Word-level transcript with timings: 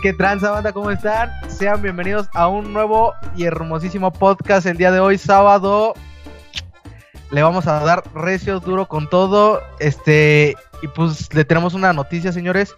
qué 0.00 0.12
tranza 0.14 0.50
banda, 0.50 0.72
¿cómo 0.72 0.90
están? 0.90 1.30
Sean 1.48 1.82
bienvenidos 1.82 2.28
a 2.32 2.48
un 2.48 2.72
nuevo 2.72 3.12
y 3.36 3.44
hermosísimo 3.44 4.10
podcast 4.10 4.66
el 4.66 4.78
día 4.78 4.90
de 4.90 5.00
hoy, 5.00 5.18
sábado. 5.18 5.94
Le 7.30 7.42
vamos 7.42 7.66
a 7.66 7.80
dar 7.80 8.02
recio 8.14 8.60
duro 8.60 8.88
con 8.88 9.10
todo. 9.10 9.60
Este, 9.78 10.56
y 10.80 10.88
pues 10.88 11.32
le 11.34 11.44
tenemos 11.44 11.74
una 11.74 11.92
noticia, 11.92 12.32
señores. 12.32 12.74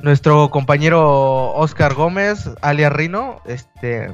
Nuestro 0.00 0.50
compañero 0.50 1.54
Oscar 1.54 1.94
Gómez, 1.94 2.50
alias 2.60 2.92
Rino, 2.92 3.40
este, 3.46 4.12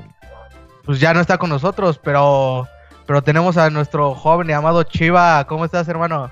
pues 0.85 1.01
ya 1.01 1.13
no 1.13 1.21
está 1.21 1.37
con 1.37 1.51
nosotros, 1.51 1.99
pero, 2.03 2.69
pero 3.07 3.23
tenemos 3.23 3.57
a 3.57 3.71
nuestro 3.71 4.15
joven 4.15 4.51
y 4.51 4.53
amado 4.53 4.85
Chiva. 4.85 5.45
¿Cómo 5.49 5.65
estás, 5.65 5.89
hermano? 5.89 6.31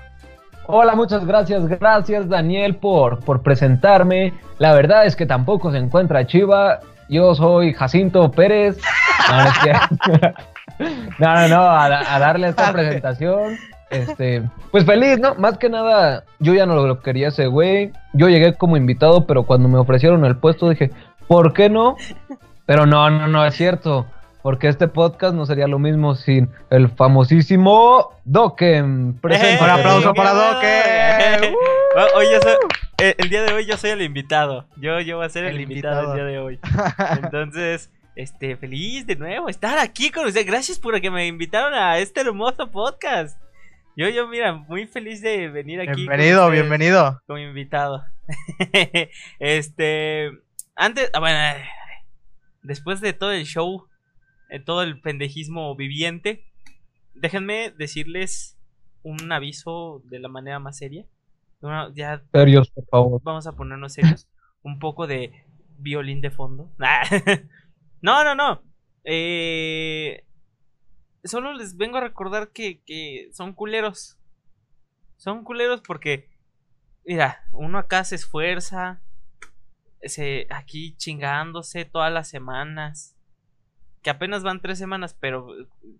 Hola, 0.71 0.93
muchas 0.93 1.25
gracias, 1.25 1.65
gracias 1.67 2.29
Daniel 2.29 2.75
por, 2.75 3.19
por 3.21 3.41
presentarme. 3.41 4.33
La 4.59 4.71
verdad 4.73 5.03
es 5.07 5.15
que 5.15 5.25
tampoco 5.25 5.71
se 5.71 5.79
encuentra 5.79 6.27
Chiva. 6.27 6.79
Yo 7.09 7.33
soy 7.33 7.73
Jacinto 7.73 8.29
Pérez. 8.29 8.77
No, 9.31 9.37
no, 9.43 9.49
es 9.49 9.59
que- 9.59 10.83
no, 11.17 11.33
no, 11.33 11.47
no, 11.47 11.61
a, 11.63 11.85
a 12.15 12.19
darle 12.19 12.49
esta 12.49 12.71
presentación. 12.71 13.57
Este, 13.89 14.43
pues 14.69 14.85
feliz, 14.85 15.17
¿no? 15.19 15.33
Más 15.33 15.57
que 15.57 15.69
nada, 15.69 16.23
yo 16.37 16.53
ya 16.53 16.67
no 16.67 16.75
lo 16.85 16.99
quería 16.99 17.29
ese 17.29 17.47
güey. 17.47 17.91
Yo 18.13 18.29
llegué 18.29 18.53
como 18.53 18.77
invitado, 18.77 19.25
pero 19.25 19.47
cuando 19.47 19.67
me 19.69 19.79
ofrecieron 19.79 20.23
el 20.23 20.35
puesto 20.37 20.69
dije, 20.69 20.91
¿por 21.27 21.53
qué 21.53 21.71
no? 21.71 21.95
Pero 22.67 22.85
no, 22.85 23.09
no, 23.09 23.27
no 23.27 23.43
es 23.43 23.55
cierto. 23.55 24.05
Porque 24.41 24.67
este 24.69 24.87
podcast 24.87 25.35
no 25.35 25.45
sería 25.45 25.67
lo 25.67 25.79
mismo 25.79 26.15
sin 26.15 26.49
el 26.69 26.89
famosísimo 26.89 28.21
Doken. 28.23 29.19
Presente. 29.19 29.63
Un 29.63 29.69
aplauso 29.69 30.13
para 30.13 30.33
Hoy 32.15 32.25
yo 32.31 32.41
soy- 32.41 32.55
eh, 33.01 33.15
el 33.17 33.29
día 33.29 33.43
de 33.43 33.53
hoy 33.53 33.65
yo 33.65 33.75
soy 33.77 33.89
el 33.91 34.01
invitado. 34.01 34.65
Yo, 34.77 35.01
yo 35.01 35.17
voy 35.17 35.25
a 35.25 35.29
ser 35.29 35.43
el, 35.45 35.55
El 35.55 35.61
invitado, 35.61 36.03
invitado. 36.03 36.13
el 36.13 36.17
día 36.19 36.25
de 36.25 36.39
hoy. 36.39 36.59
Entonces, 37.23 37.91
este, 38.15 38.55
feliz 38.55 39.05
de 39.05 39.15
nuevo 39.17 39.49
estar 39.49 39.77
aquí 39.77 40.09
con 40.09 40.25
ustedes. 40.25 40.45
Gracias 40.47 40.79
por 40.79 40.99
que 41.01 41.11
me 41.11 41.27
invitaron 41.27 41.73
a 41.73 41.97
este 41.97 42.21
hermoso 42.21 42.71
podcast. 42.71 43.37
Yo, 43.97 44.07
yo, 44.07 44.27
mira, 44.27 44.53
muy 44.53 44.87
feliz 44.87 45.21
de 45.21 45.49
venir 45.49 45.81
aquí. 45.81 45.89
con 45.89 45.95
Bienvenido, 45.97 46.45
ustedes 46.45 46.61
bienvenido. 46.61 47.21
Como 47.27 47.39
invitado. 47.39 48.05
este, 49.39 50.31
antes, 50.75 51.09
ah, 51.13 51.19
bueno, 51.19 51.37
después 52.61 53.01
de 53.01 53.11
todo 53.11 53.31
el 53.33 53.43
show, 53.45 53.88
eh, 54.49 54.59
todo 54.59 54.83
el 54.83 54.99
pendejismo 54.99 55.75
viviente, 55.75 56.43
déjenme 57.13 57.71
decirles 57.71 58.57
un 59.03 59.31
aviso 59.31 60.01
de 60.05 60.19
la 60.19 60.27
manera 60.27 60.59
más 60.59 60.77
seria. 60.77 61.05
Ya 61.93 62.23
Serios, 62.31 62.69
por 62.69 62.85
favor. 62.85 63.21
vamos 63.23 63.47
a 63.47 63.53
ponernos 63.53 63.93
serios. 63.93 64.27
Un 64.63 64.79
poco 64.79 65.07
de 65.07 65.45
violín 65.77 66.21
de 66.21 66.31
fondo. 66.31 66.69
no, 68.01 68.23
no, 68.23 68.35
no. 68.35 68.61
Eh, 69.03 70.25
solo 71.23 71.53
les 71.53 71.77
vengo 71.77 71.97
a 71.97 72.01
recordar 72.01 72.49
que, 72.49 72.81
que 72.85 73.29
son 73.33 73.53
culeros. 73.53 74.17
Son 75.17 75.43
culeros 75.43 75.81
porque, 75.81 76.29
mira, 77.05 77.43
uno 77.51 77.77
acá 77.77 78.03
se 78.03 78.15
esfuerza, 78.15 79.01
se, 80.01 80.47
aquí 80.49 80.95
chingándose 80.97 81.85
todas 81.85 82.11
las 82.11 82.29
semanas. 82.29 83.17
Que 84.01 84.09
apenas 84.09 84.43
van 84.43 84.61
tres 84.61 84.77
semanas, 84.79 85.15
pero 85.19 85.47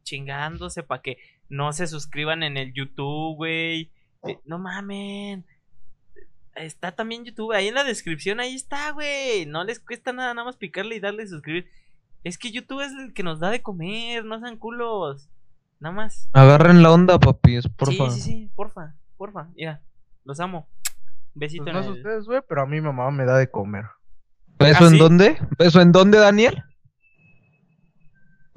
chingándose 0.04 0.84
para 0.84 1.02
que 1.02 1.18
no 1.50 1.74
se 1.74 1.88
suscriban 1.88 2.44
en 2.44 2.58
el 2.58 2.74
YouTube, 2.74 3.36
güey. 3.36 3.92
Eh, 4.28 4.40
No 4.46 4.58
mamen. 4.60 5.46
Está 6.56 6.92
también 6.92 7.24
YouTube, 7.24 7.54
ahí 7.54 7.68
en 7.70 7.76
la 7.76 7.84
descripción, 7.84 8.40
ahí 8.40 8.56
está, 8.56 8.92
güey. 8.92 9.46
No 9.46 9.64
les 9.64 9.80
cuesta 9.80 10.12
nada, 10.12 10.34
nada 10.34 10.46
más 10.46 10.58
picarle 10.58 10.96
y 10.96 11.00
darle 11.00 11.26
suscribir. 11.28 11.70
Es 12.24 12.38
que 12.38 12.52
YouTube 12.52 12.82
es 12.82 12.92
el 12.92 13.14
que 13.14 13.24
nos 13.24 13.40
da 13.40 13.50
de 13.50 13.62
comer, 13.62 14.26
no 14.26 14.40
sean 14.40 14.58
culos. 14.58 15.30
Nada 15.80 15.96
más. 15.96 16.30
Agarren 16.34 16.84
la 16.84 16.92
onda, 16.92 17.18
papis, 17.18 17.68
porfa. 17.70 18.10
Sí, 18.10 18.20
sí, 18.20 18.22
sí, 18.22 18.52
porfa, 18.56 18.96
porfa. 19.18 19.48
Mira, 19.56 19.82
los 20.26 20.40
amo. 20.42 20.68
Besito 21.34 21.64
Pues 21.64 21.74
no 21.74 21.80
en 21.80 21.86
sé 21.86 21.92
el- 21.92 21.98
ustedes, 21.98 22.26
güey, 22.26 22.42
pero 22.48 22.64
a 22.64 22.66
mi 22.66 22.82
mamá 22.82 23.10
me 23.12 23.24
da 23.24 23.38
de 23.38 23.50
comer. 23.50 23.86
¿Beso 24.58 24.84
¿Ah, 24.84 24.88
en 24.88 24.94
sí? 24.94 24.98
dónde? 24.98 25.38
¿Beso 25.58 25.80
en 25.80 25.94
dónde, 25.94 26.18
Daniel? 26.18 26.62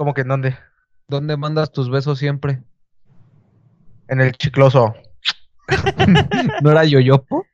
¿Cómo 0.03 0.15
que 0.15 0.23
en 0.23 0.29
dónde? 0.29 0.59
¿Dónde 1.07 1.37
mandas 1.37 1.71
tus 1.71 1.89
besos 1.89 2.19
siempre? 2.19 2.61
En 4.09 4.21
el 4.21 4.33
chicloso. 4.33 4.97
¿No 6.61 6.73
era 6.73 6.85
yoyopo? 6.85 7.47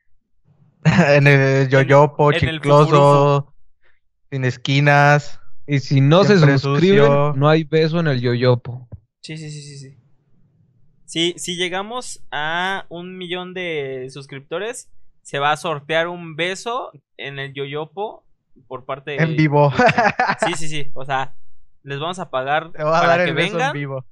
en 0.83 1.27
el 1.27 1.69
yoyopo, 1.69 2.33
en 2.33 2.43
el 2.43 2.55
chicloso, 2.55 3.53
sin 4.31 4.45
esquinas. 4.45 5.39
Y 5.67 5.77
si 5.77 6.01
no 6.01 6.23
se 6.23 6.39
suscriben, 6.39 7.05
sucio. 7.05 7.33
no 7.35 7.47
hay 7.47 7.65
beso 7.65 7.99
en 7.99 8.07
el 8.07 8.19
yoyopo. 8.19 8.89
Sí, 9.21 9.37
sí, 9.37 9.51
sí, 9.51 9.61
sí, 9.61 9.77
sí. 9.77 9.97
Sí, 11.05 11.35
si 11.37 11.55
llegamos 11.55 12.25
a 12.31 12.87
un 12.89 13.15
millón 13.15 13.53
de 13.53 14.07
suscriptores, 14.09 14.89
se 15.21 15.37
va 15.37 15.51
a 15.51 15.57
sortear 15.57 16.07
un 16.07 16.35
beso 16.35 16.91
en 17.15 17.37
el 17.37 17.53
Yoyopo 17.53 18.25
por 18.67 18.85
parte 18.85 19.11
de... 19.11 19.17
En 19.17 19.35
vivo. 19.35 19.71
Sí, 20.47 20.53
sí, 20.55 20.67
sí. 20.67 20.91
O 20.95 21.05
sea, 21.05 21.35
les 21.83 21.99
vamos 21.99 22.19
a 22.19 22.29
pagar 22.29 22.71
Te 22.71 22.83
voy 22.83 22.93
a 22.93 22.99
para 22.99 23.07
dar 23.07 23.23
que 23.23 23.29
el 23.29 23.35
beso 23.35 23.59
en 23.59 23.71
vivo. 23.73 24.05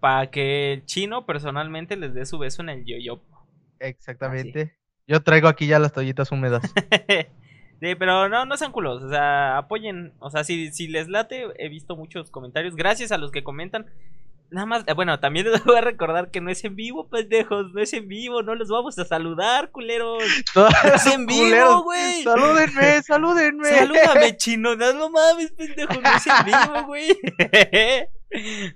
para 0.00 0.30
que 0.30 0.72
el 0.72 0.84
chino 0.86 1.26
personalmente 1.26 1.96
les 1.96 2.14
dé 2.14 2.26
su 2.26 2.38
beso 2.38 2.62
en 2.62 2.68
el 2.70 2.84
Yoyopo. 2.84 3.48
Exactamente. 3.78 4.76
Yo 5.06 5.22
traigo 5.22 5.48
aquí 5.48 5.66
ya 5.66 5.78
las 5.78 5.92
toallitas 5.92 6.32
húmedas. 6.32 6.62
sí, 7.80 7.94
pero 7.98 8.28
no, 8.28 8.46
no 8.46 8.56
sean 8.56 8.72
culos, 8.72 9.02
o 9.02 9.08
sea, 9.10 9.58
apoyen, 9.58 10.14
o 10.18 10.30
sea, 10.30 10.44
si, 10.44 10.72
si 10.72 10.88
les 10.88 11.08
late, 11.08 11.46
he 11.58 11.68
visto 11.68 11.96
muchos 11.96 12.30
comentarios, 12.30 12.74
gracias 12.74 13.12
a 13.12 13.18
los 13.18 13.30
que 13.30 13.44
comentan. 13.44 13.86
Nada 14.50 14.66
más, 14.66 14.84
eh, 14.86 14.92
bueno, 14.92 15.18
también 15.18 15.46
les 15.52 15.64
voy 15.64 15.76
a 15.76 15.80
recordar 15.80 16.30
que 16.30 16.40
no 16.40 16.50
es 16.50 16.64
en 16.64 16.76
vivo, 16.76 17.08
pendejos, 17.08 17.72
no 17.72 17.80
es 17.80 17.92
en 17.92 18.08
vivo, 18.08 18.42
no 18.42 18.54
los 18.54 18.68
vamos 18.68 18.98
a 18.98 19.04
saludar, 19.04 19.70
culeros. 19.70 20.22
Es 20.94 21.06
en 21.06 21.26
vivo, 21.26 21.82
güey. 21.82 22.22
Salúdenme, 22.22 23.02
salúdenme. 23.06 23.68
Salúdame, 23.68 24.36
chino, 24.36 24.76
no, 24.76 24.92
no 24.92 25.10
mames, 25.10 25.52
pendejo, 25.52 26.00
no 26.00 26.16
es 26.16 26.26
en 26.26 26.44
vivo, 26.44 26.86
güey. 26.86 27.08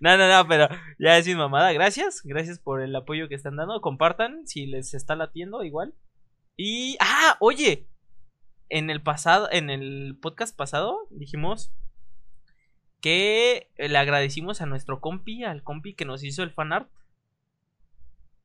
No, 0.01 0.17
no, 0.17 0.29
no, 0.29 0.49
pero 0.49 0.69
ya 0.99 1.19
es 1.19 1.27
mi 1.27 1.35
mamada. 1.35 1.73
Gracias, 1.73 2.23
gracias 2.25 2.59
por 2.59 2.81
el 2.81 2.95
apoyo 2.95 3.29
que 3.29 3.35
están 3.35 3.57
dando. 3.57 3.81
Compartan 3.81 4.47
si 4.47 4.67
les 4.67 4.95
está 4.95 5.17
latiendo 5.17 5.65
igual. 5.65 5.95
Y, 6.57 6.97
ah, 7.01 7.37
oye, 7.41 7.89
en 8.69 8.91
el 8.91 9.03
pasado, 9.03 9.49
en 9.51 9.71
el 9.71 10.19
podcast 10.21 10.57
pasado 10.57 11.07
dijimos 11.11 11.73
que 13.01 13.69
le 13.79 13.97
agradecimos 13.99 14.61
a 14.61 14.67
nuestro 14.67 15.01
compi, 15.01 15.45
al 15.45 15.63
compi 15.63 15.95
que 15.95 16.05
nos 16.05 16.25
hizo 16.25 16.43
el 16.43 16.51
fanart. 16.53 16.89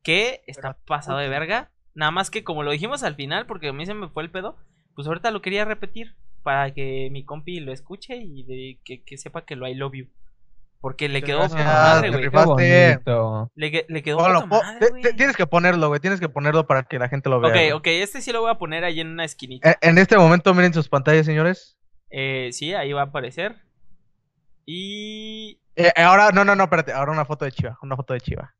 Que 0.02 0.42
está 0.46 0.76
pasado 0.86 1.18
de 1.18 1.28
verga. 1.28 1.70
Nada 1.94 2.10
más 2.10 2.30
que 2.30 2.44
como 2.44 2.62
lo 2.62 2.72
dijimos 2.72 3.02
al 3.02 3.14
final, 3.14 3.46
porque 3.46 3.68
a 3.68 3.72
mí 3.72 3.86
se 3.86 3.94
me 3.94 4.08
fue 4.08 4.22
el 4.22 4.30
pedo, 4.30 4.56
pues 4.94 5.06
ahorita 5.08 5.30
lo 5.30 5.40
quería 5.42 5.64
repetir 5.64 6.14
para 6.42 6.74
que 6.74 7.08
mi 7.10 7.24
compi 7.24 7.60
lo 7.60 7.72
escuche 7.72 8.16
y 8.16 8.42
de, 8.42 8.78
que, 8.84 9.02
que 9.02 9.16
sepa 9.16 9.44
que 9.46 9.56
lo 9.56 9.66
I 9.66 9.74
love 9.74 9.94
you. 9.94 10.06
Porque 10.80 11.08
le 11.08 11.22
quedó 11.22 11.38
gracias, 11.38 11.64
madre, 11.64 12.10
güey. 12.10 12.28
Le, 13.54 13.86
le 13.88 14.02
quedó 14.02 14.18
Ponlo, 14.18 14.40
poca 14.42 14.50
po- 14.50 14.62
madre, 14.62 14.88
güey. 14.90 15.16
tienes 15.16 15.34
que 15.36 15.46
ponerlo, 15.46 15.88
güey. 15.88 15.98
Tienes 16.00 16.20
que 16.20 16.28
ponerlo 16.28 16.66
para 16.66 16.82
que 16.82 16.98
la 16.98 17.08
gente 17.08 17.30
lo 17.30 17.40
vea. 17.40 17.48
Ok, 17.50 17.54
güey. 17.54 17.72
ok, 17.72 17.86
este 17.86 18.20
sí 18.20 18.32
lo 18.32 18.42
voy 18.42 18.50
a 18.50 18.58
poner 18.58 18.84
ahí 18.84 19.00
en 19.00 19.08
una 19.08 19.24
esquinita. 19.24 19.78
En, 19.80 19.90
en 19.92 19.98
este 19.98 20.18
momento 20.18 20.52
miren 20.52 20.74
sus 20.74 20.90
pantallas, 20.90 21.24
señores. 21.24 21.78
Eh, 22.10 22.50
sí, 22.52 22.74
ahí 22.74 22.92
va 22.92 23.00
a 23.00 23.04
aparecer. 23.04 23.56
Y. 24.66 25.58
Eh, 25.76 25.92
eh, 25.94 26.02
ahora, 26.02 26.30
no, 26.30 26.44
no, 26.44 26.54
no, 26.54 26.64
espérate. 26.64 26.92
Ahora 26.92 27.12
una 27.12 27.24
foto 27.24 27.44
de 27.44 27.52
Chiva. 27.52 27.78
Una 27.82 27.96
foto 27.96 28.14
de 28.14 28.20
Chiva. 28.20 28.54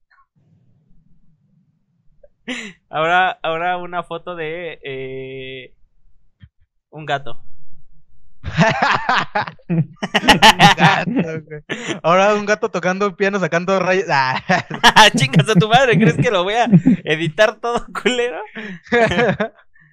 Ahora, 2.90 3.38
ahora 3.42 3.78
una 3.78 4.02
foto 4.02 4.36
de. 4.36 4.78
eh, 4.82 5.74
un 6.90 7.06
gato. 7.06 7.40
Ahora 12.02 12.34
un 12.34 12.44
gato 12.44 12.70
tocando 12.70 13.16
piano, 13.16 13.40
sacando 13.40 13.78
rayos. 13.78 14.04
Ah. 14.10 14.42
Chingas 15.16 15.48
a 15.48 15.54
tu 15.54 15.68
madre, 15.68 15.98
¿crees 15.98 16.16
que 16.16 16.30
lo 16.30 16.44
voy 16.44 16.54
a 16.54 16.66
editar 17.04 17.56
todo 17.56 17.86
culero? 18.02 18.40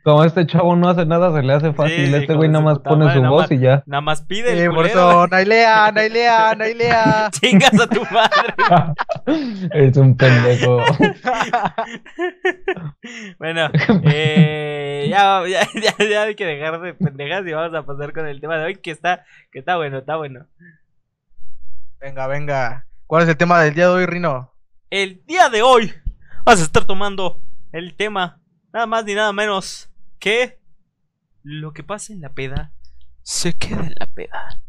Como 0.04 0.24
este 0.24 0.48
chavo 0.48 0.76
no 0.76 0.90
hace 0.90 1.06
nada, 1.06 1.32
se 1.32 1.44
le 1.44 1.54
hace 1.54 1.74
fácil. 1.74 2.08
Sí, 2.08 2.16
este 2.16 2.34
güey 2.34 2.50
nada 2.50 2.64
más 2.66 2.80
pone 2.80 3.06
madre, 3.06 3.20
su 3.22 3.28
voz 3.28 3.42
más. 3.44 3.52
y 3.52 3.60
ya. 3.60 3.84
Nada 3.86 4.02
más 4.02 4.24
pide 4.24 4.54
Sí, 4.54 4.60
el 4.60 4.72
por 4.72 4.88
eso, 4.88 5.28
Nailea, 5.28 5.92
Nailea, 5.94 6.56
Nailea. 6.56 7.30
Chingas 7.40 7.80
a 7.80 7.88
tu 7.88 8.02
madre. 8.12 8.96
Eres 9.72 9.98
un 9.98 10.18
pendejo. 10.18 10.80
Bueno, 13.38 13.70
eh, 14.06 15.08
ya, 15.10 15.44
ya, 15.48 15.68
ya, 15.80 16.06
ya 16.06 16.22
hay 16.24 16.36
que 16.36 16.46
dejar 16.46 16.82
de 16.82 16.94
pendejas 16.96 17.46
y 17.46 17.52
vamos 17.54 17.78
a 17.78 17.84
pasar 17.86 18.12
con 18.14 18.26
el 18.28 18.42
tema 18.42 18.58
de 18.58 18.66
hoy 18.66 18.76
que 18.78 18.92
está, 18.92 19.24
que 19.52 19.60
está 19.60 19.78
bueno, 19.78 20.00
está 20.00 20.16
bueno. 20.16 20.48
Venga, 22.00 22.26
venga. 22.26 22.88
¿Cuál 23.06 23.24
es 23.24 23.30
el 23.30 23.38
tema 23.38 23.62
del 23.62 23.76
día 23.76 23.88
de 23.88 23.94
hoy, 23.94 24.06
Rino? 24.08 24.52
El 24.90 25.24
día 25.26 25.50
de 25.50 25.62
hoy 25.62 25.94
vas 26.44 26.60
a 26.60 26.64
estar 26.64 26.86
tomando 26.86 27.40
el 27.72 27.96
tema 27.96 28.42
nada 28.74 28.88
más 28.88 29.06
ni 29.06 29.14
nada 29.14 29.32
menos 29.34 29.91
que 30.22 30.60
lo 31.44 31.74
que 31.74 31.84
pasa 31.84 32.14
en 32.14 32.22
la 32.22 32.30
peda 32.30 32.72
se 33.24 33.54
queda 33.54 33.82
en 33.88 33.96
la 34.00 34.06
peda. 34.06 34.62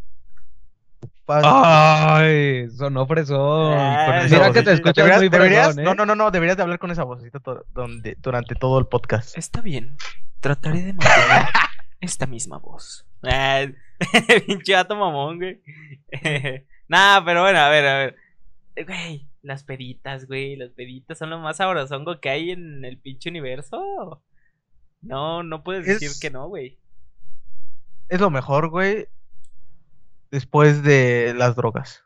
Ay, 1.29 2.69
sonó 2.71 3.07
fresón. 3.07 3.75
Ah, 3.79 4.23
Mira 4.29 4.47
sí, 4.49 4.53
que 4.53 4.63
te 4.63 4.73
escuchas 4.73 4.97
Deberías- 4.97 5.19
muy 5.21 5.29
deberías- 5.29 5.65
fresón, 5.67 5.81
¿eh? 5.81 5.85
No, 5.85 5.95
no, 5.95 6.05
no, 6.07 6.15
no, 6.15 6.31
deberías 6.31 6.57
de 6.57 6.63
hablar 6.63 6.79
con 6.79 6.91
esa 6.91 7.05
vocecita 7.05 7.41
to- 7.41 7.65
donde, 7.73 8.17
durante 8.21 8.55
todo 8.55 8.79
el 8.79 8.87
podcast. 8.87 9.37
Está 9.39 9.61
bien. 9.61 9.97
Trataré 10.41 10.83
de 10.83 10.93
mantener 10.93 11.47
esta 12.01 12.27
misma 12.27 12.59
voz. 12.59 13.07
Ah, 13.23 13.65
Pinche 14.47 14.73
gato 14.73 14.97
mamón, 14.97 15.39
güey. 15.39 15.63
nah, 16.89 17.25
pero 17.25 17.43
bueno, 17.43 17.59
a 17.61 17.69
ver, 17.69 17.87
a 17.87 17.99
ver. 17.99 18.17
Eh, 18.77 18.85
Güey, 18.85 19.29
las 19.43 19.65
peditas, 19.65 20.27
güey. 20.27 20.57
Las 20.57 20.71
peditas 20.71 21.19
son 21.19 21.31
lo 21.31 21.39
más 21.39 21.59
sabrosongo 21.59 22.21
que 22.21 22.29
hay 22.31 22.51
en 22.51 22.85
el 22.85 22.99
pinche 22.99 23.31
universo. 23.31 24.23
No, 25.03 25.43
no 25.43 25.63
puedes 25.63 25.85
decir 25.87 26.11
que 26.21 26.31
no, 26.31 26.49
güey. 26.49 26.79
Es 28.09 28.21
lo 28.21 28.31
mejor, 28.31 28.69
güey. 28.69 29.09
Después 30.31 30.83
de 30.83 31.35
las 31.37 31.57
drogas. 31.57 32.05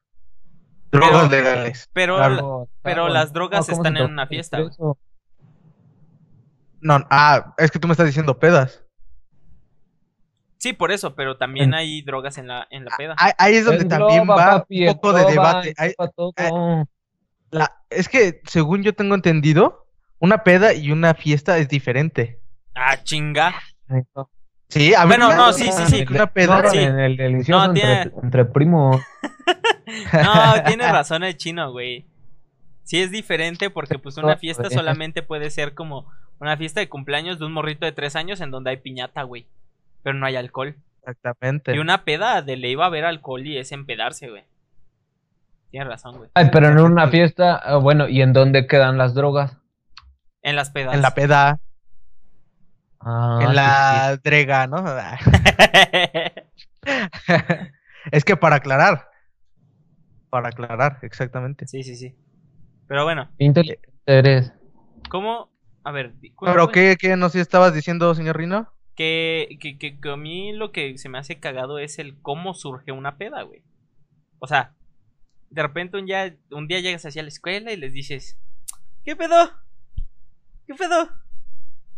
Drogas 0.90 1.28
Pero- 1.28 1.42
legales. 1.42 1.90
Pero, 1.92 2.16
Claro. 2.16 2.34
la- 2.34 2.40
Pero, 2.40 2.68
pero 2.82 3.02
bueno, 3.02 3.14
las 3.14 3.32
drogas 3.32 3.66
¿cómo 3.66 3.76
están 3.76 3.96
en 3.96 4.04
una 4.10 4.26
fiesta? 4.26 4.58
No, 6.80 7.06
ah, 7.10 7.54
es 7.58 7.70
que 7.70 7.78
tú 7.78 7.88
me 7.88 7.92
estás 7.92 8.06
diciendo 8.06 8.38
pedas. 8.38 8.82
Sí, 10.58 10.72
por 10.72 10.90
eso, 10.90 11.14
pero 11.14 11.36
también 11.36 11.74
hay 11.74 12.02
drogas 12.02 12.38
en 12.38 12.48
la, 12.48 12.66
en 12.70 12.84
la 12.86 12.90
peda. 12.96 13.14
Ahí, 13.18 13.32
ahí 13.38 13.54
es 13.56 13.64
donde 13.66 13.84
también 13.84 14.28
va 14.28 14.36
papi, 14.60 14.88
un 14.88 14.94
poco 14.94 15.12
de 15.12 15.24
debate. 15.26 15.74
Ahí- 15.76 15.94
eh, 16.36 16.84
la- 17.50 17.76
es 17.90 18.08
que, 18.08 18.40
según 18.46 18.82
yo 18.82 18.94
tengo 18.94 19.14
entendido, 19.14 19.86
una 20.18 20.42
peda 20.44 20.72
y 20.72 20.90
una 20.92 21.14
fiesta 21.14 21.58
es 21.58 21.68
diferente. 21.68 22.40
Ah, 22.76 23.02
chinga. 23.02 23.54
Sí, 24.68 24.94
a 24.94 25.04
ver, 25.06 25.18
Bueno, 25.18 25.34
no, 25.34 25.52
sí, 25.52 25.70
sí, 25.72 25.86
sí. 25.86 26.04
Una 26.10 26.26
peda. 26.26 26.62
No, 26.62 26.70
Sí. 26.70 26.78
en 26.78 26.98
el 26.98 27.16
delicioso 27.16 27.58
No, 27.58 27.64
entre, 27.72 27.82
tiene- 27.82 28.12
entre 28.22 28.44
primos. 28.44 29.00
No, 30.12 30.64
tiene 30.66 30.90
razón 30.90 31.22
el 31.22 31.36
chino, 31.36 31.70
güey. 31.70 32.06
Sí 32.82 33.00
es 33.00 33.10
diferente 33.10 33.70
porque 33.70 33.98
pues 33.98 34.16
una 34.16 34.32
No, 34.32 34.38
fiesta 34.38 34.64
pues, 34.64 34.74
solamente 34.74 35.22
puede 35.22 35.50
ser 35.50 35.74
como 35.74 36.10
una 36.40 36.56
fiesta 36.56 36.80
de 36.80 36.88
cumpleaños 36.88 37.38
de 37.38 37.46
un 37.46 37.52
morrito 37.52 37.86
de 37.86 37.92
tres 37.92 38.16
años 38.16 38.40
en 38.40 38.50
donde 38.50 38.70
hay 38.70 38.76
piñata, 38.78 39.22
güey. 39.22 39.46
Pero 40.02 40.18
no 40.18 40.26
hay 40.26 40.36
alcohol. 40.36 40.76
Exactamente. 41.06 41.74
Y 41.74 41.78
una 41.78 42.04
peda 42.04 42.42
de 42.42 42.56
ley 42.56 42.74
va 42.74 42.84
a 42.84 42.86
haber 42.88 43.04
alcohol 43.04 43.46
y 43.46 43.56
es 43.58 43.70
empedarse, 43.72 44.28
güey. 44.28 44.44
Tienes 45.70 45.88
razón, 45.88 46.16
güey. 46.18 46.30
Ay, 46.34 46.48
pero 46.52 46.68
en 46.68 46.78
una 46.80 47.08
fiesta, 47.08 47.56
ah, 47.56 47.76
bueno, 47.76 48.08
¿y 48.08 48.22
en 48.22 48.32
dónde 48.32 48.66
quedan 48.66 48.98
las 48.98 49.14
drogas? 49.14 49.56
En 50.42 50.56
las 50.56 50.70
pedas. 50.70 50.94
En 50.94 51.02
la 51.02 51.12
peda, 51.14 51.58
Ah, 53.00 53.38
en 53.42 53.48
sí, 53.48 53.54
la 53.54 54.16
drega, 54.22 54.66
¿no? 54.66 54.84
es 58.10 58.24
que 58.24 58.36
para 58.36 58.56
aclarar. 58.56 59.08
Para 60.30 60.48
aclarar, 60.48 60.98
exactamente. 61.02 61.66
sí, 61.66 61.82
sí, 61.82 61.96
sí. 61.96 62.16
Pero 62.88 63.04
bueno, 63.04 63.26
sí. 63.38 63.44
Inteligente 63.44 63.88
eres. 64.06 64.52
¿cómo? 65.08 65.50
A 65.84 65.92
ver, 65.92 66.14
¿Pero 66.40 66.68
qué, 66.68 66.96
qué 66.98 67.16
nos 67.16 67.34
estabas 67.36 67.72
diciendo, 67.74 68.12
señor 68.14 68.36
Rino? 68.36 68.72
Que, 68.96 69.56
que, 69.60 69.78
que, 69.78 70.00
que 70.00 70.10
a 70.10 70.16
mí 70.16 70.52
lo 70.52 70.72
que 70.72 70.98
se 70.98 71.08
me 71.08 71.18
hace 71.18 71.38
cagado 71.38 71.78
es 71.78 71.98
el 71.98 72.20
cómo 72.22 72.54
surge 72.54 72.92
una 72.92 73.18
peda, 73.18 73.42
güey. 73.42 73.62
O 74.38 74.46
sea, 74.46 74.74
de 75.50 75.62
repente 75.62 75.96
un 75.96 76.06
día, 76.06 76.36
un 76.50 76.66
día 76.66 76.80
llegas 76.80 77.06
hacia 77.06 77.22
la 77.22 77.28
escuela 77.28 77.72
y 77.72 77.76
les 77.76 77.92
dices, 77.92 78.38
¿qué 79.04 79.14
pedo? 79.14 79.50
¿Qué 80.66 80.74
pedo? 80.74 81.08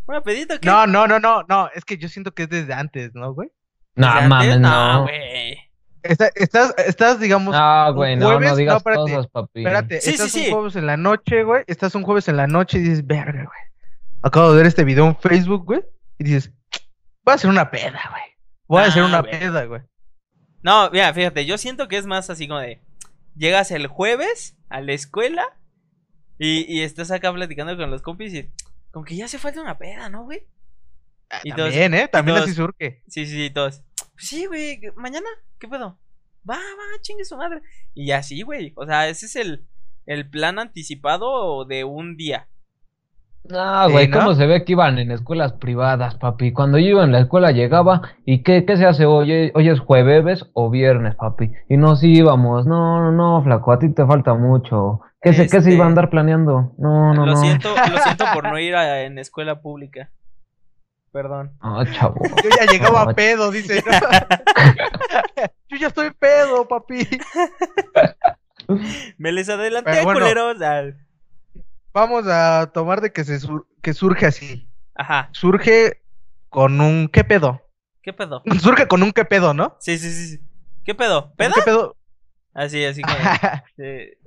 ¿Una 0.08 0.22
pedita 0.22 0.54
o 0.56 0.58
qué? 0.60 0.66
No, 0.66 0.86
no, 0.86 1.06
no, 1.06 1.18
no, 1.20 1.42
no. 1.48 1.68
Es 1.74 1.84
que 1.84 1.98
yo 1.98 2.08
siento 2.08 2.32
que 2.32 2.44
es 2.44 2.48
desde 2.48 2.72
antes, 2.74 3.14
¿no, 3.14 3.32
güey? 3.34 3.50
No, 3.94 4.06
mames, 4.28 4.58
No, 4.58 4.94
no. 4.94 5.02
güey. 5.02 5.58
Está- 6.02 6.30
estás, 6.36 6.74
estás, 6.78 7.20
digamos, 7.20 7.54
No, 7.54 7.94
güey, 7.94 8.16
no, 8.16 8.26
jueves, 8.26 8.42
no 8.44 8.50
no, 8.50 8.56
digas 8.56 8.76
espérate, 8.78 9.00
cosas, 9.02 9.26
papi. 9.26 9.60
espérate, 9.60 10.00
Sí, 10.00 10.10
estás 10.10 10.30
sí, 10.30 10.38
un 10.38 10.44
sí. 10.46 10.50
jueves 10.52 10.76
en 10.76 10.86
la 10.86 10.96
noche, 10.96 11.42
güey. 11.42 11.64
Estás 11.66 11.94
un 11.94 12.02
jueves 12.04 12.28
en 12.28 12.36
la 12.36 12.46
noche 12.46 12.78
y 12.78 12.82
dices, 12.82 13.06
verga, 13.06 13.44
güey. 13.44 13.60
Acabo 14.22 14.50
de 14.52 14.56
ver 14.58 14.66
este 14.66 14.84
video 14.84 15.06
en 15.06 15.16
Facebook, 15.16 15.64
güey. 15.66 15.82
Y 16.18 16.24
dices, 16.24 16.52
voy 17.24 17.32
a 17.32 17.34
hacer 17.34 17.50
una 17.50 17.70
peda, 17.70 18.00
güey. 18.10 18.22
Voy 18.66 18.82
a 18.82 18.86
hacer 18.86 19.02
Ah, 19.02 19.06
una 19.06 19.20
güey. 19.20 19.38
peda, 19.38 19.64
güey. 19.66 19.82
No, 20.62 20.90
mira, 20.90 21.12
fíjate, 21.12 21.44
yo 21.46 21.58
siento 21.58 21.86
que 21.88 21.98
es 21.98 22.06
más 22.06 22.30
así 22.30 22.48
como 22.48 22.60
de, 22.60 22.80
llegas 23.36 23.70
el 23.70 23.86
jueves 23.88 24.56
a 24.70 24.80
la 24.80 24.92
escuela 24.92 25.44
y, 26.38 26.64
y 26.72 26.82
estás 26.82 27.10
acá 27.10 27.32
platicando 27.32 27.76
con 27.76 27.90
los 27.90 28.02
compis 28.02 28.32
y 28.34 28.48
como 28.98 29.04
que 29.04 29.14
ya 29.16 29.26
hace 29.26 29.38
falta 29.38 29.62
una 29.62 29.78
peda, 29.78 30.08
¿no, 30.08 30.24
güey? 30.24 30.40
Y 31.44 31.52
todos- 31.52 31.70
También, 31.70 31.94
¿eh? 31.94 32.08
También 32.08 32.36
todos- 32.36 32.48
así 32.48 32.56
surge. 32.56 33.02
Sí, 33.06 33.26
sí, 33.26 33.32
sí, 33.46 33.50
todos. 33.50 33.82
Pues 34.14 34.26
sí, 34.28 34.46
güey, 34.46 34.80
mañana, 34.96 35.26
¿qué 35.60 35.68
pedo? 35.68 35.98
Va, 36.48 36.56
va, 36.56 37.00
chingue 37.02 37.24
su 37.24 37.36
madre. 37.36 37.60
Y 37.94 38.10
así, 38.10 38.42
güey. 38.42 38.72
O 38.76 38.84
sea, 38.86 39.08
ese 39.08 39.26
es 39.26 39.36
el, 39.36 39.66
el 40.06 40.28
plan 40.28 40.58
anticipado 40.58 41.64
de 41.64 41.84
un 41.84 42.16
día. 42.16 42.48
No, 43.44 43.86
Sí, 43.86 43.92
güey, 43.92 44.08
¿no? 44.08 44.18
¿cómo 44.18 44.34
se 44.34 44.46
ve 44.46 44.64
que 44.64 44.72
iban 44.72 44.98
en 44.98 45.12
escuelas 45.12 45.52
privadas, 45.52 46.16
papi? 46.16 46.52
Cuando 46.52 46.78
yo 46.78 46.86
iba 46.88 47.04
en 47.04 47.12
la 47.12 47.20
escuela 47.20 47.52
llegaba, 47.52 48.02
¿y 48.26 48.42
qué, 48.42 48.64
qué 48.66 48.76
se 48.76 48.84
hace 48.86 49.06
hoy? 49.06 49.52
Hoy 49.54 49.68
es 49.68 49.78
jueves 49.80 50.44
o 50.54 50.70
viernes, 50.70 51.14
papi. 51.14 51.52
Y 51.68 51.76
nos 51.76 52.02
íbamos. 52.02 52.66
No, 52.66 53.00
no, 53.00 53.12
no, 53.12 53.42
flaco, 53.44 53.70
a 53.72 53.78
ti 53.78 53.90
te 53.94 54.04
falta 54.06 54.34
mucho. 54.34 55.00
¿Qué 55.20 55.32
se, 55.32 55.42
qué 55.44 55.48
se 55.48 55.56
Este- 55.58 55.72
iba 55.74 55.84
a 55.84 55.88
andar 55.88 56.10
planeando? 56.10 56.74
No, 56.78 57.12
no, 57.14 57.26
lo 57.26 57.32
no. 57.32 57.36
siento, 57.40 57.74
lo 57.90 57.98
siento 58.02 58.24
por 58.32 58.44
no 58.44 58.58
ir 58.58 58.74
a, 58.76 59.02
en 59.02 59.18
escuela 59.18 59.60
pública. 59.60 60.10
Perdón. 61.10 61.52
Ah, 61.60 61.84
chavo. 61.92 62.20
Yo 62.44 62.50
ya 62.56 62.66
llegaba 62.70 63.02
a 63.02 63.14
pedo, 63.14 63.50
dice. 63.50 63.82
Yo 65.68 65.76
ya 65.76 65.88
estoy 65.88 66.10
pedo, 66.12 66.68
papi. 66.68 67.08
Me 69.16 69.32
les 69.32 69.48
adelanté, 69.48 70.02
bueno. 70.02 70.20
culeros. 70.20 70.56
Vamos 71.92 72.26
a 72.28 72.70
tomar 72.72 73.00
de 73.00 73.12
que, 73.12 73.24
se 73.24 73.40
sur- 73.40 73.66
que 73.82 73.94
surge 73.94 74.26
así. 74.26 74.68
Ajá. 74.94 75.30
Surge 75.32 76.02
con 76.48 76.80
un 76.80 77.08
¿qué 77.08 77.24
pedo? 77.24 77.62
¿Qué 78.02 78.12
pedo? 78.12 78.42
Surge 78.60 78.86
con 78.86 79.02
un 79.02 79.12
¿qué 79.12 79.24
pedo, 79.24 79.54
no? 79.54 79.76
Sí, 79.80 79.98
sí, 79.98 80.10
sí. 80.12 80.26
sí. 80.36 80.44
¿Qué 80.84 80.94
pedo? 80.94 81.26
¿Un 81.30 81.36
¿Peda? 81.36 81.52
¿Qué 81.54 81.62
pedo? 81.62 81.96
Así, 82.54 82.84
así 82.84 83.02
como. 83.02 83.16
Eh, 83.78 84.17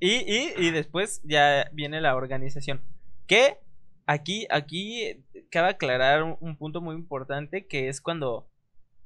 y, 0.00 0.16
y, 0.32 0.54
y 0.56 0.70
después 0.70 1.20
ya 1.24 1.68
viene 1.72 2.00
la 2.00 2.14
organización. 2.16 2.80
Que 3.26 3.58
aquí, 4.06 4.46
aquí 4.50 5.24
cabe 5.50 5.68
aclarar 5.70 6.22
un, 6.22 6.36
un 6.40 6.56
punto 6.56 6.80
muy 6.80 6.94
importante 6.94 7.66
que 7.66 7.88
es 7.88 8.00
cuando 8.00 8.48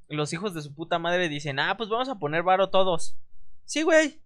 los 0.07 0.31
hijos 0.33 0.53
de 0.53 0.61
su 0.61 0.73
puta 0.75 0.99
madre 0.99 1.29
dicen, 1.29 1.59
ah, 1.59 1.75
pues 1.77 1.89
vamos 1.89 2.09
a 2.09 2.15
poner 2.19 2.43
varo 2.43 2.69
todos. 2.69 3.17
Sí, 3.65 3.81
güey, 3.81 4.21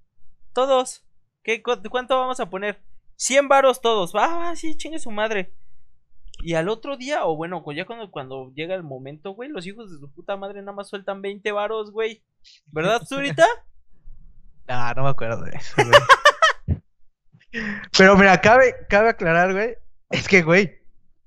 todos. 0.53 1.05
¿Qué, 1.43 1.62
cu- 1.63 1.81
¿Cuánto 1.89 2.17
vamos 2.17 2.39
a 2.39 2.50
poner? 2.50 2.81
100 3.15 3.47
varos 3.47 3.81
todos. 3.81 4.13
Va, 4.15 4.27
va, 4.38 4.55
sí, 4.55 4.75
chingue 4.75 5.00
su 5.00 5.12
madre. 5.12 5.53
Y 6.43 6.53
al 6.53 6.69
otro 6.69 6.97
día, 6.97 7.25
o 7.25 7.36
bueno, 7.36 7.63
ya 7.74 7.86
cuando, 7.86 8.12
cuando 8.12 8.51
llega 8.53 8.75
el 8.75 8.83
momento, 8.83 9.31
güey, 9.31 9.50
los 9.50 9.65
hijos 9.65 9.91
de 9.91 9.97
su 9.97 10.12
puta 10.13 10.36
madre 10.38 10.62
nada 10.62 10.74
más 10.74 10.88
sueltan 10.89 11.21
20 11.21 11.51
varos, 11.51 11.91
güey. 11.91 12.21
¿Verdad, 12.67 13.01
Zurita? 13.07 13.45
Ah, 14.69 14.93
no 14.97 15.03
me 15.03 15.09
acuerdo 15.09 15.41
de 15.43 15.51
eso, 15.51 15.74
güey. 15.77 15.88
Pero 17.97 18.17
mira, 18.17 18.39
cabe, 18.41 18.75
cabe 18.89 19.09
aclarar, 19.09 19.53
güey. 19.53 19.75
Es 20.09 20.27
que, 20.27 20.41
güey. 20.41 20.77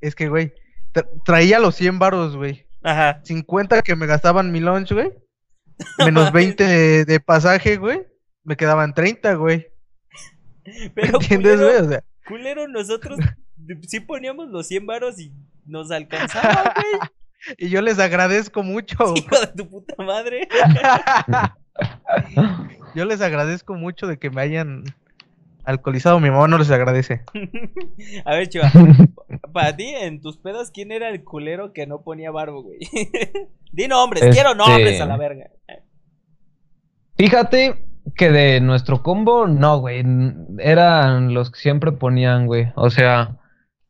Es 0.00 0.14
que, 0.14 0.28
güey. 0.28 0.52
tra- 0.92 1.08
traía 1.24 1.58
los 1.58 1.74
100 1.74 1.98
varos, 1.98 2.36
güey. 2.36 2.66
Ajá. 2.82 3.20
50 3.24 3.82
que 3.82 3.96
me 3.96 4.06
gastaban 4.06 4.52
mi 4.52 4.60
lunch, 4.60 4.92
güey. 4.92 5.12
Menos 5.98 6.32
20 6.32 6.64
de, 6.64 7.04
de 7.04 7.20
pasaje, 7.20 7.76
güey. 7.76 8.06
Me 8.44 8.56
quedaban 8.56 8.94
30, 8.94 9.34
güey. 9.34 9.66
Pero 10.94 11.18
¿Entiendes, 11.20 11.56
culero, 11.56 11.66
güey? 11.72 11.86
O 11.86 11.88
sea, 11.88 12.04
culero, 12.26 12.68
nosotros 12.68 13.18
sí 13.86 14.00
poníamos 14.00 14.48
los 14.48 14.66
100 14.68 14.86
varos 14.86 15.18
y 15.18 15.32
nos 15.66 15.90
alcanzaba, 15.90 16.74
güey. 16.74 17.10
y 17.58 17.68
yo 17.70 17.80
les 17.82 17.98
agradezco 17.98 18.62
mucho. 18.62 18.96
Hijo 19.16 19.40
de 19.40 19.46
tu 19.48 19.68
puta 19.68 19.94
madre. 20.02 20.48
Yo 22.94 23.04
les 23.04 23.20
agradezco 23.20 23.74
mucho 23.74 24.06
de 24.06 24.18
que 24.18 24.30
me 24.30 24.42
hayan 24.42 24.84
alcoholizado. 25.64 26.20
Mi 26.20 26.30
mamá 26.30 26.48
no 26.48 26.58
les 26.58 26.70
agradece. 26.70 27.22
A 28.24 28.34
ver, 28.34 28.48
chiva. 28.48 28.70
Para 29.52 29.76
ti, 29.76 29.86
en 29.86 30.20
tus 30.20 30.36
pedas, 30.38 30.70
¿quién 30.70 30.92
era 30.92 31.08
el 31.08 31.22
culero 31.24 31.72
que 31.72 31.86
no 31.86 32.02
ponía 32.02 32.30
barbo, 32.30 32.62
güey? 32.62 32.78
Di 33.72 33.88
nombres, 33.88 34.22
quiero 34.34 34.50
Este- 34.50 34.58
nombres 34.70 35.00
a 35.00 35.06
la 35.06 35.16
verga. 35.16 35.50
Fíjate 37.16 37.86
que 38.16 38.30
de 38.30 38.60
nuestro 38.60 39.02
combo, 39.02 39.46
no, 39.46 39.78
güey. 39.78 40.02
Eran 40.58 41.34
los 41.34 41.50
que 41.50 41.60
siempre 41.60 41.92
ponían, 41.92 42.46
güey. 42.46 42.72
O 42.74 42.90
sea, 42.90 43.36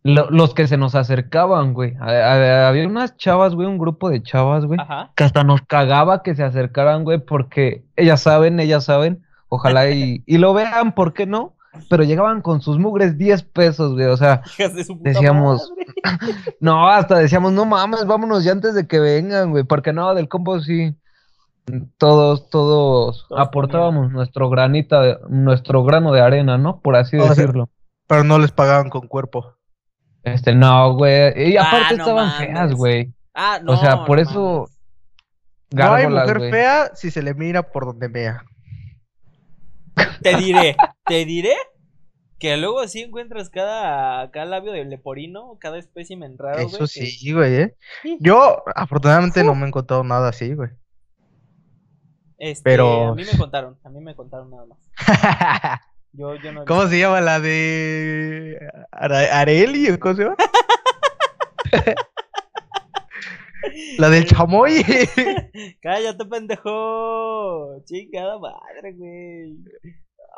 lo- 0.02 0.30
los 0.30 0.52
que 0.54 0.66
se 0.66 0.76
nos 0.76 0.94
acercaban, 0.94 1.72
güey. 1.72 1.94
A- 2.00 2.10
a- 2.10 2.68
Había 2.68 2.86
unas 2.88 3.16
chavas, 3.16 3.54
güey, 3.54 3.68
un 3.68 3.78
grupo 3.78 4.10
de 4.10 4.22
chavas, 4.22 4.64
güey. 4.66 4.80
Ajá. 4.80 5.12
que 5.16 5.24
hasta 5.24 5.44
nos 5.44 5.62
cagaba 5.62 6.22
que 6.22 6.34
se 6.34 6.42
acercaran, 6.42 7.04
güey, 7.04 7.18
porque 7.24 7.84
ellas 7.96 8.20
saben, 8.22 8.58
ellas 8.60 8.84
saben, 8.84 9.22
ojalá 9.48 9.90
y, 9.90 10.22
y 10.26 10.38
lo 10.38 10.52
vean, 10.52 10.94
¿por 10.94 11.12
qué 11.14 11.26
no? 11.26 11.54
Pero 11.88 12.02
llegaban 12.04 12.42
con 12.42 12.60
sus 12.60 12.78
mugres 12.78 13.16
10 13.18 13.42
pesos, 13.44 13.92
güey. 13.94 14.06
O 14.06 14.16
sea, 14.16 14.42
Hijas 14.58 14.74
de 14.74 14.84
su 14.84 14.96
puta 14.98 15.10
Decíamos- 15.10 15.72
madre. 16.04 16.54
no, 16.60 16.88
hasta 16.88 17.18
decíamos, 17.18 17.52
no 17.52 17.64
mames, 17.64 18.06
vámonos 18.06 18.42
ya 18.44 18.52
antes 18.52 18.74
de 18.74 18.86
que 18.86 18.98
vengan, 19.00 19.50
güey. 19.50 19.64
Porque 19.64 19.92
no, 19.92 20.14
del 20.14 20.28
combo 20.28 20.60
sí. 20.60 20.94
Todos, 21.98 22.50
todos 22.50 23.26
Todos 23.28 23.40
aportábamos 23.40 24.10
nuestro 24.10 24.48
granita, 24.50 25.00
de- 25.02 25.18
nuestro 25.28 25.84
grano 25.84 26.10
de 26.12 26.20
arena, 26.20 26.58
¿no? 26.58 26.80
Por 26.80 26.96
así 26.96 27.16
O 27.16 27.20
sea, 27.22 27.30
decirlo. 27.30 27.70
Pero 28.08 28.24
no 28.24 28.38
les 28.40 28.50
pagaban 28.50 28.90
con 28.90 29.06
cuerpo. 29.06 29.54
Este, 30.24 30.54
no, 30.54 30.94
güey. 30.94 31.52
Y 31.52 31.56
Ah, 31.56 31.62
aparte 31.68 31.96
no 31.96 32.02
estaban 32.02 32.26
mames. 32.28 32.48
feas, 32.48 32.74
güey. 32.74 33.14
Ah, 33.34 33.60
no. 33.62 33.72
o 33.72 33.76
sea, 33.76 34.04
por 34.04 34.16
no 34.16 34.22
eso. 34.28 34.68
mames. 35.72 35.86
no 35.88 35.94
hay 35.94 36.06
mujer 36.08 36.40
fea 36.50 36.90
si 36.94 37.10
se 37.12 37.22
le 37.22 37.34
mira 37.34 37.62
por 37.62 37.86
donde 37.86 38.08
vea. 38.08 38.42
Te 40.22 40.36
diré, 40.36 40.76
te 41.10 41.24
diré 41.24 41.54
que 42.38 42.56
luego 42.56 42.86
sí 42.88 43.02
encuentras 43.02 43.50
cada, 43.50 44.30
cada 44.30 44.46
labio 44.46 44.72
de 44.72 44.84
leporino, 44.86 45.58
cada 45.60 45.78
espécimen 45.78 46.38
raro, 46.38 46.54
güey. 46.62 46.66
Eso 46.68 46.78
que- 46.78 46.86
sí, 47.06 47.32
güey, 47.32 47.54
¿eh? 47.54 47.76
Yo, 48.20 48.62
afortunadamente, 48.74 49.44
no 49.44 49.54
me 49.54 49.64
he 49.66 49.68
encontrado 49.68 50.02
nada 50.04 50.30
así, 50.30 50.54
güey. 50.54 50.70
Este, 52.38 52.62
pero- 52.64 53.08
A 53.08 53.14
mí 53.14 53.24
me 53.30 53.38
contaron, 53.38 53.78
a 53.84 53.88
mí 53.90 54.00
me 54.00 54.14
contaron 54.14 54.50
nada 54.50 54.64
más. 54.66 54.78
Yo, 56.12 56.34
yo 56.34 56.50
no 56.52 56.62
he 56.62 56.64
¿Cómo 56.66 56.88
se 56.88 56.98
llama 56.98 57.20
la 57.20 57.38
de 57.38 58.58
Areli 58.90 59.90
o 59.90 60.00
cómo 60.00 60.14
se 60.16 60.22
llama? 60.24 60.36
la 63.98 64.08
del 64.10 64.24
chamoy. 64.24 64.82
Cállate, 65.82 66.24
pendejo. 66.24 67.80
Chingada 67.84 68.38
madre, 68.38 68.92
güey. 68.94 69.56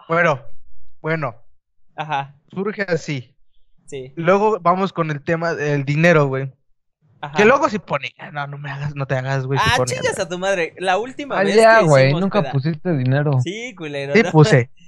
bueno, 0.09 0.41
bueno, 1.03 1.35
Ajá, 1.97 2.37
surge 2.51 2.83
así. 2.89 3.37
sí. 3.87 4.13
Luego 4.17 4.59
vamos 4.61 4.93
con 4.95 5.11
el 5.11 5.23
tema 5.23 5.53
del 5.55 5.85
dinero, 5.85 6.27
güey. 6.29 6.51
Ajá. 7.21 7.37
Que 7.37 7.45
luego 7.45 7.69
se 7.69 7.79
pone, 7.79 8.13
no, 8.33 8.49
no 8.49 8.59
me 8.59 8.69
hagas, 8.69 8.97
no 8.97 9.07
te 9.07 9.15
hagas, 9.15 9.47
güey. 9.47 9.57
Ah, 9.63 9.75
pone- 9.77 9.93
chingas 9.95 10.19
a 10.19 10.29
tu 10.29 10.41
madre. 10.41 10.75
La 10.79 10.99
última 10.99 11.39
Ah, 11.39 11.45
vez 11.45 11.55
ya, 11.55 11.79
que 11.79 11.85
güey. 11.85 12.13
Nunca 12.15 12.43
peda- 12.43 12.51
pusiste 12.53 12.97
dinero. 12.97 13.39
Sí, 13.45 13.75
culero. 13.77 14.13
Sí 14.15 14.23
no. 14.23 14.31
puse. 14.33 14.71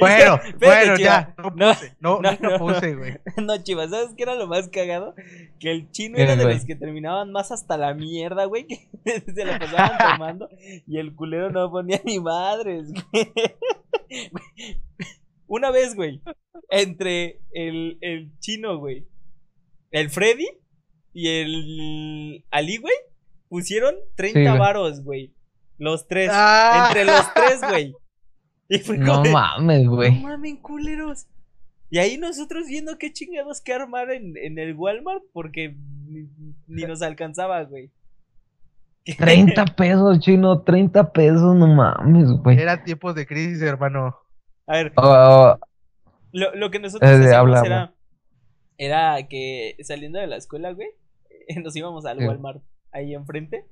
Bueno, 0.00 0.34
Espérate, 0.34 0.66
bueno, 0.66 0.96
Chiva. 0.96 1.04
ya, 1.10 1.34
no 1.38 1.44
No, 1.54 1.68
puse, 1.74 1.96
no, 2.00 2.20
no, 2.20 2.30
nunca 2.32 2.48
no. 2.48 2.58
puse, 2.58 2.94
güey. 2.96 3.18
No, 3.46 3.62
chivas, 3.62 3.90
¿sabes 3.90 4.14
qué 4.16 4.22
era 4.24 4.34
lo 4.34 4.46
más 4.48 4.68
cagado? 4.68 5.14
Que 5.60 5.70
el 5.70 5.90
chino 5.92 6.16
¿Qué, 6.16 6.22
era 6.24 6.34
de 6.36 6.42
güey? 6.44 6.56
los 6.56 6.64
que 6.64 6.74
terminaban 6.74 7.30
más 7.32 7.52
hasta 7.52 7.76
la 7.76 7.92
mierda, 7.94 8.46
güey, 8.46 8.66
que 9.04 9.20
se 9.32 9.44
la 9.44 9.58
pasaban 9.60 9.98
tomando 9.98 10.48
y 10.86 10.98
el 10.98 11.14
culero 11.14 11.50
no 11.50 11.70
ponía 11.70 12.00
ni 12.04 12.18
madres, 12.18 12.92
güey. 13.12 13.32
Una 15.54 15.70
vez, 15.70 15.94
güey, 15.94 16.20
entre 16.68 17.40
el, 17.52 17.96
el 18.00 18.36
chino, 18.40 18.78
güey, 18.78 19.06
el 19.92 20.10
Freddy 20.10 20.48
y 21.12 21.28
el 21.28 22.44
Ali, 22.50 22.78
güey, 22.78 22.94
pusieron 23.48 23.94
30 24.16 24.40
Sí, 24.40 24.46
güey. 24.46 24.58
varos, 24.58 25.04
güey. 25.04 25.32
Los 25.78 26.08
tres. 26.08 26.30
Ah. 26.32 26.86
Entre 26.88 27.04
los 27.04 27.32
tres, 27.34 27.60
güey. 27.68 27.94
Y 28.68 28.78
fue 28.78 28.96
como 28.98 29.22
No 29.22 29.30
mames, 29.30 29.84
no 29.84 29.94
güey. 29.94 30.20
mamen, 30.22 30.56
culeros. 30.56 31.26
Y 31.90 31.98
ahí 31.98 32.16
nosotros 32.16 32.66
viendo 32.66 32.96
qué 32.98 33.12
chingados 33.12 33.60
que 33.60 33.74
armar 33.74 34.10
en, 34.10 34.36
en 34.38 34.58
el 34.58 34.74
Walmart 34.74 35.22
porque 35.32 35.76
ni, 36.08 36.26
ni 36.66 36.82
nos 36.84 37.02
alcanzaba, 37.02 37.62
güey. 37.64 37.90
30 39.18 39.64
pesos, 39.76 40.18
chino. 40.20 40.62
30 40.62 41.12
pesos, 41.12 41.54
no 41.54 41.66
mames, 41.68 42.28
güey. 42.42 42.58
Era 42.58 42.82
tiempos 42.82 43.14
de 43.14 43.26
crisis, 43.26 43.60
hermano. 43.62 44.16
A 44.66 44.72
ver, 44.74 44.92
Ah, 44.96 45.58
lo, 46.32 46.54
lo 46.54 46.70
que 46.70 46.78
nosotros 46.78 47.10
Eh, 47.10 47.14
hacíamos 47.14 47.56
habla, 47.58 47.62
era, 47.66 47.94
era 48.78 49.28
que 49.28 49.76
saliendo 49.82 50.18
de 50.18 50.26
la 50.26 50.36
escuela, 50.36 50.72
güey, 50.72 50.88
nos 51.62 51.76
íbamos 51.76 52.06
al 52.06 52.18
Sí. 52.18 52.26
Walmart 52.26 52.62
ahí 52.92 53.14
enfrente 53.14 53.66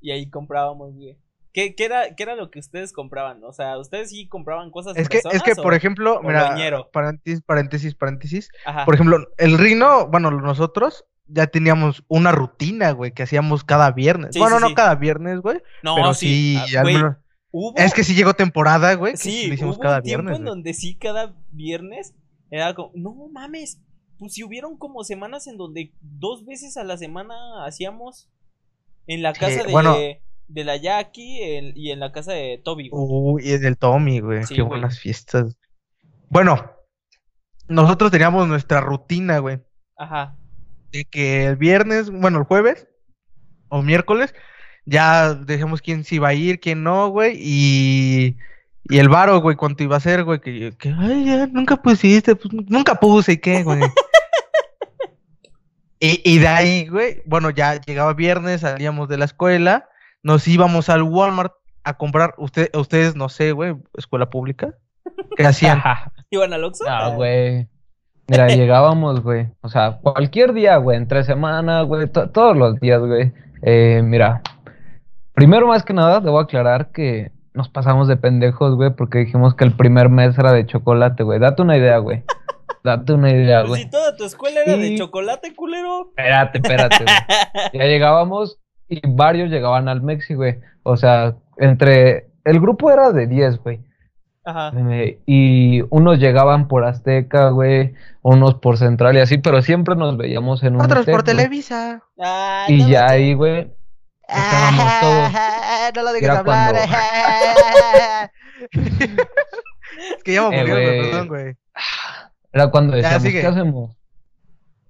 y 0.00 0.10
ahí 0.10 0.28
comprábamos, 0.30 0.94
güey. 0.94 1.16
¿Qué, 1.52 1.74
qué 1.74 1.86
era, 1.86 2.14
¿Qué 2.14 2.22
era 2.22 2.36
lo 2.36 2.50
que 2.50 2.58
ustedes 2.58 2.92
compraban? 2.92 3.42
O 3.42 3.52
sea, 3.52 3.78
¿ustedes 3.78 4.10
sí 4.10 4.28
compraban 4.28 4.70
cosas 4.70 4.96
Es 4.96 5.08
que, 5.08 5.18
es 5.18 5.42
que, 5.42 5.54
por 5.56 5.72
o- 5.72 5.76
ejemplo, 5.76 6.18
o 6.18 6.22
mira, 6.22 6.54
paréntesis, 6.92 7.40
paréntesis, 7.40 7.94
paréntesis. 7.94 8.48
Ajá. 8.66 8.84
Por 8.84 8.94
ejemplo, 8.94 9.18
el 9.38 9.56
Rino, 9.58 10.06
bueno, 10.08 10.30
nosotros 10.30 11.04
ya 11.26 11.46
teníamos 11.46 12.04
una 12.06 12.32
rutina, 12.32 12.90
güey, 12.92 13.12
que 13.12 13.22
hacíamos 13.22 13.64
cada 13.64 13.90
viernes. 13.92 14.34
Sí, 14.34 14.38
bueno, 14.40 14.56
sí, 14.56 14.62
no 14.62 14.68
sí. 14.68 14.74
cada 14.74 14.94
viernes, 14.94 15.40
güey, 15.40 15.60
no, 15.82 15.94
pero 15.96 16.14
sí, 16.14 16.58
sí, 16.66 16.76
ah, 16.76 16.80
al 16.80 16.84
güey, 16.84 16.94
menos- 16.96 17.16
hubo- 17.50 17.74
Es 17.76 17.94
que 17.94 18.04
sí 18.04 18.14
llegó 18.14 18.34
temporada, 18.34 18.94
güey, 18.94 19.12
que 19.12 19.18
Sí, 19.18 19.50
hicimos 19.52 19.76
hubo 19.76 19.82
cada 19.82 19.96
un 19.98 20.02
tiempo 20.02 20.22
viernes. 20.24 20.38
en 20.38 20.42
güey. 20.44 20.50
donde 20.56 20.74
sí, 20.74 20.96
cada 20.96 21.34
viernes 21.50 22.14
era 22.50 22.74
como, 22.74 22.92
no 22.94 23.14
mames, 23.32 23.80
pues 24.18 24.34
si 24.34 24.42
hubieron 24.44 24.76
como 24.78 25.04
semanas 25.04 25.46
en 25.46 25.56
donde 25.56 25.92
dos 26.00 26.44
veces 26.44 26.76
a 26.76 26.84
la 26.84 26.96
semana 26.96 27.34
hacíamos 27.66 28.28
en 29.06 29.22
la 29.22 29.32
Sí, 29.34 29.40
casa 29.40 29.64
de, 29.64 29.72
bueno. 29.72 29.96
de 30.48 30.64
la 30.64 30.76
Jackie 30.76 31.72
y 31.74 31.90
en 31.90 32.00
la 32.00 32.10
casa 32.12 32.32
de 32.32 32.60
Toby. 32.64 32.88
güey. 32.88 33.02
Uy, 33.06 33.42
y 33.44 33.58
del 33.58 33.76
Tommy, 33.78 34.20
güey, 34.20 34.44
Sí, 34.44 34.54
qué 34.56 34.62
güey. 34.62 34.70
buenas 34.80 34.98
fiestas. 34.98 35.56
Bueno, 36.30 36.72
nosotros 37.68 38.10
teníamos 38.10 38.48
nuestra 38.48 38.80
rutina, 38.80 39.38
güey, 39.38 39.60
Ajá. 39.96 40.36
de 40.90 41.04
que 41.04 41.44
el 41.46 41.56
viernes, 41.56 42.10
bueno, 42.10 42.38
el 42.38 42.44
jueves 42.44 42.88
o 43.68 43.82
miércoles, 43.82 44.34
ya 44.90 45.34
dejamos 45.34 45.82
quién 45.82 46.02
sí 46.02 46.16
iba 46.16 46.28
a 46.28 46.34
ir, 46.34 46.60
quién 46.60 46.82
no, 46.82 47.08
güey, 47.08 47.36
y, 47.38 48.36
y 48.84 48.98
el 48.98 49.08
varo, 49.10 49.40
güey, 49.40 49.54
cuánto 49.56 49.84
iba 49.84 49.96
a 49.96 50.00
ser, 50.00 50.24
güey, 50.24 50.40
que, 50.40 50.72
que, 50.78 50.94
ay, 50.98 51.26
ya, 51.26 51.46
nunca 51.46 51.76
pusiste, 51.76 52.34
pues, 52.34 52.52
nunca 52.68 52.94
puse, 52.94 53.32
¿y 53.32 53.36
qué, 53.38 53.62
güey? 53.62 53.80
y, 56.00 56.20
y 56.24 56.38
de 56.38 56.48
ahí, 56.48 56.88
güey, 56.88 57.22
bueno, 57.26 57.50
ya 57.50 57.80
llegaba 57.80 58.14
viernes, 58.14 58.60
salíamos 58.62 59.08
de 59.08 59.18
la 59.18 59.24
escuela, 59.24 59.88
nos 60.22 60.46
íbamos 60.48 60.88
al 60.88 61.02
Walmart 61.02 61.52
a 61.84 61.94
comprar, 61.96 62.34
usted, 62.38 62.70
ustedes, 62.74 63.16
no 63.16 63.28
sé, 63.28 63.52
güey, 63.52 63.76
escuela 63.96 64.30
pública, 64.30 64.74
¿qué 65.36 65.42
hacían? 65.46 65.82
¿Iban 66.30 66.52
al 66.52 66.64
Oxxo? 66.64 66.84
Ah, 66.88 67.12
güey. 67.14 67.66
Mira, 68.28 68.48
llegábamos, 68.56 69.22
güey. 69.22 69.48
O 69.62 69.68
sea, 69.68 69.98
cualquier 70.02 70.52
día, 70.52 70.76
güey, 70.76 70.96
entre 70.96 71.24
semana, 71.24 71.82
güey, 71.82 72.06
to- 72.08 72.30
todos 72.30 72.56
los 72.56 72.78
días, 72.80 73.00
güey. 73.00 73.32
Eh, 73.62 74.02
mira, 74.04 74.42
primero 75.38 75.66
más 75.68 75.84
que 75.84 75.92
nada, 75.94 76.20
debo 76.20 76.38
aclarar 76.40 76.90
que 76.90 77.30
nos 77.54 77.68
pasamos 77.68 78.08
de 78.08 78.16
pendejos, 78.16 78.74
güey, 78.76 78.90
porque 78.94 79.18
dijimos 79.18 79.54
que 79.54 79.64
el 79.64 79.72
primer 79.72 80.08
mes 80.08 80.38
era 80.38 80.52
de 80.52 80.66
chocolate, 80.66 81.22
güey. 81.22 81.38
Date 81.38 81.62
una 81.62 81.76
idea, 81.76 81.98
güey. 81.98 82.24
Date 82.84 83.12
una 83.12 83.30
idea, 83.30 83.60
Pues 83.60 83.68
güey. 83.68 83.82
si 83.82 83.90
toda 83.90 84.16
tu 84.16 84.24
escuela 84.24 84.60
era 84.64 84.76
de 84.76 84.96
chocolate, 84.96 85.54
culero. 85.54 86.08
Espérate, 86.16 86.58
espérate, 86.58 87.04
güey. 87.04 87.16
Ya 87.72 87.84
llegábamos 87.84 88.58
y 88.88 89.00
varios 89.06 89.50
llegaban 89.50 89.88
al 89.88 90.02
Mexi, 90.02 90.34
güey. 90.34 90.58
O 90.82 90.96
sea, 90.96 91.36
entre... 91.58 92.28
El 92.44 92.60
grupo 92.60 92.90
era 92.90 93.12
de 93.12 93.26
10, 93.26 93.58
güey. 93.62 93.80
Ajá. 94.44 94.72
Eh, 94.92 95.20
y 95.26 95.82
unos 95.90 96.18
llegaban 96.18 96.68
por 96.68 96.84
Azteca, 96.84 97.50
güey, 97.50 97.92
unos 98.22 98.54
por 98.54 98.78
Central 98.78 99.14
y 99.16 99.20
así, 99.20 99.36
pero 99.38 99.60
siempre 99.60 99.94
nos 99.94 100.16
veíamos 100.16 100.62
en 100.62 100.76
un 100.76 100.80
Otros 100.80 101.04
por 101.04 101.20
hotel, 101.20 101.34
güey. 101.36 101.36
Televisa. 101.48 102.02
Ay, 102.18 102.74
Y 102.74 102.82
no 102.84 102.88
ya 102.88 103.06
ahí, 103.10 103.34
güey, 103.34 103.70
estábamos 104.28 105.00
todos. 105.00 105.32
no 105.94 106.02
lo 106.02 106.12
Era 106.26 106.38
hablar. 106.40 106.72
cuando- 106.72 106.80
es 110.16 110.22
que 110.24 110.32
ya 110.34 110.48
me 110.48 110.60
Eh, 110.60 110.64
perdón, 111.02 111.28
güey. 111.28 111.56
Era 112.52 112.70
cuando 112.70 112.96
decíamos. 112.96 113.22
¿qué 113.22 113.46
hacemos? 113.46 113.96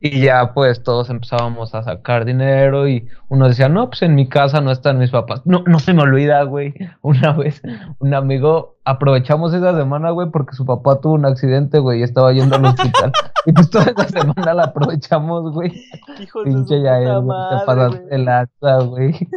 Y 0.01 0.21
ya, 0.21 0.55
pues, 0.55 0.85
todos 0.85 1.11
empezábamos 1.11 1.75
a 1.75 1.83
sacar 1.83 2.25
dinero 2.25 2.87
y 2.87 3.09
uno 3.29 3.49
decía, 3.49 3.69
no, 3.69 3.89
pues 3.89 4.03
en 4.03 4.15
mi 4.15 4.29
casa 4.29 4.61
no 4.61 4.71
están 4.71 4.99
mis 4.99 5.11
papás. 5.11 5.43
No, 5.45 5.65
no 5.67 5.81
se 5.81 5.93
me 5.93 6.03
olvida, 6.03 6.45
güey. 6.45 6.73
Una 7.03 7.33
vez, 7.33 7.61
un 7.99 8.15
amigo, 8.15 8.77
aprovechamos 8.85 9.53
esa 9.55 9.77
semana, 9.77 10.11
güey, 10.11 10.31
porque 10.31 10.55
su 10.55 10.65
papá 10.65 11.01
tuvo 11.01 11.15
un 11.15 11.27
accidente, 11.27 11.81
güey, 11.81 12.01
y 12.01 12.03
estaba 12.05 12.33
yendo 12.33 12.57
al 12.57 12.67
hospital. 12.67 13.13
y 13.47 13.53
pues 13.53 13.71
toda 13.71 13.87
esa 13.87 14.09
semana 14.09 14.55
la 14.55 14.65
aprovechamos, 14.65 15.53
güey. 15.53 15.73
Su 16.33 16.45
Pinche 16.45 16.81
ya 16.81 16.99
puta 16.99 17.21
güey, 17.21 17.39
te 17.51 17.67
pasaste 17.67 17.99
güey. 17.99 18.15
el 18.15 18.29
ata, 18.29 18.79
güey. 18.85 19.29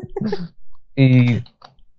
y, 0.95 1.43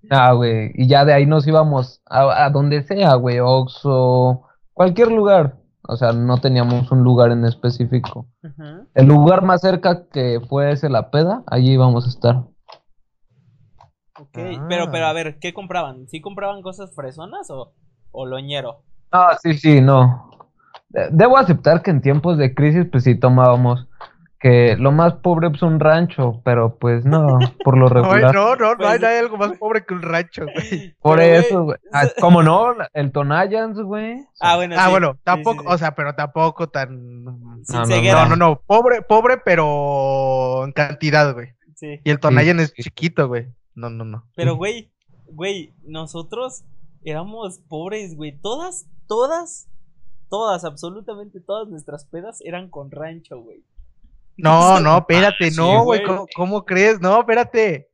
ah, 0.08 0.32
güey, 0.34 0.70
y 0.74 0.86
ya 0.86 1.04
de 1.04 1.14
ahí 1.14 1.26
nos 1.26 1.48
íbamos 1.48 2.00
a, 2.08 2.44
a 2.44 2.50
donde 2.50 2.82
sea, 2.84 3.14
güey, 3.16 3.40
Oxxo, 3.40 4.42
cualquier 4.72 5.10
lugar. 5.10 5.61
O 5.92 5.96
sea, 5.96 6.12
no 6.12 6.38
teníamos 6.38 6.90
un 6.90 7.02
lugar 7.04 7.30
en 7.30 7.44
específico. 7.44 8.26
El 8.94 9.06
lugar 9.06 9.42
más 9.42 9.60
cerca 9.60 10.06
que 10.08 10.40
fuese 10.48 10.88
la 10.88 11.10
peda, 11.10 11.42
allí 11.46 11.72
íbamos 11.72 12.06
a 12.06 12.08
estar. 12.08 12.36
Ok, 14.18 14.36
Ah. 14.38 14.66
pero, 14.68 14.90
pero 14.90 15.06
a 15.06 15.12
ver, 15.12 15.38
¿qué 15.40 15.52
compraban? 15.54 16.06
¿Sí 16.08 16.20
compraban 16.20 16.62
cosas 16.62 16.94
fresonas 16.94 17.50
o, 17.50 17.72
o 18.10 18.26
loñero? 18.26 18.82
Ah, 19.10 19.36
sí, 19.42 19.54
sí, 19.54 19.80
no. 19.80 20.28
De- 20.90 21.08
Debo 21.10 21.36
aceptar 21.38 21.82
que 21.82 21.90
en 21.90 22.00
tiempos 22.02 22.36
de 22.38 22.54
crisis, 22.54 22.86
pues 22.90 23.04
sí 23.04 23.14
tomábamos 23.18 23.88
que 24.42 24.76
lo 24.76 24.90
más 24.92 25.14
pobre 25.14 25.48
es 25.54 25.62
un 25.62 25.78
rancho, 25.80 26.42
pero 26.44 26.76
pues 26.78 27.04
no, 27.04 27.38
por 27.64 27.78
lo 27.78 27.88
No, 27.88 27.94
regular. 27.94 28.34
no, 28.34 28.56
no, 28.56 28.70
no 28.72 28.76
Pues- 28.76 28.88
hay 28.90 28.98
nadie 28.98 29.18
algo 29.20 29.36
más 29.38 29.56
pobre 29.56 29.84
que 29.86 29.94
un 29.94 30.02
rancho, 30.02 30.44
güey. 30.52 30.94
Por 31.00 31.18
Pero, 31.18 31.36
eso, 31.38 31.62
güey. 31.64 31.78
Ah, 31.92 32.08
¿Cómo 32.20 32.42
no? 32.42 32.74
El 32.92 33.12
Tonayans, 33.12 33.78
güey. 33.80 34.16
Ah, 34.40 34.56
bueno, 34.56 34.74
Ah, 34.78 34.86
sí. 34.86 34.90
bueno, 34.90 35.16
tampoco, 35.24 35.62
sí, 35.62 35.68
sí. 35.68 35.74
o 35.74 35.78
sea, 35.78 35.94
pero 35.94 36.14
tampoco 36.14 36.68
tan. 36.68 36.90
Sin 37.64 37.78
no, 37.78 37.86
ceguera. 37.86 38.24
No, 38.24 38.30
no, 38.30 38.36
no, 38.48 38.60
pobre, 38.66 39.02
pobre, 39.02 39.38
pero 39.44 40.64
en 40.64 40.72
cantidad, 40.72 41.32
güey. 41.32 41.48
Sí. 41.76 42.00
Y 42.04 42.10
el 42.10 42.18
Tonayan 42.20 42.60
es 42.60 42.72
sí. 42.76 42.82
chiquito, 42.82 43.28
güey. 43.28 43.46
No, 43.74 43.90
no, 43.90 44.04
no. 44.04 44.24
Pero, 44.36 44.56
güey, 44.56 44.90
güey, 45.26 45.72
nosotros 45.84 46.64
éramos 47.04 47.58
pobres, 47.68 48.16
güey. 48.16 48.38
Todas, 48.40 48.86
todas, 49.06 49.68
todas, 50.28 50.64
absolutamente 50.64 51.40
todas 51.40 51.68
nuestras 51.68 52.04
pedas 52.06 52.40
eran 52.44 52.68
con 52.70 52.90
rancho, 52.90 53.40
güey. 53.40 53.62
No, 54.36 54.80
no, 54.80 54.98
espérate, 54.98 55.50
sí, 55.50 55.56
no, 55.56 55.84
güey. 55.84 56.02
¿cómo, 56.04 56.26
cómo 56.34 56.64
crees? 56.64 57.00
No, 57.00 57.20
espérate. 57.20 57.88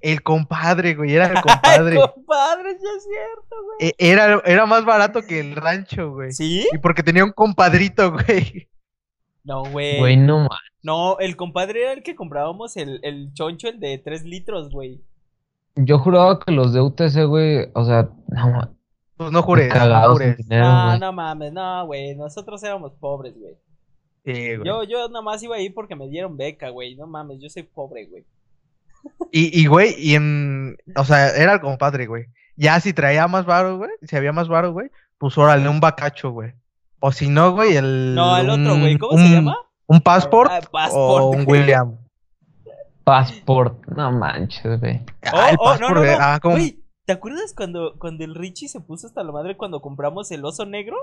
El 0.00 0.22
compadre, 0.22 0.94
güey, 0.94 1.14
era 1.14 1.26
el 1.26 1.34
compadre. 1.42 1.96
compadre, 1.96 2.72
ya 2.72 2.88
es 2.96 3.04
cierto, 3.04 3.56
güey. 3.64 3.90
E- 3.90 3.94
Era, 3.98 4.40
era 4.46 4.64
más 4.66 4.84
barato 4.84 5.20
que 5.22 5.40
el 5.40 5.54
rancho, 5.56 6.12
güey. 6.12 6.32
¿Sí? 6.32 6.66
Y 6.72 6.78
porque 6.78 7.02
tenía 7.02 7.24
un 7.24 7.32
compadrito, 7.32 8.10
güey. 8.26 8.68
No, 9.44 9.64
güey. 9.64 9.98
Güey, 9.98 10.16
no 10.16 10.38
man. 10.40 10.48
No, 10.82 11.18
el 11.18 11.36
compadre 11.36 11.82
era 11.82 11.92
el 11.92 12.02
que 12.02 12.14
comprábamos 12.14 12.76
el, 12.78 13.00
el 13.02 13.32
choncho, 13.34 13.68
el 13.68 13.78
de 13.80 13.98
3 13.98 14.24
litros, 14.24 14.70
güey. 14.70 15.02
Yo 15.76 15.98
juraba 15.98 16.40
que 16.40 16.52
los 16.52 16.72
de 16.72 16.80
UTC, 16.80 17.26
güey, 17.26 17.68
o 17.74 17.84
sea, 17.84 18.08
no 18.28 18.50
man. 18.50 18.76
Pues 19.18 19.30
no 19.32 19.42
jures, 19.42 19.74
no 19.74 20.12
jures. 20.12 20.36
dinero, 20.38 20.64
No, 20.64 20.86
güey. 20.86 20.98
no 21.00 21.12
mames, 21.12 21.52
no, 21.52 21.86
güey. 21.86 22.14
Nosotros 22.14 22.62
éramos 22.62 22.92
pobres, 22.94 23.34
güey. 23.38 23.54
Sí, 24.24 24.56
güey. 24.56 24.64
Yo, 24.66 24.82
yo 24.84 25.08
nada 25.08 25.22
más 25.22 25.42
iba 25.42 25.56
ahí 25.56 25.70
porque 25.70 25.96
me 25.96 26.08
dieron 26.08 26.36
beca, 26.36 26.68
güey. 26.70 26.94
No 26.96 27.06
mames, 27.06 27.40
yo 27.40 27.48
soy 27.48 27.62
pobre, 27.62 28.06
güey. 28.06 28.24
Y, 29.32 29.60
y, 29.62 29.66
güey, 29.66 29.94
y 29.98 30.14
en. 30.14 30.76
O 30.96 31.04
sea, 31.04 31.30
era 31.30 31.54
el 31.54 31.60
compadre, 31.60 32.06
güey. 32.06 32.26
Ya 32.56 32.78
si 32.80 32.92
traía 32.92 33.26
más 33.28 33.46
varo, 33.46 33.78
güey. 33.78 33.90
Si 34.02 34.14
había 34.16 34.32
más 34.32 34.48
varo, 34.48 34.72
güey. 34.72 34.90
Pues 35.18 35.36
órale, 35.38 35.68
un 35.68 35.80
bacacho, 35.80 36.30
güey. 36.30 36.52
O 36.98 37.10
si 37.12 37.28
no, 37.28 37.52
güey, 37.52 37.76
el. 37.76 38.14
No, 38.14 38.36
el 38.36 38.50
otro, 38.50 38.78
güey. 38.78 38.92
un- 38.94 38.98
¿Cómo 38.98 39.18
se 39.18 39.28
llama? 39.28 39.56
Un 39.86 40.00
passport. 40.02 40.50
Ah, 40.52 40.60
passport, 40.70 41.22
o 41.22 41.30
un. 41.30 41.44
William. 41.46 41.96
Passport, 43.04 43.86
no 43.88 44.12
manches, 44.12 44.78
güey. 44.80 45.00
Ah, 45.22 45.50
el 45.50 45.56
Oh, 45.58 45.70
oh, 45.72 45.76
no, 45.78 45.90
no. 45.90 46.02
Ah. 46.20 46.38
Güey, 46.42 46.78
¿te 47.06 47.12
acuerdas 47.14 47.54
cuando, 47.56 47.94
cuando 47.98 48.24
el 48.24 48.34
Richie 48.34 48.68
se 48.68 48.80
puso 48.80 49.06
hasta 49.06 49.24
la 49.24 49.32
madre 49.32 49.56
cuando 49.56 49.80
compramos 49.80 50.30
el 50.30 50.44
oso 50.44 50.66
negro? 50.66 50.96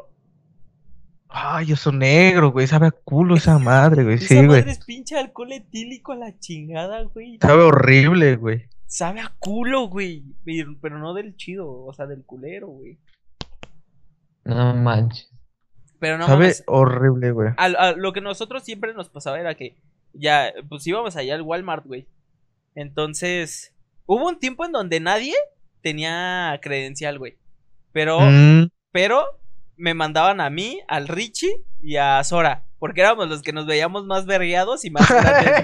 Ay, 1.29 1.73
eso 1.73 1.91
negro, 1.91 2.51
güey. 2.51 2.67
Sabe 2.67 2.87
a 2.87 2.91
culo 2.91 3.35
esa 3.35 3.59
madre, 3.59 4.03
güey. 4.03 4.15
Esa 4.15 4.27
Sí, 4.27 4.35
güey. 4.35 4.47
madre 4.61 4.71
es 4.71 4.83
pinche 4.85 5.17
alcohol 5.17 5.51
etílico 5.51 6.13
a 6.13 6.15
la 6.15 6.37
chingada, 6.39 7.03
güey. 7.03 7.37
Sabe 7.41 7.63
horrible, 7.63 8.35
güey. 8.37 8.69
Sabe 8.85 9.19
a 9.21 9.33
culo, 9.39 9.87
güey. 9.89 10.23
Pero, 10.45 10.75
pero 10.81 10.97
no 10.99 11.13
del 11.13 11.35
chido, 11.35 11.69
o 11.69 11.93
sea, 11.93 12.05
del 12.07 12.23
culero, 12.23 12.67
güey. 12.67 12.97
No 14.45 14.73
manches. 14.73 15.29
Pero 15.99 16.17
no 16.17 16.25
Sabe 16.27 16.39
mames. 16.45 16.63
horrible, 16.67 17.31
güey. 17.31 17.49
a- 17.57 17.65
a 17.65 17.91
lo 17.93 18.13
que 18.13 18.21
nosotros 18.21 18.63
siempre 18.63 18.93
nos 18.93 19.09
pasaba 19.09 19.39
era 19.39 19.55
que 19.55 19.75
ya, 20.13 20.53
pues 20.69 20.85
íbamos 20.87 21.15
allá 21.17 21.35
al 21.35 21.41
Walmart, 21.41 21.85
güey. 21.85 22.07
Entonces, 22.75 23.73
hubo 24.05 24.27
un 24.27 24.39
tiempo 24.39 24.63
en 24.65 24.71
donde 24.71 24.99
nadie 24.99 25.33
tenía 25.81 26.57
credencial, 26.61 27.17
güey. 27.19 27.37
Pero, 27.91 28.19
Mm, 28.21 28.69
pero 28.91 29.25
me 29.77 29.93
mandaban 29.93 30.41
a 30.41 30.49
mí, 30.49 30.79
al 30.87 31.07
Richie 31.07 31.63
y 31.81 31.95
a 31.95 32.23
Sora. 32.23 32.63
Porque 32.79 33.01
éramos 33.01 33.27
los 33.27 33.41
que 33.41 33.53
nos 33.53 33.65
veíamos 33.65 34.05
más 34.05 34.25
vergueados 34.27 34.85
y 34.85 34.91
más 34.91 35.09
grandes, 35.09 35.63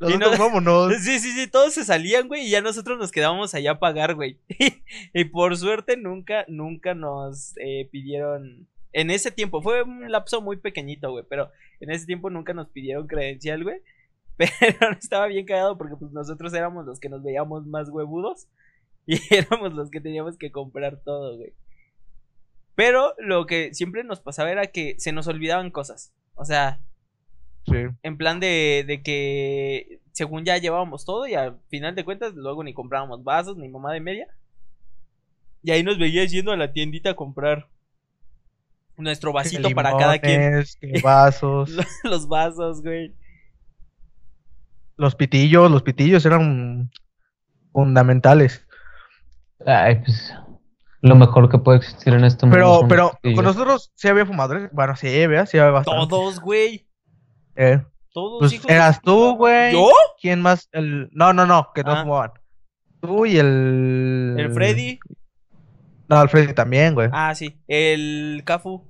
güey. 0.00 0.18
No- 0.18 0.30
vámonos. 0.38 0.92
Sí, 1.00 1.18
sí, 1.18 1.32
sí, 1.32 1.46
todos 1.50 1.72
se 1.74 1.84
salían, 1.84 2.28
güey, 2.28 2.46
y 2.46 2.50
ya 2.50 2.60
nosotros 2.60 2.98
nos 2.98 3.10
quedábamos 3.10 3.54
allá 3.54 3.72
a 3.72 3.78
pagar, 3.78 4.14
güey. 4.14 4.38
y 5.14 5.24
por 5.24 5.56
suerte 5.56 5.96
nunca, 5.96 6.44
nunca 6.48 6.94
nos 6.94 7.54
eh, 7.58 7.88
pidieron. 7.90 8.68
En 8.92 9.10
ese 9.10 9.30
tiempo, 9.30 9.62
fue 9.62 9.82
un 9.82 10.10
lapso 10.10 10.42
muy 10.42 10.58
pequeñito, 10.58 11.10
güey, 11.10 11.24
pero 11.28 11.50
en 11.80 11.90
ese 11.90 12.04
tiempo 12.04 12.28
nunca 12.28 12.52
nos 12.52 12.68
pidieron 12.68 13.06
credencial, 13.06 13.62
güey. 13.64 13.80
Pero 14.36 14.90
estaba 14.98 15.26
bien 15.26 15.46
cagado 15.46 15.78
porque 15.78 15.96
pues 15.96 16.12
nosotros 16.12 16.52
éramos 16.54 16.84
los 16.86 17.00
que 17.00 17.08
nos 17.08 17.22
veíamos 17.22 17.66
más 17.66 17.88
huevudos 17.88 18.48
y 19.06 19.18
éramos 19.34 19.72
los 19.74 19.90
que 19.90 20.00
teníamos 20.00 20.36
que 20.36 20.50
comprar 20.52 21.00
todo, 21.04 21.36
güey. 21.36 21.52
Pero 22.74 23.14
lo 23.18 23.46
que 23.46 23.74
siempre 23.74 24.02
nos 24.04 24.20
pasaba 24.20 24.50
era 24.50 24.66
que 24.68 24.94
se 24.98 25.12
nos 25.12 25.26
olvidaban 25.28 25.70
cosas. 25.70 26.12
O 26.34 26.44
sea, 26.44 26.80
Sí. 27.64 27.76
en 28.02 28.16
plan 28.18 28.40
de, 28.40 28.84
de 28.88 29.02
que 29.02 30.00
según 30.10 30.44
ya 30.44 30.58
llevábamos 30.58 31.04
todo 31.04 31.28
y 31.28 31.34
al 31.34 31.58
final 31.68 31.94
de 31.94 32.04
cuentas 32.04 32.34
luego 32.34 32.64
ni 32.64 32.74
comprábamos 32.74 33.22
vasos 33.22 33.56
ni 33.56 33.68
mamá 33.68 33.92
de 33.92 34.00
media. 34.00 34.26
Y 35.62 35.70
ahí 35.70 35.84
nos 35.84 35.96
veías 35.98 36.32
yendo 36.32 36.50
a 36.50 36.56
la 36.56 36.72
tiendita 36.72 37.10
a 37.10 37.14
comprar 37.14 37.68
nuestro 38.96 39.32
vasito 39.32 39.70
para 39.70 39.96
cada 39.96 40.18
quien. 40.18 40.64
vasos. 41.02 41.70
Los 42.04 42.26
vasos, 42.26 42.82
güey. 42.82 43.14
Los 44.96 45.14
pitillos, 45.14 45.70
los 45.70 45.82
pitillos 45.82 46.26
eran 46.26 46.90
fundamentales. 47.72 48.66
Ay, 49.64 49.96
pues. 50.04 50.34
Lo 51.02 51.16
mejor 51.16 51.48
que 51.50 51.58
puede 51.58 51.78
existir 51.78 52.14
en 52.14 52.24
este 52.24 52.46
mundo. 52.46 52.56
Pero, 52.56 52.88
pero 52.88 53.10
pitillos. 53.20 53.36
con 53.36 53.44
nosotros 53.44 53.92
sí 53.96 54.08
había 54.08 54.24
fumadores. 54.24 54.70
Bueno, 54.72 54.94
sí, 54.96 55.08
¿verdad? 55.26 55.46
Sí 55.46 55.58
había 55.58 55.72
bastante. 55.72 56.06
Todos, 56.08 56.40
güey. 56.40 56.86
Eh, 57.56 57.82
Todos. 58.12 58.38
Pues 58.40 58.52
hijos 58.52 58.70
eras 58.70 59.02
tú, 59.02 59.34
güey. 59.36 59.72
¿Yo? 59.72 59.90
¿Quién 60.20 60.40
más? 60.40 60.68
El... 60.72 61.10
No, 61.12 61.32
no, 61.32 61.44
no, 61.44 61.70
que 61.74 61.82
no 61.82 61.92
Ah. 61.92 62.02
fumaban. 62.04 62.32
Tú 63.00 63.26
y 63.26 63.36
el. 63.36 64.36
El 64.38 64.52
Freddy. 64.52 65.00
No, 66.08 66.22
el 66.22 66.28
Freddy 66.28 66.54
también, 66.54 66.94
güey. 66.94 67.08
Ah, 67.12 67.34
sí. 67.34 67.58
El 67.66 68.42
Cafu. 68.44 68.84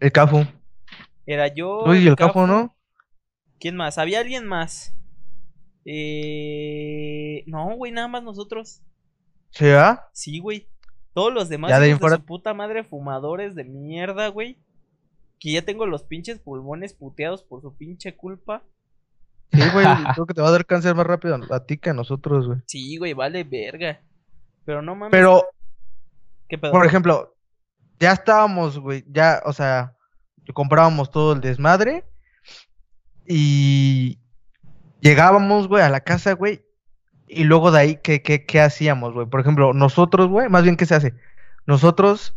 El 0.00 0.12
Cafu. 0.12 0.44
Era 1.24 1.48
yo. 1.48 1.82
Tú 1.86 1.94
y 1.94 2.06
el 2.06 2.16
Cafu, 2.16 2.46
¿no? 2.46 2.76
¿Quién 3.58 3.76
más? 3.76 3.96
¿Había 3.96 4.20
alguien 4.20 4.46
más? 4.46 4.94
Eh... 5.86 7.44
No, 7.46 7.76
güey, 7.76 7.92
nada 7.92 8.08
más 8.08 8.22
nosotros. 8.22 8.82
Sí, 9.50 9.64
¿verdad? 9.64 10.00
Sí, 10.12 10.38
güey. 10.38 10.68
Todos 11.14 11.32
los 11.32 11.48
demás 11.48 11.70
Ya 11.70 11.80
de 11.80 11.90
hijos 11.90 12.10
de 12.10 12.16
su 12.16 12.24
puta 12.24 12.52
madre 12.54 12.82
fumadores 12.82 13.54
de 13.54 13.64
mierda, 13.64 14.28
güey. 14.28 14.58
Que 15.38 15.52
ya 15.52 15.62
tengo 15.62 15.86
los 15.86 16.02
pinches 16.02 16.40
pulmones 16.40 16.92
puteados 16.92 17.42
por 17.44 17.62
su 17.62 17.74
pinche 17.76 18.16
culpa. 18.16 18.64
Sí, 19.52 19.60
güey. 19.72 19.86
creo 20.14 20.26
que 20.26 20.34
te 20.34 20.42
va 20.42 20.48
a 20.48 20.52
dar 20.52 20.66
cáncer 20.66 20.94
más 20.96 21.06
rápido 21.06 21.38
a 21.50 21.64
ti 21.64 21.78
que 21.78 21.90
a 21.90 21.94
nosotros, 21.94 22.46
güey. 22.46 22.58
Sí, 22.66 22.98
güey, 22.98 23.14
vale 23.14 23.44
verga. 23.44 24.00
Pero 24.64 24.82
no 24.82 24.96
mames. 24.96 25.12
Pero, 25.12 25.44
¿Qué 26.48 26.58
pedo? 26.58 26.72
por 26.72 26.84
ejemplo, 26.84 27.36
ya 28.00 28.12
estábamos, 28.12 28.78
güey. 28.78 29.04
Ya, 29.06 29.40
o 29.44 29.52
sea, 29.52 29.94
comprábamos 30.52 31.12
todo 31.12 31.34
el 31.34 31.40
desmadre. 31.40 32.04
Y 33.26 34.18
llegábamos, 35.00 35.68
güey, 35.68 35.84
a 35.84 35.90
la 35.90 36.00
casa, 36.00 36.32
güey. 36.32 36.64
Y 37.34 37.44
luego 37.44 37.70
de 37.70 37.80
ahí, 37.80 37.98
¿qué, 38.02 38.22
qué, 38.22 38.44
qué 38.44 38.60
hacíamos, 38.60 39.12
güey? 39.14 39.26
Por 39.26 39.40
ejemplo, 39.40 39.72
nosotros, 39.72 40.28
güey, 40.28 40.48
más 40.48 40.62
bien, 40.62 40.76
¿qué 40.76 40.86
se 40.86 40.94
hace? 40.94 41.14
Nosotros 41.66 42.36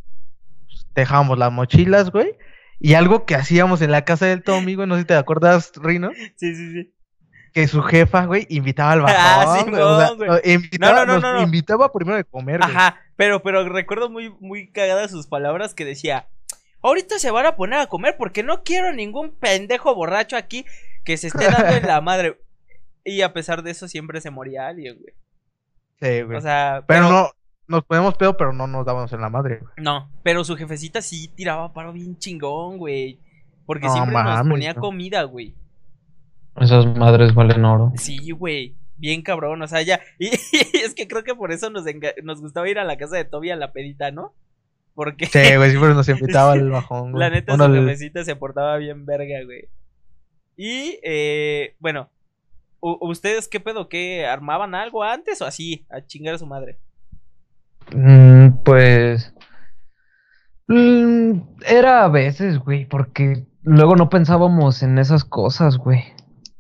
dejábamos 0.95 1.37
las 1.37 1.51
mochilas, 1.51 2.11
güey. 2.11 2.35
Y 2.79 2.93
algo 2.93 3.25
que 3.25 3.35
hacíamos 3.35 3.81
en 3.81 3.91
la 3.91 4.05
casa 4.05 4.25
del 4.27 4.43
Tommy, 4.43 4.75
güey, 4.75 4.87
no 4.87 4.95
sé 4.95 5.01
si 5.01 5.07
te 5.07 5.15
acuerdas, 5.15 5.71
Rino, 5.75 6.11
Sí, 6.35 6.55
sí, 6.55 6.71
sí. 6.73 6.93
que 7.53 7.67
su 7.67 7.81
jefa, 7.81 8.25
güey, 8.25 8.45
invitaba 8.49 8.91
al 8.91 9.01
Ah, 9.07 9.43
bajón, 9.45 9.69
güey, 9.71 9.81
o 9.81 9.99
sea, 9.99 10.11
güey. 10.11 10.53
invitaba, 10.53 11.05
No, 11.05 11.05
no, 11.05 11.05
no, 11.05 11.13
nos 11.13 11.21
no, 11.23 11.33
no. 11.33 11.41
invitaba 11.41 11.91
primero 11.91 12.17
de 12.17 12.23
comer, 12.23 12.61
güey. 12.61 12.75
Ajá, 12.75 12.97
pero, 13.15 13.41
pero 13.41 13.67
recuerdo 13.67 14.09
muy, 14.09 14.29
muy 14.39 14.71
cagadas 14.71 15.09
sus 15.11 15.27
palabras 15.27 15.73
que 15.73 15.85
decía. 15.85 16.27
Ahorita 16.83 17.17
se 17.17 17.31
van 17.31 17.47
a 17.47 17.55
poner 17.55 17.79
a 17.79 17.87
comer 17.87 18.15
porque 18.17 18.43
no 18.43 18.63
quiero 18.63 18.93
ningún 18.93 19.31
pendejo 19.35 19.95
borracho 19.95 20.37
aquí 20.37 20.63
que 21.03 21.17
se 21.17 21.27
esté 21.27 21.45
dando 21.45 21.73
en 21.75 21.87
la 21.87 21.99
madre. 22.01 22.39
Y 23.07 23.21
a 23.21 23.31
pesar 23.33 23.63
de 23.63 23.71
eso 23.71 23.87
siempre 23.87 24.19
se 24.21 24.29
moría 24.31 24.67
alguien, 24.67 24.97
güey. 24.99 25.13
Sí, 26.01 26.21
güey. 26.23 26.37
O 26.37 26.41
sea, 26.41 26.83
pero, 26.87 27.09
no, 27.09 27.29
nos 27.67 27.83
ponemos 27.85 28.15
pedo, 28.15 28.35
pero 28.37 28.51
no 28.53 28.67
nos 28.67 28.85
dábamos 28.85 29.11
en 29.13 29.21
la 29.21 29.29
madre, 29.29 29.59
güey. 29.59 29.71
No, 29.77 30.11
pero 30.23 30.43
su 30.43 30.55
jefecita 30.57 31.01
sí 31.01 31.29
tiraba 31.29 31.73
paro 31.73 31.93
bien 31.93 32.17
chingón, 32.17 32.77
güey. 32.77 33.19
Porque 33.65 33.87
No 33.87 33.93
siempre 33.93 34.13
nos 34.23 34.47
ponía 34.47 34.73
no. 34.73 34.81
comida, 34.81 35.23
güey. 35.23 35.55
Esas 36.59 36.85
madres 36.97 37.33
valen 37.33 37.63
oro. 37.65 37.93
Sí, 37.95 38.31
güey. 38.31 38.75
Bien 38.97 39.21
cabrón, 39.21 39.61
o 39.61 39.67
sea, 39.67 39.81
ya. 39.83 40.01
Y, 40.19 40.27
es 40.27 40.93
que 40.95 41.07
creo 41.07 41.23
que 41.23 41.35
por 41.35 41.51
eso 41.51 41.69
nos, 41.69 41.85
enga- 41.85 42.15
nos 42.23 42.41
gustaba 42.41 42.67
ir 42.69 42.79
a 42.79 42.83
la 42.83 42.97
casa 42.97 43.15
de 43.15 43.25
Toby 43.25 43.51
a 43.51 43.55
la 43.55 43.71
pedita, 43.71 44.11
¿no? 44.11 44.33
Porque 44.95 45.27
Sí, 45.27 45.55
güey, 45.55 45.69
siempre 45.69 45.93
nos 45.93 46.09
invitaba 46.09 46.53
al 46.53 46.69
bajón, 46.71 47.11
güey. 47.11 47.19
la 47.21 47.29
neta 47.29 47.55
Bueno, 47.55 47.65
su 47.73 47.79
el- 47.79 47.85
jefecita 47.87 48.23
se 48.25 48.35
portaba 48.35 48.75
bien 48.77 49.05
verga, 49.05 49.43
güey. 49.45 49.69
Y, 50.55 50.99
eh, 51.03 51.75
bueno, 51.79 52.09
¿ustedes 53.01 53.47
qué 53.47 53.59
pedo? 53.59 53.89
¿Qué 53.89 54.25
armaban 54.25 54.75
algo 54.75 55.03
antes 55.03 55.41
o 55.41 55.45
así? 55.45 55.85
A 55.89 56.01
chingar 56.05 56.35
a 56.35 56.39
su 56.39 56.45
madre. 56.45 56.79
Mm, 57.93 58.63
pues. 58.63 59.33
mm, 60.67 61.39
era 61.65 62.03
a 62.03 62.09
veces, 62.09 62.59
güey, 62.59 62.85
porque 62.85 63.45
luego 63.63 63.95
no 63.95 64.09
pensábamos 64.09 64.83
en 64.83 64.97
esas 64.97 65.23
cosas, 65.23 65.77
güey. 65.77 66.03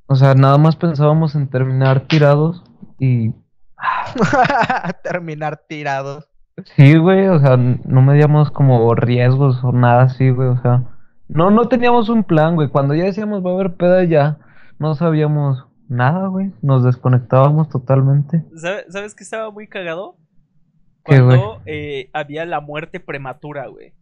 O 0.07 0.15
sea, 0.15 0.35
nada 0.35 0.57
más 0.57 0.75
pensábamos 0.75 1.35
en 1.35 1.49
terminar 1.49 2.07
tirados 2.07 2.63
y 2.99 3.33
Terminar 5.03 5.63
tirados. 5.67 6.29
sí, 6.75 6.97
güey, 6.97 7.27
o 7.27 7.39
sea, 7.39 7.57
no 7.57 8.01
medíamos 8.01 8.51
como 8.51 8.95
riesgos 8.95 9.63
o 9.63 9.71
nada 9.71 10.03
así, 10.03 10.29
güey, 10.29 10.49
o 10.49 10.61
sea, 10.61 10.83
no, 11.27 11.51
no 11.51 11.67
teníamos 11.67 12.09
un 12.09 12.23
plan, 12.23 12.55
güey. 12.55 12.69
Cuando 12.69 12.95
ya 12.95 13.03
decíamos 13.05 13.45
va 13.45 13.51
a 13.51 13.53
haber 13.53 13.75
peda 13.75 14.03
ya, 14.05 14.39
no 14.79 14.95
sabíamos 14.95 15.65
nada, 15.89 16.27
güey. 16.27 16.51
Nos 16.61 16.83
desconectábamos 16.83 17.69
totalmente. 17.69 18.43
¿Sabe- 18.55 18.85
¿Sabes 18.89 19.15
qué 19.15 19.23
estaba 19.23 19.51
muy 19.51 19.67
cagado? 19.67 20.17
Cuando 21.03 21.61
eh, 21.65 22.09
había 22.13 22.45
la 22.45 22.59
muerte 22.59 22.99
prematura, 22.99 23.67
güey. 23.67 23.93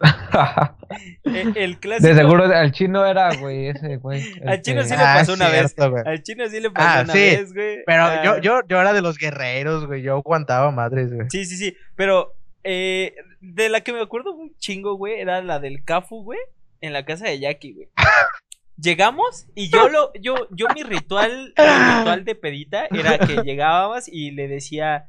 Eh, 1.24 1.52
el 1.56 1.78
clásico. 1.78 2.06
De 2.08 2.14
seguro 2.14 2.44
al 2.44 2.72
chino 2.72 3.04
era, 3.06 3.34
güey, 3.36 3.68
ese, 3.68 3.96
güey. 3.96 4.22
Al 4.46 4.60
chino 4.60 4.82
este, 4.82 4.94
sí 4.94 5.00
le 5.00 5.04
pasó 5.04 5.32
una 5.34 5.48
vez. 5.48 5.74
Al 6.04 6.22
chino 6.22 6.46
sí 6.48 6.60
le 6.60 6.70
pasó 6.70 6.98
Ah, 6.98 7.02
una 7.04 7.12
sí, 7.12 7.18
vez, 7.18 7.52
güey. 7.54 7.78
Pero 7.86 8.02
Ah, 8.04 8.22
yo, 8.24 8.38
yo, 8.38 8.60
yo 8.68 8.80
era 8.80 8.92
de 8.92 9.00
los 9.02 9.16
guerreros, 9.18 9.86
güey. 9.86 10.02
Yo 10.02 10.16
aguantaba 10.16 10.70
madres, 10.70 11.12
güey. 11.12 11.26
Sí, 11.30 11.44
sí, 11.46 11.56
sí. 11.56 11.74
Pero 11.96 12.34
eh, 12.64 13.14
de 13.40 13.68
la 13.70 13.80
que 13.80 13.92
me 13.92 14.00
acuerdo 14.02 14.32
un 14.34 14.54
chingo, 14.58 14.94
güey, 14.96 15.18
era 15.20 15.42
la 15.42 15.58
del 15.58 15.82
Cafu, 15.84 16.22
güey, 16.22 16.38
en 16.80 16.92
la 16.92 17.04
casa 17.04 17.26
de 17.26 17.40
Jackie, 17.40 17.72
güey. 17.72 17.88
Llegamos 18.76 19.46
y 19.54 19.70
yo 19.70 19.88
lo, 19.88 20.12
yo, 20.14 20.48
yo 20.50 20.66
mi 20.74 20.82
ritual, 20.82 21.54
mi 21.56 21.64
ritual 21.64 22.24
de 22.24 22.34
pedita 22.34 22.86
era 22.86 23.18
que 23.18 23.36
llegábamos 23.44 24.08
y 24.08 24.32
le 24.32 24.48
decía, 24.48 25.08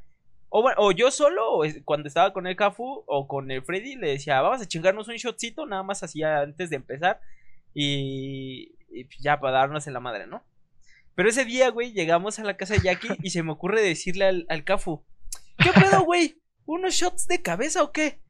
o 0.49 0.62
bueno, 0.62 0.78
o 0.80 0.91
yo 0.91 1.10
solo, 1.10 1.51
o 1.51 1.63
cuando 1.84 2.08
estaba 2.08 2.32
con 2.32 2.45
el 2.45 2.56
Cafu 2.56 3.04
o 3.08 3.28
con 3.28 3.49
el 3.49 3.63
Freddy, 3.63 3.95
le 3.95 4.12
decía, 4.12 4.41
vamos 4.41 4.62
a 4.62 4.67
chingarnos 4.67 5.08
un 5.08 5.15
shotcito, 5.15 5.65
nada 5.65 5.82
más 5.82 6.04
así 6.04 6.21
antes 6.21 6.69
de 6.69 6.75
empezar, 6.75 7.19
y, 7.73 8.75
y 8.91 9.08
ya 9.19 9.39
para 9.39 9.58
darnos 9.58 9.88
en 9.88 9.93
la 9.93 9.99
madre, 9.99 10.28
¿no? 10.28 10.43
Pero 11.15 11.30
ese 11.30 11.45
día, 11.45 11.69
güey, 11.69 11.91
llegamos 11.93 12.39
a 12.39 12.43
la 12.43 12.58
casa 12.58 12.75
de 12.75 12.82
Jackie 12.82 13.17
y 13.23 13.32
se 13.32 13.41
me 13.41 13.51
ocurre 13.51 13.82
decirle 13.82 14.25
al, 14.25 14.45
al 14.49 14.63
Cafu, 14.63 15.04
¿qué 15.58 15.71
pedo, 15.71 16.04
güey? 16.04 16.41
¿Unos 16.65 16.93
shots 16.93 17.28
de 17.28 17.41
cabeza 17.41 17.84
o 17.84 17.91
qué? 17.91 18.21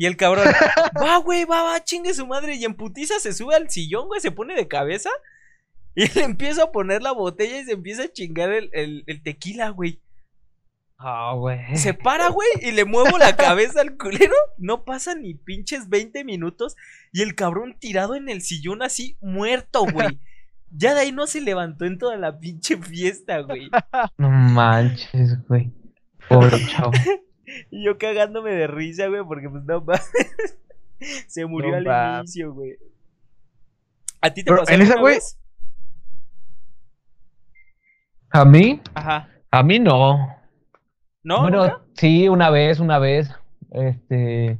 Y 0.00 0.06
el 0.06 0.16
cabrón, 0.16 0.46
va, 0.98 1.18
güey, 1.18 1.44
va, 1.44 1.62
va, 1.62 1.84
chingue 1.84 2.14
su 2.14 2.26
madre. 2.26 2.54
Y 2.54 2.64
en 2.64 2.72
putiza 2.72 3.20
se 3.20 3.34
sube 3.34 3.54
al 3.54 3.68
sillón, 3.68 4.06
güey, 4.06 4.18
se 4.22 4.30
pone 4.30 4.54
de 4.54 4.66
cabeza. 4.66 5.10
Y 5.94 6.08
le 6.18 6.22
empieza 6.24 6.62
a 6.62 6.72
poner 6.72 7.02
la 7.02 7.12
botella 7.12 7.60
y 7.60 7.66
se 7.66 7.72
empieza 7.72 8.04
a 8.04 8.08
chingar 8.10 8.50
el, 8.50 8.70
el- 8.72 9.04
el 9.06 9.22
tequila, 9.22 9.68
güey. 9.68 10.00
Ah, 10.96 11.34
güey. 11.36 11.76
Se 11.76 11.92
para, 11.92 12.28
güey, 12.28 12.48
y 12.62 12.70
le 12.72 12.86
muevo 12.86 13.18
la 13.18 13.36
cabeza 13.36 13.82
al 13.82 13.98
culero. 13.98 14.34
No 14.56 14.86
pasa 14.86 15.14
ni 15.14 15.34
pinches 15.34 15.90
20 15.90 16.24
minutos. 16.24 16.76
Y 17.12 17.20
el 17.20 17.34
cabrón 17.34 17.76
tirado 17.78 18.14
en 18.14 18.30
el 18.30 18.40
sillón 18.40 18.80
así, 18.82 19.18
muerto, 19.20 19.84
güey. 19.84 20.18
Ya 20.70 20.94
de 20.94 21.00
ahí 21.00 21.12
no 21.12 21.26
se 21.26 21.42
levantó 21.42 21.84
en 21.84 21.98
toda 21.98 22.16
la 22.16 22.38
pinche 22.38 22.78
fiesta, 22.78 23.40
güey. 23.40 23.70
No 24.16 24.30
manches, 24.30 25.46
güey. 25.46 25.70
Pobre 26.26 26.56
chavo. 26.68 26.92
Y 27.70 27.84
yo 27.84 27.98
cagándome 27.98 28.52
de 28.52 28.66
risa, 28.66 29.08
güey, 29.08 29.22
porque 29.24 29.48
pues 29.48 29.64
no. 29.64 29.84
Se 31.28 31.46
murió 31.46 31.80
No 31.80 31.90
al 31.90 32.20
inicio, 32.20 32.52
güey. 32.52 32.76
¿A 34.20 34.30
ti 34.30 34.42
te 34.42 34.50
Pero 34.50 34.58
pasó 34.58 34.72
en 34.72 34.82
esa, 34.82 35.00
güey-? 35.00 35.18
¿A 38.32 38.44
mí? 38.44 38.80
Ajá. 38.94 39.28
A 39.50 39.62
mí 39.62 39.78
no. 39.78 40.36
¿No? 41.22 41.42
bueno, 41.42 41.80
sí, 41.94 42.28
una 42.28 42.50
vez, 42.50 42.80
una 42.80 42.98
vez. 42.98 43.30
Este. 43.70 44.58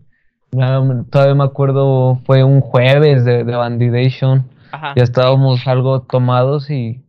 no, 0.53 1.05
todavía 1.05 1.35
me 1.35 1.45
acuerdo, 1.45 2.21
fue 2.25 2.43
un 2.43 2.61
jueves 2.61 3.25
de, 3.25 3.45
de 3.45 3.57
Bandidation. 3.57 4.51
Ajá. 4.73 4.95
Ya 4.97 5.03
estábamos 5.03 5.67
algo 5.67 6.03
tomados 6.03 6.71
y. 6.71 7.05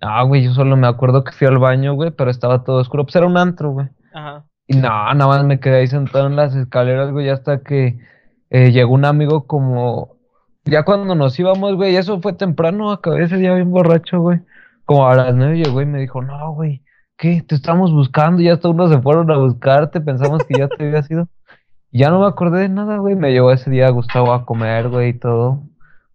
Ah, 0.00 0.22
güey, 0.22 0.44
yo 0.44 0.54
solo 0.54 0.76
me 0.76 0.88
acuerdo 0.88 1.22
que 1.22 1.32
fui 1.32 1.46
al 1.46 1.58
baño, 1.58 1.94
güey, 1.94 2.10
pero 2.10 2.30
estaba 2.30 2.64
todo 2.64 2.78
oscuro. 2.78 3.04
Pues 3.04 3.16
era 3.16 3.26
un 3.26 3.36
antro, 3.36 3.70
güey. 3.70 3.88
Ajá. 4.12 4.44
Y 4.66 4.76
no, 4.76 4.88
nada 4.88 5.26
más 5.26 5.44
me 5.44 5.60
quedé 5.60 5.80
ahí 5.80 5.86
sentado 5.86 6.26
en 6.26 6.36
las 6.36 6.54
escaleras, 6.54 7.10
güey, 7.10 7.28
hasta 7.28 7.62
que 7.62 7.98
eh, 8.50 8.72
llegó 8.72 8.94
un 8.94 9.04
amigo 9.04 9.46
como... 9.46 10.16
Ya 10.64 10.84
cuando 10.84 11.14
nos 11.14 11.38
íbamos, 11.38 11.74
güey, 11.74 11.96
eso 11.96 12.20
fue 12.22 12.32
temprano, 12.32 12.90
acabé 12.90 13.24
ese 13.24 13.36
día 13.36 13.54
bien 13.54 13.70
borracho, 13.70 14.20
güey. 14.20 14.40
Como 14.86 15.06
a 15.06 15.14
las 15.14 15.34
nueve 15.34 15.58
llegó 15.58 15.82
y 15.82 15.86
me 15.86 16.00
dijo, 16.00 16.22
no, 16.22 16.52
güey, 16.52 16.82
¿qué? 17.18 17.42
Te 17.42 17.54
estamos 17.54 17.92
buscando, 17.92 18.40
ya 18.40 18.54
hasta 18.54 18.70
unos 18.70 18.90
se 18.90 19.00
fueron 19.00 19.30
a 19.30 19.36
buscarte, 19.36 20.00
pensamos 20.00 20.42
que 20.44 20.58
ya 20.58 20.68
te 20.68 20.86
habías 20.86 21.10
ido. 21.10 21.28
Y 21.90 21.98
ya 21.98 22.08
no 22.08 22.20
me 22.20 22.26
acordé 22.26 22.60
de 22.60 22.68
nada, 22.70 22.96
güey, 22.96 23.14
me 23.14 23.32
llevó 23.32 23.52
ese 23.52 23.70
día 23.70 23.90
Gustavo 23.90 24.32
a 24.32 24.46
comer, 24.46 24.88
güey, 24.88 25.10
y 25.10 25.18
todo. 25.18 25.62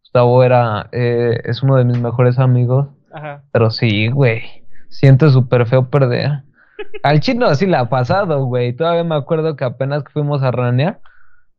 Gustavo 0.01 0.43
era, 0.43 0.89
eh, 0.91 1.39
es 1.43 1.61
uno 1.61 1.75
de 1.75 1.85
mis 1.85 2.01
mejores 2.01 2.39
amigos. 2.39 2.87
Ajá. 3.13 3.43
Pero 3.51 3.69
sí, 3.69 4.07
güey. 4.07 4.41
Siento 4.89 5.29
súper 5.29 5.67
feo 5.67 5.89
perder. 5.89 6.43
Al 7.03 7.19
chino 7.19 7.45
así 7.45 7.65
le 7.65 7.77
ha 7.77 7.89
pasado, 7.89 8.45
güey. 8.45 8.73
Todavía 8.73 9.03
me 9.03 9.15
acuerdo 9.15 9.55
que 9.55 9.63
apenas 9.65 10.03
que 10.03 10.11
fuimos 10.11 10.43
a 10.43 10.51
ranear, 10.51 10.99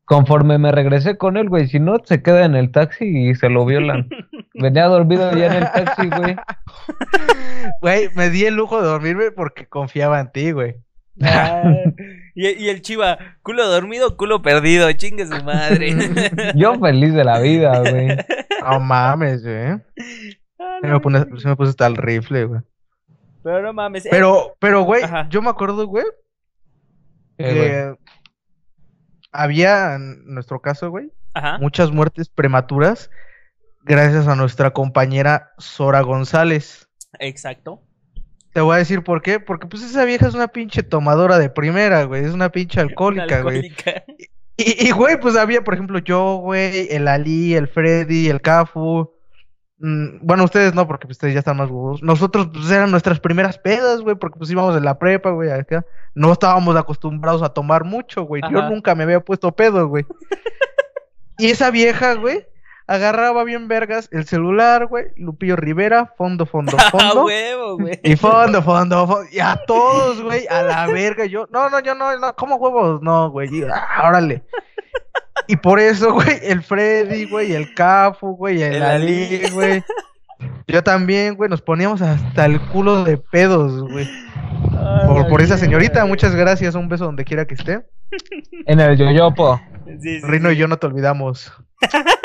conforme 0.05 0.59
me 0.59 0.73
regresé 0.73 1.17
con 1.17 1.37
él, 1.37 1.49
güey, 1.49 1.67
si 1.69 1.79
no, 1.81 1.97
se 2.05 2.23
queda 2.23 2.45
en 2.45 2.55
el 2.57 2.71
taxi 2.73 3.05
y 3.31 3.35
se 3.35 3.49
lo 3.49 3.65
violan. 3.65 4.09
Venía 4.55 4.87
dormido 4.87 5.31
ya 5.37 5.47
en 5.47 5.53
el 5.63 5.71
taxi, 5.73 6.09
güey. 6.09 6.37
Güey, 7.81 8.09
me 8.15 8.31
di 8.31 8.45
el 8.45 8.55
lujo 8.57 8.81
de 8.81 8.89
dormirme 8.89 9.31
porque 9.31 9.67
confiaba 9.67 10.21
en 10.21 10.31
ti, 10.33 10.53
güey. 10.53 10.75
Ah, 11.23 11.63
y, 12.35 12.49
y 12.49 12.69
el 12.69 12.81
chiva, 12.83 13.19
culo 13.43 13.67
dormido, 13.69 14.17
culo 14.17 14.43
perdido, 14.43 14.91
chingue 14.93 15.27
su 15.27 15.43
madre. 15.45 15.95
Yo 16.55 16.75
feliz 16.79 17.15
de 17.15 17.25
la 17.25 17.39
vida, 17.41 17.81
güey. 17.81 18.09
No 18.63 18.81
mames, 18.81 19.43
güey. 19.43 19.79
Ah, 20.59 20.79
Se 20.81 20.87
me, 20.89 21.01
pone- 21.01 21.27
se 21.41 21.49
me 21.49 21.57
puso 21.57 21.71
hasta 21.71 21.87
el 21.87 21.97
rifle, 21.97 22.45
güey. 22.45 22.61
Pero 23.43 23.63
no 23.63 23.73
mames. 23.73 24.07
eh, 24.07 24.09
Pero, 24.11 24.57
pero, 24.61 24.83
güey, 24.83 25.03
Ajá. 25.03 25.27
yo 25.31 25.41
me 25.43 25.51
acuerdo, 25.51 25.87
güey, 25.87 26.05
Eh, 27.39 27.95
había, 29.33 29.95
en 29.95 30.25
nuestro 30.35 30.61
caso, 30.61 30.91
güey, 30.91 31.11
Ajá. 31.35 31.59
muchas 31.59 31.91
muertes 31.91 32.29
prematuras 32.29 33.11
gracias 33.83 34.27
a 34.29 34.37
nuestra 34.37 34.73
compañera 34.73 35.53
Sora 35.59 36.01
González. 36.03 36.89
Exacto. 37.19 37.83
Te 38.53 38.61
voy 38.61 38.75
a 38.75 38.79
decir 38.79 39.03
por 39.05 39.23
qué, 39.23 39.39
porque 39.41 39.67
pues 39.67 39.83
esa 39.83 40.05
vieja 40.05 40.27
es 40.27 40.35
una 40.35 40.49
pinche 40.49 40.83
tomadora 40.83 41.39
de 41.39 41.49
primera, 41.51 42.05
güey, 42.05 42.25
es 42.25 42.33
una 42.33 42.51
pinche 42.51 42.81
alcohólica, 42.81 43.43
güey. 43.43 43.73
Y, 44.57 44.91
güey, 44.91 45.19
pues 45.19 45.37
había, 45.37 45.63
por 45.65 45.73
ejemplo, 45.73 45.99
yo, 46.01 46.37
güey, 46.37 46.89
el 46.91 47.09
Ali, 47.09 47.55
el 47.55 47.67
Freddy, 47.69 48.29
el 48.29 48.43
Cafu. 48.43 49.11
Mm, 49.81 50.19
bueno, 50.21 50.45
ustedes 50.45 50.75
no, 50.75 50.87
porque 50.87 51.07
pues, 51.07 51.17
ustedes 51.17 51.33
ya 51.33 51.39
están 51.39 51.57
más 51.57 51.71
huevos. 51.71 52.03
Nosotros, 52.03 52.49
pues, 52.53 52.71
eran 52.71 52.91
nuestras 52.91 53.19
primeras 53.19 53.59
pedas, 53.59 54.03
güey, 54.03 54.15
porque 54.15 54.39
pues 54.39 54.51
íbamos 54.51 54.77
en 54.77 54.85
la 54.85 54.99
prepa, 54.99 55.31
güey, 55.31 55.51
acá. 55.51 55.85
No 56.15 56.33
estábamos 56.33 56.77
acostumbrados 56.77 57.43
a 57.43 57.49
tomar 57.49 57.85
mucho, 57.85 58.25
güey. 58.25 58.43
Yo 58.51 58.69
nunca 58.69 58.95
me 58.95 59.05
había 59.05 59.21
puesto 59.21 59.51
pedo, 59.53 59.89
güey. 59.89 60.05
y 61.39 61.51
esa 61.51 61.71
vieja, 61.71 62.15
güey, 62.15 62.47
agarraba 62.87 63.43
bien 63.45 63.69
vergas 63.69 64.11
el 64.13 64.27
celular, 64.27 64.87
güey, 64.87 65.13
Lupillo 65.17 65.57
Rivera, 65.57 66.13
fondo, 66.19 66.45
fondo, 66.45 66.77
fondo. 66.91 67.25
huevo, 67.25 67.79
güey. 67.79 68.01
Y 68.03 68.17
fondo, 68.17 68.63
fondo, 68.63 69.07
fondo. 69.07 69.31
Y 69.33 69.39
a 69.39 69.57
todos, 69.67 70.21
güey, 70.21 70.47
a 70.49 70.63
la 70.63 70.87
verga. 70.89 71.25
Yo, 71.25 71.49
no, 71.51 71.71
no, 71.71 71.81
yo 71.81 71.95
no, 71.95 72.19
no, 72.19 72.37
¿cómo 72.37 72.57
huevos? 72.57 73.01
No, 73.01 73.31
güey. 73.31 73.49
ah, 73.73 74.09
órale. 74.09 74.43
Y 75.47 75.57
por 75.57 75.81
eso, 75.81 76.13
güey, 76.13 76.39
el 76.43 76.63
Freddy, 76.63 77.29
güey, 77.29 77.53
el 77.53 77.75
Cafu, 77.75 78.37
güey, 78.37 78.63
el, 78.63 78.75
El 78.75 78.83
Ali, 78.83 79.43
güey. 79.53 79.83
Yo 80.67 80.83
también, 80.83 81.35
güey, 81.37 81.51
nos 81.51 81.61
poníamos 81.61 82.01
hasta 82.03 82.47
el 82.47 82.61
culo 82.69 83.05
de 83.05 83.19
pedos, 83.19 83.83
güey. 83.91 84.09
Por, 85.07 85.29
por 85.29 85.43
esa 85.43 85.59
señorita, 85.59 86.05
muchas 86.07 86.35
gracias. 86.35 86.75
Un 86.75 86.89
beso 86.89 87.05
donde 87.05 87.25
quiera 87.25 87.47
que 87.47 87.55
esté. 87.55 87.85
En 88.67 88.81
el 88.81 88.97
yoyopo. 88.97 89.61
Sí, 89.87 90.21
sí, 90.21 90.21
Rino 90.23 90.49
sí. 90.49 90.55
y 90.55 90.59
yo 90.59 90.69
no 90.69 90.79
te 90.79 90.87
olvidamos. 90.87 91.53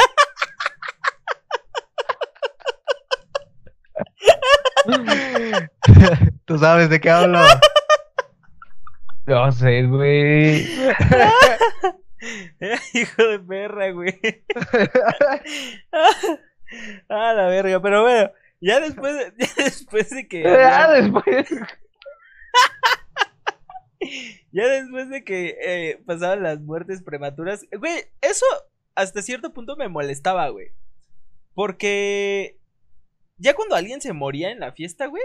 Tú 6.45 6.58
sabes 6.58 6.89
de 6.89 6.99
qué 6.99 7.10
hablo. 7.10 7.39
No 9.25 9.51
sé, 9.51 9.84
güey. 9.84 10.67
Hijo 12.94 13.24
de 13.24 13.40
perra, 13.40 13.92
güey. 13.92 14.20
ah, 17.10 17.34
la 17.34 17.48
verga. 17.48 17.82
Pero 17.82 18.02
bueno, 18.04 18.32
ya 18.62 18.80
después 18.80 19.16
de, 19.16 19.34
ya 19.58 19.64
después 19.64 20.10
de 20.10 20.28
que. 20.28 20.44
Ya 20.44 20.92
después. 20.92 21.48
Ya 24.52 24.68
después 24.68 25.10
de 25.10 25.24
que 25.24 25.58
eh, 25.66 26.02
pasaban 26.06 26.44
las 26.44 26.60
muertes 26.62 27.02
prematuras, 27.02 27.66
güey, 27.78 28.06
eso 28.22 28.46
hasta 28.94 29.22
cierto 29.22 29.52
punto 29.54 29.76
me 29.76 29.90
molestaba, 29.90 30.48
güey. 30.50 30.72
Porque 31.54 32.58
ya 33.38 33.54
cuando 33.54 33.76
alguien 33.76 34.02
se 34.02 34.14
moría 34.14 34.52
en 34.52 34.60
la 34.60 34.72
fiesta, 34.72 35.08
güey, 35.08 35.24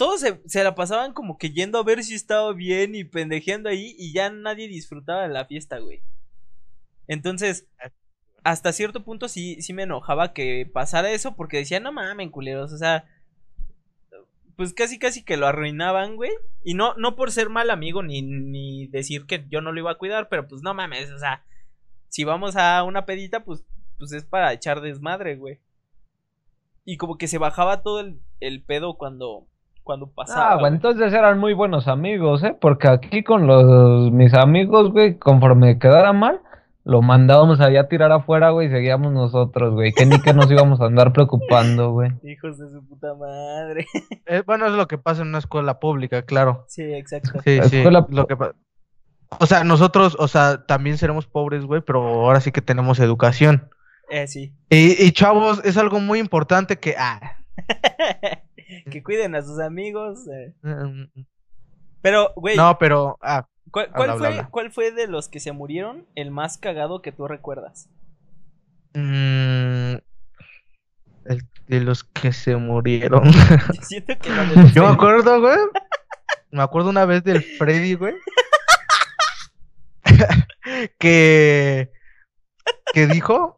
todos 0.00 0.22
se, 0.22 0.40
se 0.46 0.64
la 0.64 0.74
pasaban 0.74 1.12
como 1.12 1.36
que 1.36 1.50
yendo 1.50 1.78
a 1.78 1.84
ver 1.84 2.02
si 2.02 2.14
estaba 2.14 2.54
bien 2.54 2.94
y 2.94 3.04
pendejeando 3.04 3.68
ahí 3.68 3.94
y 3.98 4.14
ya 4.14 4.30
nadie 4.30 4.66
disfrutaba 4.66 5.24
de 5.24 5.28
la 5.28 5.44
fiesta, 5.44 5.78
güey. 5.78 6.00
Entonces, 7.06 7.66
hasta 8.42 8.72
cierto 8.72 9.04
punto 9.04 9.28
sí, 9.28 9.60
sí 9.60 9.74
me 9.74 9.82
enojaba 9.82 10.32
que 10.32 10.64
pasara 10.72 11.10
eso 11.10 11.36
porque 11.36 11.58
decía, 11.58 11.80
no 11.80 11.92
mamen, 11.92 12.30
culeros, 12.30 12.72
o 12.72 12.78
sea, 12.78 13.04
pues 14.56 14.72
casi 14.72 14.98
casi 14.98 15.22
que 15.22 15.36
lo 15.36 15.46
arruinaban, 15.46 16.16
güey. 16.16 16.30
Y 16.64 16.72
no, 16.72 16.94
no 16.94 17.14
por 17.14 17.30
ser 17.30 17.50
mal 17.50 17.68
amigo 17.68 18.02
ni, 18.02 18.22
ni 18.22 18.86
decir 18.86 19.26
que 19.26 19.44
yo 19.50 19.60
no 19.60 19.70
lo 19.70 19.80
iba 19.80 19.90
a 19.90 19.98
cuidar, 19.98 20.30
pero 20.30 20.48
pues 20.48 20.62
no 20.62 20.72
mames, 20.72 21.10
o 21.10 21.18
sea, 21.18 21.44
si 22.08 22.24
vamos 22.24 22.56
a 22.56 22.82
una 22.84 23.04
pedita, 23.04 23.44
pues, 23.44 23.66
pues 23.98 24.12
es 24.12 24.24
para 24.24 24.50
echar 24.54 24.80
desmadre, 24.80 25.36
güey. 25.36 25.60
Y 26.86 26.96
como 26.96 27.18
que 27.18 27.28
se 27.28 27.36
bajaba 27.36 27.82
todo 27.82 28.00
el, 28.00 28.18
el 28.40 28.62
pedo 28.62 28.96
cuando, 28.96 29.46
cuando 29.82 30.06
pasaba. 30.08 30.52
Ah, 30.52 30.56
güey, 30.58 30.72
entonces 30.72 31.12
eran 31.12 31.38
muy 31.38 31.52
buenos 31.54 31.88
amigos, 31.88 32.42
¿eh? 32.44 32.56
Porque 32.60 32.88
aquí 32.88 33.22
con 33.22 33.46
los 33.46 34.10
mis 34.12 34.34
amigos, 34.34 34.90
güey, 34.92 35.18
conforme 35.18 35.78
quedara 35.78 36.12
mal, 36.12 36.40
lo 36.84 37.02
mandábamos 37.02 37.60
allá 37.60 37.82
a 37.82 37.88
tirar 37.88 38.10
afuera, 38.12 38.50
güey, 38.50 38.68
y 38.68 38.70
seguíamos 38.70 39.12
nosotros, 39.12 39.74
güey. 39.74 39.92
Que 39.92 40.06
ni 40.06 40.20
que 40.20 40.32
nos 40.32 40.50
íbamos 40.50 40.80
a 40.80 40.86
andar 40.86 41.12
preocupando, 41.12 41.92
güey. 41.92 42.10
Hijos 42.24 42.58
de 42.58 42.70
su 42.70 42.86
puta 42.86 43.14
madre. 43.14 43.86
Eh, 44.26 44.42
bueno, 44.46 44.66
es 44.66 44.72
lo 44.72 44.86
que 44.86 44.96
pasa 44.96 45.22
en 45.22 45.28
una 45.28 45.38
escuela 45.38 45.80
pública, 45.80 46.22
claro. 46.22 46.64
Sí, 46.68 46.82
exacto. 46.82 47.40
Sí, 47.44 47.56
La 47.56 47.64
sí. 47.64 47.76
escuela- 47.78 48.06
Lo 48.10 48.26
que 48.28 48.36
O 49.40 49.46
sea, 49.46 49.64
nosotros, 49.64 50.16
o 50.20 50.28
sea, 50.28 50.64
también 50.66 50.98
seremos 50.98 51.26
pobres, 51.26 51.64
güey, 51.64 51.80
pero 51.80 52.00
ahora 52.06 52.40
sí 52.40 52.52
que 52.52 52.60
tenemos 52.62 53.00
educación. 53.00 53.70
Eh, 54.08 54.26
sí. 54.28 54.54
Y, 54.68 55.04
y 55.04 55.10
chavos, 55.12 55.60
es 55.64 55.76
algo 55.76 55.98
muy 56.00 56.18
importante 56.20 56.78
que. 56.78 56.94
Ah, 56.98 57.38
que 58.90 59.02
cuiden 59.02 59.34
a 59.34 59.42
sus 59.42 59.58
amigos. 59.60 60.26
eh. 60.28 60.54
mm, 60.62 61.04
Pero, 62.02 62.32
güey, 62.36 62.56
no, 62.56 62.78
pero. 62.78 63.18
Ah, 63.20 63.46
¿cuál, 63.70 63.90
cuál 63.92 64.10
habla, 64.10 64.18
fue, 64.18 64.38
habla. 64.38 64.48
¿cuál 64.50 64.70
fue 64.72 64.90
de 64.92 65.06
los 65.06 65.28
que 65.28 65.40
se 65.40 65.52
murieron 65.52 66.06
el 66.14 66.30
más 66.30 66.58
cagado 66.58 67.02
que 67.02 67.12
tú 67.12 67.26
recuerdas? 67.28 67.88
mm, 68.94 69.94
el 71.26 71.42
de 71.68 71.80
los 71.80 72.02
que 72.04 72.32
se 72.32 72.56
murieron. 72.56 73.30
Siento 73.82 74.18
que 74.18 74.30
Yo 74.74 74.84
me 74.86 74.92
acuerdo, 74.94 75.40
güey. 75.40 75.58
Me 76.50 76.62
acuerdo 76.62 76.90
una 76.90 77.04
vez 77.04 77.22
del 77.22 77.42
Freddy, 77.42 77.94
güey. 77.94 78.14
que. 80.98 81.90
Que 82.92 83.06
dijo. 83.06 83.56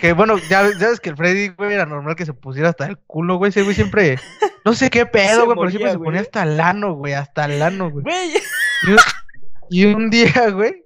Que 0.00 0.12
bueno, 0.12 0.36
ya, 0.38 0.70
ya 0.78 0.88
ves 0.88 1.00
que 1.00 1.10
el 1.10 1.16
Freddy, 1.16 1.48
güey, 1.48 1.72
era 1.72 1.86
normal 1.86 2.16
que 2.16 2.26
se 2.26 2.32
pusiera 2.32 2.70
hasta 2.70 2.86
el 2.86 2.98
culo, 2.98 3.36
güey. 3.36 3.50
Ese 3.50 3.62
güey 3.62 3.74
siempre. 3.74 4.18
No 4.64 4.74
sé 4.74 4.90
qué 4.90 5.06
pedo, 5.06 5.44
güey, 5.44 5.56
pero 5.56 5.70
siempre 5.70 5.92
se 5.92 5.98
ponía 5.98 6.20
hasta 6.20 6.42
el 6.42 6.60
ano, 6.60 6.94
güey. 6.94 7.14
Hasta 7.14 7.44
el 7.46 7.62
ano, 7.62 7.90
güey. 7.90 8.04
Güey, 8.04 8.30
Y 8.86 8.90
un, 8.92 8.98
y 9.70 9.84
un 9.86 10.10
día, 10.10 10.50
güey, 10.50 10.84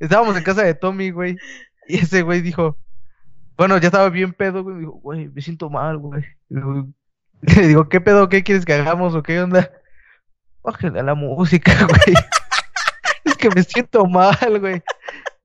estábamos 0.00 0.36
en 0.36 0.44
casa 0.44 0.62
de 0.62 0.74
Tommy, 0.74 1.10
güey, 1.10 1.36
y 1.88 1.98
ese 1.98 2.22
güey 2.22 2.40
dijo, 2.40 2.78
bueno, 3.56 3.78
ya 3.78 3.88
estaba 3.88 4.08
bien 4.08 4.32
pedo, 4.32 4.62
güey, 4.62 4.76
me 4.76 4.80
dijo, 4.80 4.92
güey, 4.92 5.28
me 5.28 5.40
siento 5.40 5.70
mal, 5.70 5.98
güey. 5.98 6.24
Le 7.42 7.66
digo, 7.66 7.88
¿qué 7.88 8.00
pedo? 8.00 8.28
¿Qué 8.28 8.44
quieres 8.44 8.64
que 8.64 8.74
hagamos 8.74 9.14
o 9.14 9.22
qué 9.22 9.40
onda? 9.40 9.70
Bájale 10.62 11.00
a 11.00 11.02
la 11.02 11.14
música, 11.14 11.72
güey. 11.88 12.16
Es 13.24 13.36
que 13.36 13.48
me 13.50 13.62
siento 13.62 14.04
mal, 14.06 14.60
güey. 14.60 14.82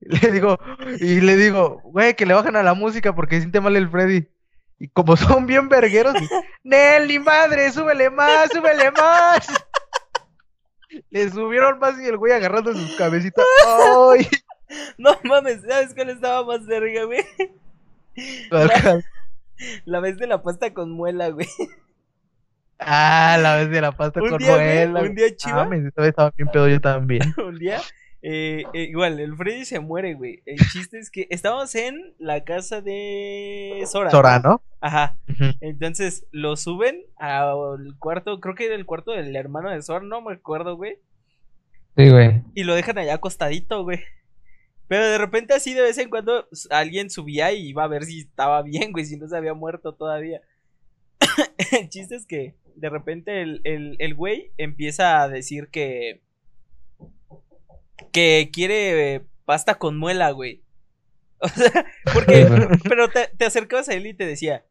Le 0.00 0.30
digo, 0.30 0.58
y 1.00 1.20
le 1.20 1.36
digo, 1.36 1.80
güey, 1.84 2.14
que 2.14 2.24
le 2.24 2.34
bajan 2.34 2.56
a 2.56 2.62
la 2.62 2.74
música 2.74 3.14
porque 3.14 3.40
siente 3.40 3.60
mal 3.60 3.76
el 3.76 3.88
Freddy. 3.90 4.28
Y 4.78 4.88
como 4.88 5.16
son 5.16 5.46
bien 5.46 5.68
vergueros, 5.68 6.14
Nelly, 6.62 7.18
madre, 7.18 7.70
súbele 7.72 8.10
más, 8.10 8.48
súbele 8.52 8.90
más. 8.92 9.46
Le 11.10 11.28
subieron 11.30 11.78
más 11.78 11.98
y 12.00 12.06
el 12.06 12.16
güey 12.16 12.32
agarrando 12.32 12.72
sus 12.72 12.96
cabecitas. 12.96 13.44
¡Ay! 13.66 14.26
no 14.96 15.18
mames, 15.24 15.62
¿sabes 15.62 15.94
cuál 15.94 16.10
estaba 16.10 16.44
más 16.44 16.64
verga, 16.66 17.04
güey? 17.04 17.24
La 19.84 20.00
vez 20.00 20.16
de 20.16 20.26
la 20.26 20.42
pasta 20.42 20.72
con 20.72 20.90
muela, 20.90 21.28
güey. 21.28 21.48
Ah, 22.78 23.36
la 23.40 23.56
vez 23.56 23.70
de 23.70 23.80
la 23.80 23.92
pasta 23.92 24.22
Un 24.22 24.30
con 24.30 24.38
día, 24.38 24.54
güey, 24.54 24.88
muela. 24.88 25.08
un 25.08 25.14
día 25.14 25.36
chiva. 25.36 25.62
Ah, 25.62 25.64
me 25.66 25.90
estaba 26.06 26.32
bien 26.36 26.48
pedo 26.50 26.68
yo 26.68 26.80
también. 26.80 27.34
Un 27.36 27.58
día, 27.58 27.80
eh, 28.20 28.64
eh, 28.74 28.82
igual, 28.82 29.20
el 29.20 29.36
Freddy 29.36 29.64
se 29.64 29.80
muere, 29.80 30.14
güey. 30.14 30.42
El 30.44 30.58
chiste 30.72 30.98
es 30.98 31.10
que 31.10 31.26
estábamos 31.30 31.74
en 31.74 32.14
la 32.18 32.44
casa 32.44 32.80
de 32.80 33.82
Sora. 33.86 34.10
Sora, 34.10 34.40
¿no? 34.40 34.60
Ajá. 34.80 35.16
Entonces 35.60 36.26
lo 36.32 36.56
suben 36.56 37.04
al 37.16 37.96
cuarto, 37.98 38.40
creo 38.40 38.54
que 38.54 38.66
era 38.66 38.74
el 38.74 38.86
cuarto 38.86 39.12
del 39.12 39.34
hermano 39.36 39.70
de 39.70 39.82
Sora, 39.82 40.04
no 40.04 40.20
me 40.20 40.34
acuerdo, 40.34 40.76
güey. 40.76 40.98
Sí, 41.96 42.10
güey. 42.10 42.42
Y 42.54 42.64
lo 42.64 42.74
dejan 42.74 42.98
allá 42.98 43.14
acostadito, 43.14 43.82
güey. 43.84 44.00
Pero 44.88 45.06
de 45.06 45.18
repente 45.18 45.54
así 45.54 45.74
de 45.74 45.82
vez 45.82 45.98
en 45.98 46.08
cuando 46.08 46.48
alguien 46.70 47.10
subía 47.10 47.52
y 47.52 47.68
iba 47.68 47.84
a 47.84 47.88
ver 47.88 48.04
si 48.04 48.20
estaba 48.20 48.62
bien, 48.62 48.92
güey, 48.92 49.04
si 49.04 49.16
no 49.16 49.28
se 49.28 49.36
había 49.36 49.54
muerto 49.54 49.94
todavía. 49.94 50.40
el 51.72 51.88
chiste 51.88 52.16
es 52.16 52.26
que 52.26 52.54
de 52.74 52.88
repente 52.88 53.42
el, 53.42 53.60
el, 53.64 53.96
el 53.98 54.14
güey 54.14 54.50
empieza 54.56 55.22
a 55.22 55.28
decir 55.28 55.68
que... 55.68 56.22
Que 58.12 58.50
quiere 58.52 59.14
eh, 59.14 59.26
pasta 59.44 59.76
con 59.76 59.98
muela, 59.98 60.30
güey. 60.30 60.62
O 61.40 61.48
sea, 61.48 61.86
porque... 62.12 62.48
Pero 62.82 63.08
te, 63.10 63.28
te 63.28 63.44
acercabas 63.44 63.88
a 63.88 63.94
él 63.94 64.08
y 64.08 64.14
te 64.14 64.26
decía, 64.26 64.64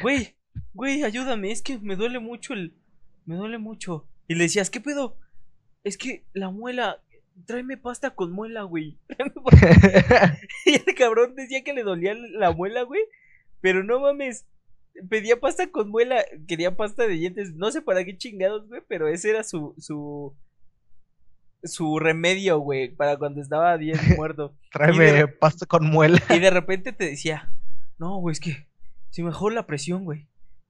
güey, 0.00 0.36
güey, 0.72 1.02
ayúdame, 1.02 1.50
es 1.50 1.62
que 1.62 1.78
me 1.78 1.96
duele 1.96 2.20
mucho 2.20 2.54
el... 2.54 2.76
Me 3.24 3.34
duele 3.34 3.58
mucho. 3.58 4.06
Y 4.28 4.34
le 4.34 4.44
decías, 4.44 4.70
¿qué 4.70 4.80
pedo? 4.80 5.16
Es 5.84 5.98
que 5.98 6.24
la 6.32 6.50
muela, 6.50 7.02
tráeme 7.46 7.76
pasta 7.76 8.10
con 8.10 8.32
muela, 8.32 8.62
güey. 8.62 8.98
Tráeme 9.08 9.34
pasta". 9.44 10.38
Y 10.64 10.74
el 10.74 10.94
cabrón 10.96 11.34
decía 11.34 11.64
que 11.64 11.72
le 11.72 11.82
dolía 11.82 12.14
la 12.14 12.52
muela, 12.52 12.82
güey. 12.82 13.02
Pero 13.60 13.82
no 13.82 14.00
mames. 14.00 14.46
Pedía 15.08 15.40
pasta 15.40 15.70
con 15.70 15.88
muela, 15.88 16.24
quería 16.46 16.76
pasta 16.76 17.06
de 17.06 17.14
dientes. 17.14 17.54
No 17.54 17.70
sé 17.70 17.80
para 17.80 18.04
qué 18.04 18.16
chingados, 18.16 18.68
güey, 18.68 18.82
pero 18.88 19.08
ese 19.08 19.30
era 19.30 19.42
su, 19.42 19.74
su, 19.78 20.36
su 21.64 21.98
remedio, 21.98 22.58
güey, 22.58 22.88
para 22.94 23.16
cuando 23.16 23.40
estaba 23.40 23.76
bien 23.76 23.96
muerto. 24.16 24.54
Tráeme 24.72 25.12
de- 25.12 25.28
pasta 25.28 25.66
con 25.66 25.86
muela. 25.86 26.20
Y 26.30 26.38
de 26.38 26.50
repente 26.50 26.92
te 26.92 27.04
decía, 27.06 27.50
no, 27.98 28.16
güey, 28.18 28.32
es 28.32 28.40
que 28.40 28.66
se 29.10 29.22
mejor 29.22 29.52
la 29.52 29.66
presión, 29.66 30.04
güey. 30.04 30.28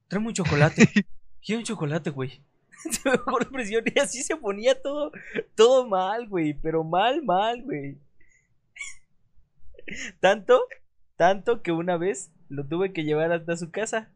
Tráeme 0.09 0.29
un 0.29 0.35
chocolate. 0.35 0.87
Quiero 1.45 1.61
un 1.61 1.65
chocolate, 1.65 2.11
güey. 2.11 2.43
Se 2.91 3.09
mejor 3.11 3.45
la 3.45 3.51
presión. 3.51 3.85
Y 3.95 3.99
así 3.99 4.23
se 4.23 4.37
ponía 4.37 4.81
todo, 4.81 5.13
todo 5.55 5.87
mal, 5.89 6.29
güey. 6.29 6.53
Pero 6.55 6.83
mal, 6.85 7.23
mal, 7.23 7.63
güey. 7.63 7.97
Tanto, 10.21 10.61
tanto 11.17 11.63
que 11.63 11.73
una 11.73 11.97
vez 11.97 12.31
lo 12.49 12.67
tuve 12.67 12.93
que 12.93 13.05
llevar 13.05 13.33
hasta 13.33 13.57
su 13.57 13.71
casa. 13.71 14.11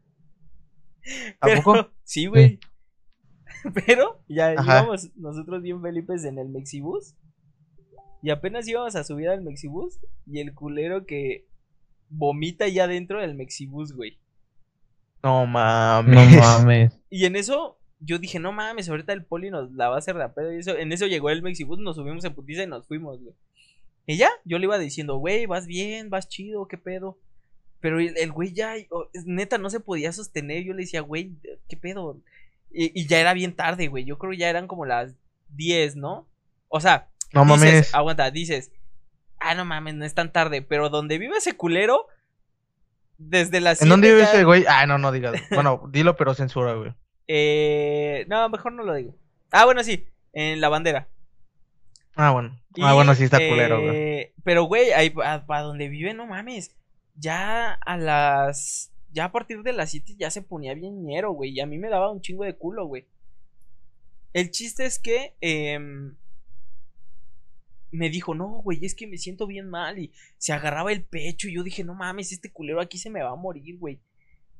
¿A 1.39 1.45
Pero, 1.47 1.61
poco? 1.63 1.89
sí, 2.03 2.25
güey. 2.27 2.59
Pero 3.85 4.19
ya 4.27 4.49
Ajá. 4.57 4.79
íbamos 4.81 5.09
nosotros 5.15 5.61
bien 5.61 5.81
felices 5.81 6.25
en 6.25 6.37
el 6.39 6.49
Mexibus. 6.49 7.15
Y 8.21 8.29
apenas 8.31 8.67
íbamos 8.67 8.95
a 8.95 9.03
subir 9.03 9.29
al 9.29 9.41
Mexibus. 9.41 9.99
Y 10.25 10.39
el 10.39 10.53
culero 10.53 11.05
que 11.05 11.45
vomita 12.09 12.67
ya 12.67 12.87
dentro 12.87 13.21
del 13.21 13.35
Mexibus, 13.35 13.93
güey. 13.93 14.17
No 15.23 15.41
No 15.41 15.47
mames. 15.47 16.37
mames. 16.37 16.99
Y 17.09 17.25
en 17.25 17.35
eso 17.35 17.77
yo 17.99 18.19
dije, 18.19 18.39
no 18.39 18.51
mames, 18.51 18.89
ahorita 18.89 19.11
el 19.13 19.25
poli 19.25 19.49
nos 19.49 19.71
la 19.71 19.89
va 19.89 19.95
a 19.95 19.99
hacer 19.99 20.15
de 20.15 20.23
a 20.23 20.33
pedo. 20.33 20.53
Y 20.53 20.57
eso, 20.59 20.77
en 20.77 20.91
eso 20.91 21.07
llegó 21.07 21.29
el 21.29 21.41
Mexibus, 21.41 21.79
nos 21.79 21.95
subimos 21.95 22.23
en 22.25 22.35
putiza 22.35 22.63
y 22.63 22.67
nos 22.67 22.87
fuimos, 22.87 23.19
güey. 23.21 23.35
Y 24.05 24.17
ya, 24.17 24.29
yo 24.45 24.57
le 24.57 24.65
iba 24.65 24.77
diciendo, 24.77 25.17
güey, 25.17 25.45
vas 25.47 25.67
bien, 25.67 26.09
vas 26.09 26.29
chido, 26.29 26.67
qué 26.67 26.77
pedo. 26.77 27.17
Pero 27.79 27.99
el 27.99 28.15
el 28.17 28.31
güey 28.31 28.53
ya, 28.53 28.73
oh, 28.89 29.07
es- 29.13 29.25
neta, 29.25 29.57
no 29.57 29.69
se 29.69 29.79
podía 29.79 30.11
sostener. 30.13 30.63
Yo 30.63 30.73
le 30.73 30.83
decía, 30.83 31.01
güey, 31.01 31.35
qué 31.67 31.75
pedo. 31.77 32.21
Y, 32.71 32.99
y 32.99 33.07
ya 33.07 33.19
era 33.19 33.33
bien 33.33 33.55
tarde, 33.55 33.87
güey. 33.87 34.05
Yo 34.05 34.17
creo 34.17 34.31
que 34.31 34.37
ya 34.37 34.49
eran 34.49 34.67
como 34.67 34.85
las 34.85 35.15
10, 35.49 35.95
¿no? 35.95 36.27
O 36.67 36.79
sea, 36.79 37.09
No 37.33 37.43
dices, 37.45 37.59
mames. 37.59 37.95
aguanta, 37.95 38.29
dices, 38.31 38.71
ah, 39.39 39.55
no 39.55 39.65
mames, 39.65 39.95
no 39.95 40.05
es 40.05 40.13
tan 40.13 40.31
tarde. 40.31 40.61
Pero 40.61 40.89
donde 40.89 41.17
vive 41.17 41.37
ese 41.37 41.53
culero, 41.55 42.07
desde 43.17 43.59
las 43.61 43.81
¿En 43.81 43.89
dónde 43.89 44.09
vive 44.09 44.21
ya- 44.21 44.31
ese 44.31 44.43
güey? 44.43 44.65
Ah, 44.67 44.85
no, 44.85 44.97
no 44.97 45.11
digas. 45.11 45.33
Bueno, 45.51 45.83
dilo, 45.89 46.15
pero 46.17 46.33
censura, 46.33 46.73
güey. 46.73 46.93
Eh, 47.27 48.25
no, 48.29 48.47
mejor 48.49 48.73
no 48.73 48.83
lo 48.83 48.93
digo. 48.93 49.15
Ah, 49.51 49.65
bueno, 49.65 49.83
sí, 49.83 50.07
en 50.33 50.61
la 50.61 50.69
bandera. 50.69 51.07
Ah, 52.15 52.31
bueno. 52.31 52.59
Y, 52.75 52.81
Ah, 52.83 52.93
bueno, 52.93 53.15
sí 53.15 53.23
está 53.23 53.37
culero, 53.37 53.81
güey. 53.81 53.95
eh, 53.95 54.33
Pero, 54.43 54.63
güey, 54.63 54.91
ahí 54.91 55.09
para 55.09 55.61
donde 55.61 55.87
vive, 55.87 56.13
no 56.13 56.25
mames. 56.27 56.75
Ya 57.15 57.73
a 57.73 57.97
las. 57.97 58.91
Ya 59.11 59.25
a 59.25 59.31
partir 59.31 59.63
de 59.63 59.73
las 59.73 59.91
7 59.91 60.15
ya 60.17 60.29
se 60.29 60.41
ponía 60.41 60.73
bien 60.73 61.03
ñero, 61.03 61.31
güey. 61.31 61.51
Y 61.51 61.59
a 61.59 61.65
mí 61.65 61.77
me 61.77 61.89
daba 61.89 62.11
un 62.11 62.21
chingo 62.21 62.43
de 62.43 62.55
culo, 62.55 62.85
güey. 62.85 63.05
El 64.33 64.51
chiste 64.51 64.85
es 64.85 64.99
que. 64.99 65.33
em, 65.41 66.15
me 67.91 68.09
dijo, 68.09 68.35
no, 68.35 68.61
güey, 68.63 68.85
es 68.85 68.95
que 68.95 69.07
me 69.07 69.17
siento 69.17 69.47
bien 69.47 69.69
mal. 69.69 69.97
Y 69.99 70.11
se 70.37 70.53
agarraba 70.53 70.91
el 70.91 71.03
pecho. 71.03 71.47
Y 71.47 71.55
yo 71.55 71.63
dije, 71.63 71.83
no 71.83 71.93
mames, 71.93 72.31
este 72.31 72.51
culero 72.51 72.81
aquí 72.81 72.97
se 72.97 73.09
me 73.09 73.23
va 73.23 73.31
a 73.31 73.35
morir, 73.35 73.77
güey. 73.77 73.99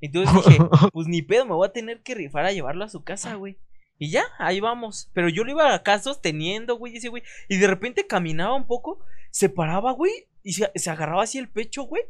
Entonces 0.01 0.33
dije, 0.45 0.59
pues 0.93 1.07
ni 1.07 1.21
pedo, 1.21 1.45
me 1.45 1.53
voy 1.53 1.67
a 1.67 1.73
tener 1.73 2.01
que 2.01 2.15
rifar 2.15 2.45
a 2.45 2.51
llevarlo 2.51 2.83
a 2.83 2.89
su 2.89 3.03
casa, 3.03 3.35
güey. 3.35 3.57
Y 3.99 4.11
ya, 4.11 4.23
ahí 4.37 4.59
vamos. 4.59 5.09
Pero 5.13 5.29
yo 5.29 5.43
lo 5.43 5.51
iba 5.51 5.73
acá 5.73 5.99
sosteniendo, 5.99 6.75
güey, 6.75 6.97
ese 6.97 7.09
güey. 7.09 7.23
Y 7.49 7.57
de 7.57 7.67
repente 7.67 8.05
caminaba 8.05 8.55
un 8.55 8.67
poco, 8.67 9.03
se 9.31 9.49
paraba, 9.49 9.91
güey, 9.91 10.11
y 10.43 10.53
se, 10.53 10.71
se 10.75 10.89
agarraba 10.89 11.23
así 11.23 11.39
el 11.39 11.49
pecho, 11.49 11.83
güey. 11.83 12.03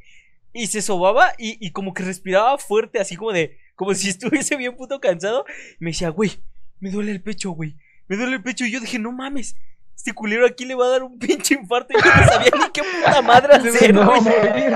Y 0.61 0.67
se 0.67 0.81
sobaba 0.81 1.33
y, 1.37 1.57
y 1.65 1.71
como 1.71 1.93
que 1.93 2.03
respiraba 2.03 2.57
fuerte, 2.57 2.99
así 2.99 3.15
como 3.15 3.31
de, 3.31 3.57
como 3.75 3.93
si 3.93 4.09
estuviese 4.09 4.55
bien 4.55 4.75
puto 4.75 4.99
cansado. 4.99 5.45
Y 5.79 5.83
me 5.83 5.91
decía, 5.91 6.09
güey, 6.09 6.39
me 6.79 6.91
duele 6.91 7.11
el 7.11 7.21
pecho, 7.21 7.51
güey, 7.51 7.75
me 8.07 8.17
duele 8.17 8.33
el 8.37 8.43
pecho. 8.43 8.65
Y 8.65 8.71
yo 8.71 8.79
dije, 8.79 8.99
no 8.99 9.11
mames, 9.11 9.55
este 9.95 10.13
culero 10.13 10.45
aquí 10.45 10.65
le 10.65 10.75
va 10.75 10.85
a 10.85 10.89
dar 10.89 11.03
un 11.03 11.17
pinche 11.19 11.55
infarto. 11.55 11.93
Y 11.93 12.01
yo 12.01 12.09
no 12.09 12.27
sabía 12.27 12.51
ni 12.51 12.71
qué 12.71 12.81
puta 12.83 13.21
madre 13.21 13.53
hacer, 13.55 13.93
No, 13.93 14.21
güey. 14.21 14.75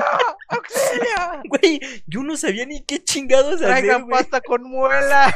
Güey, 1.47 1.79
yo 2.07 2.23
no 2.23 2.35
sabía 2.37 2.65
ni 2.65 2.83
qué 2.83 3.03
chingados 3.03 3.55
hacer, 3.55 3.67
Traigan 3.67 4.03
güey. 4.03 4.11
pasta 4.11 4.41
con 4.41 4.63
muela. 4.63 5.33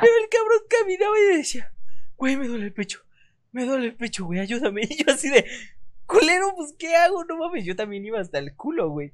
Pero 0.00 0.12
el 0.22 0.28
cabrón 0.28 0.60
caminaba 0.68 1.18
y 1.18 1.36
decía, 1.36 1.72
güey, 2.16 2.36
me 2.36 2.46
duele 2.48 2.66
el 2.66 2.72
pecho, 2.72 3.00
me 3.50 3.64
duele 3.64 3.86
el 3.86 3.94
pecho, 3.96 4.24
güey, 4.26 4.40
ayúdame. 4.40 4.82
Y 4.88 5.04
yo 5.04 5.12
así 5.12 5.28
de, 5.30 5.46
culero, 6.06 6.52
pues, 6.56 6.74
¿qué 6.78 6.94
hago? 6.94 7.24
No 7.24 7.36
mames, 7.38 7.64
yo 7.64 7.76
también 7.76 8.04
iba 8.04 8.20
hasta 8.20 8.38
el 8.38 8.54
culo, 8.54 8.90
güey. 8.90 9.12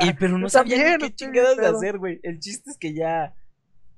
Y, 0.00 0.12
pero 0.18 0.38
no 0.38 0.48
sabía 0.48 0.76
también, 0.76 0.98
qué 0.98 1.14
chingadas 1.14 1.56
de 1.56 1.66
hacer, 1.66 1.98
güey. 1.98 2.20
El 2.22 2.38
chiste 2.40 2.70
es 2.70 2.78
que 2.78 2.94
ya 2.94 3.34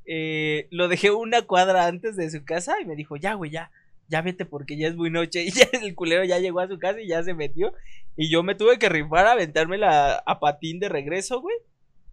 eh, 0.04 0.68
lo 0.70 0.88
dejé 0.88 1.10
una 1.10 1.42
cuadra 1.42 1.86
antes 1.86 2.16
de 2.16 2.30
su 2.30 2.44
casa 2.44 2.80
y 2.80 2.86
me 2.86 2.96
dijo, 2.96 3.16
ya, 3.16 3.34
güey, 3.34 3.50
ya, 3.50 3.70
ya 4.08 4.22
vete 4.22 4.44
porque 4.46 4.76
ya 4.76 4.88
es 4.88 4.96
muy 4.96 5.10
noche. 5.10 5.44
Y 5.46 5.50
ya 5.50 5.68
el 5.72 5.94
culero 5.94 6.24
ya 6.24 6.38
llegó 6.38 6.60
a 6.60 6.68
su 6.68 6.78
casa 6.78 7.00
y 7.00 7.08
ya 7.08 7.22
se 7.22 7.34
metió. 7.34 7.72
Y 8.16 8.30
yo 8.30 8.42
me 8.42 8.54
tuve 8.54 8.78
que 8.78 8.88
rifar 8.88 9.26
a 9.26 9.32
aventarme 9.32 9.78
la, 9.78 10.14
a 10.14 10.40
patín 10.40 10.78
de 10.78 10.88
regreso, 10.88 11.40
güey. 11.40 11.56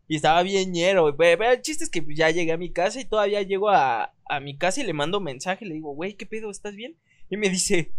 Y 0.07 0.17
estaba 0.17 0.43
bien 0.43 0.71
ñero, 0.71 1.03
güey. 1.03 1.37
Pero 1.37 1.51
el 1.51 1.61
chiste 1.61 1.83
es 1.83 1.89
que 1.89 2.03
ya 2.13 2.29
llegué 2.29 2.51
a 2.51 2.57
mi 2.57 2.71
casa 2.71 2.99
y 2.99 3.05
todavía 3.05 3.41
llego 3.41 3.69
a, 3.69 4.13
a 4.25 4.39
mi 4.39 4.57
casa 4.57 4.81
y 4.81 4.83
le 4.85 4.93
mando 4.93 5.21
mensaje. 5.21 5.65
Le 5.65 5.75
digo, 5.75 5.93
güey, 5.93 6.15
¿qué 6.15 6.25
pedo? 6.25 6.51
¿Estás 6.51 6.75
bien? 6.75 6.97
Y 7.29 7.37
me 7.37 7.49
dice, 7.49 7.93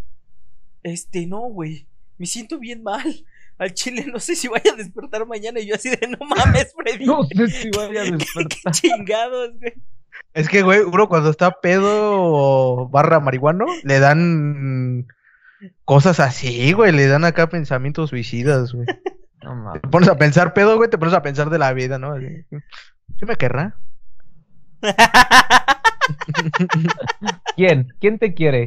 este, 0.84 1.26
no, 1.26 1.40
güey. 1.40 1.86
Me 2.18 2.26
siento 2.26 2.58
bien 2.60 2.82
mal. 2.84 3.24
Al 3.58 3.74
chile 3.74 4.04
no 4.06 4.18
sé 4.20 4.36
si 4.36 4.46
vaya 4.48 4.72
a 4.72 4.76
despertar 4.76 5.26
mañana. 5.26 5.58
Y 5.60 5.66
yo 5.66 5.74
así 5.74 5.90
de, 5.90 6.06
no 6.08 6.18
mames, 6.26 6.72
Freddy. 6.76 7.04
No 7.06 7.24
sé 7.24 7.48
si 7.48 7.70
vaya 7.70 8.02
a 8.02 8.04
¿Qué, 8.04 8.12
despertar. 8.12 8.72
chingados, 8.72 9.50
güey. 9.58 9.72
Es 10.32 10.48
que, 10.48 10.62
güey, 10.62 10.80
uno 10.80 11.08
cuando 11.08 11.30
está 11.30 11.60
pedo 11.60 12.22
o 12.22 12.88
barra 12.88 13.20
marihuano, 13.20 13.66
le 13.82 13.98
dan 13.98 15.06
cosas 15.84 16.20
así, 16.20 16.72
güey. 16.72 16.92
Le 16.92 17.06
dan 17.06 17.24
acá 17.24 17.48
pensamientos 17.48 18.10
suicidas, 18.10 18.72
güey. 18.72 18.86
No 19.42 19.54
mames. 19.56 19.82
Te 19.82 19.88
pones 19.88 20.08
a 20.08 20.16
pensar 20.16 20.54
pedo, 20.54 20.76
güey, 20.78 20.88
te 20.88 20.96
pones 20.96 21.12
a 21.12 21.20
pensar 21.20 21.50
de 21.50 21.58
la 21.58 21.74
vida, 21.74 21.98
¿no? 21.98 22.12
Así, 22.12 22.26
¿Sí 22.48 23.26
me 23.26 23.36
querrá? 23.36 23.76
¿Quién? 27.56 27.92
¿Quién 28.00 28.18
te 28.18 28.32
quiere? 28.32 28.66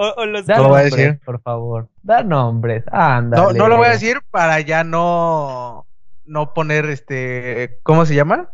O, 0.00 0.14
o 0.16 0.26
los 0.26 0.46
Da 0.46 0.56
No 0.56 0.62
lo 0.64 0.68
voy 0.70 0.78
a 0.80 0.82
nombres, 0.84 1.06
decir. 1.06 1.20
por 1.24 1.42
favor. 1.42 1.88
Da 2.02 2.22
nombres. 2.22 2.84
Ándale. 2.92 3.42
No, 3.42 3.52
no 3.52 3.68
lo 3.68 3.76
voy 3.78 3.88
a 3.88 3.90
decir 3.90 4.18
para 4.30 4.60
ya 4.60 4.84
no, 4.84 5.86
no 6.24 6.54
poner 6.54 6.86
este, 6.86 7.78
¿cómo 7.82 8.06
se 8.06 8.14
llama? 8.14 8.50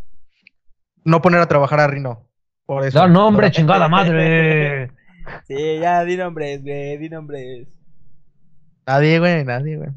No 1.05 1.21
poner 1.21 1.41
a 1.41 1.47
trabajar 1.47 1.81
a 1.81 1.87
Rino. 1.87 2.27
Por 2.67 2.85
eso. 2.87 2.99
Da 2.99 3.07
nombre, 3.09 3.51
chingada 3.51 3.89
madre. 3.91 4.91
Sí, 5.47 5.79
ya, 5.81 6.03
di 6.05 6.17
nombres, 6.17 6.63
güey, 6.63 6.97
di 6.97 7.09
nombres. 7.11 7.69
Nadie, 8.87 9.19
güey, 9.19 9.45
nadie, 9.45 9.77
güey. 9.77 9.91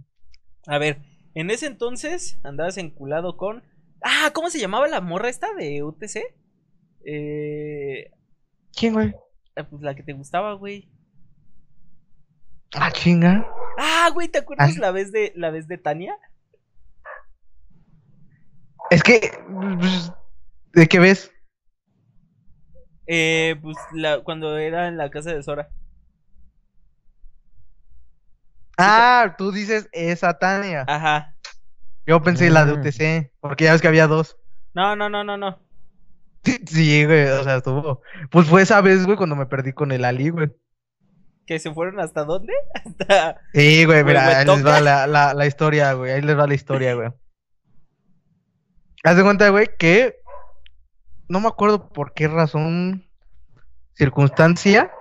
A 0.67 0.77
ver, 0.77 0.97
en 1.33 1.49
ese 1.49 1.67
entonces 1.67 2.37
andabas 2.43 2.77
enculado 2.77 3.37
con. 3.37 3.63
Ah, 4.03 4.31
¿cómo 4.33 4.49
se 4.49 4.59
llamaba 4.59 4.87
la 4.89 4.99
morra 5.01 5.29
esta 5.29 5.47
de 5.53 5.81
UTC? 5.83 6.17
Eh. 7.05 8.11
¿Quién, 8.75 8.93
güey? 8.93 9.13
ah, 9.55 9.63
Pues 9.63 9.81
la 9.81 9.95
que 9.95 10.03
te 10.03 10.13
gustaba, 10.13 10.53
güey. 10.53 10.89
Ah, 12.79 12.91
chinga. 12.91 13.45
Ah, 13.77 14.09
güey, 14.13 14.27
¿te 14.27 14.39
acuerdas 14.39 14.75
Ah. 14.77 14.79
la 14.79 14.91
vez 14.91 15.11
de 15.11 15.31
la 15.35 15.49
vez 15.49 15.67
de 15.67 15.77
Tania? 15.77 16.15
Es 18.89 19.03
que, 19.03 19.31
pues, 19.79 20.11
¿de 20.73 20.87
qué 20.87 20.99
ves? 20.99 21.31
Eh, 23.07 23.55
pues 23.61 23.77
la, 23.93 24.21
cuando 24.23 24.57
era 24.57 24.87
en 24.87 24.97
la 24.97 25.09
casa 25.09 25.33
de 25.33 25.43
Sora. 25.43 25.69
Ah, 28.77 29.35
tú 29.37 29.51
dices 29.51 29.89
esa 29.91 30.37
Tania. 30.37 30.85
Ajá. 30.87 31.33
Yo 32.05 32.21
pensé 32.21 32.49
la 32.49 32.65
de 32.65 32.73
Mm. 32.73 32.79
UTC, 32.79 33.31
porque 33.39 33.65
ya 33.65 33.73
ves 33.73 33.81
que 33.81 33.87
había 33.87 34.07
dos. 34.07 34.37
No, 34.73 34.95
no, 34.95 35.09
no, 35.09 35.23
no, 35.23 35.37
no. 35.37 35.59
Sí, 36.67 37.05
güey, 37.05 37.27
o 37.27 37.43
sea, 37.43 37.57
estuvo. 37.57 38.01
Pues 38.31 38.47
fue 38.47 38.61
esa 38.61 38.79
vez, 38.81 39.05
güey, 39.05 39.17
cuando 39.17 39.35
me 39.35 39.45
perdí 39.47 39.73
con 39.73 39.91
el 39.91 40.05
Ali, 40.05 40.29
güey. 40.29 40.49
¿Que 41.47 41.59
se 41.59 41.73
fueron 41.73 41.99
hasta 41.99 42.23
dónde? 42.25 42.53
Hasta. 42.75 43.39
Sí, 43.53 43.85
güey, 43.85 44.03
mira, 44.03 44.39
ahí 44.39 44.45
les 44.45 44.65
va 44.65 44.79
la, 44.81 45.07
la, 45.07 45.33
la 45.33 45.45
historia, 45.47 45.93
güey. 45.93 46.11
Ahí 46.11 46.21
les 46.21 46.37
va 46.37 46.45
la 46.45 46.53
historia, 46.53 46.93
güey. 46.93 47.09
Haz 49.03 49.15
de 49.15 49.23
cuenta, 49.23 49.49
güey, 49.49 49.69
que 49.79 50.17
no 51.29 51.39
me 51.39 51.47
acuerdo 51.47 51.89
por 51.89 52.13
qué 52.13 52.27
razón, 52.27 53.05
circunstancia, 53.93 54.91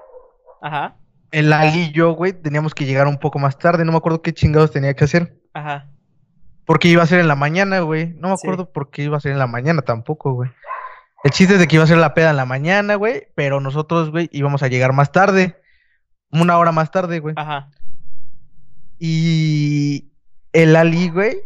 Ajá. 0.63 0.97
el 1.33 1.53
Ali 1.53 1.83
y 1.85 1.93
yo, 1.93 2.13
güey, 2.13 2.33
teníamos 2.33 2.75
que 2.75 2.85
llegar 2.85 3.07
un 3.07 3.19
poco 3.19 3.39
más 3.39 3.59
tarde. 3.59 3.85
No 3.85 3.93
me 3.93 3.99
acuerdo 3.99 4.23
qué 4.23 4.33
chingados 4.33 4.71
tenía 4.71 4.95
que 4.95 5.05
hacer. 5.05 5.37
Ajá. 5.53 5.91
Porque 6.65 6.89
iba 6.89 7.03
a 7.03 7.07
ser 7.07 7.21
en 7.21 7.29
la 7.29 7.37
mañana, 7.37 7.81
güey. 7.81 8.15
No 8.19 8.29
me 8.31 8.37
Sí. 8.37 8.47
acuerdo 8.47 8.73
por 8.73 8.91
qué 8.91 9.03
iba 9.03 9.17
a 9.17 9.21
ser 9.21 9.33
en 9.33 9.39
la 9.39 9.47
mañana 9.47 9.83
tampoco, 9.83 10.33
güey. 10.33 10.51
El 11.25 11.31
chiste 11.33 11.55
es 11.55 11.61
de 11.61 11.67
que 11.67 11.77
iba 11.77 11.85
a 11.85 11.89
ser 11.89 11.99
la 11.99 12.15
peda 12.15 12.31
en 12.31 12.37
la 12.37 12.45
mañana, 12.45 12.95
güey, 12.95 13.29
pero 13.35 13.61
nosotros, 13.61 14.11
güey, 14.11 14.29
íbamos 14.33 14.63
a 14.63 14.69
llegar 14.69 14.93
más 14.93 15.11
tarde. 15.11 15.61
Una 16.31 16.59
hora 16.59 16.73
más 16.73 16.91
tarde, 16.91 17.21
güey. 17.21 17.35
Ajá. 17.37 17.71
Y 18.99 20.11
el 20.53 20.75
Ali, 20.77 21.11
güey, 21.11 21.37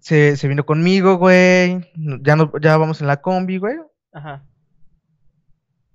se, 0.00 0.36
se 0.36 0.48
vino 0.48 0.66
conmigo, 0.66 1.16
güey. 1.16 1.88
Ya, 1.94 2.36
no, 2.36 2.52
ya 2.60 2.76
vamos 2.76 3.00
en 3.00 3.06
la 3.06 3.20
combi, 3.20 3.58
güey. 3.58 3.76
Ajá. 4.12 4.44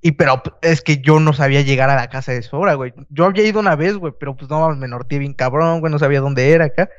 Y 0.02 0.13
pero 0.13 0.42
es 0.62 0.82
que 0.82 1.02
yo 1.02 1.20
no 1.20 1.34
sabía 1.34 1.62
llegar 1.62 1.90
a 1.90 1.96
la 1.96 2.08
casa 2.08 2.32
de 2.32 2.42
Sora, 2.42 2.76
güey. 2.76 2.94
Yo 3.10 3.26
había 3.26 3.46
ido 3.46 3.60
una 3.60 3.76
vez, 3.76 3.98
güey, 3.98 4.13
pero 4.18 4.38
pues 4.38 4.50
no 4.50 4.74
me 4.76 4.88
norteé 4.88 5.20
bien 5.20 5.34
cabrón, 5.34 5.80
güey, 5.80 5.92
no 5.92 6.00
sabía 6.00 6.22
dónde 6.22 6.52
era 6.52 6.66
acá. 6.66 6.90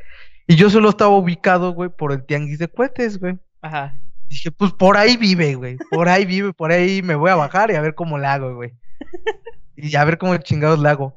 Y 0.46 0.56
yo 0.56 0.68
solo 0.68 0.90
estaba 0.90 1.16
ubicado, 1.16 1.72
güey, 1.72 1.90
por 1.90 2.12
el 2.12 2.24
tianguis 2.26 2.58
de 2.58 2.68
cohetes, 2.68 3.18
güey. 3.18 3.38
Ajá. 3.62 3.98
Dije, 4.28 4.50
pues 4.50 4.72
por 4.72 4.96
ahí 4.96 5.16
vive, 5.16 5.54
güey. 5.54 5.78
Por 5.90 6.08
ahí 6.08 6.26
vive, 6.26 6.52
por 6.52 6.70
ahí 6.70 7.02
me 7.02 7.14
voy 7.14 7.30
a 7.30 7.36
bajar 7.36 7.70
y 7.70 7.76
a 7.76 7.80
ver 7.80 7.94
cómo 7.94 8.18
le 8.18 8.26
hago, 8.26 8.54
güey. 8.54 8.72
Y 9.80 9.94
a 9.94 10.04
ver 10.04 10.18
cómo 10.18 10.36
chingados 10.38 10.80
le 10.80 10.88
hago. 10.88 11.14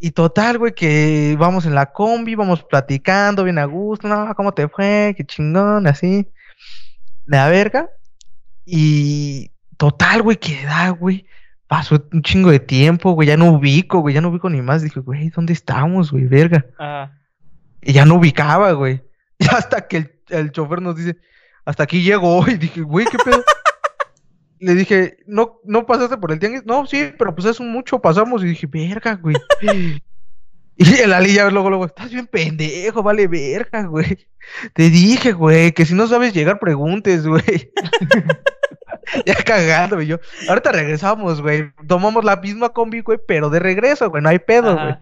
Y 0.00 0.10
total, 0.10 0.58
güey, 0.58 0.72
que 0.74 1.36
vamos 1.38 1.64
en 1.64 1.74
la 1.74 1.92
combi, 1.92 2.34
vamos 2.34 2.64
platicando 2.64 3.44
bien 3.44 3.58
a 3.58 3.66
gusto. 3.66 4.08
No, 4.08 4.34
¿cómo 4.34 4.52
te 4.52 4.68
fue? 4.68 5.14
Qué 5.16 5.24
chingón, 5.24 5.86
así. 5.86 6.26
La 7.26 7.48
verga. 7.48 7.88
Y 8.64 9.52
total, 9.76 10.22
güey, 10.22 10.38
que 10.38 10.64
da, 10.64 10.88
güey. 10.90 11.26
Pasó 11.68 12.02
un 12.12 12.22
chingo 12.22 12.50
de 12.50 12.58
tiempo, 12.58 13.12
güey. 13.12 13.28
Ya 13.28 13.36
no 13.36 13.52
ubico, 13.52 14.00
güey. 14.00 14.14
Ya 14.14 14.20
no 14.20 14.30
ubico 14.30 14.50
ni 14.50 14.60
más. 14.60 14.82
Dije, 14.82 14.98
güey, 14.98 15.28
¿dónde 15.28 15.52
estamos, 15.52 16.10
güey? 16.10 16.24
Verga. 16.24 16.66
Y 17.80 17.92
ya 17.92 18.04
no 18.04 18.16
ubicaba, 18.16 18.72
güey. 18.72 19.02
Y 19.38 19.46
hasta 19.46 19.88
que 19.88 19.96
el, 19.96 20.12
el 20.28 20.52
chofer 20.52 20.82
nos 20.82 20.96
dice, 20.96 21.16
hasta 21.64 21.84
aquí 21.84 22.02
llegó. 22.02 22.46
Y 22.48 22.54
dije, 22.58 22.80
güey, 22.82 23.06
¿qué 23.06 23.18
pedo? 23.18 23.42
Le 24.60 24.74
dije, 24.74 25.16
¿no, 25.26 25.60
¿no 25.64 25.86
pasaste 25.86 26.16
por 26.18 26.30
el 26.32 26.38
tianguis? 26.38 26.64
No, 26.64 26.86
sí, 26.86 27.12
pero 27.18 27.34
pues 27.34 27.46
es 27.46 27.60
mucho, 27.60 28.00
pasamos. 28.00 28.44
Y 28.44 28.48
dije, 28.48 28.66
verga, 28.66 29.16
güey. 29.16 29.36
Y 30.82 30.98
el 30.98 31.12
Ali 31.12 31.34
ya 31.34 31.50
luego, 31.50 31.68
luego, 31.68 31.84
estás 31.84 32.10
bien 32.10 32.26
pendejo, 32.26 33.02
vale 33.02 33.28
verga, 33.28 33.82
güey. 33.82 34.26
Te 34.72 34.88
dije, 34.88 35.32
güey, 35.32 35.72
que 35.72 35.84
si 35.84 35.92
no 35.92 36.06
sabes 36.06 36.32
llegar, 36.32 36.58
preguntes, 36.58 37.26
güey. 37.26 37.70
ya 39.26 39.34
cagando. 39.44 40.00
Yo, 40.00 40.18
ahorita 40.48 40.72
regresamos, 40.72 41.42
güey. 41.42 41.70
Tomamos 41.86 42.24
la 42.24 42.36
misma 42.36 42.70
combi, 42.70 43.00
güey, 43.00 43.18
pero 43.28 43.50
de 43.50 43.58
regreso, 43.58 44.08
güey. 44.08 44.22
No 44.22 44.30
hay 44.30 44.38
pedo, 44.38 44.70
Ajá. 44.70 44.82
güey. 44.82 44.94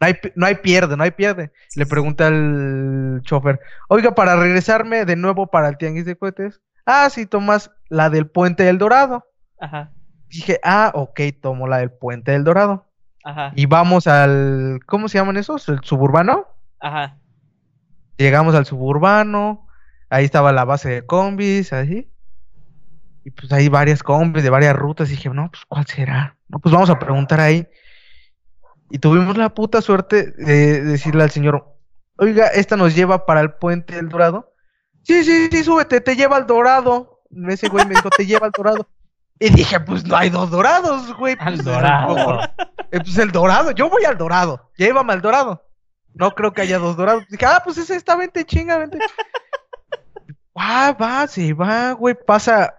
No 0.00 0.06
hay, 0.06 0.14
no 0.34 0.46
hay 0.46 0.54
pierde, 0.56 0.98
no 0.98 1.04
hay 1.04 1.12
pierde. 1.12 1.50
Le 1.76 1.86
pregunta 1.86 2.26
al 2.26 3.22
chofer, 3.22 3.58
oiga, 3.88 4.14
para 4.14 4.36
regresarme 4.36 5.06
de 5.06 5.16
nuevo 5.16 5.46
para 5.46 5.68
el 5.68 5.78
tianguis 5.78 6.04
de 6.04 6.16
cohetes. 6.16 6.60
Ah, 6.84 7.08
sí, 7.08 7.24
tomas 7.24 7.70
la 7.92 8.08
del 8.08 8.26
Puente 8.26 8.62
del 8.62 8.78
Dorado. 8.78 9.26
Ajá. 9.60 9.92
Dije, 10.28 10.58
ah, 10.64 10.92
ok, 10.94 11.20
tomo 11.42 11.68
la 11.68 11.78
del 11.78 11.90
Puente 11.90 12.32
del 12.32 12.42
Dorado. 12.42 12.86
Ajá. 13.22 13.52
Y 13.54 13.66
vamos 13.66 14.06
al, 14.06 14.80
¿cómo 14.86 15.08
se 15.08 15.18
llaman 15.18 15.36
esos? 15.36 15.68
¿El 15.68 15.80
suburbano? 15.84 16.46
Ajá. 16.80 17.18
Llegamos 18.16 18.54
al 18.54 18.64
suburbano, 18.64 19.66
ahí 20.08 20.24
estaba 20.24 20.52
la 20.52 20.64
base 20.64 20.88
de 20.88 21.06
combis, 21.06 21.74
así. 21.74 22.10
Y 23.24 23.30
pues 23.30 23.52
hay 23.52 23.68
varias 23.68 24.02
combis 24.02 24.42
de 24.42 24.50
varias 24.50 24.74
rutas. 24.74 25.10
Y 25.10 25.16
dije, 25.16 25.28
no, 25.28 25.50
pues 25.50 25.62
¿cuál 25.68 25.86
será? 25.86 26.38
No, 26.48 26.60
pues 26.60 26.72
vamos 26.72 26.88
a 26.88 26.98
preguntar 26.98 27.40
ahí. 27.40 27.68
Y 28.88 29.00
tuvimos 29.00 29.36
la 29.36 29.50
puta 29.50 29.82
suerte 29.82 30.32
de 30.32 30.82
decirle 30.82 31.24
al 31.24 31.30
señor, 31.30 31.76
oiga, 32.16 32.46
esta 32.46 32.78
nos 32.78 32.94
lleva 32.96 33.26
para 33.26 33.42
el 33.42 33.52
puente 33.52 33.96
del 33.96 34.08
Dorado. 34.08 34.54
Sí, 35.02 35.24
sí, 35.24 35.48
sí, 35.50 35.62
súbete, 35.62 36.00
te 36.00 36.16
lleva 36.16 36.36
al 36.36 36.46
Dorado. 36.46 37.11
Ese 37.48 37.68
güey 37.68 37.86
me 37.86 37.94
dijo, 37.94 38.10
te 38.10 38.26
lleva 38.26 38.46
al 38.46 38.52
Dorado. 38.52 38.86
Y 39.38 39.50
dije, 39.50 39.80
pues 39.80 40.04
no 40.04 40.16
hay 40.16 40.30
dos 40.30 40.50
dorados, 40.50 41.12
güey. 41.16 41.36
Al 41.40 41.54
Pues, 41.54 41.64
dorado. 41.64 42.40
Eh, 42.92 43.00
Pues 43.00 43.18
el 43.18 43.32
Dorado, 43.32 43.70
yo 43.72 43.88
voy 43.88 44.04
al 44.04 44.16
Dorado. 44.16 44.70
Llévame 44.76 45.12
al 45.14 45.20
Dorado. 45.20 45.64
No 46.14 46.32
creo 46.32 46.52
que 46.52 46.62
haya 46.62 46.78
dos 46.78 46.96
dorados. 46.96 47.24
Dije, 47.28 47.46
ah, 47.46 47.60
pues 47.64 47.78
ese 47.78 47.96
está, 47.96 48.14
vente, 48.16 48.44
chinga, 48.44 48.78
vente. 48.78 48.98
Ah, 50.54 50.94
va, 51.00 51.26
se 51.26 51.54
va, 51.54 51.92
güey. 51.92 52.14
Pasa 52.26 52.74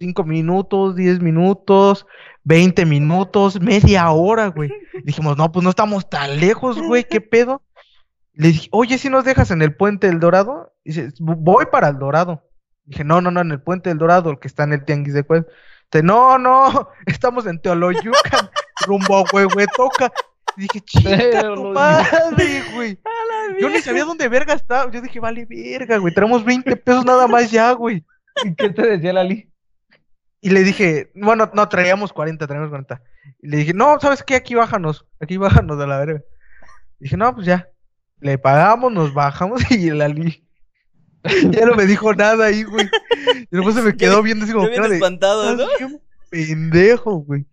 cinco 0.00 0.24
minutos, 0.24 0.96
diez 0.96 1.20
minutos, 1.20 2.06
veinte 2.42 2.86
minutos, 2.86 3.60
media 3.60 4.10
hora, 4.10 4.48
güey. 4.48 4.70
Dijimos, 5.04 5.36
no, 5.36 5.52
pues 5.52 5.62
no 5.62 5.70
estamos 5.70 6.08
tan 6.08 6.40
lejos, 6.40 6.80
güey, 6.80 7.04
¿qué 7.04 7.20
pedo? 7.20 7.62
Le 8.32 8.48
dije, 8.48 8.68
oye, 8.72 8.96
si 8.98 9.10
nos 9.10 9.24
dejas 9.24 9.50
en 9.50 9.60
el 9.62 9.76
puente 9.76 10.06
del 10.06 10.18
Dorado? 10.18 10.72
dice, 10.82 11.10
voy 11.20 11.66
para 11.70 11.88
el 11.88 11.98
Dorado. 11.98 12.42
Dije, 12.92 13.04
no, 13.04 13.22
no, 13.22 13.30
no, 13.30 13.40
en 13.40 13.50
el 13.52 13.62
puente 13.62 13.88
del 13.88 13.96
Dorado, 13.96 14.28
el 14.28 14.38
que 14.38 14.48
está 14.48 14.64
en 14.64 14.74
el 14.74 14.84
Tianguis 14.84 15.14
de 15.14 15.22
Cuez. 15.22 15.46
Dice, 15.90 16.04
no, 16.04 16.36
no, 16.36 16.90
estamos 17.06 17.46
en 17.46 17.58
Teoloyucan, 17.58 18.50
rumbo 18.86 19.16
a 19.16 19.24
Huehuetoca. 19.32 20.12
Dije, 20.58 20.82
chica 20.82 21.54
tu 21.54 21.72
madre, 21.72 22.62
güey. 22.74 22.98
Yo 23.60 23.70
ni 23.70 23.78
sabía 23.78 24.04
dónde 24.04 24.28
verga 24.28 24.52
estaba. 24.52 24.92
Yo 24.92 25.00
dije, 25.00 25.20
vale, 25.20 25.46
verga, 25.46 25.96
güey. 25.96 26.12
Tenemos 26.12 26.44
20 26.44 26.76
pesos 26.76 27.06
nada 27.06 27.26
más 27.26 27.50
ya, 27.50 27.72
güey. 27.72 28.04
¿Y 28.44 28.54
qué 28.54 28.68
te 28.68 28.86
decía 28.86 29.14
Lali? 29.14 29.50
Y 30.42 30.50
le 30.50 30.62
dije, 30.64 31.10
bueno, 31.14 31.50
no, 31.54 31.66
traíamos 31.70 32.12
40, 32.12 32.46
traíamos 32.46 32.68
40. 32.68 33.02
Y 33.40 33.48
le 33.48 33.56
dije, 33.56 33.72
no, 33.72 33.98
¿sabes 34.00 34.22
qué? 34.22 34.34
Aquí 34.34 34.54
bájanos, 34.54 35.06
aquí 35.18 35.38
bájanos 35.38 35.78
de 35.78 35.86
la 35.86 35.98
verga. 35.98 36.20
dije, 36.98 37.16
no, 37.16 37.34
pues 37.34 37.46
ya. 37.46 37.70
Le 38.20 38.36
pagamos, 38.36 38.92
nos 38.92 39.14
bajamos 39.14 39.62
y 39.70 39.88
el 39.88 40.02
Ali. 40.02 40.46
ya 41.50 41.66
no 41.66 41.74
me 41.74 41.86
dijo 41.86 42.14
nada 42.14 42.46
ahí, 42.46 42.64
güey. 42.64 42.88
Y 43.50 43.56
después 43.56 43.74
se 43.74 43.82
me 43.82 43.96
quedó 43.96 44.22
viendo 44.22 44.44
así 44.44 44.52
como. 44.52 44.66
Yo 44.66 44.70
bien 44.70 44.92
espantado, 44.92 45.56
¿no? 45.56 45.66
Pendejo, 46.30 47.18
güey. 47.18 47.46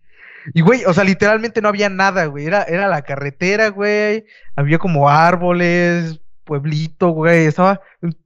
Y, 0.54 0.62
güey, 0.62 0.84
o 0.86 0.94
sea, 0.94 1.04
literalmente 1.04 1.60
no 1.60 1.68
había 1.68 1.88
nada, 1.88 2.26
güey. 2.26 2.46
Era, 2.46 2.62
era 2.62 2.88
la 2.88 3.02
carretera, 3.02 3.68
güey. 3.68 4.24
Había 4.56 4.78
como 4.78 5.08
árboles, 5.08 6.20
pueblito, 6.44 7.10
güey. 7.10 7.46
Estaba 7.46 7.80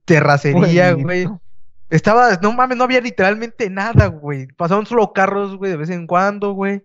terracería, 0.05 0.92
güey. 0.92 1.28
Estaba, 1.90 2.38
no 2.40 2.53
mames, 2.53 2.78
no 2.78 2.84
había 2.84 3.01
literalmente 3.01 3.68
nada, 3.68 4.07
güey. 4.07 4.47
Pasaban 4.47 4.86
solo 4.86 5.12
carros, 5.12 5.57
güey, 5.57 5.72
de 5.72 5.76
vez 5.76 5.90
en 5.90 6.07
cuando, 6.07 6.53
güey. 6.53 6.82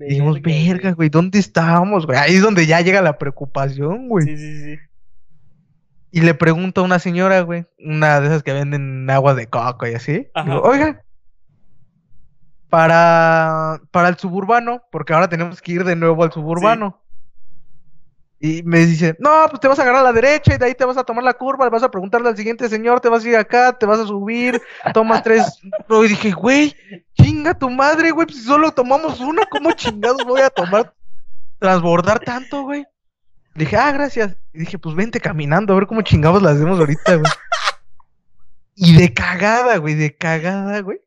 Y 0.00 0.04
dijimos, 0.04 0.40
verga, 0.42 0.92
güey, 0.92 1.08
¿dónde 1.08 1.38
estábamos, 1.38 2.06
güey? 2.06 2.18
Ahí 2.18 2.34
es 2.34 2.42
donde 2.42 2.66
ya 2.66 2.80
llega 2.80 3.00
la 3.00 3.18
preocupación, 3.18 4.08
güey. 4.08 4.26
Sí, 4.26 4.36
sí, 4.36 4.60
sí. 4.64 4.78
Y 6.12 6.22
le 6.22 6.34
pregunto 6.34 6.80
a 6.80 6.84
una 6.84 6.98
señora, 6.98 7.40
güey, 7.42 7.66
una 7.78 8.20
de 8.20 8.26
esas 8.26 8.42
que 8.42 8.52
venden 8.52 9.08
agua 9.10 9.34
de 9.34 9.46
coco 9.46 9.86
y 9.86 9.94
así. 9.94 10.28
Digo, 10.44 10.60
Oiga, 10.62 11.02
para, 12.70 13.80
para 13.90 14.08
el 14.08 14.16
suburbano, 14.16 14.82
porque 14.90 15.12
ahora 15.12 15.28
tenemos 15.28 15.60
que 15.60 15.72
ir 15.72 15.84
de 15.84 15.96
nuevo 15.96 16.22
al 16.22 16.32
suburbano. 16.32 17.02
Y 18.42 18.62
me 18.62 18.86
dice, 18.86 19.16
no, 19.18 19.44
pues 19.50 19.60
te 19.60 19.68
vas 19.68 19.78
a 19.78 19.82
agarrar 19.82 20.00
a 20.00 20.04
la 20.04 20.12
derecha 20.14 20.54
y 20.54 20.58
de 20.58 20.64
ahí 20.64 20.74
te 20.74 20.86
vas 20.86 20.96
a 20.96 21.04
tomar 21.04 21.22
la 21.22 21.34
curva, 21.34 21.66
le 21.66 21.70
vas 21.70 21.82
a 21.82 21.90
preguntarle 21.90 22.30
al 22.30 22.36
siguiente 22.38 22.70
señor, 22.70 23.00
te 23.00 23.10
vas 23.10 23.22
a 23.22 23.28
ir 23.28 23.36
acá, 23.36 23.76
te 23.78 23.84
vas 23.84 24.00
a 24.00 24.06
subir, 24.06 24.62
tomas 24.94 25.22
tres. 25.22 25.60
Y 25.90 26.08
dije, 26.08 26.30
güey, 26.30 26.74
chinga 27.20 27.52
tu 27.52 27.68
madre, 27.68 28.12
güey, 28.12 28.26
pues 28.26 28.38
si 28.38 28.44
solo 28.44 28.72
tomamos 28.72 29.20
una, 29.20 29.44
¿cómo 29.44 29.72
chingados 29.72 30.24
voy 30.24 30.40
a 30.40 30.48
tomar, 30.48 30.94
transbordar 31.58 32.20
tanto, 32.20 32.62
güey? 32.62 32.86
Dije, 33.60 33.76
ah, 33.76 33.92
gracias. 33.92 34.36
Y 34.52 34.60
dije, 34.60 34.78
pues 34.78 34.94
vente 34.94 35.20
caminando, 35.20 35.72
a 35.72 35.76
ver 35.76 35.86
cómo 35.86 36.02
chingados 36.02 36.42
las 36.42 36.56
hacemos 36.56 36.78
ahorita, 36.78 37.16
güey. 37.16 37.32
Y 38.74 38.96
de 38.96 39.12
cagada, 39.12 39.76
güey, 39.76 39.94
de 39.94 40.16
cagada, 40.16 40.80
güey 40.80 41.00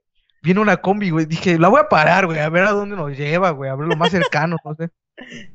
viene 0.44 0.60
una 0.60 0.78
combi, 0.78 1.10
güey. 1.10 1.26
Dije, 1.26 1.58
la 1.58 1.70
voy 1.70 1.80
a 1.80 1.90
parar, 1.90 2.28
güey, 2.28 2.38
a 2.40 2.50
ver 2.50 2.66
a 2.66 2.72
dónde 2.72 2.96
nos 2.96 3.18
lleva, 3.18 3.50
güey, 3.52 3.72
a 3.72 3.76
ver 3.76 3.88
lo 3.88 3.96
más 3.96 4.12
cercano, 4.12 4.58
no 4.64 4.76
sé. 4.76 4.92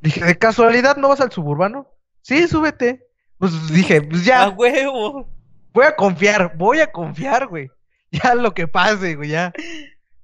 Dije, 0.01 0.25
¿de 0.25 0.37
casualidad 0.37 0.97
no 0.97 1.11
vas 1.11 1.21
al 1.21 1.31
suburbano? 1.31 1.87
Sí, 2.23 2.49
súbete. 2.49 3.07
Pues 3.37 3.71
dije, 3.73 4.03
pues 4.03 4.25
ya. 4.25 4.45
A 4.45 4.49
huevo. 4.49 5.29
Voy 5.73 5.85
a 5.85 5.95
confiar, 5.95 6.57
voy 6.57 6.81
a 6.81 6.91
confiar, 6.91 7.47
güey. 7.47 7.71
Ya 8.11 8.35
lo 8.35 8.55
que 8.55 8.67
pase, 8.67 9.17
güey, 9.17 9.29
ya. 9.29 9.53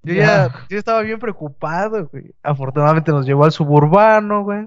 Yo 0.02 0.14
ya, 0.14 0.50
yo 0.70 0.78
estaba 0.78 1.02
bien 1.02 1.18
preocupado, 1.18 2.08
güey. 2.08 2.34
Afortunadamente 2.42 3.12
nos 3.12 3.26
llevó 3.26 3.44
al 3.44 3.52
suburbano, 3.52 4.42
güey. 4.42 4.66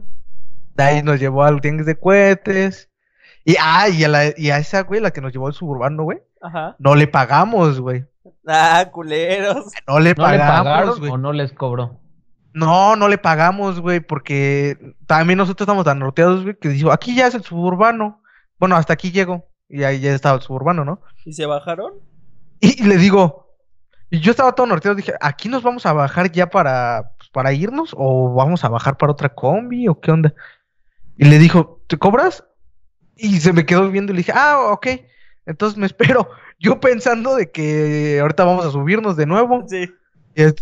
De 0.77 0.83
ahí 0.83 1.01
nos 1.01 1.19
llevó 1.19 1.43
al 1.43 1.59
tianguis 1.59 1.87
de 1.87 1.99
cohetes. 1.99 2.89
Y, 3.43 3.55
ah, 3.59 3.89
y 3.89 4.03
a, 4.03 4.07
la, 4.07 4.25
y 4.37 4.51
a 4.51 4.59
esa, 4.59 4.83
güey, 4.83 5.01
la 5.01 5.11
que 5.11 5.21
nos 5.21 5.33
llevó 5.33 5.47
al 5.47 5.53
suburbano, 5.53 6.03
güey. 6.03 6.19
Ajá. 6.39 6.75
No 6.77 6.93
le 6.95 7.07
pagamos, 7.07 7.79
güey. 7.79 8.05
Ah, 8.45 8.87
culeros. 8.91 9.71
No 9.87 9.99
le 9.99 10.13
pagamos, 10.13 10.99
o 11.01 11.17
no 11.17 11.33
les 11.33 11.51
cobró. 11.51 11.99
No, 12.53 12.95
no 12.95 13.07
le 13.07 13.17
pagamos, 13.17 13.79
güey, 13.79 13.99
porque 14.01 14.95
también 15.05 15.37
nosotros 15.37 15.65
estamos 15.65 15.83
tan 15.83 15.99
norteados, 15.99 16.43
güey, 16.43 16.55
que 16.57 16.69
dijo, 16.69 16.91
aquí 16.91 17.15
ya 17.15 17.27
es 17.27 17.35
el 17.35 17.43
suburbano. 17.43 18.21
Bueno, 18.59 18.75
hasta 18.75 18.93
aquí 18.93 19.11
llego. 19.11 19.47
Y 19.69 19.83
ahí 19.83 19.99
ya 19.99 20.13
estaba 20.13 20.35
el 20.35 20.41
suburbano, 20.41 20.85
¿no? 20.85 21.01
¿Y 21.25 21.33
se 21.33 21.45
bajaron? 21.45 21.93
Y, 22.59 22.83
le 22.83 22.97
digo, 22.97 23.55
y 24.09 24.19
yo 24.19 24.31
estaba 24.31 24.53
todo 24.53 24.67
norteado, 24.67 24.95
dije, 24.95 25.13
¿aquí 25.21 25.49
nos 25.49 25.63
vamos 25.63 25.85
a 25.85 25.93
bajar 25.93 26.31
ya 26.31 26.49
para, 26.49 27.13
pues, 27.17 27.29
para 27.29 27.53
irnos? 27.53 27.93
¿O 27.97 28.33
vamos 28.33 28.63
a 28.63 28.69
bajar 28.69 28.97
para 28.97 29.11
otra 29.11 29.29
combi? 29.29 29.87
¿O 29.87 29.99
qué 29.99 30.11
onda? 30.11 30.33
Y 31.17 31.25
le 31.25 31.39
dijo, 31.39 31.81
¿te 31.87 31.97
cobras? 31.97 32.43
Y 33.15 33.39
se 33.39 33.53
me 33.53 33.65
quedó 33.65 33.89
viendo 33.89 34.11
y 34.11 34.15
le 34.15 34.19
dije, 34.19 34.33
ah, 34.35 34.69
ok. 34.71 34.87
Entonces 35.45 35.77
me 35.77 35.85
espero. 35.85 36.29
Yo 36.59 36.79
pensando 36.79 37.35
de 37.35 37.51
que 37.51 38.19
ahorita 38.21 38.43
vamos 38.43 38.65
a 38.65 38.71
subirnos 38.71 39.15
de 39.17 39.25
nuevo. 39.25 39.63
Sí. 39.67 39.89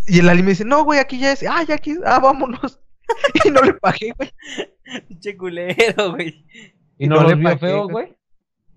Y 0.08 0.20
el, 0.20 0.30
Ali 0.30 0.41
me 0.41 0.49
dice, 0.49 0.64
no, 0.64 0.86
güey, 0.86 0.99
aquí 0.99 1.20
ya 1.20 1.34
es. 1.34 1.43
Ah, 1.43 1.64
ya 1.64 1.76
aquí. 1.76 1.95
Ah, 2.06 2.20
vámonos. 2.20 2.80
y 3.45 3.49
no 3.49 3.62
le 3.62 3.74
pagué, 3.74 4.14
güey. 4.18 4.34
Pinche 5.08 5.36
culero, 5.36 6.12
güey. 6.12 6.45
¿Y, 6.97 7.08
no, 7.08 7.28
le 7.28 7.36
pagué, 7.36 7.58
feo, 7.58 7.89
güey? 7.89 8.16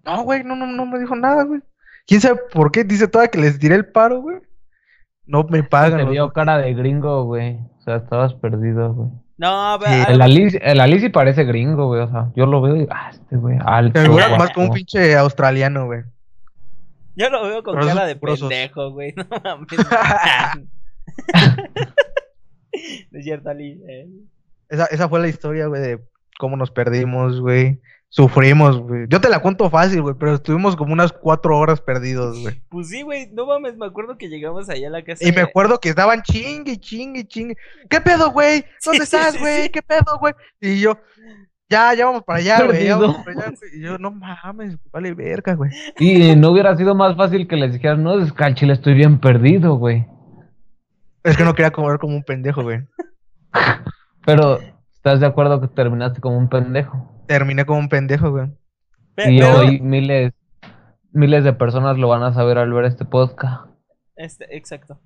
No, 0.05 0.23
güey, 0.23 0.43
no, 0.43 0.57
no, 0.57 0.67
no 0.67 0.87
me 0.87 0.99
dijo 0.99 1.15
nada, 1.15 1.45
güey. 1.45 1.61
¿Quién 2.07 2.21
sabe 2.21 2.41
por 2.53 2.73
qué? 2.73 2.83
Dice 2.83 3.07
toda 3.07 3.29
que 3.29 3.39
les 3.39 3.59
tiré 3.59 3.75
el 3.75 3.87
paro, 3.87 4.21
güey. 4.21 4.39
No 5.27 5.45
me 5.45 5.63
pagan. 5.63 5.99
Te 5.99 6.11
vio 6.11 6.33
cara 6.33 6.59
de 6.59 6.73
gringo, 6.75 7.25
güey. 7.25 7.59
O 7.79 7.83
sea, 7.83 7.97
estabas 7.97 8.35
perdido, 8.35 8.95
güey. 8.95 9.11
No, 9.39 9.79
pero. 9.81 10.09
El 10.09 10.21
Alice, 10.21 10.61
el 10.63 10.81
Alice 10.81 11.09
parece 11.11 11.45
gringo, 11.45 11.87
güey. 11.87 12.03
O 12.03 12.11
sea, 12.11 12.33
yo 12.35 12.47
lo 12.47 12.61
veo 12.61 12.77
y. 12.77 12.89
Ah, 12.91 13.11
este 13.13 13.37
güey. 13.37 13.57
Alto. 13.65 14.01
más 14.37 14.51
como 14.51 14.67
un 14.67 14.75
pinche 14.75 15.17
australiano, 15.17 15.87
güey. 15.87 16.03
Yo 17.15 17.31
lo 17.31 17.45
veo 17.45 17.63
con 17.63 17.77
cara 17.77 18.05
de 18.05 18.17
pendejo, 18.17 18.91
güey. 18.91 19.15
No 19.17 19.25
mames. 19.43 19.69
es 23.13 23.25
cierto, 23.25 23.51
Ali. 23.51 23.81
Eh. 23.89 24.09
Esa, 24.69 24.87
esa 24.87 25.09
fue 25.09 25.21
la 25.21 25.29
historia, 25.29 25.67
güey, 25.67 25.81
de 25.81 26.01
cómo 26.39 26.57
nos 26.57 26.71
perdimos, 26.71 27.41
güey. 27.41 27.81
Sufrimos, 28.11 28.79
güey. 28.81 29.07
Yo 29.09 29.21
te 29.21 29.29
la 29.29 29.41
cuento 29.41 29.69
fácil, 29.69 30.01
güey, 30.01 30.15
pero 30.19 30.35
estuvimos 30.35 30.77
como 30.77 30.95
unas 30.95 31.13
cuatro 31.13 31.59
horas 31.59 31.81
perdidos, 31.81 32.41
güey. 32.41 32.63
Pues 32.71 32.89
sí, 32.89 33.03
güey, 33.03 33.29
no 33.33 33.47
mames, 33.47 33.77
me 33.77 33.87
acuerdo 33.87 34.17
que 34.17 34.29
llegamos 34.29 34.69
allá 34.71 34.89
a 34.89 34.91
la 34.91 35.05
casa. 35.05 35.27
Y 35.27 35.33
me 35.33 35.43
acuerdo 35.43 35.79
que 35.79 35.91
estaban 35.91 36.23
chingue, 36.23 36.79
chingue, 36.79 37.27
chingue. 37.27 37.57
¿Qué 37.91 38.01
pedo, 38.01 38.31
güey? 38.31 38.65
¿Dónde 38.85 39.05
estás, 39.05 39.39
güey? 39.39 39.69
¿Qué 39.69 39.83
pedo, 39.83 40.19
güey? 40.19 40.33
Y 40.59 40.81
yo, 40.81 40.99
ya, 41.69 41.93
ya 41.93 42.07
vamos 42.07 42.25
para 42.25 42.39
allá, 42.39 42.65
güey. 42.65 42.85
Y 42.85 42.87
yo, 43.83 43.99
no 43.99 44.11
mames, 44.11 44.79
vale 44.91 45.13
verga, 45.13 45.55
güey. 45.55 45.71
Y 45.99 46.35
no 46.35 46.53
hubiera 46.53 46.75
sido 46.77 46.95
más 46.95 47.15
fácil 47.15 47.47
que 47.47 47.57
les 47.57 47.75
dijeras, 47.75 47.99
no, 47.99 48.19
es 48.19 48.33
chile 48.55 48.73
estoy 48.73 48.95
bien 48.95 49.21
perdido, 49.21 49.75
güey. 49.75 50.07
Es 51.25 51.37
que 51.37 51.45
no 51.45 51.55
quería 51.55 51.71
comer 51.71 51.99
como 51.99 52.17
un 52.17 52.23
pendejo, 52.23 52.63
güey. 52.63 52.81
Pero, 54.25 54.61
¿estás 54.99 55.21
de 55.21 55.27
acuerdo 55.27 55.61
que 55.61 55.69
terminaste 55.69 56.21
como 56.21 56.37
un 56.37 56.49
pendejo? 56.49 57.25
Terminé 57.27 57.65
como 57.65 57.79
un 57.79 57.89
pendejo, 57.89 58.31
güey. 58.31 58.49
Y 59.17 59.41
hoy 59.43 59.81
miles, 59.81 60.33
miles 61.13 61.45
de 61.45 61.53
personas 61.53 61.97
lo 61.99 62.09
van 62.09 62.23
a 62.23 62.35
saber 62.35 62.59
al 62.59 62.73
ver 62.73 62.85
este 62.85 63.05
podcast. 63.05 63.71
Este, 64.17 64.57
exacto. 64.57 65.01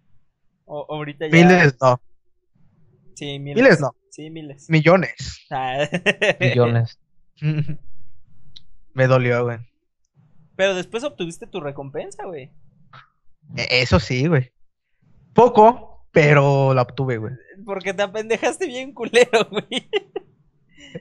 ahorita 0.66 1.26
ya... 1.26 1.32
Miles 1.32 1.76
no. 1.80 2.01
Sí, 3.14 3.38
miles. 3.38 3.62
Miles 3.62 3.80
no. 3.80 3.95
Sí, 4.11 4.30
miles. 4.30 4.68
Millones. 4.68 5.47
Ah. 5.51 5.88
Millones. 6.40 6.99
Me 8.95 9.07
dolió, 9.07 9.45
güey. 9.45 9.59
Pero 10.57 10.74
después 10.74 11.05
obtuviste 11.05 11.47
tu 11.47 11.61
recompensa, 11.61 12.24
güey. 12.24 12.51
E, 13.57 13.82
eso 13.82 14.01
sí, 14.01 14.26
güey. 14.26 14.53
Poco, 15.34 16.07
pero 16.12 16.74
la 16.74 16.82
obtuve, 16.82 17.18
güey. 17.18 17.34
Porque 17.65 17.95
te 17.95 18.03
apendejaste 18.03 18.67
bien 18.67 18.93
culero, 18.93 19.47
güey. 19.51 19.89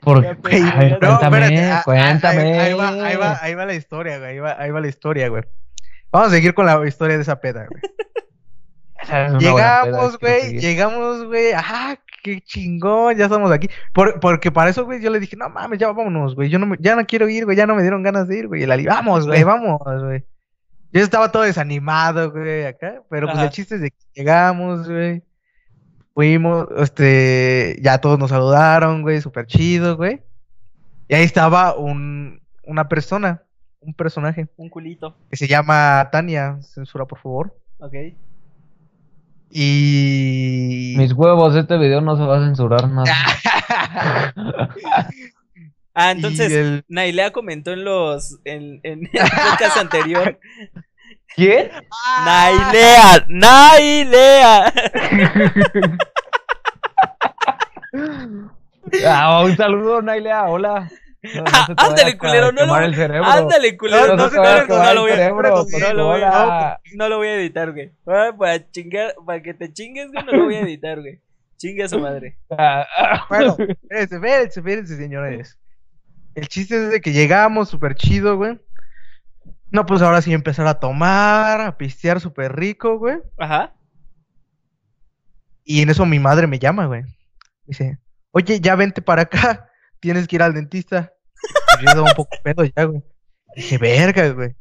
Porque, 0.01 0.37
no, 1.01 1.19
cuéntame, 1.19 1.81
cuéntame. 1.83 2.59
Ahí, 2.59 2.73
va, 2.73 2.89
ahí, 3.05 3.15
va, 3.17 3.39
ahí 3.41 3.55
va 3.55 3.65
la 3.65 3.73
historia, 3.73 4.19
güey. 4.19 4.31
Ahí 4.31 4.39
va, 4.39 4.55
ahí 4.57 4.71
va 4.71 4.79
la 4.79 4.87
historia, 4.87 5.27
güey. 5.27 5.43
Vamos 6.11 6.29
a 6.29 6.31
seguir 6.31 6.53
con 6.53 6.65
la 6.65 6.85
historia 6.87 7.17
de 7.17 7.23
esa 7.23 7.39
peda, 7.39 7.67
güey. 7.69 7.81
llegamos, 9.39 10.19
güey, 10.19 10.59
llegamos, 10.59 11.25
güey, 11.25 11.53
ajá, 11.53 11.99
qué 12.23 12.41
chingón, 12.41 13.17
ya 13.17 13.25
estamos 13.25 13.51
aquí. 13.51 13.69
porque 13.93 14.51
para 14.51 14.69
eso, 14.69 14.85
güey, 14.85 15.01
yo 15.01 15.09
le 15.09 15.19
dije, 15.19 15.35
no 15.35 15.49
mames, 15.49 15.79
ya 15.79 15.87
vámonos, 15.87 16.35
güey, 16.35 16.49
yo 16.49 16.59
no, 16.59 16.75
ya 16.79 16.95
no 16.95 17.05
quiero 17.05 17.27
ir, 17.29 17.45
güey, 17.45 17.57
ya 17.57 17.65
no 17.65 17.75
me 17.75 17.81
dieron 17.81 18.03
ganas 18.03 18.27
de 18.27 18.37
ir, 18.37 18.47
güey. 18.47 18.63
Y 18.63 18.65
la 18.65 18.77
vamos, 18.77 19.25
güey, 19.27 19.43
vamos, 19.43 19.79
güey. 20.03 20.23
Yo 20.93 21.01
estaba 21.01 21.31
todo 21.31 21.43
desanimado, 21.43 22.31
güey, 22.31 22.65
acá, 22.65 23.01
pero 23.09 23.27
pues 23.27 23.39
el 23.39 23.49
chiste 23.49 23.75
es 23.75 23.81
de 23.81 23.91
que 23.91 23.97
llegamos, 24.13 24.87
güey. 24.87 25.23
Fuimos, 26.13 26.67
este, 26.77 27.77
ya 27.81 27.99
todos 27.99 28.19
nos 28.19 28.29
saludaron, 28.31 29.01
güey, 29.01 29.21
súper 29.21 29.45
chido, 29.47 29.95
güey. 29.97 30.21
Y 31.07 31.15
ahí 31.15 31.23
estaba 31.23 31.75
un, 31.75 32.41
una 32.65 32.87
persona, 32.89 33.43
un 33.79 33.93
personaje, 33.93 34.47
Un 34.57 34.69
culito. 34.69 35.15
que 35.29 35.37
se 35.37 35.47
llama 35.47 36.09
Tania, 36.11 36.57
censura 36.61 37.05
por 37.05 37.19
favor. 37.19 37.57
Ok. 37.79 37.93
Y... 39.51 40.95
Mis 40.97 41.13
huevos, 41.13 41.55
este 41.55 41.77
video 41.77 42.01
no 42.01 42.15
se 42.17 42.23
va 42.23 42.37
a 42.37 42.45
censurar 42.45 42.89
nada. 42.89 43.05
Ah, 45.93 46.11
entonces, 46.11 46.49
el- 46.53 46.85
Nailea 46.87 47.31
comentó 47.31 47.73
en 47.73 47.83
los. 47.83 48.39
En, 48.45 48.79
en 48.83 49.01
el 49.11 49.29
podcast 49.29 49.75
anterior. 49.77 50.39
¿Quién? 51.35 51.71
Nailea, 52.25 53.25
Nailea. 53.27 54.73
Ah, 59.05 59.43
un 59.43 59.55
saludo, 59.55 60.01
Nailea, 60.01 60.45
hola. 60.49 60.89
No, 61.35 61.41
no 61.41 61.43
Ah, 61.53 61.67
ándale, 61.77 62.17
culero, 62.17 62.51
no 62.51 62.65
lo-. 62.65 62.73
Ándale, 62.73 63.77
culero. 63.77 64.07
No, 64.07 64.15
No, 64.15 64.23
no 64.23 64.29
se 64.29 64.35
te 64.37 64.41
no 64.41 64.83
lo 64.83 64.89
el 64.91 64.97
voy 64.99 65.11
a 65.11 65.15
cerebro, 65.15 65.49
no 65.49 65.63
sí, 65.65 65.79
lo 65.93 66.05
voy 66.07 66.21
a- 66.23 66.29
hola. 66.43 66.79
no 66.95 67.09
lo 67.09 67.17
voy 67.17 67.27
a 67.27 67.35
editar, 67.35 67.71
güey. 67.73 67.91
Ah, 68.07 68.31
Para 68.37 68.69
chingar, 68.71 69.13
para 69.25 69.41
que 69.41 69.53
te 69.53 69.71
chingues, 69.71 70.11
güey, 70.11 70.25
no 70.25 70.31
lo 70.31 70.43
voy 70.45 70.55
a 70.55 70.61
editar, 70.61 70.99
güey. 70.99 71.19
Chingue 71.57 71.83
a 71.83 71.89
su 71.89 71.99
madre. 71.99 72.37
Ah. 72.49 72.87
Bueno, 73.29 73.55
espérense, 73.89 74.15
espérense, 74.15 74.59
espérense, 74.59 74.97
señores. 74.97 75.59
El 76.33 76.47
chiste 76.47 76.75
es 76.85 76.89
de 76.91 77.01
que 77.01 77.11
llegamos 77.11 77.69
súper 77.69 77.93
chido, 77.95 78.35
güey. 78.37 78.57
No, 79.71 79.85
pues 79.85 80.01
ahora 80.01 80.21
sí 80.21 80.33
empezar 80.33 80.67
a 80.67 80.79
tomar, 80.79 81.61
a 81.61 81.77
pistear 81.77 82.19
súper 82.19 82.55
rico, 82.55 82.99
güey. 82.99 83.19
Ajá. 83.37 83.73
Y 85.63 85.81
en 85.81 85.89
eso 85.89 86.05
mi 86.05 86.19
madre 86.19 86.45
me 86.47 86.59
llama, 86.59 86.87
güey. 86.87 87.03
Dice, 87.65 87.97
oye, 88.31 88.59
ya 88.59 88.75
vente 88.75 89.01
para 89.01 89.23
acá, 89.23 89.69
tienes 90.01 90.27
que 90.27 90.35
ir 90.35 90.43
al 90.43 90.53
dentista. 90.53 91.13
Y 91.79 91.85
yo 91.85 91.89
estaba 91.89 92.09
un 92.09 92.15
poco 92.15 92.35
pedo 92.43 92.65
ya, 92.65 92.83
güey. 92.83 93.01
Dije, 93.55 93.77
verga, 93.77 94.29
güey. 94.29 94.55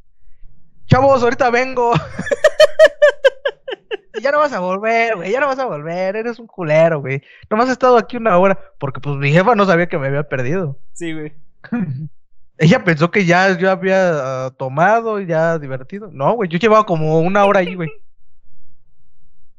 Chavos, 0.87 1.23
ahorita 1.23 1.51
vengo. 1.51 1.93
Y 4.13 4.23
ya 4.23 4.33
no 4.33 4.39
vas 4.39 4.53
a 4.53 4.61
volver, 4.61 5.17
güey, 5.17 5.31
ya 5.33 5.41
no 5.41 5.47
vas 5.47 5.59
a 5.61 5.65
volver, 5.65 6.17
eres 6.17 6.39
un 6.39 6.47
culero, 6.47 7.01
güey. 7.01 7.23
Nomás 7.49 7.69
he 7.69 7.73
estado 7.73 7.97
aquí 7.97 8.17
una 8.17 8.37
hora, 8.37 8.59
porque 8.79 9.01
pues 9.01 9.17
mi 9.17 9.33
jefa 9.33 9.55
no 9.55 9.65
sabía 9.65 9.89
que 9.89 9.99
me 9.99 10.09
había 10.09 10.25
perdido. 10.25 10.79
Sí, 10.93 11.15
güey. 11.15 11.33
Ella 12.63 12.85
pensó 12.85 13.11
que 13.11 13.25
ya 13.25 13.57
yo 13.57 13.71
había 13.71 14.11
ah, 14.45 14.51
tomado, 14.51 15.19
ya 15.19 15.59
divertido. 15.59 16.11
No, 16.13 16.35
güey, 16.35 16.51
yo 16.51 16.59
llevaba 16.59 16.85
como 16.85 17.19
una 17.19 17.47
hora 17.47 17.61
ahí, 17.61 17.75
güey. 17.75 17.89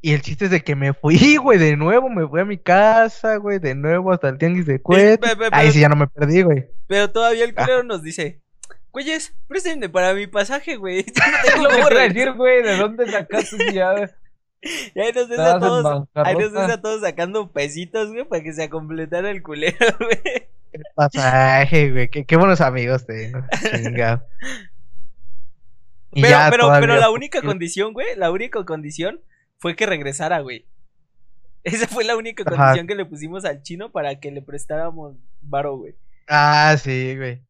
Y 0.01 0.13
el 0.13 0.21
chiste 0.21 0.45
es 0.45 0.51
de 0.51 0.63
que 0.63 0.75
me 0.75 0.93
fui, 0.93 1.35
güey, 1.41 1.57
de 1.57 1.75
nuevo, 1.75 2.09
me 2.09 2.27
fui 2.27 2.41
a 2.41 2.45
mi 2.45 2.59
casa, 2.59 3.37
güey, 3.37 3.57
de 3.57 3.73
nuevo 3.73 4.11
hasta 4.13 4.29
el 4.29 4.37
tianguis 4.37 4.67
de 4.67 4.79
Cuet. 4.79 5.19
Ahí 5.51 5.71
sí 5.71 5.79
ya 5.79 5.89
no 5.89 5.95
me 5.95 6.05
perdí, 6.05 6.43
güey. 6.43 6.67
Pero 6.85 7.11
todavía 7.11 7.43
el 7.43 7.55
culero 7.55 7.81
nos 7.81 8.03
dice. 8.03 8.39
Güeyes, 8.91 9.33
préstenme 9.47 9.89
para 9.89 10.13
mi 10.13 10.27
pasaje, 10.27 10.75
güey. 10.75 11.03
No 11.57 11.69
tengo 11.69 11.69
lo 11.69 11.69
te 11.69 11.79
iba 11.79 12.01
a 12.01 12.07
decir, 12.07 12.33
güey. 12.33 12.61
¿De 12.61 12.77
dónde 12.77 13.09
sacaste 13.09 13.73
ya? 13.73 14.11
Y 14.61 14.99
ahí 14.99 15.11
nos 15.11 15.27
ves 15.27 15.39
a 15.39 15.59
todos. 15.59 16.07
Ahí 16.13 16.35
nos 16.35 16.51
ves 16.51 16.69
a 16.69 16.79
todos 16.79 17.01
sacando 17.01 17.51
pesitos, 17.51 18.11
güey, 18.11 18.25
para 18.25 18.43
que 18.43 18.53
se 18.53 18.69
completara 18.69 19.31
el 19.31 19.41
culero, 19.41 19.87
güey. 19.99 20.51
Pasaje, 20.95 21.91
güey, 21.91 22.09
qué, 22.09 22.25
qué 22.25 22.35
buenos 22.37 22.61
amigos 22.61 23.05
tengo. 23.05 23.39
Chingado. 23.83 24.23
Y 26.13 26.21
Pero, 26.21 26.29
ya 26.31 26.47
pero, 26.51 26.63
todavía 26.63 26.81
pero 26.87 26.99
la 26.99 27.05
fue- 27.07 27.15
única 27.15 27.41
condición, 27.41 27.93
güey, 27.93 28.07
la 28.17 28.31
única 28.31 28.63
condición 28.65 29.21
fue 29.59 29.75
que 29.75 29.85
regresara, 29.85 30.39
güey. 30.41 30.65
Esa 31.63 31.87
fue 31.87 32.03
la 32.03 32.15
única 32.15 32.43
Ajá. 32.45 32.55
condición 32.55 32.87
que 32.87 32.95
le 32.95 33.05
pusimos 33.05 33.45
al 33.45 33.61
chino 33.63 33.91
para 33.91 34.19
que 34.19 34.31
le 34.31 34.41
prestáramos 34.41 35.15
varo, 35.41 35.77
güey. 35.77 35.95
Ah, 36.27 36.75
sí, 36.81 37.15
güey. 37.17 37.41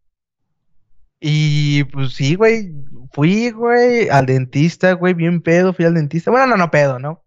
Y 1.19 1.84
pues 1.86 2.13
sí, 2.13 2.36
güey. 2.36 2.72
Fui, 3.13 3.51
güey, 3.51 4.09
al 4.09 4.26
dentista, 4.26 4.93
güey, 4.93 5.13
bien 5.13 5.41
pedo, 5.41 5.74
fui 5.74 5.86
al 5.86 5.93
dentista. 5.93 6.32
Bueno, 6.32 6.47
no, 6.47 6.57
no 6.57 6.72
pedo, 6.72 6.97
¿no? 6.97 7.24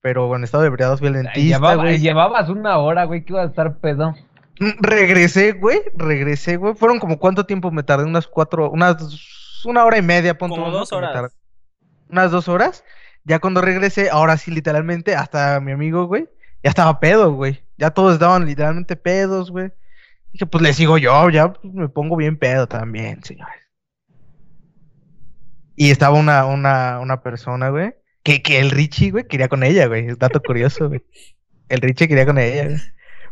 Pero 0.00 0.34
en 0.36 0.44
estado 0.44 0.62
de 0.62 0.68
ebriados 0.68 1.00
fui 1.00 1.08
al 1.08 1.14
Ay, 1.16 1.22
dentista, 1.22 1.56
llevaba- 1.58 1.82
güey. 1.82 1.98
llevabas 1.98 2.48
una 2.48 2.78
hora, 2.78 3.04
güey, 3.04 3.24
que 3.24 3.32
iba 3.32 3.42
a 3.42 3.46
estar 3.46 3.78
pedo. 3.78 4.14
Mm, 4.58 4.80
Regresé, 4.80 5.52
güey, 5.52 5.80
regresé, 5.94 6.56
güey. 6.56 6.74
Fueron 6.74 6.98
como 6.98 7.18
cuánto 7.18 7.46
tiempo 7.46 7.70
me 7.70 7.82
tardé, 7.82 8.04
unas 8.04 8.26
cuatro, 8.26 8.70
unas 8.70 8.96
una 9.64 9.84
hora 9.84 9.98
y 9.98 10.02
media, 10.02 10.38
punto 10.38 10.56
Como 10.56 10.70
dos 10.70 10.92
horas. 10.92 11.36
Unas 12.08 12.30
dos 12.30 12.48
horas. 12.48 12.84
Ya 13.24 13.40
cuando 13.40 13.60
regresé, 13.60 14.10
ahora 14.10 14.36
sí, 14.36 14.50
literalmente, 14.50 15.16
hasta 15.16 15.60
mi 15.60 15.72
amigo, 15.72 16.06
güey, 16.06 16.28
ya 16.62 16.70
estaba 16.70 17.00
pedo, 17.00 17.32
güey. 17.32 17.64
Ya 17.76 17.90
todos 17.90 18.14
estaban 18.14 18.46
literalmente 18.46 18.96
pedos, 18.96 19.50
güey. 19.50 19.72
Dije, 20.32 20.46
pues 20.46 20.62
le 20.62 20.72
sigo 20.72 20.98
yo, 20.98 21.28
ya 21.30 21.52
me 21.62 21.88
pongo 21.88 22.16
bien 22.16 22.38
pedo 22.38 22.68
también, 22.68 23.22
señores. 23.24 23.54
Y 25.74 25.90
estaba 25.90 26.16
una, 26.16 26.46
una, 26.46 27.00
una 27.00 27.20
persona, 27.22 27.68
güey, 27.68 27.94
que, 28.22 28.42
que 28.42 28.60
el 28.60 28.70
Richie, 28.70 29.10
güey, 29.10 29.26
quería 29.26 29.48
con 29.48 29.62
ella, 29.62 29.86
güey. 29.86 30.14
Dato 30.16 30.40
curioso, 30.40 30.88
güey. 30.88 31.04
El 31.68 31.80
Richie 31.80 32.08
quería 32.08 32.24
con 32.26 32.38
ella, 32.38 32.64
güey. 32.66 32.80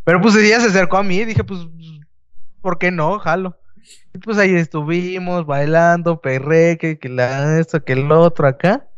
Pero 0.05 0.21
pues 0.21 0.37
ella 0.37 0.61
se 0.61 0.69
acercó 0.69 0.99
a 0.99 1.03
mí 1.03 1.17
y 1.17 1.25
dije, 1.25 1.45
pues, 1.45 1.61
¿por 2.61 2.79
qué 2.79 2.91
no? 2.91 3.19
Jalo. 3.19 3.59
Y 4.13 4.19
pues 4.19 4.39
ahí 4.39 4.55
estuvimos 4.55 5.47
bailando, 5.47 6.21
perré, 6.21 6.79
que, 6.79 6.99
que 6.99 7.09
la, 7.09 7.59
esto, 7.59 7.83
que 7.85 7.95
el 7.95 8.11
otro 8.13 8.47
acá. 8.47 8.89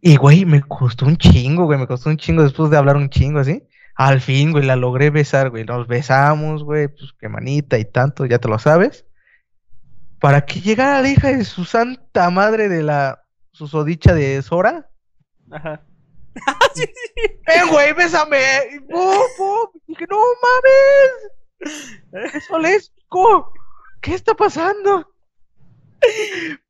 Y 0.00 0.16
güey, 0.16 0.44
me 0.44 0.62
costó 0.62 1.06
un 1.06 1.16
chingo, 1.16 1.64
güey, 1.64 1.78
me 1.78 1.86
costó 1.86 2.10
un 2.10 2.16
chingo 2.16 2.42
después 2.42 2.70
de 2.70 2.76
hablar 2.76 2.96
un 2.96 3.08
chingo 3.08 3.40
así. 3.40 3.62
Al 3.94 4.20
fin, 4.20 4.52
güey, 4.52 4.64
la 4.64 4.76
logré 4.76 5.10
besar, 5.10 5.50
güey. 5.50 5.64
Nos 5.64 5.86
besamos, 5.86 6.64
güey, 6.64 6.88
pues 6.88 7.12
qué 7.18 7.28
manita 7.28 7.78
y 7.78 7.84
tanto, 7.84 8.26
ya 8.26 8.38
te 8.38 8.48
lo 8.48 8.58
sabes. 8.58 9.06
Para 10.20 10.44
que 10.44 10.60
llegara 10.60 11.00
la 11.00 11.08
hija 11.08 11.28
de 11.28 11.44
su 11.44 11.64
santa 11.64 12.28
madre 12.30 12.68
de 12.68 12.82
la 12.82 13.22
susodicha 13.52 14.14
de 14.14 14.42
Sora. 14.42 14.90
Ajá. 15.50 15.82
¡Eh, 17.46 17.70
güey, 17.70 17.92
bésame! 17.92 18.38
Y 18.74 18.80
¡pum, 18.80 19.16
pum! 19.36 19.80
Dije, 19.86 20.06
no 20.10 20.18
mames. 20.42 22.34
¡Eso 22.34 22.58
lesco! 22.58 23.52
¿Qué 24.00 24.14
está 24.14 24.34
pasando? 24.34 25.10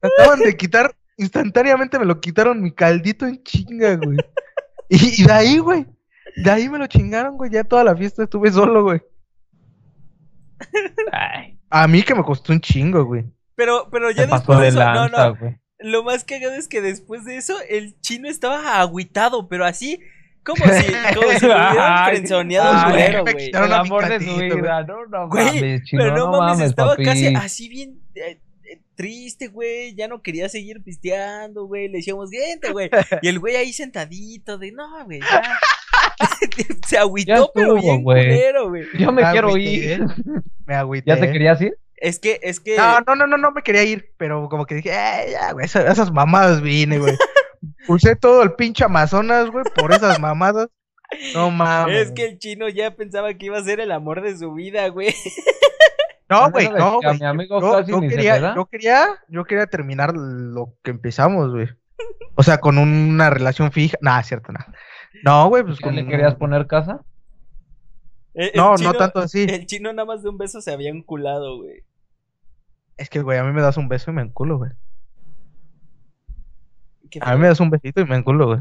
Me 0.02 0.08
acaban 0.08 0.40
de 0.40 0.56
quitar, 0.56 0.94
instantáneamente 1.16 1.98
me 1.98 2.04
lo 2.04 2.20
quitaron 2.20 2.62
mi 2.62 2.72
caldito 2.72 3.26
en 3.26 3.42
chinga, 3.42 3.96
güey. 3.96 4.18
Y, 4.88 5.22
y 5.22 5.26
de 5.26 5.32
ahí, 5.32 5.58
güey. 5.58 5.86
De 6.36 6.50
ahí 6.50 6.68
me 6.68 6.78
lo 6.78 6.86
chingaron, 6.86 7.36
güey. 7.36 7.50
Ya 7.50 7.64
toda 7.64 7.84
la 7.84 7.96
fiesta 7.96 8.24
estuve 8.24 8.52
solo, 8.52 8.82
güey. 8.82 9.00
Ay, 11.12 11.58
A 11.70 11.88
mí 11.88 12.02
que 12.02 12.14
me 12.14 12.22
costó 12.22 12.52
un 12.52 12.60
chingo, 12.60 13.04
güey. 13.04 13.24
Pero, 13.56 13.88
pero 13.90 14.10
ya 14.10 14.24
se 14.24 14.28
pasó 14.28 14.52
después 14.52 14.60
de 14.60 14.68
eso, 14.68 14.78
no, 14.78 14.84
lanza, 14.84 15.28
no. 15.28 15.36
güey. 15.36 15.60
Lo 15.85 16.03
más 16.03 16.24
cagado 16.24 16.55
es 16.55 16.66
que 16.66 16.80
después 16.80 17.26
de 17.26 17.37
eso, 17.37 17.55
el 17.68 18.01
chino 18.01 18.26
estaba 18.28 18.80
agüitado, 18.80 19.49
pero 19.49 19.66
así, 19.66 20.01
como 20.43 20.64
si, 20.64 20.93
como 21.14 21.30
si 21.39 21.47
lo 21.47 21.55
hubieran 21.55 22.05
frenzoneado 22.09 22.70
ay, 22.72 22.91
culero, 22.91 23.22
güey. 23.22 23.51
El 23.51 23.72
amor 23.72 24.09
de 24.09 24.20
su 24.20 24.37
vida, 24.37 24.82
no, 24.85 25.07
no 25.07 25.28
Güey, 25.28 25.45
mames, 25.45 25.82
chino, 25.85 26.03
Pero 26.03 26.16
no, 26.16 26.24
no 26.24 26.30
mames, 26.39 26.57
mames, 26.57 26.70
estaba 26.70 26.91
papi. 26.93 27.05
casi 27.05 27.26
así 27.35 27.68
bien 27.68 27.99
eh, 28.14 28.41
eh, 28.64 28.80
triste, 28.95 29.49
güey. 29.49 29.95
Ya 29.95 30.09
no 30.09 30.22
quería 30.22 30.49
seguir 30.49 30.82
pisteando, 30.82 31.66
güey. 31.66 31.89
Le 31.89 31.99
decíamos, 31.99 32.30
vente, 32.30 32.72
güey. 32.72 32.89
Y 33.20 33.28
el 33.28 33.39
güey 33.39 33.57
ahí 33.57 33.72
sentadito, 33.74 34.57
de 34.57 34.72
no, 34.72 35.05
güey, 35.05 35.20
ya. 35.20 35.43
Se 36.87 36.97
agüitó, 36.97 37.30
Ya 37.35 37.47
pero 37.55 37.76
estuvo, 37.76 37.82
bien 37.82 38.03
güey. 38.03 38.87
Yo 38.99 39.12
me 39.12 39.22
Me 39.22 39.30
quiero 39.32 39.49
agüité, 39.49 39.95
ir. 39.95 40.05
Me 40.64 40.74
agüité. 40.76 41.11
¿Ya 41.11 41.20
te 41.20 41.30
querías 41.30 41.61
ir? 41.61 41.76
Es 42.05 42.18
que, 42.18 42.38
es 42.42 42.61
que. 42.61 42.76
No, 42.76 43.00
no, 43.07 43.14
no, 43.16 43.26
no, 43.26 43.36
no 43.38 43.50
me 43.52 43.62
quería 43.62 43.82
ir, 43.84 44.12
pero 44.18 44.48
como 44.48 44.66
que 44.66 44.74
dije, 44.76 44.90
eh, 44.90 45.30
ya, 45.32 45.52
güey, 45.52 45.64
esa- 45.66 45.90
esas 45.90 46.12
mamadas 46.12 46.61
vine, 46.61 46.98
güey. 46.98 47.14
Pulsé 47.86 48.14
todo 48.16 48.42
el 48.42 48.52
pinche 48.52 48.84
Amazonas, 48.84 49.50
güey, 49.50 49.64
por 49.74 49.92
esas 49.92 50.20
mamadas. 50.20 50.68
No 51.34 51.50
mames. 51.50 52.09
Es 52.09 52.12
que 52.12 52.24
el 52.26 52.38
chino 52.38 52.68
ya 52.68 52.94
pensaba 52.94 53.32
que 53.34 53.46
iba 53.46 53.59
a 53.59 53.62
ser 53.64 53.80
el 53.80 53.92
amor 53.92 54.20
de 54.22 54.36
su 54.36 54.52
vida, 54.52 54.88
güey. 54.88 55.14
No, 56.26 56.44
Con 56.44 56.52
güey, 56.52 56.70
no, 56.70 57.00
güey. 57.02 57.18
mi 57.18 57.26
amigo 57.26 57.61
Yo, 57.61 57.72
casi 57.72 57.90
yo 57.92 58.00
quería, 58.00 58.55
yo 58.57 58.64
quería, 58.64 59.09
yo 59.28 59.44
quería 59.44 59.66
terminar 59.66 60.14
lo 60.16 60.74
que 60.82 60.90
empezamos, 60.90 61.52
güey. 61.52 61.68
O 62.34 62.42
sea, 62.42 62.59
con 62.59 62.78
una 62.78 63.28
relación 63.28 63.70
fija. 63.72 63.98
Nah, 64.00 64.22
cierto, 64.22 64.50
nada. 64.50 64.72
No, 65.22 65.48
güey, 65.50 65.62
pues 65.62 65.78
¿Ya 65.78 65.84
con 65.84 65.94
le 65.94 66.07
querías 66.07 66.34
poner 66.34 66.66
casa? 66.66 67.02
El- 68.32 68.46
el 68.48 68.52
No, 68.57 68.74
chino- 68.74 68.92
no 68.92 68.98
tanto 68.98 69.20
así. 69.20 69.44
El 69.48 69.66
chino 69.66 69.92
nada 69.92 70.07
más 70.07 70.22
de 70.22 70.30
un 70.30 70.38
beso 70.38 70.62
se 70.62 70.72
había 70.72 70.88
enculado, 70.88 71.59
güey. 71.59 71.84
Es 72.97 73.11
que, 73.11 73.22
güey, 73.22 73.38
a 73.38 73.45
mí 73.45 73.53
me 73.53 73.62
das 73.62 73.76
un 73.76 73.88
beso 73.88 74.11
y 74.11 74.14
me 74.14 74.22
enculo, 74.22 74.59
güey. 74.59 74.70
Qué 77.11 77.18
A 77.22 77.34
mí 77.34 77.40
me 77.40 77.49
das 77.49 77.61
un 77.61 77.70
besito 77.70 78.01
y 78.01 78.05
me 78.07 78.16
enculo, 78.16 78.47
güey. 78.47 78.61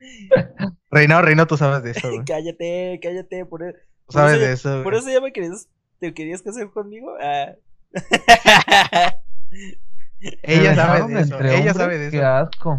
Reina, 0.90 1.22
Reina, 1.22 1.46
tú 1.46 1.56
sabes 1.56 1.82
de 1.82 1.92
eso, 1.92 2.08
güey. 2.12 2.24
cállate, 2.24 2.98
cállate, 3.02 3.44
por, 3.46 3.62
e- 3.62 3.72
Tú 4.06 4.12
sabes 4.12 4.34
por 4.34 4.40
eso- 4.42 4.46
de 4.46 4.52
eso, 4.52 4.82
por 4.82 4.92
güey. 4.92 4.98
eso 5.04 5.10
ya 5.12 5.20
me 5.20 5.32
querías, 5.32 5.68
te 5.98 6.12
querías 6.14 6.42
casar 6.42 6.70
conmigo. 6.70 7.14
Ah. 7.22 7.54
Ella 10.42 10.74
sabe 10.74 11.12
de 11.14 11.20
eso. 11.20 11.34
entre 11.34 11.48
Ella 11.48 11.56
hombres, 11.58 11.76
sabe 11.76 11.98
de 11.98 12.10
Qué 12.10 12.16
eso. 12.18 12.26
asco. 12.26 12.78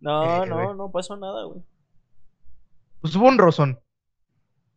no, 0.00 0.44
Eh, 0.44 0.46
no, 0.48 0.54
güey. 0.64 0.76
no 0.76 0.90
pasó 0.90 1.16
nada, 1.16 1.44
güey. 1.44 1.62
Pues 3.00 3.14
hubo 3.16 3.28
un 3.28 3.38
rozón. 3.38 3.78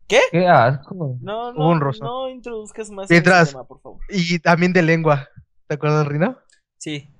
¿Qué? 0.07 0.19
Qué 0.31 0.47
asco. 0.47 1.17
No, 1.21 1.51
no, 1.53 1.69
un 1.69 1.79
rosa. 1.81 2.03
no 2.05 2.29
introduzcas 2.29 2.89
más 2.91 3.09
Mientras- 3.09 3.43
ese 3.43 3.51
tema, 3.53 3.63
por 3.65 3.81
favor. 3.81 3.99
Y 4.09 4.37
también 4.39 4.71
de 4.73 4.81
lengua. 4.83 5.27
¿Te 5.67 5.75
acuerdas, 5.75 6.05
Rino? 6.07 6.37
Sí. 6.77 7.11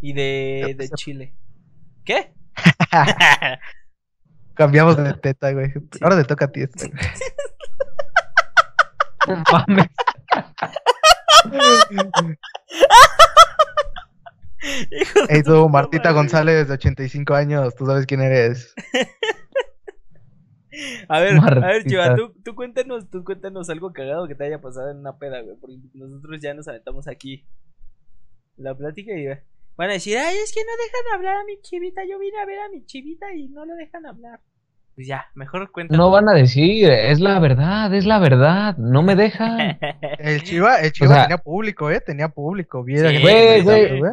Y 0.00 0.12
de, 0.12 0.74
de 0.76 0.88
Chile. 0.90 1.36
¿Qué? 2.04 2.34
Cambiamos 4.54 4.96
de 4.96 5.14
teta, 5.14 5.52
güey. 5.52 5.72
Ahora 6.00 6.16
te 6.16 6.24
toca 6.24 6.46
a 6.46 6.48
ti. 6.52 6.62
este, 6.62 6.88
güey. 6.88 7.00
Mames. 9.52 9.86
Hijo 14.90 15.20
de 15.20 15.26
Hey, 15.28 15.42
tú, 15.44 15.68
Martita. 15.68 16.12
González, 16.12 16.68
de 16.68 16.74
85 16.74 17.34
años. 17.34 17.74
Tú 17.74 17.86
sabes 17.86 18.06
quién 18.06 18.20
eres. 18.20 18.74
A 21.08 21.20
ver, 21.20 21.36
a 21.38 21.54
ver. 21.54 21.84
Chiva, 21.84 22.14
tú, 22.16 22.32
tú 22.44 22.54
cuéntanos, 22.54 23.10
tú 23.10 23.24
cuéntanos 23.24 23.68
algo 23.70 23.92
cagado 23.92 24.26
que 24.28 24.34
te 24.34 24.44
haya 24.44 24.60
pasado 24.60 24.90
en 24.90 24.98
una 24.98 25.18
peda, 25.18 25.40
güey. 25.42 25.56
Porque 25.60 25.76
nosotros 25.94 26.40
ya 26.40 26.54
nos 26.54 26.66
aventamos 26.68 27.06
aquí 27.08 27.44
la 28.56 28.74
plática 28.74 29.12
y 29.12 29.26
van 29.76 29.90
a 29.90 29.94
decir, 29.94 30.16
ay, 30.18 30.36
es 30.36 30.52
que 30.52 30.60
no 30.60 30.72
dejan 30.84 31.18
hablar 31.18 31.36
a 31.36 31.44
mi 31.44 31.60
chivita. 31.60 32.02
Yo 32.08 32.18
vine 32.18 32.38
a 32.40 32.46
ver 32.46 32.58
a 32.60 32.68
mi 32.68 32.84
chivita 32.84 33.32
y 33.34 33.48
no 33.48 33.64
lo 33.64 33.74
dejan 33.74 34.06
hablar. 34.06 34.40
Pues 34.94 35.06
ya, 35.06 35.24
mejor 35.34 35.70
cuéntanos. 35.72 36.04
No 36.04 36.10
van 36.10 36.28
a 36.28 36.34
decir, 36.34 36.90
es 36.90 37.18
la 37.20 37.38
verdad, 37.38 37.92
es 37.94 38.04
la 38.04 38.18
verdad. 38.18 38.76
No 38.76 39.02
me 39.02 39.16
dejan. 39.16 39.78
El 40.18 40.42
Chiva, 40.42 40.80
el 40.80 40.92
Chiva 40.92 41.10
O 41.10 41.14
sea- 41.14 41.22
tenía 41.24 41.38
público, 41.38 41.90
¿eh? 41.90 42.00
Tenía 42.00 42.28
público. 42.28 42.84
Viera 42.84 43.08
Sí, 43.10 43.16
que- 43.16 43.22
güey, 43.22 43.62
güey. 43.62 44.12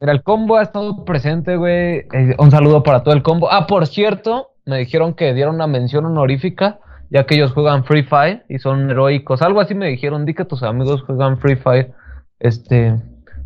Mira, 0.00 0.12
el 0.12 0.22
combo 0.22 0.56
ha 0.56 0.62
estado 0.62 1.04
presente, 1.04 1.56
güey. 1.56 2.06
Eh, 2.12 2.34
un 2.38 2.50
saludo 2.50 2.82
para 2.82 3.02
todo 3.04 3.14
el 3.14 3.22
combo. 3.22 3.52
Ah, 3.52 3.66
por 3.66 3.86
cierto, 3.86 4.48
me 4.70 4.78
dijeron 4.78 5.14
que 5.14 5.34
dieron 5.34 5.56
una 5.56 5.66
mención 5.66 6.06
honorífica, 6.06 6.78
ya 7.10 7.24
que 7.26 7.34
ellos 7.34 7.52
juegan 7.52 7.84
Free 7.84 8.04
Fire 8.04 8.44
y 8.48 8.58
son 8.58 8.88
heroicos. 8.90 9.42
Algo 9.42 9.60
así 9.60 9.74
me 9.74 9.88
dijeron, 9.88 10.24
di 10.24 10.34
que 10.34 10.44
tus 10.44 10.62
amigos 10.62 11.02
juegan 11.02 11.38
Free 11.38 11.56
Fire. 11.56 11.92
Este, 12.38 12.92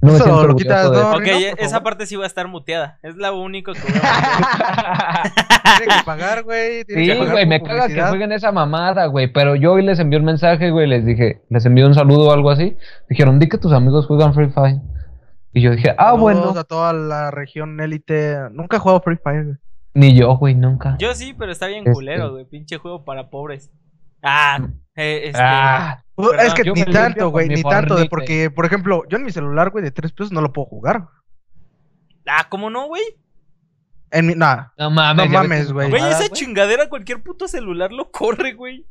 no 0.02 0.12
me 0.12 0.16
Eso 0.16 0.24
siento 0.24 0.46
lo 0.46 0.54
quitas, 0.54 0.90
de 0.90 0.96
¿no? 0.98 1.12
ok, 1.16 1.26
esa 1.58 1.68
favor. 1.70 1.82
parte 1.84 2.06
sí 2.06 2.14
va 2.16 2.24
a 2.24 2.26
estar 2.26 2.46
muteada. 2.46 2.98
Es 3.02 3.16
la 3.16 3.32
único 3.32 3.72
que 3.72 3.80
voy 3.80 3.92
a. 4.02 5.22
Tiene 5.78 5.94
que 5.96 6.04
pagar, 6.04 6.42
güey. 6.44 6.82
Sí, 6.86 7.14
güey, 7.16 7.46
me 7.46 7.60
caga 7.62 7.74
que 7.74 7.80
publicidad. 7.84 8.08
jueguen 8.10 8.32
esa 8.32 8.52
mamada, 8.52 9.06
güey. 9.06 9.32
Pero 9.32 9.56
yo 9.56 9.72
hoy 9.72 9.82
les 9.82 9.98
envié 9.98 10.18
un 10.18 10.26
mensaje, 10.26 10.70
güey, 10.70 10.86
les 10.86 11.04
dije, 11.06 11.42
les 11.48 11.64
envié 11.66 11.86
un 11.86 11.94
saludo 11.94 12.28
o 12.28 12.32
algo 12.32 12.50
así. 12.50 12.76
Dijeron, 13.08 13.38
di 13.38 13.48
que 13.48 13.58
tus 13.58 13.72
amigos 13.72 14.06
juegan 14.06 14.34
Free 14.34 14.50
Fire. 14.50 14.76
Y 15.52 15.62
yo 15.62 15.70
dije, 15.70 15.90
ah, 15.96 16.10
Saludos 16.12 16.20
bueno. 16.20 16.58
a 16.58 16.64
toda 16.64 16.92
la 16.92 17.30
región 17.30 17.80
élite. 17.80 18.36
Nunca 18.52 18.76
he 18.76 18.80
jugado 18.80 19.00
Free 19.00 19.16
Fire, 19.16 19.44
güey. 19.44 19.56
Ni 19.94 20.14
yo, 20.14 20.36
güey, 20.36 20.54
nunca. 20.54 20.96
Yo 20.98 21.14
sí, 21.14 21.34
pero 21.38 21.52
está 21.52 21.66
bien 21.68 21.80
Este- 21.80 21.92
culero, 21.92 22.32
güey. 22.32 22.44
Pinche 22.44 22.78
juego 22.78 23.04
para 23.04 23.30
pobres. 23.30 23.70
Ah, 24.22 24.58
eh, 24.96 25.22
este. 25.26 25.40
Ah, 25.42 26.02
Perdón, 26.16 26.40
es 26.40 26.54
que 26.54 26.64
yo 26.64 26.74
ni 26.74 26.84
tanto, 26.84 27.28
güey, 27.30 27.48
ni 27.48 27.62
tanto. 27.62 27.94
De 27.96 28.06
porque, 28.06 28.50
por 28.50 28.64
ejemplo, 28.66 29.02
yo 29.08 29.16
en 29.18 29.24
mi 29.24 29.30
celular, 29.32 29.70
güey, 29.70 29.84
de 29.84 29.90
3 29.90 30.12
pesos 30.12 30.32
no 30.32 30.40
lo 30.40 30.52
puedo 30.52 30.66
jugar. 30.66 31.08
Ah, 32.26 32.46
¿cómo 32.48 32.70
no, 32.70 32.86
güey? 32.88 33.02
En 34.10 34.26
mi, 34.26 34.34
nada. 34.34 34.72
no 34.78 34.90
mames. 34.90 35.26
No 35.26 35.32
mames, 35.32 35.72
güey. 35.72 35.90
Güey, 35.90 36.02
esa 36.02 36.28
chingadera 36.28 36.88
cualquier 36.88 37.22
puto 37.22 37.48
celular 37.48 37.92
lo 37.92 38.10
corre, 38.10 38.54
güey. 38.54 38.86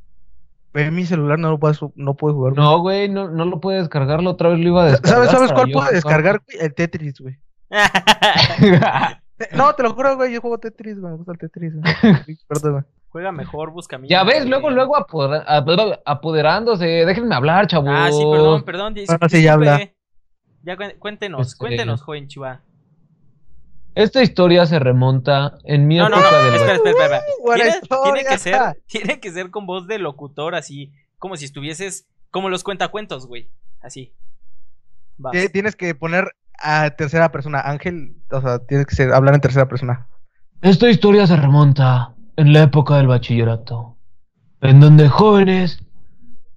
En 0.76 0.94
mi 0.96 1.06
celular 1.06 1.38
no 1.40 1.50
lo 1.52 1.60
puedo, 1.60 1.74
su- 1.74 1.94
no 1.96 2.16
puedo 2.16 2.36
jugar. 2.36 2.54
güey. 2.54 2.64
No, 2.66 2.80
güey, 2.80 3.10
no, 3.10 3.30
no 3.30 3.46
lo 3.46 3.60
puede 3.62 3.80
descargarlo. 3.80 4.32
Otra 4.32 4.50
vez 4.50 4.60
lo 4.60 4.68
iba 4.68 4.84
a 4.84 4.92
descargar. 4.92 5.16
¿Sabes, 5.26 5.32
sabes 5.32 5.52
cuál 5.54 5.72
puedo 5.72 5.90
descargar, 5.92 6.42
güey? 6.46 6.66
El 6.66 6.74
Tetris, 6.74 7.20
güey. 7.20 7.38
No, 9.56 9.74
te 9.76 9.84
lo 9.84 9.94
juro, 9.94 10.16
güey, 10.16 10.34
yo 10.34 10.42
juego 10.42 10.58
Tetris, 10.60 11.00
güey, 11.00 11.12
me 11.12 11.18
gusta 11.18 11.32
el 11.34 11.38
Tetris. 11.40 11.74
güey. 11.76 11.84
Perdón, 12.48 12.72
güey. 12.74 12.84
Juega 13.10 13.32
mejor, 13.32 13.72
busca 13.72 13.98
mí. 14.00 14.08
ya 14.08 14.24
ves, 14.24 14.46
luego, 14.48 14.72
luego 14.72 14.96
apoder- 14.96 15.44
apoder- 15.48 16.02
apoderándose. 16.06 16.86
Déjenme 16.86 17.36
hablar, 17.36 17.68
chavos. 17.68 17.90
Ah, 17.92 18.10
sí, 18.12 18.24
perdón, 18.32 18.64
perdón. 18.64 18.96
dis- 18.96 19.06
Ah, 19.22 19.30
sí, 19.30 19.44
ya 19.44 19.54
habla. 19.54 19.92
Ya 20.64 20.76
cué- 20.78 20.98
cuéntenos, 20.98 21.48
Este- 21.48 21.58
cuéntenos, 21.60 22.02
joven 22.02 22.28
Chiva. 22.28 22.62
Esta 23.96 24.24
historia 24.24 24.66
se 24.66 24.80
remonta 24.80 25.58
en 25.66 25.86
mi 25.88 25.98
No, 25.98 26.10
no, 26.10 26.16
época 26.18 26.32
no, 26.32 26.44
del... 26.46 26.56
espera, 26.56 26.74
espera, 26.76 26.92
espera. 27.04 27.22
Buena 27.44 27.64
Tiene, 27.64 27.80
tiene 28.04 28.24
que 28.30 28.38
ser, 28.40 28.62
tiene 28.88 29.20
que 29.20 29.32
ser 29.32 29.52
con 29.52 29.68
voz 29.68 29.86
de 29.88 30.00
locutor, 30.00 30.56
así, 30.56 30.92
como 31.20 31.38
si 31.38 31.46
estuvieses, 31.46 32.08
como 32.32 32.50
los 32.50 32.64
cuentacuentos, 32.64 33.28
güey. 33.28 33.50
Así. 33.82 34.12
Tienes 35.52 35.76
que 35.76 35.94
poner 35.94 36.32
a 36.64 36.90
tercera 36.92 37.32
persona. 37.32 37.60
Ángel, 37.60 38.16
o 38.32 38.42
sea, 38.42 38.60
tienes 38.60 38.88
que 38.88 38.96
ser- 38.96 39.14
hablar 39.14 39.36
en 39.36 39.42
tercera 39.42 39.68
persona. 39.68 40.08
Esta 40.62 40.90
historia 40.90 41.28
se 41.28 41.36
remonta 41.36 42.14
en 42.38 42.54
la 42.54 42.64
época 42.64 42.98
del 42.98 43.08
bachillerato, 43.08 43.98
en 44.62 44.80
donde 44.80 45.10
jóvenes 45.10 45.84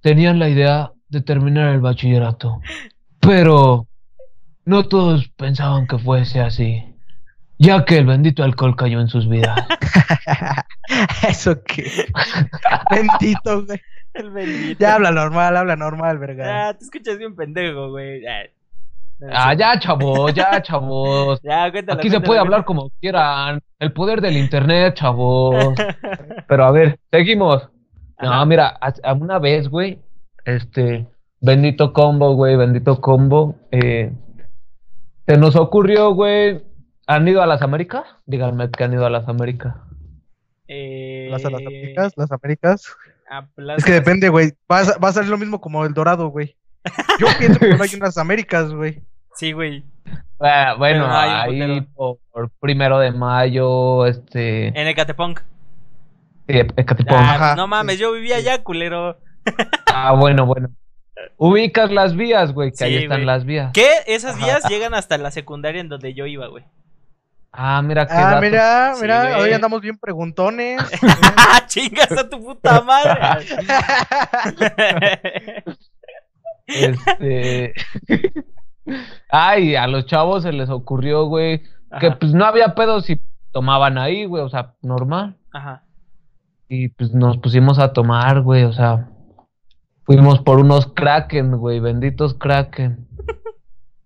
tenían 0.01 0.39
la 0.39 0.49
idea 0.49 0.91
de 1.09 1.21
terminar 1.21 1.73
el 1.73 1.81
bachillerato, 1.81 2.61
pero 3.19 3.87
no 4.65 4.87
todos 4.87 5.27
pensaban 5.37 5.87
que 5.87 5.97
fuese 5.97 6.39
así, 6.41 6.95
ya 7.59 7.83
que 7.85 7.97
el 7.97 8.05
bendito 8.05 8.43
alcohol 8.43 8.75
cayó 8.75 8.99
en 9.01 9.07
sus 9.09 9.27
vidas. 9.29 9.57
Eso 11.27 11.61
qué. 11.63 11.85
Bendito, 12.91 13.65
güey. 13.65 13.81
El 14.13 14.31
bendito. 14.31 14.79
Ya 14.79 14.95
habla 14.95 15.11
normal, 15.11 15.55
habla 15.57 15.75
normal, 15.75 16.17
verga. 16.17 16.69
Ah, 16.69 16.73
te 16.73 16.83
escuchas 16.85 17.17
bien 17.17 17.35
pendejo, 17.35 17.91
güey. 17.91 18.25
Ah, 18.25 18.43
Ah, 19.31 19.53
ya, 19.55 19.79
chavos, 19.79 20.33
ya, 20.33 20.61
chavos. 20.61 21.39
Ya, 21.43 21.71
cuéntalo, 21.71 21.99
Aquí 21.99 22.09
se 22.09 22.15
cuéntalo, 22.15 22.25
puede 22.27 22.39
hablar 22.39 22.65
como 22.65 22.91
quieran. 23.01 23.61
El 23.79 23.91
poder 23.93 24.21
del 24.21 24.37
internet, 24.37 24.93
chavos. 24.95 25.73
Pero 26.47 26.65
a 26.65 26.71
ver, 26.71 26.99
seguimos. 27.11 27.69
No, 28.21 28.31
Ajá. 28.31 28.45
mira, 28.45 28.67
a- 28.81 28.93
a 29.03 29.13
una 29.13 29.39
vez, 29.39 29.69
güey, 29.69 29.99
este, 30.45 31.07
bendito 31.41 31.93
combo, 31.93 32.33
güey, 32.35 32.55
bendito 32.55 32.99
combo. 33.01 33.55
Eh, 33.71 34.11
se 35.27 35.37
nos 35.37 35.55
ocurrió, 35.55 36.13
güey, 36.13 36.63
¿han 37.05 37.27
ido 37.27 37.41
a 37.41 37.47
las 37.47 37.61
Américas? 37.61 38.03
Díganme 38.25 38.69
que 38.71 38.83
han 38.83 38.93
ido 38.93 39.05
a 39.05 39.09
las 39.09 39.27
Américas. 39.27 39.75
Eh, 40.67 41.27
Las, 41.31 41.43
las 41.43 41.53
Américas, 41.53 42.13
las 42.17 42.31
Américas. 42.31 42.85
a 43.29 43.47
Es 43.77 43.85
que 43.85 43.93
depende, 43.93 44.29
güey. 44.29 44.51
Va, 44.71 44.79
a- 44.79 44.97
va 45.03 45.09
a 45.09 45.13
salir 45.13 45.29
lo 45.29 45.37
mismo 45.37 45.61
como 45.61 45.85
el 45.85 45.93
Dorado, 45.93 46.27
güey. 46.29 46.55
Yo 47.19 47.27
pienso 47.39 47.59
que 47.59 47.75
no 47.75 47.83
hay 47.83 47.89
unas 47.95 48.17
Américas, 48.17 48.71
güey. 48.71 49.01
Sí, 49.35 49.51
güey. 49.51 49.83
Ah, 50.39 50.75
bueno, 50.77 51.07
ahí 51.09 51.81
por, 51.95 52.17
por 52.31 52.49
primero 52.59 52.99
de 52.99 53.11
mayo, 53.11 54.05
este, 54.05 54.67
En 54.67 54.87
Ecatepunk. 54.87 55.39
sí, 56.47 56.57
Ecatepec. 56.59 57.11
Ah, 57.11 57.33
Ajá, 57.33 57.55
no 57.55 57.67
mames, 57.67 57.95
sí, 57.95 58.01
yo 58.01 58.11
vivía 58.13 58.37
allá, 58.37 58.63
culero. 58.63 59.17
Ah, 59.93 60.11
bueno, 60.13 60.45
bueno. 60.45 60.69
Ubicas 61.37 61.91
las 61.91 62.15
vías, 62.15 62.51
güey, 62.53 62.71
que 62.71 62.83
ahí 62.83 62.95
están 62.97 63.17
güey. 63.19 63.25
las 63.25 63.45
vías. 63.45 63.71
Que 63.73 63.87
esas 64.05 64.35
Ajá. 64.35 64.45
vías 64.45 64.69
llegan 64.69 64.93
hasta 64.93 65.17
la 65.17 65.31
secundaria 65.31 65.81
en 65.81 65.89
donde 65.89 66.13
yo 66.13 66.25
iba, 66.27 66.47
güey. 66.47 66.63
Ah, 67.51 67.81
mira 67.81 68.05
qué 68.05 68.13
Ah, 68.13 68.31
dato. 68.31 68.41
mira, 68.41 68.93
Sí, 68.95 69.01
mira, 69.01 69.37
hoy 69.39 69.51
andamos 69.53 69.81
bien 69.81 69.97
preguntones. 69.97 70.79
¡Ah, 71.35 71.63
chingas 71.67 72.11
a 72.11 72.29
tu 72.29 72.43
puta 72.43 72.81
madre! 72.81 73.45
Este. 76.67 77.73
Ay, 79.29 79.75
a 79.75 79.87
los 79.87 80.05
chavos 80.05 80.43
se 80.43 80.51
les 80.53 80.69
ocurrió, 80.69 81.25
güey, 81.25 81.59
que 81.99 82.07
Ajá, 82.07 82.17
pues 82.19 82.33
no 82.33 82.45
había 82.45 82.75
pedos 82.75 83.05
si 83.05 83.21
tomaban 83.51 83.97
ahí, 83.97 84.25
güey, 84.25 84.43
o 84.43 84.49
sea, 84.49 84.75
normal. 84.81 85.35
ajá. 85.51 85.83
Y 86.69 86.89
pues 86.89 87.13
nos 87.13 87.37
pusimos 87.37 87.79
a 87.79 87.93
tomar, 87.93 88.41
güey, 88.41 88.63
o 88.63 88.73
sea, 88.73 89.09
fuimos 90.03 90.39
por 90.39 90.59
unos 90.59 90.87
kraken, 90.87 91.57
güey, 91.57 91.79
benditos 91.79 92.33
kraken. 92.33 93.07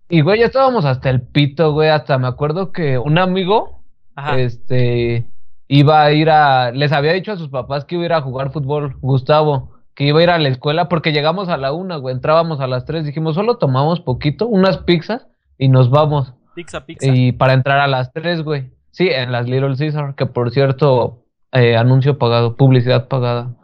Y, 0.08 0.20
güey, 0.20 0.40
ya 0.40 0.46
estábamos 0.46 0.84
hasta 0.84 1.10
el 1.10 1.22
pito, 1.22 1.72
güey, 1.72 1.88
hasta 1.88 2.18
me 2.18 2.28
acuerdo 2.28 2.70
que 2.70 2.98
un 2.98 3.18
amigo, 3.18 3.82
Ajá. 4.14 4.38
este, 4.38 5.26
iba 5.68 6.02
a 6.02 6.12
ir 6.12 6.28
a, 6.30 6.70
les 6.70 6.92
había 6.92 7.12
dicho 7.14 7.32
a 7.32 7.36
sus 7.36 7.48
papás 7.48 7.84
que 7.84 7.94
iba 7.94 8.02
a 8.04 8.06
ir 8.06 8.12
a 8.12 8.20
jugar 8.20 8.52
fútbol, 8.52 8.96
Gustavo, 9.00 9.70
que 9.94 10.04
iba 10.04 10.20
a 10.20 10.22
ir 10.22 10.30
a 10.30 10.38
la 10.38 10.48
escuela 10.48 10.88
porque 10.88 11.12
llegamos 11.12 11.48
a 11.48 11.56
la 11.56 11.72
una, 11.72 11.96
güey, 11.96 12.14
entrábamos 12.14 12.60
a 12.60 12.66
las 12.66 12.84
tres, 12.84 13.04
dijimos, 13.04 13.34
solo 13.34 13.58
tomamos 13.58 14.00
poquito, 14.00 14.46
unas 14.46 14.78
pizzas 14.78 15.26
y 15.58 15.68
nos 15.68 15.90
vamos. 15.90 16.34
Pizza, 16.54 16.84
pizza. 16.84 17.06
Y 17.06 17.32
para 17.32 17.52
entrar 17.54 17.78
a 17.80 17.86
las 17.86 18.12
tres, 18.12 18.42
güey. 18.42 18.70
Sí, 18.90 19.08
en 19.08 19.32
las 19.32 19.48
Little 19.48 19.76
Caesar, 19.76 20.14
que 20.14 20.26
por 20.26 20.50
cierto, 20.50 21.24
eh, 21.52 21.76
anuncio 21.76 22.18
pagado, 22.18 22.56
publicidad 22.56 23.08
pagada. 23.08 23.54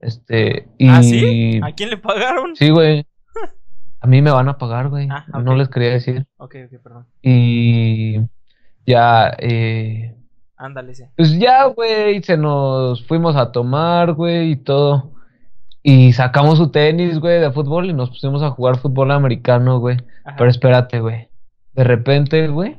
Este, 0.00 0.68
y... 0.76 0.88
¿Ah, 0.88 1.02
sí? 1.02 1.60
¿A 1.62 1.72
quién 1.72 1.88
le 1.90 1.96
pagaron? 1.96 2.54
Sí, 2.56 2.70
güey. 2.70 3.06
A 4.00 4.06
mí 4.06 4.20
me 4.20 4.30
van 4.30 4.48
a 4.50 4.58
pagar, 4.58 4.90
güey. 4.90 5.08
Ah, 5.10 5.24
No 5.42 5.54
les 5.54 5.70
quería 5.70 5.90
decir. 5.90 6.26
Ok, 6.36 6.56
ok, 6.66 6.82
perdón. 6.82 7.06
Y 7.22 8.20
ya, 8.86 9.34
eh, 9.38 10.14
Ándale, 10.56 10.94
sí. 10.94 11.04
pues 11.16 11.38
ya, 11.38 11.64
güey, 11.64 12.22
se 12.22 12.36
nos 12.36 13.06
fuimos 13.06 13.34
a 13.36 13.50
tomar, 13.50 14.12
güey, 14.12 14.52
y 14.52 14.56
todo. 14.56 15.13
Y 15.86 16.14
sacamos 16.14 16.56
su 16.56 16.70
tenis, 16.70 17.18
güey, 17.20 17.40
de 17.40 17.52
fútbol 17.52 17.90
y 17.90 17.92
nos 17.92 18.08
pusimos 18.08 18.42
a 18.42 18.48
jugar 18.50 18.78
fútbol 18.78 19.10
americano, 19.10 19.80
güey. 19.80 19.98
Ajá. 20.24 20.36
Pero 20.38 20.48
espérate, 20.48 20.98
güey. 20.98 21.28
De 21.74 21.84
repente, 21.84 22.48
güey. 22.48 22.78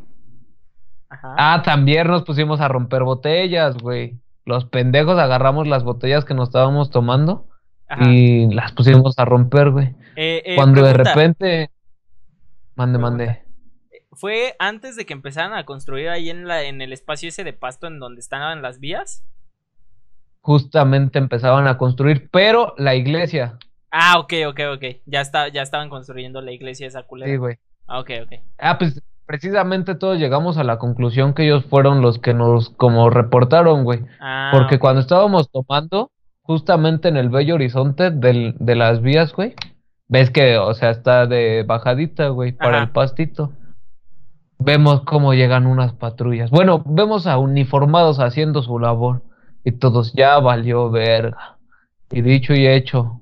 Ajá. 1.08 1.36
Ah, 1.38 1.62
también 1.64 2.08
nos 2.08 2.24
pusimos 2.24 2.60
a 2.62 2.68
romper 2.68 3.04
botellas, 3.04 3.78
güey. 3.78 4.20
Los 4.44 4.66
pendejos 4.66 5.20
agarramos 5.20 5.68
las 5.68 5.84
botellas 5.84 6.26
que 6.26 6.34
nos 6.34 6.50
estábamos 6.50 6.90
tomando 6.90 7.48
Ajá. 7.88 8.10
y 8.10 8.52
las 8.52 8.72
pusimos 8.72 9.14
a 9.20 9.26
romper, 9.26 9.70
güey. 9.70 9.96
Eh, 10.16 10.42
eh, 10.44 10.56
Cuando 10.56 10.84
de 10.84 10.94
repente... 10.94 11.70
Mande, 12.76 12.98
Pregunta. 12.98 13.26
mande. 13.26 13.44
¿Fue 14.14 14.56
antes 14.58 14.96
de 14.96 15.06
que 15.06 15.14
empezaran 15.14 15.54
a 15.54 15.64
construir 15.64 16.10
ahí 16.10 16.32
en, 16.32 16.48
la, 16.48 16.64
en 16.64 16.82
el 16.82 16.92
espacio 16.92 17.30
ese 17.30 17.44
de 17.44 17.54
pasto 17.54 17.86
en 17.86 18.00
donde 18.00 18.20
estaban 18.20 18.64
las 18.64 18.80
vías? 18.80 19.24
Justamente 20.46 21.18
empezaban 21.18 21.66
a 21.66 21.80
construir, 21.80 22.30
pero 22.30 22.76
la 22.78 22.94
iglesia. 22.94 23.58
Ah, 23.90 24.20
ok, 24.20 24.34
ok, 24.50 24.60
ok. 24.76 24.84
Ya, 25.08 25.22
está, 25.22 25.48
ya 25.48 25.64
estaban 25.64 25.90
construyendo 25.90 26.40
la 26.40 26.52
iglesia 26.52 26.86
esa 26.86 27.02
culera. 27.02 27.32
Sí, 27.32 27.38
güey. 27.38 27.56
Ah, 27.88 28.00
ok, 28.00 28.12
ok. 28.26 28.34
Ah, 28.60 28.78
pues 28.78 29.02
precisamente 29.26 29.96
todos 29.96 30.20
llegamos 30.20 30.60
a 30.60 30.64
la 30.64 30.78
conclusión 30.78 31.34
que 31.34 31.46
ellos 31.46 31.66
fueron 31.66 32.04
los 32.04 32.20
que 32.20 32.36
nos 32.36 32.70
como 32.70 33.10
reportaron, 33.10 33.84
güey. 33.86 34.02
Ah, 34.20 34.52
Porque 34.54 34.78
cuando 34.78 35.02
estábamos 35.02 35.50
tomando, 35.50 36.12
justamente 36.44 37.08
en 37.08 37.18
el 37.18 37.30
bello 37.30 37.56
horizonte 37.56 38.12
del, 38.12 38.56
de 38.60 38.76
las 38.76 39.02
vías, 39.02 39.34
güey, 39.34 39.56
ves 40.10 40.30
que, 40.30 40.60
o 40.60 40.76
sea, 40.76 40.92
está 40.92 41.26
de 41.26 41.64
bajadita, 41.64 42.28
güey, 42.28 42.52
para 42.52 42.78
Ajá. 42.78 42.84
el 42.84 42.92
pastito. 42.92 43.52
Vemos 44.60 45.02
cómo 45.02 45.34
llegan 45.34 45.66
unas 45.66 45.94
patrullas. 45.94 46.52
Bueno, 46.52 46.84
vemos 46.86 47.26
a 47.26 47.40
uniformados 47.40 48.20
haciendo 48.20 48.62
su 48.62 48.78
labor. 48.78 49.24
Y 49.66 49.72
todos, 49.74 50.14
ya 50.14 50.40
valió 50.40 50.90
verga. 50.92 51.58
Y 52.12 52.22
dicho 52.22 52.54
y 52.54 52.68
hecho, 52.68 53.20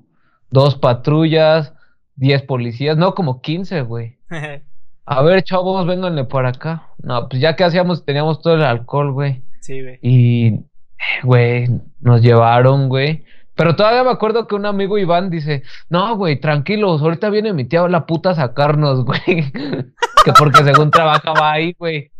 dos 0.50 0.76
patrullas, 0.76 1.72
diez 2.14 2.42
policías, 2.42 2.96
no, 2.96 3.14
como 3.14 3.40
quince, 3.40 3.80
güey. 3.80 4.18
A 5.06 5.22
ver, 5.22 5.42
chavos, 5.42 5.86
vénganle 5.86 6.24
por 6.24 6.46
acá. 6.46 6.88
No, 7.02 7.28
pues 7.28 7.40
ya 7.42 7.56
que 7.56 7.64
hacíamos, 7.64 8.04
teníamos 8.04 8.40
todo 8.40 8.54
el 8.54 8.62
alcohol, 8.62 9.12
güey. 9.12 9.42
sí, 9.60 9.82
güey. 9.82 9.98
Y, 10.00 10.60
güey, 11.22 11.68
nos 12.00 12.22
llevaron, 12.22 12.88
güey. 12.88 13.24
Pero 13.54 13.76
todavía 13.76 14.02
me 14.02 14.10
acuerdo 14.10 14.46
que 14.46 14.54
un 14.54 14.66
amigo 14.66 14.98
Iván 14.98 15.30
dice, 15.30 15.62
no, 15.88 16.16
güey, 16.16 16.40
tranquilos, 16.40 17.02
ahorita 17.02 17.30
viene 17.30 17.52
mi 17.52 17.64
tía 17.64 17.86
la 17.88 18.06
puta 18.06 18.30
a 18.30 18.34
sacarnos, 18.34 19.04
güey. 19.06 19.52
que 20.24 20.32
porque 20.38 20.64
según 20.64 20.90
trabajaba 20.90 21.52
ahí, 21.52 21.74
güey. 21.78 22.10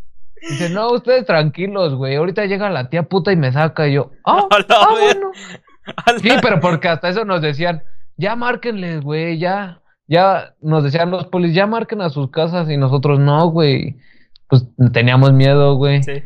Dice, 0.48 0.70
no, 0.70 0.92
ustedes 0.92 1.24
tranquilos, 1.26 1.94
güey, 1.94 2.16
ahorita 2.16 2.44
llega 2.44 2.70
la 2.70 2.90
tía 2.90 3.04
puta 3.04 3.32
y 3.32 3.36
me 3.36 3.52
saca. 3.52 3.88
Y 3.88 3.94
yo, 3.94 4.10
ah, 4.24 4.46
ah, 4.68 4.88
bueno. 4.90 5.30
Sí, 6.22 6.30
pero 6.40 6.60
porque 6.60 6.88
hasta 6.88 7.08
eso 7.08 7.24
nos 7.24 7.42
decían, 7.42 7.82
ya 8.16 8.36
márquenles, 8.36 9.00
güey, 9.00 9.38
ya, 9.38 9.80
ya, 10.06 10.54
nos 10.60 10.84
decían 10.84 11.10
los 11.10 11.26
polis, 11.26 11.54
ya 11.54 11.66
marquen 11.66 12.00
a 12.00 12.10
sus 12.10 12.30
casas 12.30 12.70
y 12.70 12.76
nosotros 12.76 13.18
no, 13.18 13.48
güey. 13.48 13.96
Pues 14.48 14.66
teníamos 14.92 15.32
miedo, 15.32 15.76
güey. 15.76 16.02
Sí. 16.02 16.22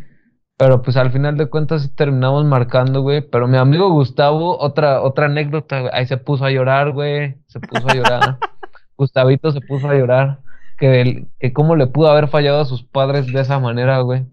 Pero 0.56 0.82
pues 0.82 0.96
al 0.96 1.12
final 1.12 1.36
de 1.36 1.46
cuentas 1.46 1.82
sí 1.82 1.88
terminamos 1.88 2.44
marcando, 2.44 3.00
güey. 3.02 3.20
Pero 3.20 3.46
mi 3.46 3.56
amigo 3.56 3.90
Gustavo, 3.90 4.58
otra, 4.58 5.02
otra 5.02 5.26
anécdota, 5.26 5.80
güey, 5.80 5.92
ahí 5.94 6.06
se 6.06 6.16
puso 6.16 6.44
a 6.44 6.50
llorar, 6.50 6.90
güey. 6.90 7.36
Se 7.46 7.60
puso 7.60 7.88
a 7.88 7.94
llorar. 7.94 8.38
Gustavito 8.96 9.52
se 9.52 9.60
puso 9.60 9.88
a 9.88 9.94
llorar. 9.94 10.40
Que, 10.78 11.00
el- 11.00 11.28
que 11.40 11.52
cómo 11.52 11.76
le 11.76 11.86
pudo 11.88 12.08
haber 12.10 12.28
fallado 12.28 12.60
a 12.60 12.64
sus 12.64 12.82
padres 12.84 13.26
de 13.32 13.40
esa 13.40 13.58
manera, 13.58 13.98
güey. 14.00 14.24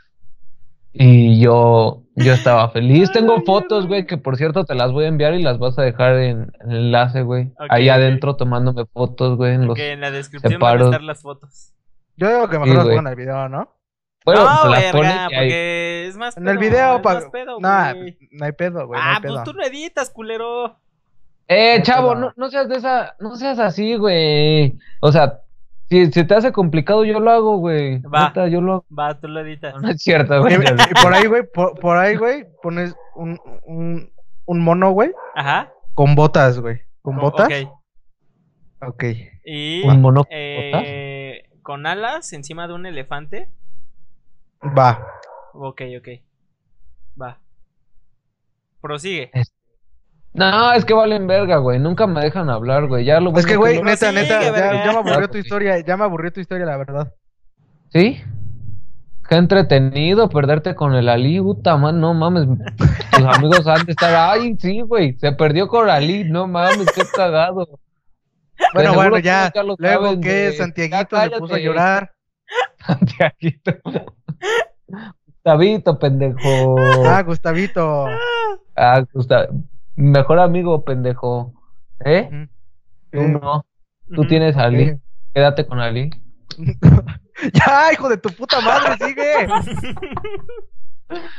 Y 0.98 1.42
yo, 1.42 2.04
yo 2.16 2.32
estaba 2.34 2.70
feliz. 2.70 3.12
Tengo 3.12 3.42
fotos, 3.42 3.86
güey, 3.86 4.06
que 4.08 4.18
por 4.18 4.38
cierto 4.38 4.64
te 4.64 4.76
las 4.76 4.94
voy 4.94 5.04
a 5.04 5.08
enviar 5.10 5.34
y 5.34 5.44
las 5.44 5.60
vas 5.60 5.78
a 5.78 5.82
dejar 5.82 6.16
en, 6.20 6.54
en 6.62 6.72
el 6.72 6.78
enlace, 6.86 7.22
güey. 7.22 7.52
Ahí 7.70 7.90
adentro 7.90 8.38
tomándome 8.38 8.86
fotos, 8.86 9.36
güey, 9.36 9.56
en 9.56 9.68
los... 9.68 9.78
En 9.78 10.00
la 10.00 10.10
descripción 10.12 10.54
van 10.54 10.70
a 10.70 10.72
separos. 10.72 10.88
estar 10.88 11.04
las 11.04 11.22
fotos. 11.22 11.74
Yo 12.16 12.30
digo 12.30 12.48
que 12.48 12.60
mejor 12.60 12.88
Sí, 12.90 12.98
en 12.98 13.08
el 13.08 13.16
video, 13.16 13.50
¿no? 13.50 13.76
Bueno, 14.24 14.42
no, 14.46 14.72
verga, 14.72 15.26
porque 15.26 16.08
es 16.08 16.16
más 16.16 16.38
En 16.38 16.48
el 16.48 16.58
pedo, 16.58 16.70
video, 16.70 16.96
es 16.96 17.02
pa... 17.02 17.14
más 17.16 17.26
pedo, 17.26 17.60
Nah, 17.60 17.94
güey. 17.94 18.18
no 18.32 18.46
hay 18.46 18.52
pedo, 18.54 18.88
güey. 18.88 18.98
no 19.00 19.06
Ah, 19.06 19.16
hay 19.18 19.22
pedo. 19.22 19.34
pues 19.34 19.44
tú 19.44 19.54
lo 19.54 19.66
editas, 19.66 20.10
culero. 20.12 20.80
Eh, 21.48 21.82
chavo, 21.84 22.16
no, 22.16 22.34
no 22.36 22.50
seas 22.50 22.68
de 22.68 22.78
esa, 22.78 23.16
no 23.20 23.36
seas 23.36 23.60
así, 23.60 23.96
güey. 23.96 24.78
O 25.00 25.12
sea, 25.12 25.42
si 25.90 26.12
se 26.12 26.24
te 26.24 26.34
hace 26.34 26.52
complicado, 26.52 27.06
yo 27.06 27.20
lo 27.20 27.30
hago, 27.32 27.58
güey. 27.58 28.00
Va. 28.02 28.28
Neta, 28.30 28.48
yo 28.48 28.62
lo 28.62 28.74
hago. 28.74 28.86
Va, 28.98 29.20
tú 29.20 29.28
lo 29.28 29.42
editas. 29.42 29.76
No, 29.76 29.82
no 29.82 29.90
es 29.90 30.02
cierto, 30.02 30.36
Y, 30.38 30.56
güey. 30.56 30.56
y 30.68 31.04
por 31.04 31.14
ahí, 31.14 31.26
güey, 31.28 31.44
por, 31.52 31.80
por 31.80 31.98
ahí, 31.98 32.16
güey, 32.16 32.48
pones 32.64 32.96
un, 33.16 33.40
un, 33.66 34.12
un 34.46 34.60
mono, 34.60 34.92
güey, 34.92 35.12
Ajá. 35.36 35.72
con 35.94 36.16
botas, 36.16 36.60
güey. 36.60 36.82
¿Con 37.02 37.18
botas? 37.18 37.48
Ok. 37.48 37.70
Ok. 38.88 39.04
Y 39.46 39.88
¿Un 39.88 40.02
mono 40.02 40.24
con 40.24 40.32
eh, 40.32 41.50
con 41.62 41.86
alas 41.86 42.34
encima 42.34 42.68
de 42.68 42.74
un 42.74 42.86
elefante. 42.88 43.48
Va. 44.78 45.06
Ok, 45.54 45.82
ok. 46.00 46.08
Va. 47.22 47.40
Prosigue. 48.82 49.32
No, 50.36 50.74
es 50.74 50.84
que 50.84 50.94
valen 50.94 51.28
verga, 51.28 51.58
güey. 51.58 51.80
Nunca 51.80 52.08
me 52.08 52.22
dejan 52.22 52.50
hablar, 52.50 52.88
güey. 52.88 53.06
Ya 53.06 53.22
lo 53.22 53.36
Es 53.38 53.46
que, 53.46 53.56
güey, 53.56 53.82
neta, 53.82 54.12
neta, 54.12 54.42
ya, 54.42 54.92
me 54.92 54.98
aburrió 55.00 55.30
tu 55.30 55.38
historia, 55.38 55.80
ya 55.80 55.96
me 55.96 56.04
aburrió 56.04 56.32
tu 56.34 56.42
historia, 56.42 56.66
la 56.66 56.76
verdad. 56.78 57.14
¿Sí? 57.90 58.22
Qué 59.30 59.36
entretenido 59.36 60.30
perderte 60.30 60.76
con 60.76 60.94
el 60.94 61.08
Ali, 61.10 61.40
puta 61.40 61.78
man, 61.78 62.00
no 62.02 62.14
mames. 62.14 62.48
Tus 63.12 63.26
amigos 63.26 63.66
han 63.66 63.86
de 63.86 63.94
estar, 63.94 64.14
ay, 64.14 64.56
sí, 64.60 64.82
güey, 64.82 65.18
se 65.18 65.32
perdió 65.32 65.68
con 65.68 65.90
Ali, 65.90 66.26
no 66.26 66.48
mames, 66.48 66.86
qué 66.94 67.04
cagado. 67.16 67.80
Bueno, 68.74 68.94
bueno, 68.94 69.16
que 69.16 69.22
ya. 69.22 69.52
Luego 69.78 70.20
que 70.20 70.30
de- 70.30 70.52
Santiaguito 70.54 71.20
se 71.20 71.30
puso 71.32 71.56
a 71.56 71.60
llorar. 71.60 72.12
Santiaguito. 72.86 73.72
Gustavito, 75.44 75.98
pendejo. 75.98 76.76
Ah, 77.08 77.22
Gustavito. 77.24 78.08
Ah, 78.76 79.02
Gusta- 79.14 79.48
Mejor 79.96 80.40
amigo, 80.40 80.84
pendejo. 80.84 81.54
¿Eh? 82.04 82.30
Tú 83.12 83.20
Eh, 83.20 83.28
no. 83.30 83.66
Tú 84.14 84.28
tienes 84.28 84.58
a 84.58 84.64
Ali. 84.66 85.00
Quédate 85.34 85.66
con 85.66 85.80
Ali. 85.80 86.10
Ya, 87.54 87.92
hijo 87.92 88.08
de 88.08 88.16
tu 88.18 88.30
puta 88.30 88.62
madre, 88.62 88.96
sigue. 89.06 89.48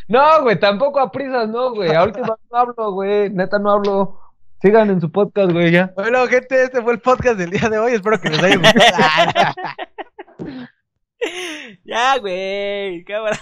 No, 0.09 0.43
güey, 0.43 0.61
tampoco 0.61 1.01
a 1.01 1.11
prisas, 1.11 1.49
no, 1.49 1.75
güey. 1.75 1.93
A 1.93 2.05
última 2.05 2.37
no 2.51 2.57
hablo, 2.59 2.93
güey. 2.93 3.31
Neta 3.31 3.59
no 3.59 3.71
hablo. 3.71 4.21
Sigan 4.63 4.91
en 4.91 5.01
su 5.01 5.11
podcast, 5.11 5.51
güey, 5.53 5.73
ya. 5.73 5.93
Bueno, 5.97 6.25
gente, 6.29 6.63
este 6.63 6.83
fue 6.83 6.93
el 6.93 7.01
podcast 7.01 7.37
del 7.39 7.51
día 7.51 7.69
de 7.69 7.79
hoy. 7.79 7.93
Espero 7.95 8.21
que 8.21 8.31
les 8.31 8.43
haya 8.43 8.57
gustado. 8.57 9.55
ya, 11.85 12.19
güey. 12.19 13.05
Cámara. 13.05 13.39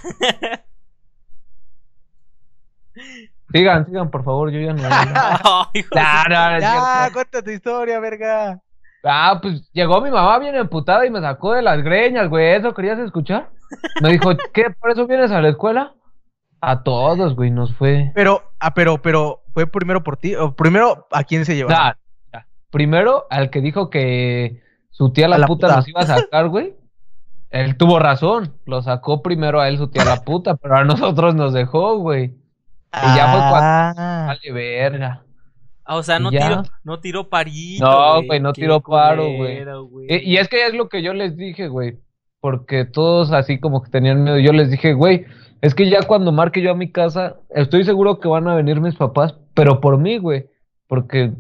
Sigan, 3.54 3.86
sigan, 3.86 4.10
por 4.10 4.24
favor, 4.24 4.50
yo 4.50 4.58
ya 4.58 4.72
no. 4.72 4.82
Ay, 4.90 5.66
hijo 5.74 5.88
de 5.92 6.00
No, 6.00 6.24
no, 6.28 6.50
no 6.54 6.58
ya, 6.58 7.10
cuenta 7.12 7.40
tu 7.40 7.50
historia, 7.50 8.00
verga. 8.00 8.60
Ah, 9.04 9.38
pues 9.40 9.70
llegó 9.70 10.00
mi 10.00 10.10
mamá 10.10 10.40
bien 10.40 10.56
emputada 10.56 11.06
y 11.06 11.10
me 11.10 11.20
sacó 11.20 11.52
de 11.52 11.62
las 11.62 11.80
greñas, 11.80 12.28
güey. 12.28 12.56
¿Eso 12.56 12.74
querías 12.74 12.98
escuchar? 12.98 13.50
Me 14.02 14.10
dijo, 14.10 14.30
¿qué? 14.52 14.70
¿Por 14.70 14.90
eso 14.90 15.06
vienes 15.06 15.30
a 15.30 15.40
la 15.40 15.50
escuela? 15.50 15.94
A 16.60 16.82
todos, 16.82 17.36
güey, 17.36 17.52
nos 17.52 17.72
fue. 17.76 18.10
Pero, 18.16 18.42
ah, 18.58 18.74
pero, 18.74 19.00
pero, 19.00 19.42
¿fue 19.52 19.68
primero 19.68 20.02
por 20.02 20.16
ti? 20.16 20.34
¿O 20.34 20.56
primero 20.56 21.06
a 21.12 21.22
quién 21.22 21.44
se 21.44 21.54
llevó? 21.54 21.70
Nah, 21.70 21.92
nah. 22.32 22.40
Primero, 22.70 23.26
al 23.30 23.50
que 23.50 23.60
dijo 23.60 23.88
que 23.88 24.62
su 24.90 25.12
tía 25.12 25.28
la, 25.28 25.36
A 25.36 25.38
la 25.38 25.46
puta, 25.46 25.68
puta. 25.68 25.76
nos 25.76 25.88
iba 25.88 26.00
a 26.00 26.06
sacar, 26.06 26.48
güey. 26.48 26.74
Él 27.50 27.76
tuvo 27.76 28.00
razón. 28.00 28.54
Lo 28.66 28.82
sacó 28.82 29.22
primero 29.22 29.60
a 29.60 29.68
él 29.68 29.78
su 29.78 29.86
tía 29.86 30.04
la 30.04 30.24
puta, 30.24 30.56
pero 30.56 30.76
a 30.76 30.82
nosotros 30.82 31.36
nos 31.36 31.52
dejó, 31.52 31.98
güey. 31.98 32.34
Y 33.02 33.16
ya 33.16 33.28
fue 33.28 33.40
cuando. 33.40 34.00
Ah. 34.00 34.24
Vale, 34.28 34.52
verga. 34.52 35.22
Ah, 35.84 35.96
o 35.96 36.02
sea, 36.02 36.18
no 36.18 36.30
tiró, 36.30 36.62
no 36.82 37.00
tiró 37.00 37.28
parito. 37.28 37.84
No, 37.84 38.22
güey, 38.22 38.40
no 38.40 38.52
tiró 38.52 38.80
paro, 38.80 39.24
güey. 39.36 39.64
y 40.08 40.36
es 40.38 40.48
que 40.48 40.66
es 40.66 40.74
lo 40.74 40.88
que 40.88 41.02
yo 41.02 41.12
les 41.12 41.36
dije, 41.36 41.68
güey. 41.68 41.98
Porque 42.40 42.84
todos 42.84 43.32
así 43.32 43.58
como 43.58 43.82
que 43.82 43.90
tenían 43.90 44.22
miedo. 44.22 44.38
Yo 44.38 44.52
les 44.52 44.70
dije, 44.70 44.94
güey, 44.94 45.26
es 45.60 45.74
que 45.74 45.88
ya 45.88 46.02
cuando 46.02 46.32
marque 46.32 46.62
yo 46.62 46.70
a 46.70 46.76
mi 46.76 46.90
casa, 46.90 47.36
estoy 47.50 47.84
seguro 47.84 48.20
que 48.20 48.28
van 48.28 48.48
a 48.48 48.54
venir 48.54 48.80
mis 48.80 48.96
papás, 48.96 49.34
pero 49.54 49.80
por 49.80 49.98
mí, 49.98 50.18
güey. 50.18 50.46
Porque 50.86 51.32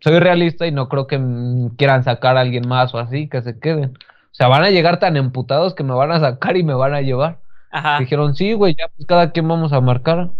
soy 0.00 0.18
realista 0.18 0.66
y 0.66 0.72
no 0.72 0.88
creo 0.88 1.06
que 1.06 1.18
mm, 1.18 1.76
quieran 1.76 2.04
sacar 2.04 2.36
a 2.36 2.40
alguien 2.40 2.68
más 2.68 2.94
o 2.94 2.98
así, 2.98 3.28
que 3.28 3.42
se 3.42 3.58
queden. 3.58 3.90
O 3.90 4.34
sea, 4.34 4.48
van 4.48 4.62
a 4.62 4.70
llegar 4.70 5.00
tan 5.00 5.16
emputados 5.16 5.74
que 5.74 5.84
me 5.84 5.94
van 5.94 6.12
a 6.12 6.20
sacar 6.20 6.56
y 6.56 6.62
me 6.62 6.74
van 6.74 6.94
a 6.94 7.02
llevar. 7.02 7.38
Ajá. 7.70 7.98
Dijeron, 7.98 8.34
sí, 8.34 8.52
güey, 8.52 8.74
ya 8.78 8.88
pues 8.96 9.06
cada 9.06 9.32
quien 9.32 9.48
vamos 9.48 9.72
a 9.72 9.80
marcar. 9.80 10.30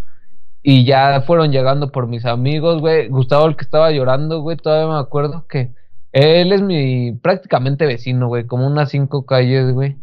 Y 0.63 0.85
ya 0.85 1.21
fueron 1.23 1.53
llegando 1.53 1.91
por 1.93 2.07
mis 2.09 2.25
amigos, 2.27 2.81
güey. 2.81 3.09
Gustavo, 3.09 3.47
el 3.47 3.57
que 3.57 3.65
estaba 3.65 3.91
llorando, 3.91 4.41
güey, 4.41 4.57
todavía 4.57 4.93
me 4.93 4.99
acuerdo 5.01 5.47
que 5.49 5.71
él 6.13 6.53
es 6.53 6.63
mi 6.63 7.13
prácticamente 7.13 7.87
vecino, 7.87 8.29
güey, 8.29 8.47
como 8.47 8.67
unas 8.67 8.91
cinco 8.91 9.25
calles, 9.25 9.73
güey. 9.73 9.97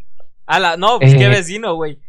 Ala, 0.45 0.77
no, 0.77 0.99
pues 0.99 1.15
qué 1.15 1.25
Eh. 1.25 1.29
vecino, 1.29 1.75
güey. 1.75 1.99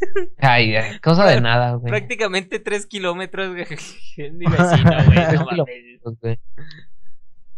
Ay, 0.38 0.76
ay, 0.76 0.98
cosa 1.00 1.26
de 1.26 1.40
nada, 1.40 1.74
güey. 1.74 1.90
Prácticamente 1.90 2.60
tres 2.60 2.86
kilómetros, 2.86 3.48
güey. 3.50 3.64
Es 4.16 4.32
mi 4.32 4.46
vecino, 4.50 4.90
güey. 5.06 5.26
No 5.34 5.44
mames. 5.44 6.38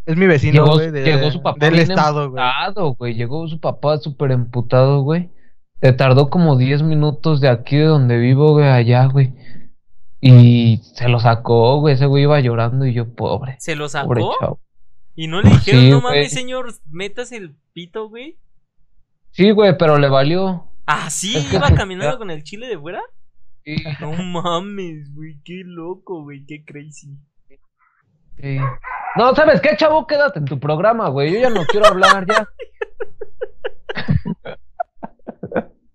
Es 0.07 0.17
mi 0.17 0.27
vecino, 0.27 0.65
Llegó, 0.65 0.75
güey. 0.77 0.91
de- 0.91 1.03
llegó 1.05 1.31
su 1.31 1.43
papá 1.43 1.59
Del 1.65 1.79
estado, 1.79 2.31
güey. 2.31 2.43
emputado, 2.43 2.95
güey. 2.95 3.15
Llegó 3.15 3.47
su 3.49 3.61
papá 3.61 3.99
súper 3.99 4.33
emputado, 4.33 5.03
güey. 5.03 5.29
Se 5.83 5.93
tardó 5.93 6.29
como 6.31 6.57
10 6.57 6.83
minutos 6.83 7.41
de 7.41 7.49
aquí 7.49 7.77
de 7.77 7.85
donde 7.85 8.19
vivo, 8.19 8.53
güey, 8.53 8.69
allá, 8.69 9.07
güey. 9.07 9.33
Y 10.21 10.79
se 10.95 11.09
lo 11.09 11.19
sacó, 11.19 11.81
güey. 11.81 11.95
Ese 11.95 12.07
güey 12.07 12.25
iba 12.25 12.39
llorando 12.41 12.87
y 12.87 12.93
yo, 12.93 13.13
pobre. 13.15 13.57
¿Se 13.59 13.75
lo 13.75 13.89
Pobre 13.89 14.21
sacó? 14.23 14.37
chavo. 14.41 14.61
Y 15.17 15.27
no 15.29 15.43
le 15.43 15.51
dijeron, 15.51 15.81
Sí, 15.81 15.91
no 15.91 16.01
güey. 16.01 16.15
mames, 16.17 16.33
señor, 16.33 16.73
metas 16.89 17.33
el 17.33 17.57
pito, 17.73 18.09
güey. 18.09 18.39
Sí, 19.33 19.51
güey, 19.51 19.77
pero 19.79 19.99
le 19.99 20.09
valió. 20.09 20.67
Ah, 20.87 21.11
sí, 21.11 21.37
Es 21.37 21.47
que- 21.47 21.57
iba 21.57 21.71
caminando 21.75 22.19
con 22.19 22.31
el 22.31 22.43
chile 22.43 22.67
de 22.69 22.79
fuera. 22.79 23.03
Sí, 23.65 23.77
No 24.01 24.13
mames, 24.13 25.13
güey, 25.15 25.39
qué 25.45 25.63
loco, 25.65 26.23
güey, 26.23 26.45
qué 26.47 26.65
crazy. 26.65 27.11
sí. 28.41 28.59
No, 29.17 29.35
¿sabes 29.35 29.61
qué, 29.61 29.77
chavo? 29.77 30.07
Quédate 30.07 30.39
en 30.39 30.45
tu 30.45 30.59
programa, 30.61 31.09
güey. 31.09 31.33
Yo 31.35 31.41
ya 31.41 31.51
no 31.51 31.65
quiero 31.67 31.87
hablar, 31.87 32.27
ya. 32.27 32.49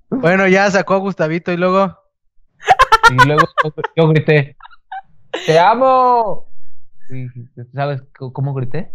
Bueno, 0.09 0.47
ya 0.47 0.69
sacó 0.71 0.95
a 0.95 0.99
Gustavito 0.99 1.51
y 1.51 1.57
luego. 1.57 1.97
Y 3.11 3.27
luego 3.27 3.43
yo, 3.95 4.07
grité, 4.09 4.55
¡Te 5.45 5.59
amo! 5.59 6.47
Y, 7.09 7.27
¿Sabes 7.73 8.01
cómo 8.17 8.53
grité? 8.53 8.91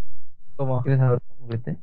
¿Cómo? 0.56 0.82
¿Quieres 0.82 1.00
saber 1.00 1.20
cómo 1.36 1.48
grité? 1.48 1.76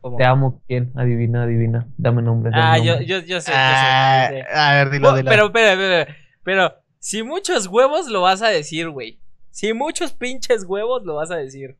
¿Cómo? 0.00 0.16
Te 0.16 0.24
amo, 0.24 0.62
¿quién? 0.66 0.92
Adivina, 0.96 1.42
adivina. 1.44 1.86
Dame 1.96 2.22
nombre. 2.22 2.50
dame 2.50 2.62
Ah, 2.62 2.78
yo, 2.78 2.92
nombre. 2.92 3.06
yo, 3.06 3.16
yo 3.20 3.22
sé, 3.22 3.28
yo 3.28 3.40
sé, 3.40 3.52
Ah, 3.54 4.28
yo 4.30 4.36
sé. 4.38 4.44
a 4.54 4.74
ver, 4.74 4.90
dilo, 4.90 5.14
dilo. 5.14 5.30
pero, 5.30 5.52
pero, 5.52 5.76
pero, 5.78 6.12
pero, 6.42 6.74
si 6.98 7.22
muchos 7.22 7.66
huevos 7.66 8.08
lo 8.08 8.22
vas 8.22 8.42
a 8.42 8.48
decir, 8.48 8.88
güey. 8.90 9.20
Si 9.50 9.72
muchos 9.72 10.12
pinches 10.12 10.64
huevos 10.64 11.02
lo 11.04 11.16
vas 11.16 11.30
a 11.30 11.36
decir. 11.36 11.76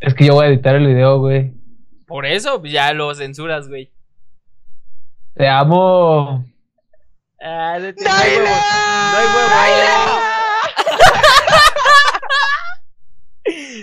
Es 0.00 0.14
que 0.14 0.26
yo 0.26 0.34
voy 0.34 0.46
a 0.46 0.48
editar 0.48 0.74
el 0.74 0.86
video, 0.86 1.18
güey. 1.18 1.54
Por 2.06 2.26
eso 2.26 2.60
pues, 2.60 2.72
ya 2.72 2.92
lo 2.92 3.14
censuras, 3.14 3.68
güey. 3.68 3.92
Te 5.34 5.48
amo. 5.48 6.44
Ah, 7.42 7.78
no, 7.78 7.86
no 7.86 8.12
hay 8.12 8.36
huevo. 8.36 8.48
No 9.12 9.18
hay 9.18 9.72
huevo. 9.72 10.20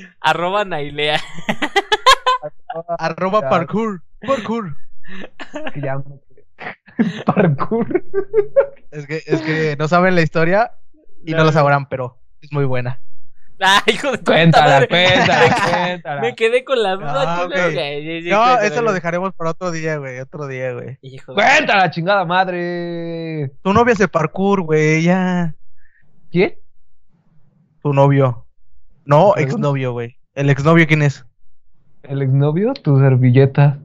Arroba 0.21 0.65
Nailea. 0.65 1.19
Arroba 2.99 3.49
parkour. 3.49 4.01
Parkour. 4.25 4.77
Que 5.73 5.81
ya 5.81 5.97
me- 5.97 6.03
Parkour. 7.25 8.03
Es 8.91 9.05
que, 9.07 9.23
es 9.25 9.41
que 9.41 9.75
no 9.77 9.87
saben 9.87 10.15
la 10.15 10.21
historia 10.21 10.73
y 11.25 11.31
no, 11.33 11.43
no. 11.43 11.51
sabrán, 11.51 11.87
pero 11.87 12.17
es 12.41 12.51
muy 12.51 12.65
buena. 12.65 12.99
Ah, 13.59 13.81
hijo 13.87 14.11
de 14.11 14.17
tu 14.19 14.23
puta 14.25 14.33
Cuéntala, 14.35 14.73
madre. 14.75 14.87
cuéntala, 14.87 15.55
cuéntala. 15.71 16.21
Me 16.21 16.35
quedé 16.35 16.63
con 16.63 16.81
la 16.83 16.95
duda. 16.95 17.13
Ah, 17.37 17.43
culero. 17.43 17.61
ok. 17.63 17.69
Ok, 17.73 17.79
sí, 18.01 18.21
sí, 18.23 18.29
No, 18.29 18.37
cuéntala, 18.43 18.65
eso 18.67 18.81
lo 18.83 18.93
dejaremos 18.93 19.33
para 19.33 19.49
otro 19.51 19.71
día, 19.71 19.97
güey. 19.97 20.19
Otro 20.19 20.47
día, 20.47 20.73
güey. 20.73 20.97
Hijo 21.01 21.33
de- 21.33 21.35
Cuéntala, 21.41 21.89
chingada 21.89 22.23
madre. 22.25 23.51
Tu 23.63 23.73
novia 23.73 23.93
hace 23.93 24.07
parkour, 24.07 24.61
güey, 24.61 25.01
ya. 25.03 25.55
¿Quién? 26.31 26.55
Tu 27.81 27.93
novio. 27.93 28.45
No, 29.05 29.35
exnovio, 29.37 29.91
güey. 29.93 30.17
¿El 30.35 30.49
exnovio 30.49 30.85
quién 30.85 31.01
es? 31.01 31.25
¿El 32.03 32.21
exnovio? 32.21 32.73
Tu 32.73 32.99
servilleta. 32.99 33.79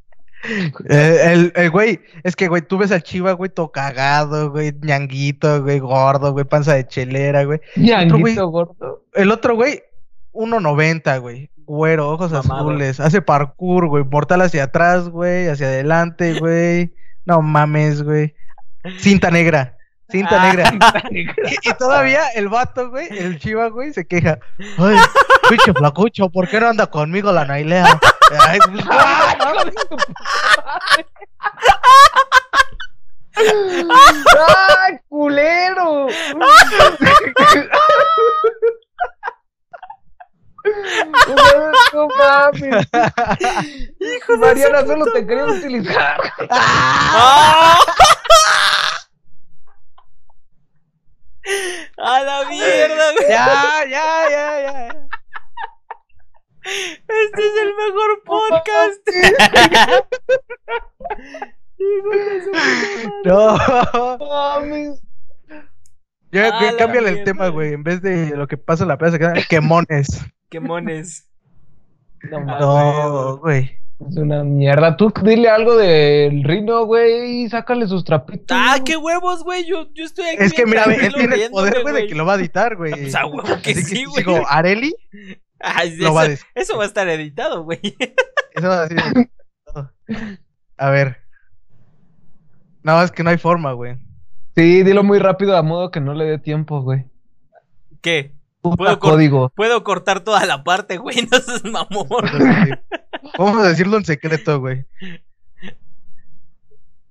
Eh, 0.90 1.20
el, 1.26 1.54
el 1.56 1.70
güey, 1.70 2.02
es 2.24 2.36
que, 2.36 2.48
güey, 2.48 2.62
tú 2.62 2.78
ves 2.78 2.92
al 2.92 3.04
chiva, 3.04 3.32
güey, 3.34 3.50
todo 3.50 3.72
cagado, 3.72 4.52
güey, 4.52 4.74
ñanguito, 4.82 5.64
güey, 5.64 5.80
gordo, 5.80 6.34
güey, 6.34 6.46
panza 6.46 6.74
de 6.74 6.86
chelera, 6.88 7.46
güey. 7.46 7.62
Ñanguito 7.76 8.20
güey. 8.20 8.36
gordo. 8.36 9.06
El 9.14 9.32
otro, 9.32 9.56
güey, 9.56 9.84
1.90, 10.34 11.22
güey, 11.22 11.50
güero, 11.66 12.10
ojos 12.10 12.34
azules, 12.34 13.00
hace 13.00 13.22
parkour, 13.22 13.88
güey, 13.88 14.04
mortal 14.04 14.42
hacia 14.42 14.66
atrás, 14.66 15.10
güey, 15.10 15.48
hacia 15.48 15.68
adelante, 15.68 16.40
güey. 16.40 16.94
No 17.26 17.42
mames, 17.42 18.04
güey. 18.04 18.36
Cinta 18.98 19.32
negra, 19.32 19.78
cinta 20.14 20.36
Ah. 20.40 20.52
negra. 21.12 21.34
Y, 21.50 21.70
y 21.70 21.74
todavía 21.78 22.28
el 22.36 22.48
vato, 22.50 22.90
güey, 22.92 23.08
el 23.18 23.40
chiva, 23.40 23.70
güey, 23.70 23.92
se 23.94 24.06
queja. 24.06 24.38
Ay, 24.78 24.98
pinche 25.50 25.74
flacucho, 25.74 26.30
¿por 26.30 26.48
qué 26.48 26.60
no 26.60 26.70
anda 26.70 26.86
conmigo 26.88 27.32
la 27.32 27.46
Nailea? 27.46 28.00
Ay, 28.48 28.60
pues, 28.72 28.86
¡Ay, 28.90 29.38
no 29.40 29.72
puta 29.88 29.96
madre! 30.64 31.06
¡Ay, 33.36 35.00
culero! 35.10 36.08
No 41.94 42.08
mames. 42.18 42.88
Mariana, 44.40 44.86
solo 44.86 45.06
te 45.14 45.26
quería 45.26 45.46
utilizar. 45.46 46.18
¡Ah! 46.50 47.78
¡A 51.98 52.22
la 52.22 52.50
mierda, 52.50 53.12
güey! 53.18 53.30
Ya, 53.30 53.86
ya, 53.90 54.30
ya, 54.30 54.62
ya. 54.62 55.08
Este 56.66 57.42
es 57.46 57.54
el 57.62 57.74
mejor 57.76 58.24
podcast. 58.26 59.06
De 61.78 62.42
su 62.44 62.52
puta 62.52 62.60
madre. 62.60 63.12
No. 63.26 64.18
mames. 64.20 65.02
Ya, 66.32 66.58
que 66.58 66.76
cámbiale 66.78 67.10
el 67.10 67.24
tema, 67.26 67.50
güey. 67.50 67.74
En 67.74 67.84
vez 67.84 68.02
de 68.02 68.36
lo 68.36 68.48
que 68.48 68.58
pasa 68.58 68.84
en 68.84 68.90
la 68.90 68.98
plaza, 68.98 69.20
que 69.20 69.44
quemones. 69.50 70.26
Qué 70.50 70.60
mones. 70.60 71.30
No 72.32 72.40
mames. 72.40 72.60
No, 72.62 73.38
güey. 73.38 73.83
Es 74.10 74.18
una 74.18 74.44
mierda. 74.44 74.98
Tú 74.98 75.12
dile 75.24 75.50
algo 75.50 75.76
del 75.76 76.44
Rino, 76.44 76.86
güey, 76.86 77.44
y 77.44 77.50
sácale 77.50 77.88
sus 77.88 78.04
trapitos. 78.04 78.58
¡Ah, 78.58 78.78
qué 78.86 78.98
huevos, 78.98 79.44
güey! 79.44 79.66
Yo, 79.66 79.92
yo 79.94 80.06
estoy 80.06 80.26
aquí. 80.26 80.44
Es 80.44 80.54
que 80.54 80.66
mira, 80.66 80.86
ve, 80.86 80.96
él 81.06 81.14
tiene 81.14 81.36
el 81.36 81.52
poder, 81.52 81.82
güey, 81.82 81.94
de 81.94 82.08
que 82.08 82.16
lo 82.16 82.26
va 82.26 82.34
a 82.34 82.36
editar, 82.38 82.76
güey. 82.76 82.92
Pues 82.92 83.16
a 83.16 83.26
huevo 83.26 83.44
que 83.62 83.72
Así 83.72 83.84
sí, 83.84 84.06
güey. 84.06 84.24
digo, 84.24 84.44
Areli, 84.48 84.94
Ay, 85.60 85.96
lo 85.98 86.14
va 86.14 86.24
a 86.24 86.28
eso, 86.56 86.78
va 86.78 86.84
a 86.84 86.88
estar 86.88 87.08
editado, 87.08 87.64
güey. 87.64 87.80
Eso 88.54 88.68
va 88.68 88.82
a 88.82 88.88
decir. 88.88 89.30
A 90.78 90.90
ver. 90.90 91.18
No, 92.84 93.02
es 93.02 93.12
que 93.12 93.24
no 93.24 93.30
hay 93.30 93.38
forma, 93.38 93.72
güey. 93.72 93.98
Sí, 94.56 94.84
dilo 94.84 95.04
muy 95.04 95.20
rápido 95.20 95.56
a 95.56 95.64
modo 95.64 95.90
que 95.90 96.02
no 96.02 96.14
le 96.14 96.26
dé 96.26 96.38
tiempo, 96.38 96.82
güey. 96.82 97.06
¿Qué? 98.02 98.36
Puedo 98.64 99.00
cor- 99.00 99.12
código. 99.12 99.50
Puedo 99.56 99.84
cortar 99.84 100.22
toda 100.22 100.46
la 100.46 100.64
parte, 100.64 100.98
güey. 100.98 101.18
No 101.32 101.38
seas 101.40 101.64
mamón. 101.66 102.08
Vamos 103.38 103.64
a 103.64 103.70
decirlo 103.70 103.98
en 103.98 104.06
secreto, 104.06 104.60
güey. 104.60 104.86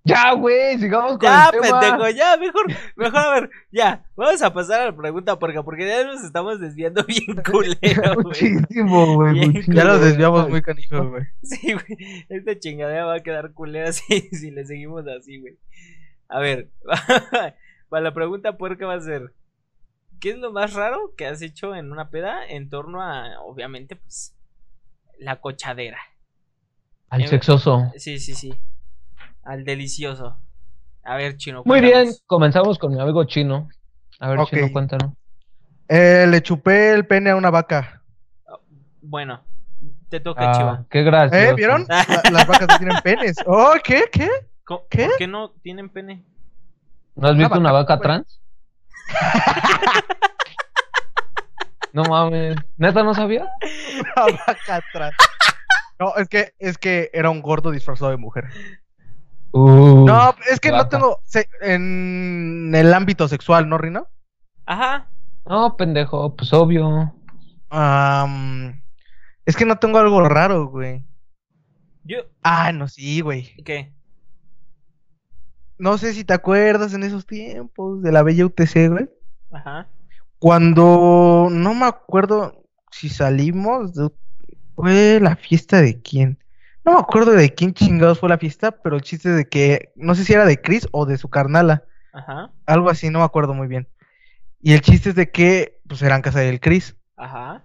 Ya, 0.05 0.33
güey, 0.33 0.79
sigamos 0.79 1.13
con 1.13 1.21
Ya, 1.21 1.51
el 1.55 1.61
tema. 1.61 1.79
pendejo, 1.81 2.11
ya, 2.11 2.37
mejor, 2.37 2.67
mejor, 2.97 3.19
a 3.21 3.31
ver, 3.35 3.51
ya, 3.71 4.05
vamos 4.17 4.43
a 4.43 4.53
pasar 4.53 4.81
a 4.81 4.85
la 4.87 4.97
pregunta, 4.97 5.39
porque, 5.39 5.63
porque 5.63 5.87
ya 5.87 6.03
nos 6.05 6.25
estamos 6.25 6.59
desviando 6.59 7.05
bien 7.07 7.41
culero, 7.49 8.15
güey. 8.15 8.25
Muchísimo, 8.25 9.15
güey. 9.15 9.63
Ya 9.69 9.85
nos 9.85 10.01
desviamos 10.01 10.49
muy 10.49 10.61
canijo, 10.61 11.09
güey. 11.09 11.23
Sí, 11.45 11.75
güey, 11.75 12.27
esta 12.29 12.59
chingadera 12.59 13.05
va 13.05 13.15
a 13.15 13.21
quedar 13.23 13.53
culera 13.53 13.93
si, 13.93 14.23
si 14.33 14.51
le 14.51 14.65
seguimos 14.67 15.05
así, 15.07 15.39
güey. 15.41 15.57
A 16.29 16.41
ver, 16.41 16.71
para 17.89 18.03
la 18.03 18.13
pregunta 18.13 18.57
puerca 18.57 18.87
va 18.87 18.95
a 18.95 19.01
ser, 19.01 19.33
¿qué 20.23 20.31
es 20.31 20.39
lo 20.39 20.53
más 20.53 20.73
raro 20.73 21.15
que 21.17 21.27
has 21.27 21.43
hecho 21.43 21.75
en 21.75 21.91
una 21.91 22.09
peda 22.09 22.47
en 22.47 22.71
torno 22.71 23.03
a, 23.03 23.41
obviamente, 23.41 23.97
pues, 23.97 24.35
la 25.19 25.41
cochadera? 25.41 25.99
Al 27.11 27.27
sexoso. 27.27 27.91
Sí, 27.97 28.19
sí, 28.21 28.35
sí, 28.35 28.55
al 29.43 29.65
delicioso. 29.65 30.39
A 31.03 31.17
ver, 31.17 31.37
chino. 31.37 31.63
Muy 31.67 31.81
bien, 31.81 32.09
comenzamos 32.27 32.79
con 32.79 32.95
mi 32.95 33.01
amigo 33.01 33.25
chino. 33.25 33.69
A 34.21 34.31
ver, 34.31 34.39
Ok. 34.39 34.51
chino, 34.51 34.71
cuéntanos. 34.73 35.13
Eh, 35.89 36.27
le 36.29 36.41
chupé 36.41 36.93
el 36.93 37.05
pene 37.07 37.31
a 37.31 37.37
una 37.37 37.51
vaca. 37.51 38.03
Bueno, 39.03 39.43
te 40.09 40.21
toca, 40.21 40.53
Chiva. 40.53 40.73
Ah, 40.81 40.85
qué 40.89 41.03
gracioso. 41.03 41.45
¿Eh? 41.45 41.55
¿Vieron? 41.57 41.85
La- 41.89 42.05
las 42.31 42.47
vacas 42.47 42.69
no 42.69 42.79
tienen 42.79 43.03
penes. 43.03 43.37
Oh, 43.45 43.75
¿qué? 43.83 44.05
¿Qué? 44.13 44.31
¿Qué? 44.89 45.07
¿Por 45.09 45.17
qué 45.19 45.27
no 45.27 45.51
tienen 45.63 45.89
pene? 45.91 46.25
¿No 47.17 47.29
has 47.29 47.37
visto 47.37 47.53
Una 47.55 47.61
una 47.61 47.73
vaca, 47.73 47.95
vaca 47.97 48.03
trans? 48.03 48.41
No 51.93 52.05
mames. 52.05 52.57
¿Neta 52.77 53.03
no 53.03 53.15
sabía? 53.15 53.49
Atrás. 54.69 55.13
No, 55.99 56.17
es 56.17 56.29
que, 56.29 56.55
es 56.59 56.79
que 56.79 57.11
era 57.13 57.31
un 57.31 57.43
gordo 57.43 57.71
disfrazado 57.71 58.11
de 58.11 58.17
mujer. 58.17 58.45
Uh, 59.53 60.05
No, 60.07 60.35
es 60.51 60.59
que 60.59 60.71
no 60.73 60.89
tengo. 60.89 61.19
se- 61.25 61.49
en 61.61 62.73
el 62.75 62.93
ámbito 62.95 63.29
sexual, 63.29 63.69
¿no, 63.69 63.77
Rino? 63.79 64.09
Ajá. 64.67 65.09
No, 65.45 65.77
pendejo, 65.77 66.35
pues 66.35 66.53
obvio. 66.53 67.15
Es 69.45 69.57
que 69.57 69.67
no 69.67 69.77
tengo 69.77 69.99
algo 69.99 70.27
raro, 70.29 70.67
güey. 70.69 71.05
Yo, 72.05 72.19
Ah, 72.43 72.73
no, 72.73 72.89
sí, 72.89 73.21
güey. 73.21 73.55
¿qué? 73.65 73.93
No 75.83 75.99
sé 75.99 76.15
si 76.15 76.23
te 76.23 76.33
acuerdas 76.33 76.95
en 76.95 77.03
esos 77.03 77.27
tiempos 77.27 78.03
de 78.03 78.13
la 78.13 78.23
bella 78.23 78.47
UTC, 78.47 78.89
güey. 78.89 79.11
Ajá. 79.51 79.89
Cuando 80.39 81.49
no 81.51 81.75
me 81.75 81.87
acuerdo 81.87 82.65
si 82.93 83.09
salimos, 83.09 83.93
de- 83.95 84.11
fue 84.77 85.19
la 85.21 85.35
fiesta 85.35 85.81
de 85.81 86.01
quién. 86.01 86.39
No 86.85 86.93
me 86.93 87.01
acuerdo 87.01 87.33
de 87.33 87.53
quién 87.53 87.75
chingados 87.75 88.21
fue 88.21 88.29
la 88.29 88.39
fiesta, 88.39 88.71
pero 88.71 88.95
el 88.95 89.03
chiste 89.03 89.31
de 89.31 89.45
que 89.49 89.91
no 89.97 90.15
sé 90.15 90.25
si 90.25 90.33
era 90.33 90.45
de 90.47 90.61
Chris 90.61 90.87
o 90.93 91.05
de 91.05 91.19
su 91.19 91.29
carnala. 91.29 91.83
Ajá. 92.13 92.53
Algo 92.65 92.89
así, 92.89 93.11
no 93.11 93.19
me 93.19 93.25
acuerdo 93.25 93.53
muy 93.53 93.67
bien. 93.67 93.89
Y 94.61 94.75
el 94.75 94.83
chiste 94.83 95.09
es 95.09 95.15
de 95.17 95.33
que, 95.33 95.81
pues 95.89 96.01
eran 96.03 96.23
casa 96.23 96.39
del 96.39 96.61
Chris. 96.61 96.97
Ajá. 97.17 97.65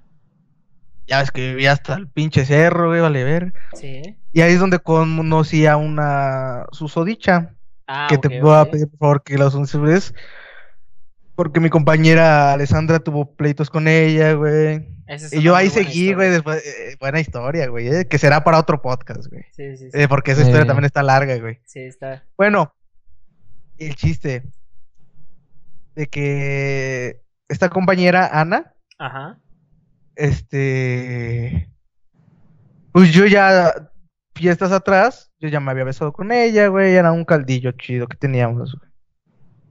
Ya 1.06 1.20
ves 1.20 1.30
que 1.30 1.50
vivía 1.50 1.72
hasta 1.74 1.94
el 1.94 2.08
pinche 2.10 2.46
cerro, 2.46 2.88
güey, 2.88 3.00
vale 3.02 3.24
ver. 3.24 3.54
Sí. 3.74 4.18
Y 4.34 4.42
ahí 4.42 4.54
es 4.54 4.60
donde 4.60 4.80
conocí 4.80 5.68
a 5.68 5.78
una 5.78 6.66
susodicha. 6.72 7.54
Ah, 7.88 8.08
que 8.10 8.18
te 8.18 8.42
voy 8.42 8.54
a 8.54 8.64
ok. 8.64 8.72
pedir 8.72 8.90
por 8.90 9.00
favor 9.00 9.24
que 9.24 9.38
la 9.38 9.48
unces. 9.48 10.14
Porque 11.36 11.60
mi 11.60 11.70
compañera 11.70 12.54
Alessandra 12.54 13.00
tuvo 13.00 13.36
pleitos 13.36 13.70
con 13.70 13.88
ella, 13.88 14.34
güey. 14.34 14.88
Es 15.06 15.32
Y 15.32 15.42
yo 15.42 15.56
ahí 15.56 15.70
seguí, 15.70 16.14
güey, 16.14 16.32
después. 16.32 16.66
eh, 16.66 16.98
buena 17.00 17.20
historia, 17.20 17.68
güey, 17.68 17.88
eh, 17.88 18.08
que 18.08 18.18
será 18.18 18.44
para 18.44 18.60
otro 18.60 18.82
podcast, 18.82 19.28
güey. 19.30 19.44
Sí, 19.52 19.78
sí, 19.78 19.92
sí. 19.92 19.98
Eh, 19.98 20.08
porque 20.08 20.32
esa 20.32 20.42
historia 20.42 20.66
también 20.66 20.86
está 20.86 21.04
larga, 21.04 21.38
güey. 21.38 21.62
Sí, 21.66 21.82
está. 21.82 22.24
Bueno, 22.36 22.74
el 23.78 23.96
chiste 23.96 24.44
de 25.96 26.08
que 26.08 27.22
esta 27.48 27.70
compañera, 27.70 28.28
Ana, 28.34 28.74
Ajá. 28.98 29.40
este. 30.16 31.70
Pues 32.92 33.14
yo 33.14 33.26
ya, 33.28 33.92
fiestas 34.34 34.72
atrás, 34.72 35.27
yo 35.40 35.50
ya 35.50 35.60
me 35.60 35.72
había 35.72 35.84
besado 35.84 36.14
con 36.14 36.32
ella, 36.32 36.68
güey. 36.68 36.96
Era 36.96 37.12
un 37.12 37.26
caldillo 37.26 37.72
chido 37.72 38.08
que 38.08 38.18
teníamos, 38.18 38.76
güey. 38.76 38.92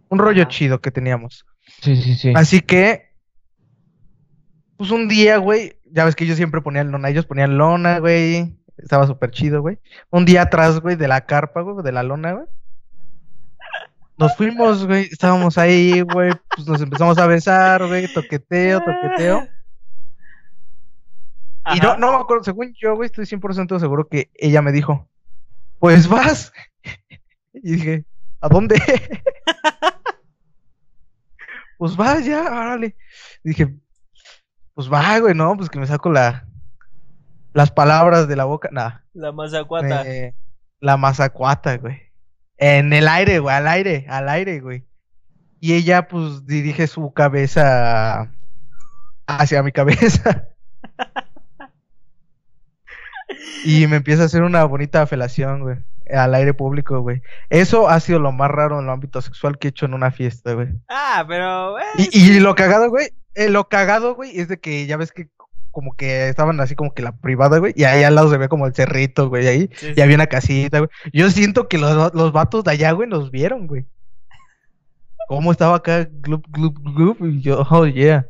Un 0.08 0.18
rollo 0.18 0.44
chido 0.44 0.80
que 0.80 0.90
teníamos. 0.90 1.44
Sí, 1.82 1.96
sí, 1.96 2.14
sí. 2.14 2.32
Así 2.36 2.60
que, 2.60 3.10
pues 4.76 4.90
un 4.90 5.08
día, 5.08 5.38
güey, 5.38 5.80
ya 5.84 6.04
ves 6.04 6.14
que 6.14 6.26
yo 6.26 6.36
siempre 6.36 6.60
ponía 6.60 6.84
lona, 6.84 7.08
ellos 7.08 7.26
ponían 7.26 7.58
lona, 7.58 7.98
güey. 7.98 8.56
Estaba 8.76 9.06
súper 9.06 9.30
chido, 9.30 9.62
güey. 9.62 9.78
Un 10.10 10.24
día 10.24 10.42
atrás, 10.42 10.80
güey, 10.80 10.96
de 10.96 11.08
la 11.08 11.22
carpa, 11.22 11.62
güey, 11.62 11.82
de 11.82 11.92
la 11.92 12.02
lona, 12.02 12.32
güey. 12.32 12.46
Nos 14.18 14.34
fuimos, 14.36 14.86
güey, 14.86 15.08
estábamos 15.10 15.58
ahí, 15.58 16.00
güey, 16.00 16.32
pues 16.54 16.66
nos 16.66 16.80
empezamos 16.80 17.18
a 17.18 17.26
besar, 17.26 17.86
güey, 17.86 18.10
toqueteo, 18.12 18.80
toqueteo. 18.80 19.46
Y 21.74 21.80
no, 21.80 21.98
no 21.98 22.12
me 22.12 22.18
acuerdo, 22.18 22.44
según 22.44 22.72
yo, 22.80 22.94
güey, 22.94 23.08
estoy 23.08 23.26
100% 23.26 23.78
seguro 23.78 24.08
que 24.08 24.30
ella 24.34 24.62
me 24.62 24.72
dijo, 24.72 25.06
pues 25.78 26.08
vas. 26.08 26.52
Y 27.52 27.72
dije, 27.72 28.04
¿a 28.42 28.48
dónde? 28.48 28.76
pues 31.78 31.96
vas 31.96 32.24
ya, 32.24 32.42
órale. 32.42 32.94
Y 33.42 33.48
dije, 33.48 33.74
pues 34.74 34.92
va, 34.92 35.18
güey, 35.18 35.34
no, 35.34 35.56
pues 35.56 35.70
que 35.70 35.78
me 35.78 35.86
saco 35.86 36.12
la, 36.12 36.46
las 37.54 37.70
palabras 37.70 38.28
de 38.28 38.36
la 38.36 38.44
boca. 38.44 38.68
Nada, 38.70 39.04
La 39.14 39.32
mazacuata. 39.32 40.06
eh, 40.06 40.34
la 40.80 40.98
mazacuata, 40.98 41.78
güey. 41.78 42.02
En 42.58 42.92
el 42.92 43.08
aire, 43.08 43.38
güey, 43.38 43.56
al 43.56 43.66
aire, 43.68 44.06
al 44.08 44.28
aire, 44.28 44.60
güey. 44.60 44.84
Y 45.58 45.72
ella, 45.74 46.06
pues, 46.08 46.46
dirige 46.46 46.86
su 46.86 47.12
cabeza 47.12 48.30
hacia 49.26 49.62
mi 49.62 49.72
cabeza. 49.72 50.48
Y 53.64 53.86
me 53.88 53.96
empieza 53.96 54.22
a 54.22 54.26
hacer 54.26 54.42
una 54.42 54.64
bonita 54.64 55.06
felación, 55.06 55.62
güey. 55.62 55.76
Al 56.14 56.34
aire 56.36 56.54
público, 56.54 57.00
güey. 57.00 57.20
Eso 57.50 57.88
ha 57.88 57.98
sido 57.98 58.20
lo 58.20 58.30
más 58.30 58.50
raro 58.50 58.78
en 58.78 58.84
el 58.84 58.90
ámbito 58.90 59.20
sexual 59.20 59.58
que 59.58 59.68
he 59.68 59.70
hecho 59.70 59.86
en 59.86 59.94
una 59.94 60.12
fiesta, 60.12 60.52
güey. 60.54 60.68
Ah, 60.88 61.24
pero. 61.26 61.78
eh, 61.78 61.82
Y, 62.12 62.36
y 62.36 62.40
lo 62.40 62.54
cagado, 62.54 62.88
güey. 62.90 63.08
eh, 63.34 63.48
lo 63.50 63.68
cagado, 63.68 64.14
güey, 64.14 64.38
es 64.38 64.46
de 64.48 64.58
que 64.60 64.86
ya 64.86 64.96
ves 64.96 65.10
que 65.12 65.28
como 65.72 65.94
que 65.94 66.28
estaban 66.28 66.58
así 66.60 66.74
como 66.74 66.94
que 66.94 67.02
la 67.02 67.12
privada, 67.16 67.58
güey. 67.58 67.74
Y 67.76 67.84
ahí 67.84 68.02
al 68.04 68.14
lado 68.14 68.30
se 68.30 68.38
ve 68.38 68.48
como 68.48 68.66
el 68.66 68.74
cerrito, 68.74 69.28
güey. 69.28 69.46
Ahí. 69.48 69.70
sí, 69.74 69.88
Y 69.90 69.94
sí. 69.94 70.00
había 70.00 70.14
una 70.14 70.28
casita, 70.28 70.78
güey. 70.78 70.90
Yo 71.12 71.28
siento 71.30 71.68
que 71.68 71.76
los, 71.78 72.14
los 72.14 72.32
vatos 72.32 72.62
de 72.64 72.70
allá, 72.70 72.92
güey, 72.92 73.08
nos 73.08 73.30
vieron, 73.32 73.66
güey. 73.66 73.84
Cómo 75.28 75.50
estaba 75.50 75.74
acá, 75.76 76.08
glup, 76.10 76.46
glup, 76.50 76.78
glup. 76.94 77.18
Y 77.26 77.40
yo, 77.42 77.66
oh, 77.68 77.84
yeah. 77.86 78.26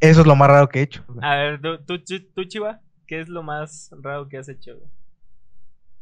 Eso 0.00 0.22
es 0.22 0.26
lo 0.26 0.34
más 0.34 0.48
raro 0.48 0.68
que 0.68 0.80
he 0.80 0.82
hecho. 0.82 1.04
güey. 1.06 1.20
A 1.22 1.36
ver, 1.36 1.60
tú, 1.60 1.78
tú, 1.84 2.02
tú, 2.02 2.14
tú, 2.34 2.44
Chiva, 2.44 2.80
¿qué 3.10 3.20
es 3.20 3.28
lo 3.28 3.42
más 3.42 3.90
raro 4.02 4.28
que 4.28 4.38
has 4.38 4.48
hecho? 4.48 4.76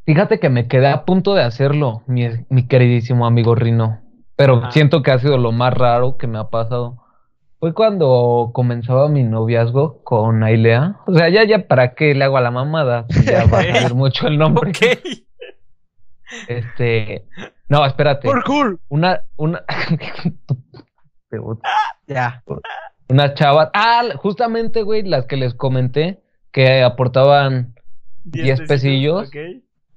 Fíjate 0.05 0.39
que 0.39 0.51
me 0.51 0.69
quedé 0.69 0.89
a 0.89 1.07
punto 1.07 1.35
de 1.35 1.43
hacerlo, 1.43 2.03
mi, 2.07 2.29
mi 2.51 2.69
queridísimo 2.69 3.27
amigo 3.27 3.55
Rino. 3.55 4.03
Pero 4.37 4.71
siento 4.71 5.03
que 5.03 5.11
ha 5.11 5.19
sido 5.19 5.39
lo 5.39 5.51
más 5.51 5.73
raro 5.73 6.19
que 6.19 6.27
me 6.27 6.39
ha 6.39 6.51
pasado. 6.51 7.03
Fue 7.61 7.73
cuando 7.73 8.51
comenzaba 8.53 9.09
mi 9.09 9.23
noviazgo 9.23 10.05
con 10.05 10.43
Ailea. 10.45 11.01
O 11.07 11.15
sea, 11.15 11.31
ya, 11.31 11.45
ya, 11.45 11.67
¿para 11.67 11.95
qué 11.95 12.15
le 12.15 12.25
hago 12.25 12.37
a 12.37 12.43
la 12.43 12.51
mamada? 12.51 13.07
Ya 13.25 13.47
va 13.47 13.61
a 13.61 13.63
saber 13.75 13.95
mucho 13.95 14.27
el 14.27 14.37
nombre. 14.37 14.73
Este. 16.47 17.27
No, 17.71 17.87
espérate. 17.87 18.29
Por 18.29 18.45
cool. 18.45 18.81
Una, 18.89 19.23
una. 19.37 19.65
Ya. 22.07 22.43
Unas 23.09 23.35
chavas. 23.35 23.69
Ah, 23.75 24.03
justamente, 24.17 24.83
güey, 24.83 25.03
las 25.03 25.27
que 25.27 25.37
les 25.37 25.53
comenté 25.55 26.23
que 26.53 26.83
aportaban 26.83 27.75
Diez 28.25 28.61
pesillos. 28.63 29.29
Ok. 29.29 29.37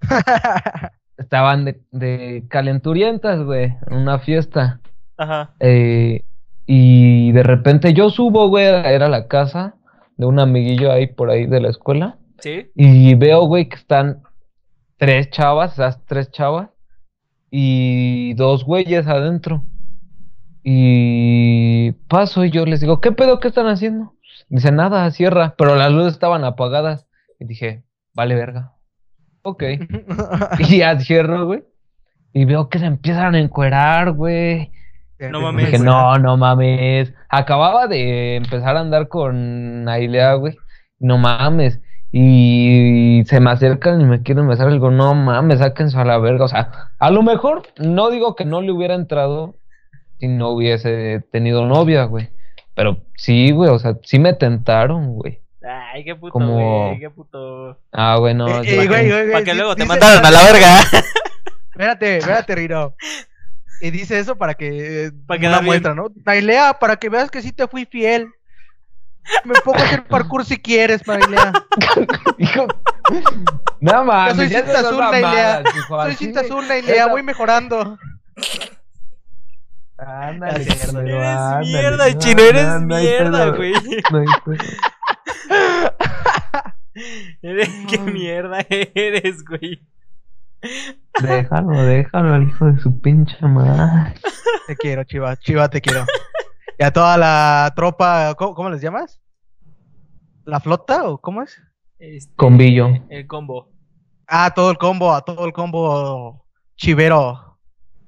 estaban 1.18 1.66
de, 1.66 1.82
de 1.92 2.46
calenturientas, 2.50 3.44
güey, 3.44 3.76
en 3.88 3.98
una 3.98 4.20
fiesta. 4.20 4.82
Ajá. 5.18 5.54
Eh, 5.60 6.24
y 6.66 7.32
de 7.32 7.44
repente 7.44 7.94
yo 7.94 8.10
subo, 8.10 8.50
güey, 8.50 8.66
era 8.66 9.08
la 9.10 9.28
casa 9.28 9.76
de 10.18 10.26
un 10.26 10.40
amiguillo 10.40 10.92
ahí 10.92 11.08
por 11.08 11.30
ahí 11.30 11.46
de 11.46 11.62
la 11.62 11.70
escuela. 11.70 12.18
Sí. 12.40 12.72
Y 12.76 13.16
veo, 13.16 13.46
güey, 13.46 13.70
que 13.70 13.76
están 13.76 14.24
tres 14.98 15.30
chavas, 15.30 15.74
esas 15.74 16.04
tres 16.06 16.32
chavas, 16.32 16.70
y 17.50 18.34
dos 18.36 18.64
güeyes 18.64 19.08
adentro. 19.08 19.64
Y 20.64 21.92
paso 22.08 22.46
y 22.46 22.52
yo 22.52 22.66
les 22.66 22.82
digo, 22.82 23.02
¿qué 23.02 23.12
pedo? 23.12 23.40
¿Qué 23.40 23.48
están 23.48 23.68
haciendo? 23.68 24.14
Dice, 24.52 24.70
nada, 24.74 25.10
cierra, 25.12 25.56
pero 25.58 25.76
las 25.76 25.94
luces 25.94 26.12
estaban 26.12 26.44
apagadas. 26.44 27.08
Y 27.40 27.46
dije, 27.46 27.86
vale, 28.14 28.36
verga. 28.36 28.74
Ok. 29.44 29.64
Y 30.60 30.80
ya 30.80 31.00
cierro, 31.00 31.46
güey. 31.46 31.64
Y 32.34 32.44
veo 32.44 32.68
que 32.68 32.78
se 32.78 32.86
empiezan 32.86 33.34
a 33.36 33.40
encuerar, 33.40 34.12
güey. 34.12 34.72
No 35.20 35.40
mames. 35.40 35.72
Dije, 35.72 35.80
no, 35.80 36.18
no 36.18 36.36
mames. 36.36 37.14
Acababa 37.30 37.88
de 37.88 38.36
empezar 38.36 38.76
a 38.76 38.82
andar 38.82 39.08
con 39.08 39.88
Ailea, 39.88 40.34
güey. 40.34 40.58
No 41.00 41.18
mames. 41.18 41.80
Y 42.12 43.24
se 43.28 43.40
me 43.40 43.52
acercan 43.52 44.02
y 44.02 44.04
me 44.04 44.22
quieren 44.22 44.50
besar. 44.50 44.70
Y 44.70 44.74
digo, 44.74 44.92
no 44.92 45.14
mames, 45.14 45.60
sáquense 45.60 45.98
a 45.98 46.04
la 46.04 46.18
verga. 46.18 46.44
O 46.44 46.50
sea, 46.50 46.72
a 47.00 47.10
lo 47.10 47.24
mejor 47.24 47.64
no 47.78 48.10
digo 48.10 48.36
que 48.36 48.44
no 48.44 48.62
le 48.62 48.74
hubiera 48.74 48.96
entrado 48.96 49.56
si 50.20 50.28
no 50.28 50.50
hubiese 50.50 51.24
tenido 51.32 51.66
novia, 51.66 52.04
güey. 52.04 52.32
Pero 52.74 52.98
sí, 53.16 53.52
güey, 53.52 53.70
o 53.70 53.80
sea, 53.80 53.96
sí 54.04 54.18
me 54.20 54.34
tentaron, 54.34 55.14
güey. 55.16 55.40
Ay, 55.94 56.04
qué 56.04 56.16
puto, 56.16 56.32
Como- 56.34 56.88
güey. 56.88 57.00
Qué 57.00 57.10
puto. 57.10 57.78
Ah, 57.92 58.16
güey, 58.18 58.34
no. 58.34 58.48
Eh, 58.48 58.60
eh, 58.60 58.62
que- 58.64 58.76
güey, 58.76 58.88
güey, 58.88 59.10
Para 59.10 59.26
güey, 59.32 59.44
que 59.44 59.54
luego 59.54 59.76
te 59.76 59.86
mandaron 59.86 60.26
a 60.26 60.32
la 60.32 60.44
verga. 60.44 60.80
Espérate, 61.72 62.18
espérate, 62.18 62.56
Rino. 62.56 62.94
Y 63.82 63.90
dice 63.92 64.20
eso 64.20 64.36
para 64.38 64.54
que. 64.54 65.06
eh, 65.08 65.12
Para 65.26 65.40
quedar 65.40 65.54
bien. 65.62 65.66
muestra, 65.66 65.96
¿no? 65.96 66.08
Nailea, 66.26 66.78
para 66.80 66.98
que 66.98 67.10
veas 67.10 67.32
que 67.32 67.42
sí 67.42 67.52
te 67.52 67.68
fui 67.68 67.86
fiel. 67.86 68.28
Me 69.46 69.54
pongo 69.64 69.80
a 69.80 69.84
hacer 69.84 70.04
parkour 70.04 70.46
si 70.46 70.58
quieres, 70.58 71.06
Nailea. 71.08 71.54
Hijo- 72.38 72.68
No 73.80 74.04
mames. 74.04 74.36
soy 74.36 74.50
ya 74.50 74.64
cinta 74.64 74.80
azul, 74.80 74.98
Nailea. 75.00 75.64
Soy 75.88 76.16
cinta 76.16 76.42
azul, 76.42 76.68
Nailea, 76.68 77.08
voy 77.08 77.24
mejorando. 77.24 77.98
Ándale, 80.06 80.64
Eres 80.64 80.90
ándale. 80.90 81.14
mierda, 81.62 82.10
No, 82.10 82.20
chino, 82.20 82.42
eres 82.42 82.64
no, 82.66 82.80
no 82.80 82.96
hay 82.96 83.06
mierda, 83.06 83.50
güey. 83.52 83.74
Qué 87.88 87.98
mierda 88.00 88.60
eres, 88.70 89.44
güey. 89.46 89.82
Déjalo, 91.22 91.72
déjalo 91.84 92.34
al 92.34 92.44
hijo 92.48 92.66
de 92.66 92.80
su 92.80 93.00
pinche 93.00 93.38
madre. 93.46 94.14
Te 94.68 94.76
quiero, 94.76 95.04
Chiva, 95.04 95.36
Chiva, 95.38 95.70
te 95.70 95.82
quiero. 95.82 96.06
Y 96.80 96.84
a 96.84 96.92
toda 96.92 97.18
la 97.18 97.72
tropa, 97.76 98.34
¿cómo, 98.36 98.56
cómo 98.56 98.70
les 98.70 98.82
llamas? 98.82 99.22
¿La 100.46 100.60
flota 100.60 101.04
o 101.10 101.20
cómo 101.20 101.44
es? 101.44 101.62
Este, 102.00 102.34
Combillo. 102.36 102.90
El 103.10 103.28
combo. 103.28 103.70
Ah, 104.28 104.52
todo 104.56 104.72
el 104.72 104.78
combo, 104.78 105.14
a 105.14 105.22
todo 105.22 105.46
el 105.46 105.54
combo 105.54 106.46
chivero. 106.76 107.51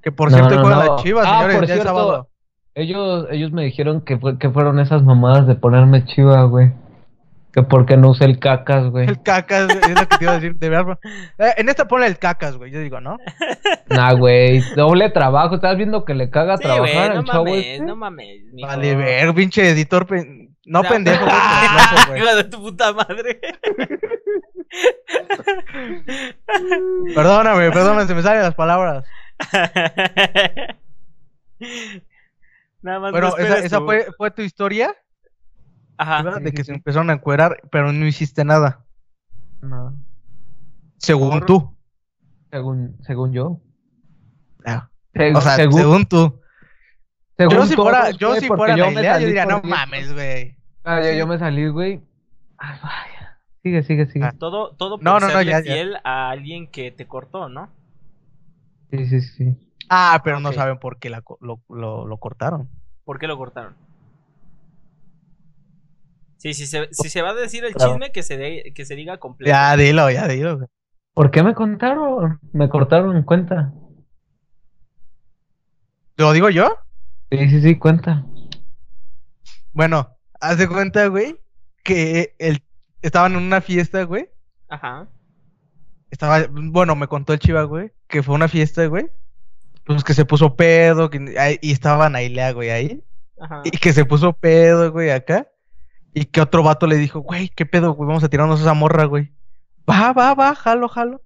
Que 0.04 0.12
por 0.12 0.30
No, 0.32 0.38
cierto 0.38 0.56
no, 0.56 0.62
juegan 0.64 0.86
no. 0.86 0.94
las 0.96 1.04
chivas, 1.04 1.26
Ah, 1.28 1.36
señores, 1.38 1.56
por 1.58 1.66
ya 1.68 1.74
es 1.74 1.80
cierto, 1.82 1.96
sábado. 2.00 2.30
Ellos, 2.76 3.28
ellos 3.32 3.52
me 3.52 3.64
dijeron 3.64 4.02
que, 4.02 4.18
fue, 4.18 4.38
que 4.38 4.50
fueron 4.50 4.80
esas 4.80 5.04
mamadas 5.04 5.48
de 5.48 5.56
ponerme 5.56 6.06
chiva, 6.06 6.44
güey. 6.44 6.72
Que 7.54 7.62
porque 7.62 7.98
no 7.98 8.10
usé 8.10 8.26
el 8.26 8.40
cacas, 8.40 8.88
güey. 8.90 9.08
El 9.08 9.22
cacas, 9.22 9.70
es 9.70 9.90
lo 9.92 10.08
que 10.08 10.18
te 10.18 10.24
iba 10.24 10.32
a 10.32 10.36
decir. 10.40 10.56
De 10.56 10.70
verdad. 10.70 10.98
Eh, 11.38 11.54
en 11.58 11.70
esta 11.70 11.88
ponle 11.88 12.08
el 12.08 12.18
cacas, 12.18 12.58
güey, 12.58 12.72
yo 12.72 12.80
digo, 12.80 13.00
¿no? 13.00 13.18
Nah, 13.90 14.14
güey. 14.14 14.62
Doble 14.76 15.12
trabajo. 15.12 15.54
¿Estás 15.56 15.78
viendo 15.78 16.04
que 16.04 16.16
le 16.16 16.32
caga 16.32 16.58
Sí, 16.58 16.64
trabajar 16.64 17.14
no 17.14 17.20
al 17.20 17.26
chavo 17.26 17.46
mames, 17.46 17.66
este? 17.68 17.86
no 17.86 17.96
mames. 17.96 18.40
mijo. 18.54 18.68
Vale, 18.68 18.96
ver, 18.96 19.34
pinche 19.36 19.70
editor. 19.70 20.08
pen- 20.08 20.56
No 20.66 20.82
pendejo, 20.82 21.26
güey. 22.08 22.20
Hijo 22.24 22.36
de 22.38 22.44
tu 22.46 22.60
puta 22.60 22.92
madre. 22.92 23.40
Perdóname, 27.16 27.72
perdóname, 27.72 28.08
se 28.08 28.16
me 28.16 28.22
salen 28.22 28.42
las 28.42 28.56
palabras. 28.56 29.04
Nada 32.82 33.00
más 33.00 33.12
Bueno, 33.12 33.30
no 33.30 33.38
esa, 33.38 33.60
esa 33.60 33.80
fue, 33.82 34.08
fue 34.18 34.32
tu 34.32 34.42
historia, 34.42 34.94
Ajá. 35.98 36.40
de 36.40 36.52
que 36.52 36.64
se 36.64 36.74
empezaron 36.74 37.10
a 37.10 37.14
encuerar, 37.14 37.62
pero 37.72 37.92
no 37.94 38.06
hiciste 38.06 38.44
nada, 38.44 38.86
No, 39.62 39.96
según 40.98 41.30
Por- 41.40 41.46
tú. 41.46 41.78
según, 42.52 42.98
según 43.04 43.32
yo. 43.34 43.62
Ah, 44.66 44.90
O 45.36 45.42
sea, 45.42 45.56
según, 45.56 45.80
según 45.80 46.06
tú. 46.06 46.42
según 47.38 47.56
Yo 47.56 47.66
si 47.66 47.76
fuera, 47.76 48.12
yo 48.12 48.36
si 48.36 48.48
fuera 48.48 48.76
yo 48.76 48.88
me 48.88 48.94
Nailea, 48.96 49.12
yo 49.14 49.16
salí 49.16 49.26
diría, 49.28 49.46
no 49.46 49.62
mames, 49.64 50.14
güey. 50.14 50.58
Ah, 50.84 51.02
yo, 51.02 51.14
yo 51.14 51.28
me 51.28 51.38
salí, 51.38 51.68
güey. 51.70 52.02
Ay, 52.58 52.80
vaya. 52.84 53.40
Sigue, 53.62 53.84
sigue, 53.84 54.06
sigue. 54.08 54.26
Ah. 54.26 54.34
Todo, 54.38 54.72
todo 54.76 54.98
por 54.98 55.04
No, 55.04 55.20
no, 55.22 55.28
no, 55.28 55.34
serle 55.34 55.52
ya, 55.52 55.60
ya. 55.60 55.74
fiel 55.74 55.98
a 56.04 56.30
alguien 56.32 56.68
que 56.68 56.92
te 56.92 57.08
cortó, 57.08 57.48
¿no? 57.48 57.70
Sí, 58.94 59.08
sí, 59.08 59.22
sí. 59.22 59.58
Ah, 59.90 60.22
pero 60.24 60.40
no 60.40 60.54
saben 60.54 60.78
por 60.78 61.00
qué 61.00 61.10
la 61.10 61.24
lo, 61.40 61.62
lo, 61.68 62.06
lo 62.06 62.18
cortaron. 62.20 62.70
¿Por 63.04 63.18
qué 63.18 63.26
lo 63.26 63.38
cortaron? 63.38 63.76
Sí, 66.38 66.54
si 66.54 66.68
se, 66.68 66.94
si 66.94 67.10
se 67.10 67.24
va 67.24 67.32
a 67.32 67.34
decir 67.34 67.66
el 67.66 67.74
Claro. 67.74 67.94
chisme, 67.94 68.12
que 68.12 68.22
se, 68.22 68.38
de- 68.38 68.72
que 68.76 68.86
se 68.86 68.96
diga 68.96 69.18
completo. 69.18 69.50
Ya, 69.50 69.76
dilo, 69.76 70.12
ya, 70.12 70.28
dilo. 70.28 70.70
¿Por 71.16 71.32
qué 71.32 71.42
me 71.42 71.56
contaron? 71.56 72.40
Me 72.52 72.70
cortaron 72.70 73.18
en 73.18 73.24
cuenta. 73.24 73.74
¿Lo 76.18 76.32
digo 76.34 76.52
yo? 76.52 76.78
Sí, 77.32 77.50
sí, 77.50 77.62
sí, 77.62 77.80
cuenta. 77.80 78.24
Bueno, 79.72 80.16
haz 80.40 80.60
de 80.60 80.68
cuenta, 80.68 81.08
güey, 81.08 81.36
que 81.84 82.36
el, 82.38 82.64
estaban 83.02 83.32
en 83.34 83.40
una 83.42 83.60
fiesta, 83.62 84.04
güey. 84.04 84.30
Ajá. 84.70 85.08
Estaba, 86.14 86.46
bueno, 86.48 86.96
me 86.96 87.08
contó 87.08 87.34
el 87.34 87.40
chiva, 87.40 87.64
güey, 87.64 87.92
que 88.08 88.22
fue 88.22 88.36
una 88.36 88.48
fiesta, 88.48 88.86
güey. 88.86 89.10
Pues 89.84 90.04
que 90.04 90.14
se 90.14 90.26
puso 90.26 90.56
pedo, 90.56 91.10
que, 91.10 91.58
y 91.60 91.72
estaba 91.72 92.08
Nailea, 92.08 92.52
güey, 92.52 92.70
ahí. 92.70 93.04
Ajá. 93.40 93.64
Y 93.66 93.72
que 93.72 93.94
se 93.94 94.06
puso 94.06 94.32
pedo, 94.32 94.92
güey, 94.92 95.10
acá. 95.10 95.48
Y 96.14 96.26
que 96.26 96.40
otro 96.40 96.62
vato 96.62 96.86
le 96.86 96.98
dijo, 96.98 97.22
güey, 97.22 97.50
¿qué 97.50 97.66
pedo, 97.66 97.94
güey? 97.94 98.08
Vamos 98.08 98.24
a 98.24 98.30
tirarnos 98.30 98.62
esa 98.62 98.76
morra, 98.76 99.06
güey. 99.06 99.32
Va, 99.90 100.14
va, 100.14 100.36
va, 100.36 100.54
jalo, 100.54 100.88
jalo. 100.88 101.24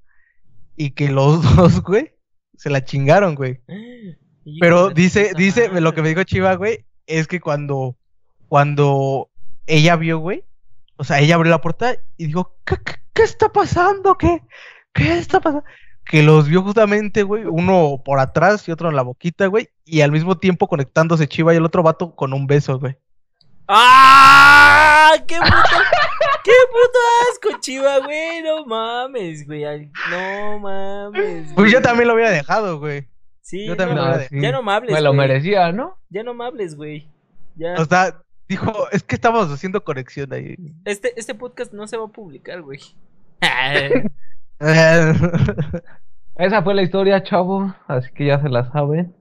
Y 0.78 0.92
que 0.92 1.10
los 1.10 1.42
dos, 1.58 1.82
güey, 1.82 2.14
se 2.56 2.70
la 2.70 2.86
chingaron, 2.86 3.36
güey. 3.36 3.60
Pero 4.62 4.92
dice, 4.92 5.34
dice, 5.36 5.70
lo 5.82 5.94
que 5.94 6.02
me 6.02 6.08
dijo 6.08 6.24
Chiva, 6.24 6.56
güey, 6.56 6.86
es 7.08 7.28
que 7.28 7.42
cuando, 7.42 7.98
cuando 8.48 9.32
ella 9.66 9.98
vio, 9.98 10.20
güey, 10.20 10.46
o 10.96 11.04
sea, 11.04 11.20
ella 11.20 11.36
abrió 11.36 11.52
la 11.52 11.60
puerta 11.60 11.98
y 12.16 12.28
dijo, 12.28 12.56
¿qué, 12.64 12.78
qué, 12.86 12.94
qué 13.12 13.24
está 13.24 13.52
pasando? 13.52 14.18
¿Qué, 14.18 14.42
qué 14.98 15.18
está 15.18 15.40
pasando? 15.40 15.64
Que 16.04 16.24
los 16.24 16.48
vio 16.48 16.62
justamente, 16.62 17.24
güey, 17.24 17.44
uno 17.46 18.02
por 18.04 18.20
atrás 18.20 18.68
y 18.68 18.72
otro 18.72 18.90
en 18.90 18.96
la 18.96 19.02
boquita, 19.02 19.48
güey, 19.48 19.70
y 19.86 20.02
al 20.02 20.12
mismo 20.12 20.38
tiempo 20.38 20.68
conectándose 20.68 21.28
Chiva 21.28 21.54
y 21.54 21.58
el 21.58 21.66
otro 21.66 21.84
vato 21.84 22.16
con 22.16 22.34
un 22.34 22.48
beso, 22.48 22.80
güey. 22.80 22.98
¡Ah! 23.68 25.12
¡Qué 25.28 25.36
puto, 25.36 25.78
qué 26.44 26.52
puto 26.72 27.00
asco, 27.32 27.60
chiva, 27.60 28.00
güey! 28.00 28.42
No 28.42 28.66
mames, 28.66 29.46
güey. 29.46 29.92
No 30.10 30.60
mames. 30.60 31.52
Pues 31.54 31.72
yo 31.72 31.82
también 31.82 32.08
lo 32.08 32.14
hubiera 32.14 32.32
dejado, 32.32 32.80
güey. 32.80 33.08
Sí, 33.42 33.66
yo 33.66 33.76
también 33.76 33.98
no, 33.98 34.04
lo 34.04 34.10
hubiera 34.10 34.30
sí. 34.30 34.42
ya 34.42 34.52
no 34.52 34.64
me 34.64 34.72
hables, 34.72 34.94
Me 34.94 35.02
lo 35.02 35.10
güey. 35.14 35.28
merecía, 35.28 35.72
¿no? 35.74 35.98
Ya 36.10 36.24
no 36.24 36.34
me 36.34 36.46
hables, 36.46 36.76
güey. 36.76 37.10
Ya. 37.56 37.76
O 37.78 37.86
sea, 37.86 38.22
dijo, 38.48 38.90
es 38.92 39.04
que 39.04 39.16
estamos 39.16 39.52
haciendo 39.52 39.84
conexión 39.84 40.32
ahí. 40.32 40.56
Este, 40.86 41.14
este 41.20 41.36
podcast 41.36 41.74
no 41.74 41.88
se 41.88 41.98
va 41.98 42.06
a 42.06 42.10
publicar, 42.10 42.62
güey. 42.62 42.80
Esa 46.36 46.64
fue 46.64 46.74
la 46.74 46.82
historia, 46.82 47.24
chavo. 47.24 47.74
Así 47.88 48.12
que 48.14 48.28
ya 48.28 48.42
se 48.42 48.50
la 48.50 48.72
saben. 48.72 49.16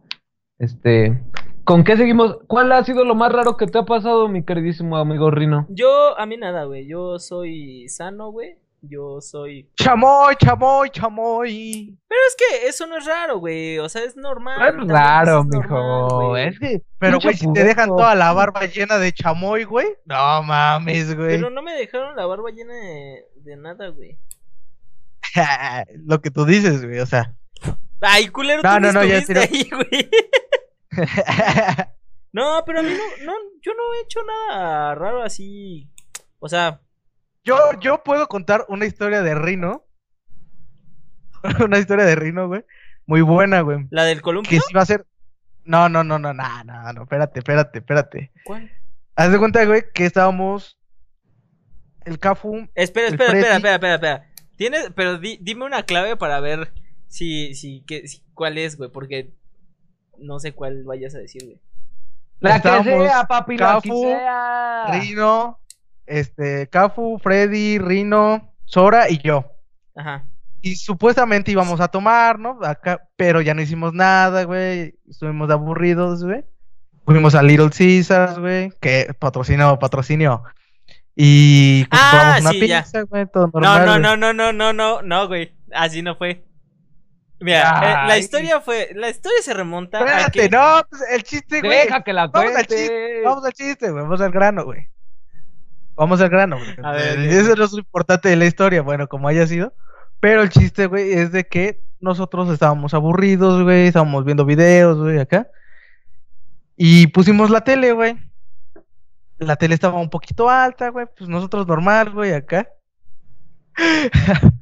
Este. 0.58 1.22
¿Con 1.64 1.82
qué 1.82 1.96
seguimos? 1.96 2.38
¿Cuál 2.46 2.70
ha 2.72 2.84
sido 2.84 3.04
lo 3.04 3.14
más 3.14 3.32
raro 3.32 3.56
que 3.56 3.66
te 3.66 3.78
ha 3.78 3.84
pasado, 3.84 4.28
mi 4.28 4.44
queridísimo 4.44 4.96
amigo 4.96 5.30
Rino? 5.30 5.66
Yo, 5.68 6.18
a 6.18 6.24
mí 6.24 6.36
nada, 6.36 6.64
güey. 6.64 6.86
Yo 6.86 7.18
soy 7.18 7.88
sano, 7.88 8.30
güey. 8.30 8.58
Yo 8.82 9.20
soy. 9.20 9.68
chamoy, 9.74 10.36
chamoy, 10.36 10.90
chamoy. 10.90 11.98
Pero 12.06 12.20
es 12.28 12.36
que 12.36 12.68
eso 12.68 12.86
no 12.86 12.98
es 12.98 13.06
raro, 13.06 13.38
güey. 13.38 13.78
O 13.78 13.88
sea, 13.88 14.04
es 14.04 14.16
normal. 14.16 14.76
No 14.76 14.84
es 14.84 14.88
raro, 14.88 15.40
es 15.40 15.46
normal, 15.46 16.04
mijo. 16.04 16.36
Es 16.36 16.58
que. 16.58 16.82
Pero, 16.98 17.18
güey, 17.18 17.34
si 17.34 17.52
te 17.52 17.64
dejan 17.64 17.88
toda 17.88 18.14
la 18.14 18.32
barba 18.32 18.64
llena 18.66 18.98
de 18.98 19.12
chamoy, 19.12 19.64
güey. 19.64 19.88
No 20.04 20.42
mames, 20.42 21.16
güey. 21.16 21.36
Pero 21.36 21.50
no 21.50 21.62
me 21.62 21.72
dejaron 21.72 22.14
la 22.14 22.26
barba 22.26 22.50
llena 22.50 22.74
de, 22.74 23.24
de 23.36 23.56
nada, 23.56 23.88
güey. 23.88 24.18
Lo 26.06 26.20
que 26.20 26.30
tú 26.30 26.44
dices, 26.44 26.84
güey, 26.84 27.00
o 27.00 27.06
sea. 27.06 27.34
Ay, 28.00 28.28
culero, 28.28 28.62
No, 28.62 28.74
tú 28.74 28.80
no, 28.80 28.92
no, 28.92 29.04
ya 29.04 29.18
ahí, 29.18 29.70
güey. 29.70 30.10
No, 32.32 32.62
pero 32.66 32.80
a 32.80 32.82
mí 32.82 32.90
no, 32.90 33.24
no, 33.24 33.32
yo 33.62 33.72
no 33.72 33.94
he 33.94 34.02
hecho 34.02 34.20
nada 34.22 34.94
raro 34.94 35.22
así. 35.22 35.90
O 36.38 36.50
sea, 36.50 36.82
yo, 37.46 37.56
yo 37.80 38.02
puedo 38.02 38.28
contar 38.28 38.66
una 38.68 38.84
historia 38.84 39.22
de 39.22 39.34
Rino. 39.34 39.86
una 41.64 41.78
historia 41.78 42.04
de 42.04 42.14
Rino, 42.14 42.48
güey. 42.48 42.64
Muy 43.06 43.22
buena, 43.22 43.62
güey. 43.62 43.86
la 43.90 44.04
del 44.04 44.20
columpio. 44.20 44.50
Que 44.50 44.60
sí 44.60 44.74
va 44.74 44.82
a 44.82 44.86
ser. 44.86 45.06
No, 45.64 45.88
no, 45.88 46.04
no, 46.04 46.18
no, 46.18 46.34
no, 46.34 46.64
no, 46.64 46.92
no, 46.92 47.02
espérate, 47.02 47.38
espérate, 47.38 47.78
espérate. 47.78 48.32
¿Cuál? 48.44 48.70
Haz 49.14 49.32
de 49.32 49.38
cuenta, 49.38 49.64
güey, 49.64 49.84
que 49.94 50.04
estábamos. 50.04 50.78
El 52.04 52.18
Cafu. 52.18 52.68
Espera, 52.74 53.08
espera, 53.08 53.32
espera, 53.32 53.56
espera, 53.56 53.74
espera, 53.74 53.94
espera. 53.94 54.30
Tienes, 54.56 54.90
pero 54.94 55.18
di- 55.18 55.38
dime 55.40 55.64
una 55.64 55.82
clave 55.84 56.16
para 56.16 56.40
ver 56.40 56.72
si, 57.08 57.54
si, 57.54 57.82
que, 57.82 58.08
si- 58.08 58.22
cuál 58.34 58.58
es, 58.58 58.76
güey, 58.76 58.90
porque 58.90 59.32
no 60.18 60.38
sé 60.40 60.52
cuál 60.52 60.84
vayas 60.84 61.14
a 61.14 61.18
decir, 61.18 61.44
güey. 61.44 61.60
La 62.40 62.60
que 62.60 62.68
sea, 62.84 63.24
papi, 63.26 63.56
la 63.56 63.80
que 63.82 63.90
sea. 63.90 64.86
Rino, 65.00 65.58
este, 66.06 66.68
Cafu, 66.68 67.18
Freddy, 67.18 67.78
Rino, 67.78 68.52
Sora 68.64 69.08
y 69.10 69.18
yo. 69.18 69.44
Ajá. 69.94 70.26
Y 70.60 70.76
supuestamente 70.76 71.52
íbamos 71.52 71.80
a 71.80 71.88
tomar, 71.88 72.38
¿no? 72.38 72.58
Acá, 72.62 73.08
pero 73.16 73.40
ya 73.40 73.54
no 73.54 73.62
hicimos 73.62 73.92
nada, 73.94 74.44
güey. 74.44 74.94
Estuvimos 75.08 75.48
aburridos, 75.50 76.24
güey. 76.24 76.44
Fuimos 77.04 77.34
a 77.36 77.42
Little 77.42 77.70
Caesars, 77.70 78.38
güey. 78.38 78.70
Que 78.80 79.14
patrocinó, 79.18 79.78
patrocinio. 79.78 80.42
Y 81.18 81.84
pues 81.86 82.00
Ah, 82.02 82.10
compramos 82.12 82.40
una 82.42 82.50
sí, 82.50 82.68
ya. 82.68 82.82
pizza, 82.82 83.02
güey. 83.02 83.26
Todo 83.32 83.46
No, 83.54 83.60
normal, 83.60 83.86
no, 83.86 83.98
no, 83.98 84.16
no, 84.16 84.32
no, 84.34 84.52
no, 84.52 84.72
no, 84.72 85.02
no, 85.02 85.26
güey. 85.28 85.54
Así 85.72 86.02
no 86.02 86.14
fue. 86.16 86.44
Mira, 87.40 88.04
eh, 88.04 88.08
la 88.08 88.18
historia 88.18 88.60
fue, 88.60 88.90
la 88.94 89.10
historia 89.10 89.38
se 89.42 89.52
remonta 89.52 89.98
a 89.98 90.00
Espérate, 90.04 90.30
que 90.40 90.48
no, 90.48 90.82
pues, 90.88 91.02
el 91.12 91.22
chiste, 91.22 91.60
güey. 91.60 91.84
Deja 91.86 92.02
que 92.02 92.12
la 92.12 92.28
Vamos 92.28 92.48
al 92.48 92.66
cuente. 92.66 92.76
chiste, 92.76 93.20
vamos 93.24 93.44
al 93.44 93.52
chiste, 93.52 93.90
güey. 93.90 94.02
Vamos 94.02 94.20
al 94.20 94.30
grano, 94.30 94.64
güey. 94.64 94.88
Vamos 95.96 96.20
al 96.20 96.28
grano, 96.30 96.56
güey. 96.58 96.74
A 96.82 96.92
ver, 96.92 97.18
Eh. 97.18 97.38
Eso 97.40 97.54
no 97.56 97.64
es 97.64 97.72
lo 97.72 97.78
importante 97.78 98.28
de 98.28 98.36
la 98.36 98.46
historia, 98.46 98.82
bueno, 98.82 99.06
como 99.08 99.28
haya 99.28 99.46
sido. 99.46 99.74
Pero 100.20 100.42
el 100.42 100.48
chiste, 100.50 100.86
güey, 100.86 101.12
es 101.12 101.30
de 101.32 101.44
que 101.46 101.80
nosotros 102.00 102.48
estábamos 102.50 102.94
aburridos, 102.94 103.62
güey. 103.64 103.86
Estábamos 103.86 104.24
viendo 104.24 104.44
videos, 104.46 104.98
güey, 104.98 105.18
acá. 105.18 105.48
Y 106.76 107.06
pusimos 107.08 107.50
la 107.50 107.62
tele, 107.62 107.92
güey. 107.92 108.16
La 109.38 109.56
tele 109.56 109.74
estaba 109.74 110.00
un 110.00 110.10
poquito 110.10 110.48
alta, 110.48 110.88
güey. 110.90 111.06
Pues 111.16 111.28
nosotros 111.28 111.66
normal, 111.66 112.10
güey, 112.10 112.32
acá. 112.32 112.68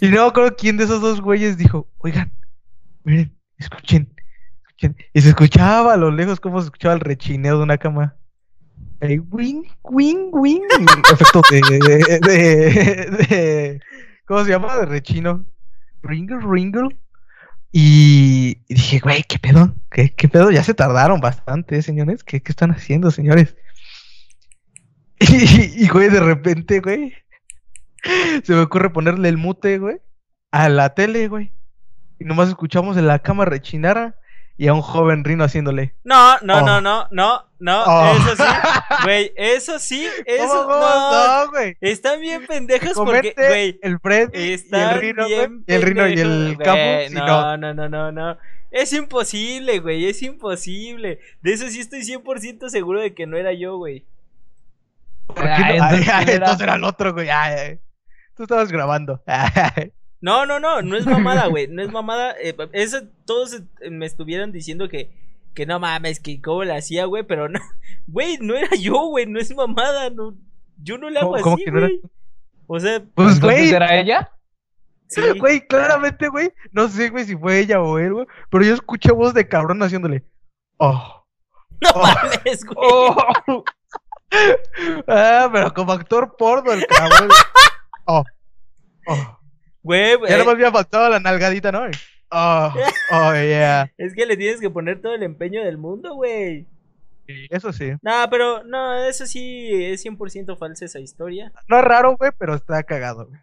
y 0.00 0.08
no 0.08 0.22
me 0.22 0.28
acuerdo 0.28 0.54
quién 0.56 0.76
de 0.76 0.84
esos 0.84 1.00
dos 1.00 1.20
güeyes 1.20 1.56
dijo, 1.56 1.88
oigan, 1.98 2.32
miren, 3.04 3.36
escuchen, 3.58 4.14
escuchen. 4.68 4.96
Y 5.12 5.20
se 5.20 5.30
escuchaba 5.30 5.94
a 5.94 5.96
lo 5.96 6.10
lejos 6.10 6.38
cómo 6.40 6.60
se 6.60 6.66
escuchaba 6.66 6.94
el 6.94 7.00
rechineo 7.00 7.56
de 7.58 7.62
una 7.64 7.78
cama. 7.78 8.14
Wing, 9.00 9.64
wing, 9.82 10.28
wing. 10.32 10.62
Efecto 11.12 11.40
de, 11.50 11.60
de, 11.60 12.18
de, 12.20 13.26
de- 13.28 13.80
¿Cómo 14.26 14.44
se 14.44 14.50
llama? 14.50 14.76
De 14.76 14.86
rechino. 14.86 15.44
Ringle, 16.02 16.38
ringle. 16.40 16.96
Y, 17.72 18.64
dije, 18.68 18.98
güey, 18.98 19.22
¿qué 19.22 19.38
pedo? 19.38 19.76
¿Qué, 19.90 20.12
¿Qué 20.14 20.28
pedo? 20.28 20.50
Ya 20.50 20.64
se 20.64 20.74
tardaron 20.74 21.20
bastante, 21.20 21.78
¿eh, 21.78 21.82
señores. 21.82 22.24
¿Qué, 22.24 22.42
qué 22.42 22.52
están 22.52 22.70
haciendo, 22.72 23.10
señores? 23.10 23.56
Y, 25.20 25.86
güey, 25.88 26.08
de 26.08 26.20
repente, 26.20 26.80
güey, 26.80 27.12
se 28.42 28.54
me 28.54 28.60
ocurre 28.60 28.90
ponerle 28.90 29.28
el 29.28 29.36
mute, 29.36 29.78
güey, 29.78 30.00
a 30.50 30.68
la 30.68 30.94
tele, 30.94 31.28
güey. 31.28 31.52
Y 32.18 32.24
nomás 32.24 32.48
escuchamos 32.48 32.96
en 32.96 33.06
la 33.06 33.18
cama 33.18 33.44
rechinar 33.44 34.16
y 34.60 34.68
a 34.68 34.74
un 34.74 34.82
joven 34.82 35.24
rino 35.24 35.42
haciéndole. 35.42 35.94
No, 36.04 36.38
no, 36.42 36.58
Oh. 36.58 36.60
no, 36.60 36.80
no, 36.82 37.08
no, 37.10 37.46
no, 37.60 37.84
Oh. 37.86 38.12
eso 38.14 38.36
sí, 38.36 38.42
güey, 39.04 39.32
eso 39.34 39.78
sí, 39.78 40.06
eso 40.26 40.66
no. 40.68 41.44
No, 41.46 41.50
güey. 41.50 41.78
Están 41.80 42.20
bien 42.20 42.44
pendejos 42.46 42.92
porque, 42.92 43.32
güey, 43.34 43.78
el 43.82 43.98
Fred 44.00 44.28
y 44.34 44.52
el 44.52 45.00
Rino, 45.00 45.22
güey, 45.24 45.34
bien 45.34 45.64
y 45.66 45.72
el 45.72 45.80
Rino 45.82 46.06
y 46.06 46.20
el 46.20 46.58
sí, 47.08 47.14
no, 47.14 47.56
no. 47.56 47.56
no, 47.56 47.72
no, 47.72 47.88
no, 47.88 48.12
no. 48.12 48.36
Es 48.70 48.92
imposible, 48.92 49.78
güey, 49.78 50.04
es 50.06 50.22
imposible. 50.22 51.20
De 51.40 51.54
eso 51.54 51.66
sí 51.70 51.80
estoy 51.80 52.00
100% 52.00 52.68
seguro 52.68 53.00
de 53.00 53.14
que 53.14 53.26
no 53.26 53.38
era 53.38 53.54
yo, 53.54 53.78
güey. 53.78 54.04
¿Por 55.26 55.36
qué 55.42 55.48
Ay, 55.48 55.78
no? 55.78 55.84
Ay, 55.84 55.94
entonces, 56.02 56.34
entonces 56.34 56.60
era 56.60 56.74
el 56.74 56.84
otro, 56.84 57.14
güey. 57.14 57.28
Tú 58.36 58.42
estabas 58.42 58.70
grabando. 58.70 59.22
Ay. 59.26 59.90
No, 60.20 60.44
no, 60.46 60.60
no, 60.60 60.82
no 60.82 60.96
es 60.96 61.06
mamada, 61.06 61.46
güey. 61.46 61.66
No 61.70 61.82
es 61.82 61.90
mamada. 61.90 62.34
Eh, 62.42 62.54
eso, 62.72 62.98
todos 63.24 63.54
eh, 63.80 63.90
me 63.90 64.06
estuvieron 64.06 64.52
diciendo 64.52 64.88
que, 64.88 65.10
que 65.54 65.66
no 65.66 65.78
mames, 65.80 66.20
que 66.20 66.40
cómo 66.42 66.64
la 66.64 66.76
hacía, 66.76 67.04
güey, 67.06 67.22
pero 67.24 67.48
no. 67.48 67.58
Güey, 68.06 68.38
no 68.40 68.54
era 68.56 68.74
yo, 68.76 69.06
güey, 69.06 69.26
no 69.26 69.38
es 69.38 69.54
mamada. 69.54 70.10
No, 70.10 70.34
yo 70.82 70.98
no 70.98 71.10
le 71.10 71.20
hago 71.20 71.36
¿Cómo- 71.42 71.54
así, 71.56 71.64
que 71.64 71.70
no 71.70 71.78
era 71.78 71.86
güey. 71.88 72.00
O 72.66 72.80
sea, 72.80 73.02
Pues, 73.14 73.40
güey, 73.40 73.70
¿era 73.70 73.96
ella? 73.98 74.30
sí. 75.08 75.20
güey, 75.38 75.66
claramente, 75.66 76.28
güey. 76.28 76.52
No 76.72 76.88
sé, 76.88 77.08
güey, 77.10 77.24
si 77.24 77.36
fue 77.36 77.60
ella 77.60 77.80
o 77.80 77.98
él, 77.98 78.12
güey. 78.12 78.26
Pero 78.50 78.64
yo 78.64 78.74
escuché 78.74 79.12
voz 79.12 79.32
de 79.34 79.46
cabrón 79.48 79.82
haciéndole. 79.82 80.24
Oh. 80.78 81.24
No 81.82 81.90
Oh. 81.94 82.02
mames, 82.02 82.64
güey. 82.64 82.76
Oh. 82.78 83.64
ah, 85.08 85.48
pero 85.52 85.72
como 85.74 85.92
actor 85.92 86.36
porno, 86.36 86.72
el 86.72 86.86
cabrón. 86.86 87.28
Oh. 88.06 88.24
Oh. 89.06 89.39
Güey, 89.82 90.16
güey, 90.16 90.30
Ya 90.30 90.38
no 90.38 90.44
me 90.44 90.52
había 90.52 90.70
faltado 90.70 91.08
la 91.08 91.20
nalgadita, 91.20 91.72
¿no? 91.72 91.84
Oh, 92.30 92.72
oh, 93.12 93.32
yeah. 93.32 93.90
es 93.98 94.14
que 94.14 94.26
le 94.26 94.36
tienes 94.36 94.60
que 94.60 94.70
poner 94.70 95.00
todo 95.00 95.14
el 95.14 95.22
empeño 95.22 95.64
del 95.64 95.78
mundo, 95.78 96.14
güey. 96.14 96.66
Sí, 97.26 97.46
Eso 97.50 97.72
sí. 97.72 97.92
No, 98.02 98.26
pero 98.30 98.64
no, 98.64 98.94
eso 99.04 99.26
sí 99.26 99.68
es 99.72 100.04
100% 100.04 100.56
falsa 100.58 100.84
esa 100.84 101.00
historia. 101.00 101.52
No 101.68 101.78
es 101.78 101.84
raro, 101.84 102.16
güey, 102.16 102.30
pero 102.38 102.54
está 102.54 102.82
cagado, 102.82 103.26
güey. 103.26 103.40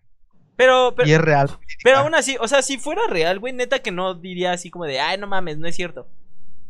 Pero, 0.56 0.94
pero, 0.96 1.08
Y 1.08 1.14
es 1.14 1.22
real. 1.22 1.50
pero 1.84 1.98
aún 1.98 2.16
así, 2.16 2.36
o 2.40 2.48
sea, 2.48 2.62
si 2.64 2.78
fuera 2.78 3.02
real, 3.08 3.40
güey, 3.40 3.54
neta 3.54 3.80
que 3.80 3.92
no 3.92 4.16
diría 4.16 4.54
así 4.54 4.72
como 4.72 4.86
de, 4.86 5.00
ay, 5.00 5.18
no 5.18 5.28
mames, 5.28 5.58
no 5.58 5.68
es 5.68 5.76
cierto. 5.76 6.08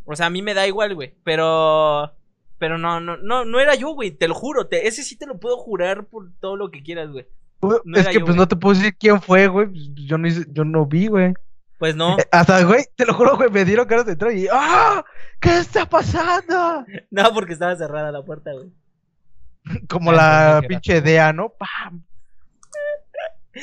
O 0.06 0.15
sea, 0.15 0.26
a 0.26 0.30
mí 0.30 0.41
me 0.41 0.53
da 0.53 0.68
igual, 0.68 0.94
güey, 0.95 1.14
pero... 1.23 2.14
Pero 2.60 2.80
no, 2.80 2.99
no, 2.99 3.18
no, 3.18 3.45
no 3.45 3.60
era 3.60 3.76
yo, 3.76 3.89
güey, 3.89 4.10
te 4.10 4.27
lo 4.27 4.34
juro, 4.34 4.65
te, 4.68 4.88
ese 4.88 5.03
sí 5.03 5.15
te 5.15 5.27
lo 5.27 5.39
puedo 5.39 5.57
jurar 5.57 6.06
por 6.06 6.31
todo 6.39 6.56
lo 6.56 6.72
que 6.72 6.81
quieras, 6.81 7.11
güey. 7.11 7.27
No 7.61 7.97
es 7.97 8.07
que 8.07 8.13
yo, 8.15 8.19
pues 8.21 8.35
güey. 8.35 8.38
no 8.38 8.47
te 8.47 8.55
puedo 8.55 8.75
decir 8.75 8.95
quién 8.97 9.21
fue, 9.21 9.47
güey. 9.47 9.67
pues, 9.67 9.89
Yo 9.95 10.17
no, 10.17 10.27
hice- 10.27 10.45
yo 10.51 10.63
no 10.63 10.85
vi, 10.85 11.07
güey. 11.07 11.34
Pues 11.79 11.95
no, 11.95 12.17
Eh, 12.17 12.27
Hasta, 12.31 12.63
güey, 12.63 12.85
te 12.95 13.05
lo 13.05 13.13
juro, 13.13 13.35
güey, 13.38 13.51
me 13.51 13.63
dieron 13.65 13.88
ganas 13.88 14.05
de 14.05 14.13
entrar 14.13 14.31
y 14.31 14.47
¡Ah! 14.51 15.03
¿Qué 15.39 15.57
está 15.59 15.85
pasando? 15.88 16.84
no, 17.11 17.34
porque 17.34 17.53
estaba 17.53 17.75
cerrada 17.75 18.11
la 18.11 18.23
puerta, 18.23 18.51
güey. 18.53 18.71
Como 19.89 20.11
la 20.11 20.61
pinche 20.67 20.97
idea, 20.97 21.34
¿no? 21.34 21.49
¡Pam! 21.49 22.03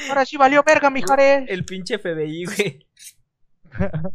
Ahora 0.08 0.24
sí 0.24 0.36
valió 0.36 0.62
verga, 0.64 0.90
mijares. 0.90 1.44
El 1.48 1.64
pinche 1.64 1.98
FBI, 1.98 2.44
güey. 2.44 2.86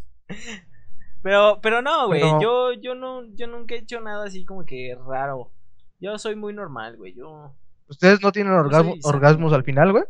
Pero, 1.22 1.60
pero 1.62 1.82
no, 1.82 2.08
güey, 2.08 2.22
yo, 2.42 2.72
yo 2.74 2.96
no, 2.96 3.26
yo 3.36 3.46
nunca 3.48 3.76
he 3.76 3.80
hecho 3.80 4.00
nada 4.00 4.26
así 4.26 4.46
como 4.46 4.64
que 4.66 4.98
raro. 5.06 5.52
Yo 6.00 6.18
soy 6.18 6.38
muy 6.38 6.54
normal, 6.54 6.96
güey, 6.96 7.14
yo... 7.14 7.54
¿Ustedes 7.90 8.22
no 8.22 8.32
tienen 8.32 8.54
orgasmo- 8.54 8.98
orgasmos 9.04 9.54
al 9.54 9.64
final, 9.64 9.92
güey? 9.92 10.04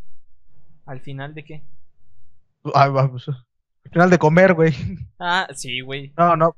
¿Al 0.86 1.00
final 1.02 1.34
de 1.34 1.46
qué? 1.46 1.64
Ah, 2.76 2.90
va, 2.90 3.10
pues, 3.10 3.28
al 3.30 3.92
final 3.92 4.10
de 4.10 4.20
comer, 4.20 4.54
güey. 4.54 4.74
Ah, 5.20 5.48
sí, 5.54 5.82
güey. 5.82 6.14
No, 6.18 6.36
no. 6.36 6.56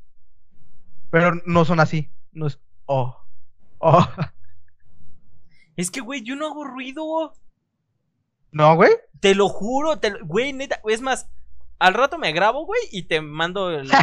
Pero 1.11 1.34
no 1.45 1.65
son 1.65 1.80
así. 1.80 2.10
No 2.31 2.48
es. 2.48 2.60
Oh. 2.85 3.15
Oh. 3.80 4.07
Es 5.76 5.91
que, 5.91 6.02
güey, 6.02 6.23
yo 6.23 6.35
no 6.35 6.48
hago 6.48 6.64
ruido. 6.65 7.34
No, 8.52 8.76
güey. 8.76 8.91
Te 9.19 9.35
lo 9.35 9.48
juro, 9.48 9.99
te 9.99 10.11
lo- 10.11 10.26
güey, 10.26 10.53
neta. 10.53 10.81
Es 10.85 11.02
más, 11.02 11.30
al 11.80 11.93
rato 11.93 12.18
me 12.18 12.31
grabo, 12.31 12.65
güey, 12.65 12.81
y 12.91 13.03
te 13.03 13.22
mando 13.22 13.69
el... 13.72 13.89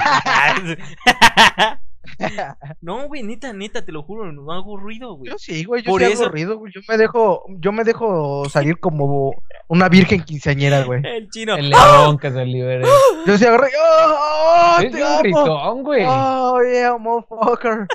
no, 2.81 3.07
güey, 3.09 3.23
neta, 3.23 3.53
neta, 3.53 3.85
te 3.85 3.93
lo 3.93 4.03
juro, 4.03 4.33
no 4.33 4.51
hago 4.53 4.77
ruido, 4.79 5.15
güey. 5.15 5.31
Yo 5.31 5.39
sí, 5.39 5.65
güey. 5.65 5.83
Yo 5.83 5.91
Por 5.93 6.01
sí 6.03 6.13
eso- 6.13 6.23
hago 6.25 6.33
ruido, 6.33 6.59
güey. 6.59 6.73
Yo 6.75 6.81
me 6.89 6.97
dejo, 6.97 7.45
yo 7.59 7.73
me 7.73 7.85
dejo 7.85 8.49
salir 8.49 8.79
como 8.81 9.33
una 9.69 9.89
virgen 9.89 10.23
quinceañera, 10.23 10.85
güey. 10.85 11.03
El 11.05 11.29
chino. 11.31 11.57
El 11.57 11.71
león 11.71 12.19
que 12.19 12.31
se 12.31 12.45
libere. 12.45 12.85
Yo 13.27 13.37
sí 13.39 13.45
agarro. 13.45 13.67
y, 13.67 13.71
¡Oh! 13.79 14.17
oh, 14.17 14.81
Es 14.81 14.93
te 14.93 14.97
un 14.99 15.03
amo! 15.03 15.19
gritón, 15.21 15.83
güey. 15.83 16.05
Oh, 16.07 16.59
yeah, 16.63 16.97
motherfucker. 16.99 17.87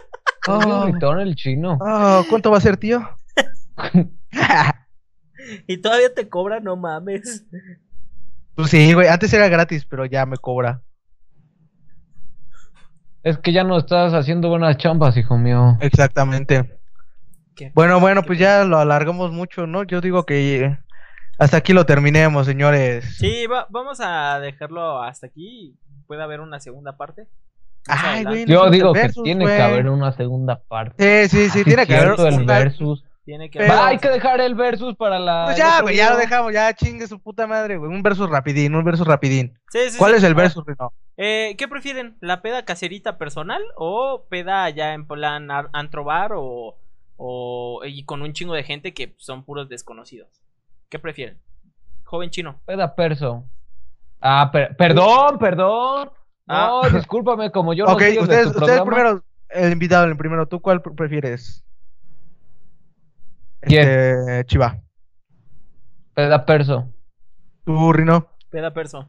Es 0.41 0.47
un 0.47 0.71
Oh, 0.71 0.85
gritón 0.85 1.19
el 1.19 1.35
chino. 1.35 1.77
oh, 1.81 2.23
¿Cuánto 2.29 2.51
va 2.51 2.57
a 2.57 2.61
ser, 2.61 2.77
tío? 2.77 3.01
Y 5.67 5.77
todavía 5.81 6.13
te 6.13 6.29
cobra, 6.29 6.59
no 6.61 6.75
mames. 6.77 7.45
pues 8.55 8.69
sí, 8.69 8.93
güey. 8.93 9.07
Antes 9.07 9.33
era 9.33 9.49
gratis, 9.49 9.85
pero 9.85 10.05
ya 10.05 10.25
me 10.25 10.37
cobra. 10.37 10.81
Es 13.23 13.37
que 13.37 13.53
ya 13.53 13.63
no 13.63 13.77
estás 13.77 14.13
haciendo 14.13 14.49
buenas 14.49 14.77
chambas, 14.77 15.15
hijo 15.17 15.37
mío. 15.37 15.77
Exactamente. 15.79 16.77
¿Qué? 17.55 17.71
Bueno, 17.73 17.99
bueno, 17.99 18.23
pues 18.23 18.37
ya 18.39 18.63
lo 18.65 18.77
alargamos 18.79 19.31
mucho, 19.31 19.65
¿no? 19.67 19.83
Yo 19.83 20.01
digo 20.01 20.25
que 20.25 20.63
eh, 20.65 20.79
hasta 21.39 21.57
aquí 21.57 21.71
lo 21.73 21.85
terminemos, 21.85 22.45
señores. 22.45 23.15
Sí, 23.17 23.45
va- 23.47 23.67
vamos 23.69 23.99
a 24.01 24.39
dejarlo 24.39 25.01
hasta 25.01 25.27
aquí. 25.27 25.75
Puede 26.07 26.21
haber 26.23 26.41
una 26.41 26.59
segunda 26.59 26.97
parte. 26.97 27.27
Ay, 27.87 28.23
güey. 28.23 28.45
Yo 28.45 28.69
digo 28.69 28.93
que 28.93 29.09
tiene 29.23 29.45
güey. 29.45 29.55
que 29.57 29.61
haber 29.63 29.89
una 29.89 30.11
segunda 30.13 30.61
parte. 30.67 31.27
Sí, 31.27 31.37
sí, 31.37 31.49
sí, 31.49 31.59
Ah, 31.61 31.63
tiene 31.65 31.85
que 31.85 31.95
haber. 31.95 32.15
cierto, 32.15 32.27
el 32.27 32.45
versus. 32.45 33.03
Tiene 33.25 33.49
que 33.49 33.59
Pero- 33.59 33.73
Va, 33.73 33.87
hay 33.87 33.99
que 33.99 34.09
dejar 34.09 34.41
el 34.41 34.53
versus 34.53 34.95
para 34.97 35.17
la. 35.17 35.45
Pues 35.45 35.57
ya, 35.57 35.81
güey, 35.81 35.95
ya 35.95 36.09
lo 36.09 36.17
video. 36.17 36.27
dejamos, 36.29 36.53
ya 36.53 36.73
chingue 36.73 37.07
su 37.07 37.19
puta 37.21 37.47
madre, 37.47 37.77
güey. 37.77 37.89
Un 37.89 38.03
versus 38.03 38.29
rapidín, 38.29 38.75
un 38.75 38.83
versus 38.83 39.07
rapidín. 39.07 39.57
Sí, 39.69 39.79
sí, 39.89 39.97
¿Cuál 39.97 40.11
sí. 40.11 40.17
es 40.17 40.23
el 40.23 40.35
versus, 40.35 40.65
Rino? 40.65 40.91
Eh, 41.15 41.55
¿Qué 41.57 41.67
prefieren? 41.69 42.17
¿La 42.19 42.41
peda 42.41 42.65
caserita 42.65 43.17
personal 43.17 43.61
o 43.77 44.25
peda 44.29 44.69
ya 44.71 44.93
en 44.93 45.07
plan 45.07 45.49
ar- 45.51 45.69
antro 45.71 46.03
bar 46.03 46.33
o, 46.35 46.75
o 47.15 47.81
y 47.85 48.03
con 48.03 48.21
un 48.23 48.33
chingo 48.33 48.53
de 48.55 48.63
gente 48.63 48.93
que 48.93 49.13
son 49.17 49.43
puros 49.45 49.69
desconocidos? 49.69 50.41
¿Qué 50.89 50.99
prefieren? 50.99 51.39
Joven 52.03 52.29
chino. 52.29 52.59
Peda 52.65 52.93
perso. 52.93 53.45
Ah, 54.19 54.49
per- 54.51 54.75
perdón, 54.75 55.37
perdón. 55.39 56.11
No, 56.45 56.81
Ah. 56.83 56.89
discúlpame, 56.89 57.51
como 57.51 57.73
yo 57.73 57.85
no 57.85 57.93
ok, 57.93 58.01
ustedes, 58.19 58.51
tu 58.51 58.59
ustedes 58.59 58.81
programa. 58.81 58.85
primero, 58.85 59.23
el 59.49 59.71
invitado, 59.71 60.03
el 60.05 60.17
primero, 60.17 60.45
¿tú 60.45 60.59
cuál 60.61 60.81
pre- 60.81 60.93
prefieres? 60.93 61.63
¿Quién? 63.65 63.87
Este, 63.89 64.45
Chiva. 64.45 64.81
Peda 66.13 66.45
perso. 66.45 66.89
¿Tú, 67.65 67.93
Rino? 67.93 68.29
Peda 68.49 68.73
perso. 68.73 69.07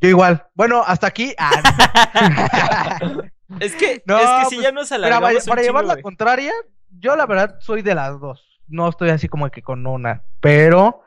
Yo 0.00 0.08
igual. 0.08 0.46
Bueno, 0.54 0.82
hasta 0.86 1.06
aquí. 1.06 1.34
Ah, 1.38 2.98
Es 3.60 3.74
que, 3.74 4.02
No, 4.06 4.16
es 4.18 4.28
que 4.28 4.44
si 4.50 4.54
pues, 4.56 4.64
ya 4.64 4.72
nos 4.72 4.92
alargamos 4.92 5.44
para 5.46 5.60
chingo, 5.60 5.80
llevar 5.80 5.84
la 5.84 6.00
contraria, 6.00 6.52
yo 6.90 7.16
la 7.16 7.26
verdad 7.26 7.56
soy 7.60 7.82
de 7.82 7.96
las 7.96 8.20
dos. 8.20 8.60
No 8.68 8.88
estoy 8.88 9.10
así 9.10 9.28
como 9.28 9.50
que 9.50 9.62
con 9.62 9.84
una. 9.86 10.22
Pero, 10.40 11.02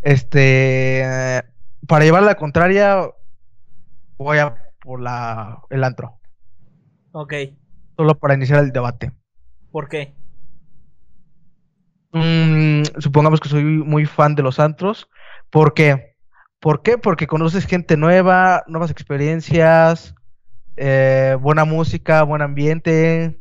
este, 0.00 1.42
para 1.88 2.04
llevar 2.04 2.22
la 2.22 2.36
contraria, 2.36 3.10
voy 4.16 4.38
a 4.38 4.56
por 4.78 5.00
la, 5.00 5.60
el 5.70 5.82
antro. 5.84 6.20
Ok, 7.12 7.34
Solo 7.96 8.14
para 8.18 8.34
iniciar 8.34 8.60
el 8.60 8.72
debate. 8.72 9.12
¿por 9.70 9.88
qué? 9.88 10.14
Mm, 12.12 12.82
supongamos 13.00 13.40
que 13.40 13.48
soy 13.48 13.64
muy 13.64 14.06
fan 14.06 14.34
de 14.34 14.42
los 14.42 14.60
antros. 14.60 15.08
¿Por 15.50 15.74
qué? 15.74 16.16
¿Por 16.60 16.82
qué? 16.82 16.98
Porque 16.98 17.26
conoces 17.26 17.66
gente 17.66 17.96
nueva, 17.96 18.62
nuevas 18.68 18.90
experiencias, 18.90 20.14
eh, 20.76 21.36
buena 21.40 21.64
música, 21.64 22.22
buen 22.24 22.42
ambiente, 22.42 23.40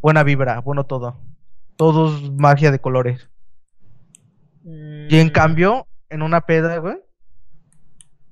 buena 0.00 0.22
vibra, 0.24 0.60
bueno 0.60 0.84
todo. 0.84 1.24
Todo 1.76 2.14
es 2.16 2.30
magia 2.32 2.70
de 2.70 2.80
colores. 2.80 3.30
Y 5.06 5.18
en 5.18 5.28
Mm, 5.28 5.30
cambio, 5.30 5.88
en 6.10 6.22
una 6.22 6.42
peda, 6.42 6.78
güey, 6.78 6.96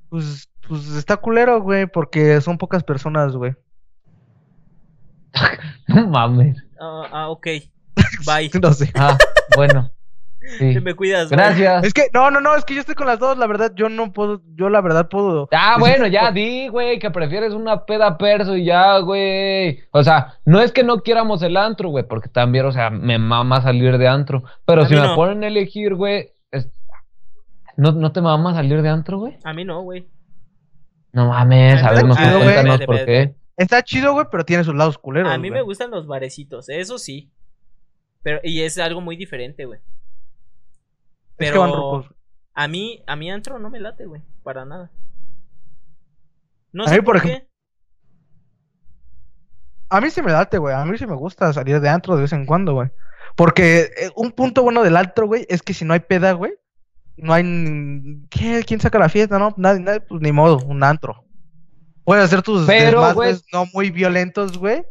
pues, 0.09 0.51
pues 0.68 0.88
está 0.94 1.16
culero, 1.16 1.60
güey, 1.62 1.86
porque 1.86 2.40
son 2.40 2.59
pocas 2.59 2.84
personas, 2.84 3.36
güey. 3.36 3.55
No 5.88 6.06
mames. 6.09 6.56
Ah, 6.80 7.09
ah, 7.12 7.28
ok. 7.30 7.47
Bye. 8.26 8.51
No 8.62 8.72
sé. 8.72 8.90
Ah, 8.94 9.16
bueno. 9.56 9.90
Sí. 10.59 10.72
Te 10.74 10.80
me 10.80 10.94
cuidas, 10.94 11.28
güey. 11.28 11.36
Gracias. 11.38 11.84
Es 11.84 11.92
que, 11.94 12.06
no, 12.14 12.30
no, 12.30 12.40
no, 12.40 12.56
es 12.56 12.64
que 12.64 12.74
yo 12.74 12.80
estoy 12.80 12.94
con 12.94 13.06
las 13.06 13.18
dos, 13.18 13.36
la 13.36 13.47
verdad, 13.47 13.72
yo 13.76 13.88
no 13.90 14.12
puedo, 14.12 14.40
yo 14.55 14.68
la 14.70 14.80
verdad 14.80 15.09
puedo. 15.09 15.48
Ah, 15.52 15.76
bueno, 15.78 16.06
ya 16.06 16.30
di, 16.32 16.68
güey, 16.68 16.98
que 16.98 17.10
prefieres 17.10 17.52
una 17.52 17.84
peda 17.84 18.16
perso 18.16 18.56
y 18.56 18.64
ya, 18.64 18.98
güey. 18.98 19.80
O 19.92 20.02
sea, 20.02 20.38
no 20.47 20.60
es 20.60 20.72
que 20.72 20.82
no 20.82 21.02
quieramos 21.02 21.42
el 21.42 21.56
antro, 21.56 21.90
güey, 21.90 22.05
porque 22.09 22.28
también, 22.30 22.64
o 22.64 22.72
sea, 22.72 22.88
me 22.90 23.18
mama 23.18 23.60
salir 23.60 23.98
de 23.98 24.09
antro. 24.09 24.42
Pero 24.64 24.82
A 24.82 24.88
si 24.88 24.94
me 24.94 25.02
no. 25.02 25.14
ponen 25.14 25.44
a 25.44 25.47
elegir, 25.47 25.94
güey, 25.94 26.32
es- 26.51 26.68
¿no, 27.76 27.92
¿no 27.92 28.10
te 28.10 28.20
mama 28.22 28.55
salir 28.55 28.80
de 28.82 28.88
antro, 28.88 29.18
güey? 29.18 29.36
A 29.44 29.52
mí 29.52 29.64
no, 29.64 29.82
güey. 29.82 30.09
No 31.12 31.28
mames, 31.28 31.82
a 31.82 31.92
ver, 31.92 32.06
gusta, 32.06 32.32
güey. 32.32 32.44
cuéntanos 32.44 32.80
por 32.86 33.05
qué. 33.05 33.34
Está 33.56 33.82
chido, 33.82 34.14
güey, 34.14 34.26
pero 34.30 34.44
tiene 34.44 34.64
sus 34.64 34.74
lados 34.74 34.97
culeros. 34.97 35.30
A 35.30 35.36
mí 35.38 35.51
me 35.51 35.60
gustan 35.60 35.90
los 35.90 36.06
barecitos, 36.06 36.68
eso 36.70 36.98
sí. 36.98 37.30
Pero, 38.22 38.40
y 38.42 38.62
es 38.62 38.78
algo 38.78 39.01
muy 39.01 39.16
diferente, 39.16 39.64
güey. 39.64 39.80
Es 41.38 41.51
que 41.51 41.59
van 41.59 41.70
Pero 41.70 41.76
rucos. 41.76 42.14
a 42.55 42.68
mí, 42.68 43.02
a 43.06 43.16
mí 43.16 43.30
antro 43.30 43.59
no 43.59 43.70
me 43.70 43.80
late, 43.80 44.06
güey. 44.06 44.22
Para 44.42 44.64
nada. 44.64 44.90
No 46.72 46.84
A 46.84 46.88
sé 46.88 46.97
mí, 46.97 47.02
por 47.02 47.20
qué. 47.20 47.48
A 49.88 50.01
mí 50.01 50.10
sí 50.10 50.22
me 50.22 50.32
late, 50.32 50.59
güey. 50.59 50.74
A 50.74 50.84
mí 50.84 50.97
sí 50.98 51.06
me 51.06 51.16
gusta 51.16 51.52
salir 51.52 51.80
de 51.80 51.88
antro 51.88 52.14
de 52.14 52.22
vez 52.22 52.32
en 52.32 52.47
cuando, 52.47 52.74
güey. 52.74 52.90
Porque 53.36 53.90
eh, 53.97 54.10
un 54.16 54.32
punto 54.32 54.62
bueno 54.62 54.82
del 54.82 54.97
antro, 54.97 55.26
güey, 55.26 55.47
es 55.48 55.62
que 55.62 55.74
si 55.74 55.84
no 55.84 55.94
hay 55.94 56.01
peda, 56.01 56.32
güey, 56.32 56.52
no 57.16 57.32
hay. 57.32 57.42
¿qué? 58.30 58.62
¿Quién 58.66 58.80
saca 58.80 58.98
la 58.98 59.09
fiesta, 59.09 59.38
no? 59.38 59.55
Nadie, 59.56 59.80
nadie, 59.80 60.01
pues 60.01 60.20
ni 60.20 60.32
modo, 60.32 60.59
un 60.66 60.82
antro. 60.84 61.24
Puedes 62.05 62.24
hacer 62.24 62.42
tus 62.42 62.66
Pero, 62.66 63.02
no 63.52 63.66
muy 63.72 63.90
violentos, 63.90 64.59
güey. 64.59 64.84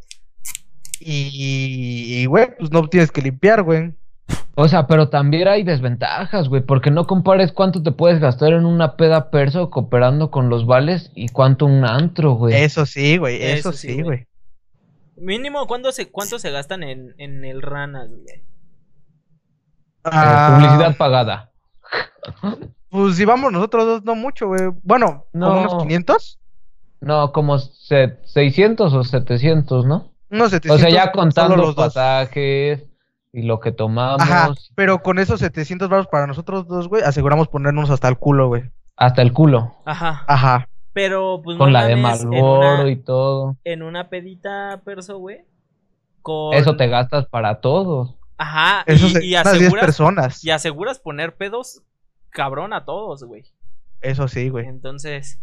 Y, 1.00 2.22
y, 2.22 2.26
güey, 2.26 2.48
pues 2.58 2.72
no 2.72 2.88
tienes 2.88 3.12
que 3.12 3.22
limpiar, 3.22 3.64
güey. 3.64 3.94
O 4.56 4.68
sea, 4.68 4.88
pero 4.88 5.10
también 5.10 5.48
hay 5.48 5.64
desventajas, 5.64 6.50
güey, 6.50 6.62
porque 6.62 6.92
no 6.92 7.08
compares 7.08 7.52
cuánto 7.54 7.82
te 7.82 7.92
puedes 7.94 8.20
gastar 8.20 8.52
en 8.54 8.66
una 8.66 8.98
peda 8.98 9.32
perso 9.32 9.70
cooperando 9.70 10.30
con 10.32 10.50
los 10.50 10.66
vales 10.66 11.12
y 11.16 11.30
cuánto 11.30 11.66
un 11.66 11.86
antro, 11.86 12.34
güey. 12.34 12.54
Eso 12.56 12.86
sí, 12.86 13.18
güey, 13.18 13.42
eso, 13.42 13.70
Eso 13.70 13.74
sí, 13.74 14.02
güey. 14.02 14.28
Mínimo, 15.16 15.66
¿cuánto 15.68 15.92
se, 15.92 16.12
cuánto 16.12 16.40
se 16.40 16.52
gastan 16.52 16.84
en, 16.84 17.14
en 17.18 17.46
el 17.46 17.62
Ranas, 17.62 18.10
güey? 18.10 18.36
Eh, 18.38 18.44
Ah, 20.04 20.58
publicidad 20.60 20.98
pagada. 20.98 21.52
Pues 22.90 23.16
si 23.16 23.26
vamos 23.26 23.52
nosotros 23.52 23.86
dos, 23.86 24.04
no 24.04 24.16
mucho, 24.16 24.48
güey. 24.48 24.62
Bueno, 24.84 25.26
No. 25.34 25.48
como 25.48 25.62
unos 25.62 25.84
500. 25.84 26.40
No, 27.02 27.32
como 27.32 27.60
se- 27.60 28.18
600 28.26 28.94
o 28.94 29.04
700, 29.04 29.86
¿no? 29.86 30.12
Unos 30.32 30.52
700. 30.52 30.76
O 30.76 30.80
sea, 30.80 30.90
ya 30.90 31.12
contando 31.12 31.56
los 31.56 31.76
dos. 31.76 31.94
pasajes 31.94 32.86
y 33.32 33.44
lo 33.44 33.60
que 33.60 33.72
tomamos, 33.72 34.22
Ajá, 34.22 34.54
pero 34.76 35.02
con 35.04 35.20
esos 35.20 35.40
700 35.40 35.88
baros 35.90 36.08
para 36.08 36.26
nosotros 36.28 36.68
dos, 36.68 36.88
güey, 36.88 37.04
aseguramos 37.04 37.48
ponernos 37.48 37.90
hasta 37.90 38.08
el 38.08 38.18
culo, 38.18 38.48
güey. 38.48 38.64
hasta 38.96 39.22
el 39.22 39.34
culo, 39.34 39.76
Ajá. 39.86 40.24
Ajá. 40.28 40.70
Pero, 40.94 41.40
pues 41.44 41.58
con 41.58 41.68
no 41.68 41.74
la 41.80 41.86
de 41.86 41.96
Malboro 41.96 42.88
y 42.90 42.96
todo. 42.96 43.58
en 43.64 43.84
una 43.84 44.10
pedita 44.10 44.82
perso, 44.84 45.20
güey. 45.20 45.46
Con... 46.24 46.54
Eso 46.56 46.76
te 46.76 46.88
gastas 46.88 47.28
para 47.28 47.62
todos. 47.62 48.16
Ajá. 48.38 48.84
Eso 48.88 49.06
y, 49.08 49.10
se- 49.12 49.26
y 49.26 49.34
unas 49.36 49.44
10 49.46 49.56
aseguras, 49.56 49.86
personas. 49.86 50.44
y 50.44 50.50
aseguras 50.50 51.00
poner 51.00 51.36
pedos 51.36 51.84
cabrón 52.32 52.74
a 52.74 52.86
todos, 52.86 53.24
güey. 53.24 53.46
Eso 54.02 54.28
sí, 54.28 54.50
güey. 54.50 54.66
Entonces, 54.66 55.40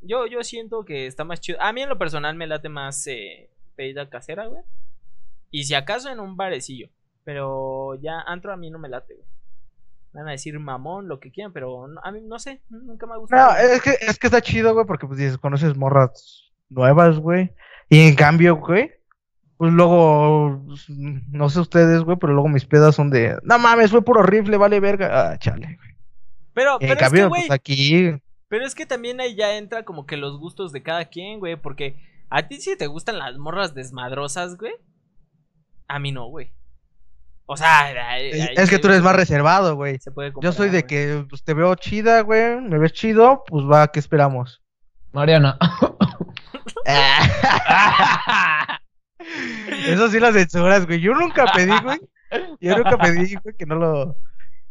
yo, 0.00 0.26
yo 0.26 0.42
siento 0.42 0.84
que 0.84 1.06
está 1.06 1.24
más 1.24 1.40
chido. 1.40 1.60
A 1.60 1.72
mí 1.72 1.82
en 1.82 1.88
lo 1.90 1.98
personal 1.98 2.34
me 2.34 2.46
late 2.46 2.68
más 2.70 3.06
eh, 3.06 3.50
pedida 3.82 4.08
casera, 4.08 4.46
güey. 4.46 4.62
Y 5.50 5.64
si 5.64 5.74
acaso 5.74 6.08
en 6.10 6.20
un 6.20 6.36
barecillo. 6.36 6.88
Pero 7.24 7.94
ya 8.00 8.20
antro 8.20 8.52
a 8.52 8.56
mí 8.56 8.70
no 8.70 8.78
me 8.78 8.88
late, 8.88 9.14
güey. 9.14 9.26
Van 10.12 10.28
a 10.28 10.32
decir 10.32 10.58
mamón, 10.58 11.08
lo 11.08 11.20
que 11.20 11.30
quieran, 11.30 11.52
pero 11.52 11.88
no- 11.88 12.00
a 12.04 12.10
mí 12.12 12.20
no 12.22 12.38
sé, 12.38 12.60
nunca 12.68 13.06
me 13.06 13.14
ha 13.14 13.16
gustado. 13.16 13.52
No, 13.52 13.58
es 13.58 13.80
que, 13.82 13.90
es 14.00 14.18
que 14.18 14.26
está 14.26 14.40
chido, 14.40 14.74
güey, 14.74 14.86
porque 14.86 15.06
pues 15.06 15.18
dices, 15.18 15.38
conoces 15.38 15.76
morras 15.76 16.52
nuevas, 16.68 17.18
güey. 17.18 17.50
Y 17.88 18.00
en 18.08 18.14
cambio, 18.14 18.56
güey, 18.56 18.92
pues 19.56 19.72
luego, 19.72 20.62
pues, 20.66 20.88
no 20.90 21.48
sé 21.48 21.60
ustedes, 21.60 22.02
güey, 22.02 22.18
pero 22.18 22.32
luego 22.34 22.48
mis 22.48 22.64
pedas 22.66 22.94
son 22.94 23.10
de, 23.10 23.36
no 23.42 23.58
mames, 23.58 23.90
fue 23.90 24.02
puro 24.04 24.22
rifle, 24.22 24.56
vale 24.58 24.80
verga. 24.80 25.32
Ah, 25.32 25.38
chale, 25.38 25.76
güey. 25.76 25.96
Pero, 26.54 26.72
En 26.74 26.78
pero 26.80 26.92
es 26.92 26.98
que, 26.98 27.04
cambio, 27.04 27.28
güey, 27.28 27.42
pues 27.42 27.50
aquí, 27.50 28.20
pero 28.48 28.66
es 28.66 28.74
que 28.74 28.84
también 28.84 29.18
ahí 29.20 29.34
ya 29.34 29.56
entra 29.56 29.84
como 29.84 30.04
que 30.06 30.18
los 30.18 30.38
gustos 30.38 30.72
de 30.72 30.82
cada 30.82 31.06
quien, 31.06 31.38
güey. 31.40 31.56
Porque 31.56 31.96
a 32.36 32.48
ti 32.48 32.60
sí 32.60 32.76
te 32.76 32.86
gustan 32.86 33.18
las 33.18 33.36
morras 33.38 33.74
desmadrosas, 33.74 34.56
güey. 34.56 34.72
A 35.88 35.98
mí 35.98 36.12
no, 36.12 36.26
güey. 36.28 36.52
O 37.46 37.56
sea, 37.56 37.80
ahí- 38.12 38.30
es, 38.30 38.58
ahí 38.58 38.68
que 38.68 38.78
tú 38.78 38.88
eres 38.88 39.02
más 39.02 39.16
reservado, 39.16 39.74
güey. 39.76 39.98
se 39.98 40.10
puede 40.10 40.32
Yo 40.40 40.52
soy 40.52 40.68
de 40.70 40.80
güey. 40.82 40.86
que 40.86 41.26
pues, 41.28 41.42
te 41.44 41.54
veo 41.54 41.74
chida, 41.74 42.22
güey, 42.22 42.60
me 42.60 42.78
ves 42.78 42.92
chido, 42.92 43.42
pues 43.46 43.64
va, 43.66 43.88
¿qué 43.88 43.98
esperamos? 44.00 44.62
Mariana. 45.12 45.58
Eso 49.86 50.08
sí 50.08 50.20
las 50.20 50.34
censuras, 50.34 50.86
güey. 50.86 51.00
Yo 51.00 51.14
nunca 51.14 51.46
pedí, 51.54 51.72
güey. 51.82 51.98
Yo 52.60 52.76
nunca 52.76 52.96
pedí, 52.98 53.34
güey, 53.42 53.54
que 53.56 53.66
no 53.66 53.74
lo. 53.76 54.16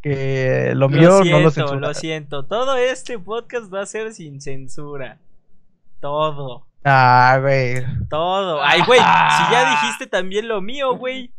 Que 0.01 0.73
lo 0.75 0.89
mío 0.89 1.09
Lo 1.09 1.17
no 1.19 1.23
siento, 1.23 1.37
lo 1.37 1.43
lo, 1.43 1.51
censura. 1.51 1.93
siento. 1.93 2.45
Todo 2.47 2.75
este 2.77 3.19
podcast 3.19 3.71
va 3.71 3.81
a 3.81 3.85
ser 3.85 4.13
sin 4.13 4.41
censura. 4.41 5.19
Todo, 5.99 6.65
Ah, 6.83 7.37
güey. 7.41 7.83
todo. 8.09 8.61
Ay, 8.63 8.81
güey, 8.85 8.99
si 8.99 9.51
ya 9.51 9.69
dijiste 9.71 10.07
también 10.07 10.47
lo 10.47 10.61
mío, 10.61 10.95
güey. 10.97 11.33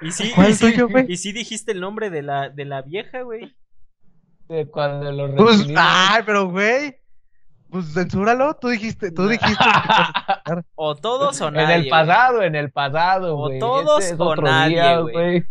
Y 0.00 0.10
sí, 0.12 0.30
¿Cuál 0.34 0.50
y 0.50 0.54
sí, 0.54 0.70
tuyo, 0.72 0.88
güey? 0.88 1.06
y 1.08 1.16
sí 1.16 1.32
dijiste 1.32 1.72
el 1.72 1.80
nombre 1.80 2.08
de 2.10 2.22
la, 2.22 2.48
de 2.48 2.64
la 2.64 2.82
vieja, 2.82 3.22
güey. 3.22 3.54
De 4.48 4.66
cuando 4.70 5.12
lo 5.12 5.34
Pues, 5.36 5.66
ay, 5.76 6.22
pero, 6.24 6.48
güey. 6.48 6.96
Pues 7.70 7.92
censúralo. 7.92 8.54
Tú 8.56 8.68
dijiste, 8.68 9.12
tú 9.12 9.28
dijiste. 9.28 9.62
que- 9.62 10.62
O 10.74 10.94
todos 10.96 11.38
o 11.42 11.48
en 11.48 11.54
nadie. 11.54 11.74
el 11.74 11.80
güey. 11.82 11.90
pasado, 11.90 12.42
en 12.42 12.54
el 12.54 12.70
pasado, 12.70 13.34
O 13.36 13.48
güey. 13.48 13.58
todos 13.58 14.00
Este 14.00 14.14
es 14.14 14.20
o 14.20 14.24
otro 14.24 14.44
nadie, 14.44 14.76
día, 14.76 14.98
güey. 15.00 15.44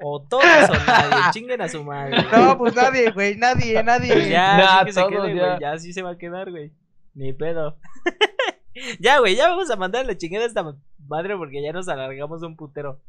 O 0.00 0.22
todos 0.22 0.44
o 0.44 0.86
nadie. 0.86 1.16
Chinguen 1.32 1.60
a 1.60 1.68
su 1.68 1.82
madre. 1.84 2.22
güey. 2.30 2.42
No, 2.44 2.58
pues 2.58 2.74
nadie, 2.74 3.10
güey. 3.10 3.36
Nadie, 3.36 3.82
nadie. 3.82 4.12
Pues 4.12 4.28
ya, 4.28 4.56
Nah, 4.56 4.76
así 4.80 4.84
que 4.86 4.92
se 4.92 5.06
quede, 5.08 5.34
ya. 5.34 5.46
güey. 5.46 5.60
Ya 5.60 5.72
así 5.72 5.92
se 5.92 6.02
va 6.02 6.10
a 6.10 6.18
quedar, 6.18 6.50
güey. 6.50 6.72
Ni 7.14 7.32
pedo. 7.32 7.76
ya, 9.00 9.18
güey, 9.18 9.34
ya 9.36 9.48
vamos 9.48 9.70
a 9.70 9.76
mandar 9.76 10.06
la 10.06 10.16
chingada 10.16 10.44
a 10.44 10.48
esta 10.48 10.64
madre 11.06 11.36
porque 11.36 11.62
ya 11.62 11.72
nos 11.72 11.88
alargamos 11.88 12.42
un 12.42 12.56
putero. 12.56 13.00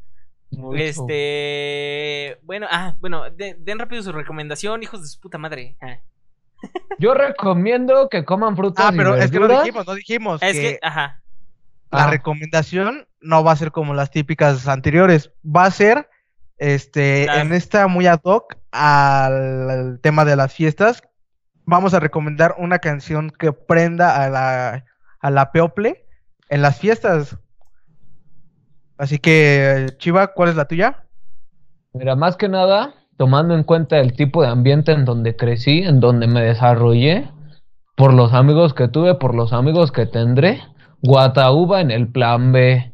Mucho. 0.52 0.78
Este. 0.78 2.40
Bueno, 2.44 2.66
ah, 2.72 2.96
bueno, 3.00 3.30
de- 3.30 3.56
den 3.60 3.78
rápido 3.80 4.02
su 4.02 4.12
recomendación, 4.12 4.82
hijos 4.84 5.02
de 5.02 5.08
su 5.08 5.20
puta 5.20 5.38
madre. 5.38 5.78
Ah. 5.82 6.00
Yo 7.00 7.14
recomiendo 7.14 8.10
que 8.10 8.26
coman 8.26 8.56
frutas 8.58 8.86
Ah, 8.88 8.94
pero 8.96 9.16
y 9.16 9.22
es 9.22 9.32
que 9.32 9.40
no 9.40 9.48
dijimos, 9.48 9.86
no 9.88 9.94
dijimos. 9.94 10.42
Es 10.44 10.54
que 10.56 10.62
que, 10.62 10.80
ajá. 10.82 11.22
la 11.92 12.06
Ah. 12.06 12.10
recomendación 12.10 13.08
no 13.22 13.44
va 13.44 13.52
a 13.52 13.56
ser 13.58 13.72
como 13.72 13.94
las 13.94 14.10
típicas 14.12 14.68
anteriores. 14.68 15.32
Va 15.46 15.66
a 15.66 15.72
ser, 15.72 16.10
este, 16.60 17.26
Las- 17.26 17.38
en 17.40 17.54
esta 17.54 17.88
muy 17.88 18.06
ad 18.08 18.20
hoc 18.24 18.56
al, 18.72 19.70
al 19.70 20.00
tema 20.02 20.26
de 20.26 20.36
las 20.36 20.54
fiestas. 20.54 21.02
Vamos 21.66 21.94
a 21.94 22.00
recomendar 22.00 22.56
una 22.58 22.80
canción 22.80 23.32
que 23.32 23.52
prenda 23.54 24.24
a 24.24 24.30
la, 24.30 24.86
a 25.20 25.30
la 25.32 25.52
people 25.52 26.06
en 26.50 26.62
las 26.62 26.78
fiestas. 26.80 27.38
Así 28.98 29.18
que, 29.20 29.88
Chiva, 29.98 30.34
¿cuál 30.34 30.50
es 30.50 30.56
la 30.56 30.66
tuya? 30.66 31.06
Mira, 31.94 32.16
más 32.16 32.36
que 32.36 32.50
nada, 32.50 32.94
tomando 33.18 33.56
en 33.56 33.64
cuenta 33.64 33.98
el 34.00 34.14
tipo 34.14 34.42
de 34.42 34.50
ambiente 34.50 34.92
en 34.92 35.06
donde 35.06 35.36
crecí, 35.36 35.80
en 35.84 36.00
donde 36.00 36.28
me 36.28 36.42
desarrollé, 36.42 37.30
por 37.96 38.14
los 38.14 38.34
amigos 38.34 38.74
que 38.74 38.88
tuve, 38.88 39.16
por 39.16 39.36
los 39.36 39.54
amigos 39.54 39.92
que 39.92 40.06
tendré, 40.06 40.62
Guatauba 41.02 41.82
en 41.82 41.92
el 41.92 42.12
plan 42.12 42.52
B. 42.52 42.94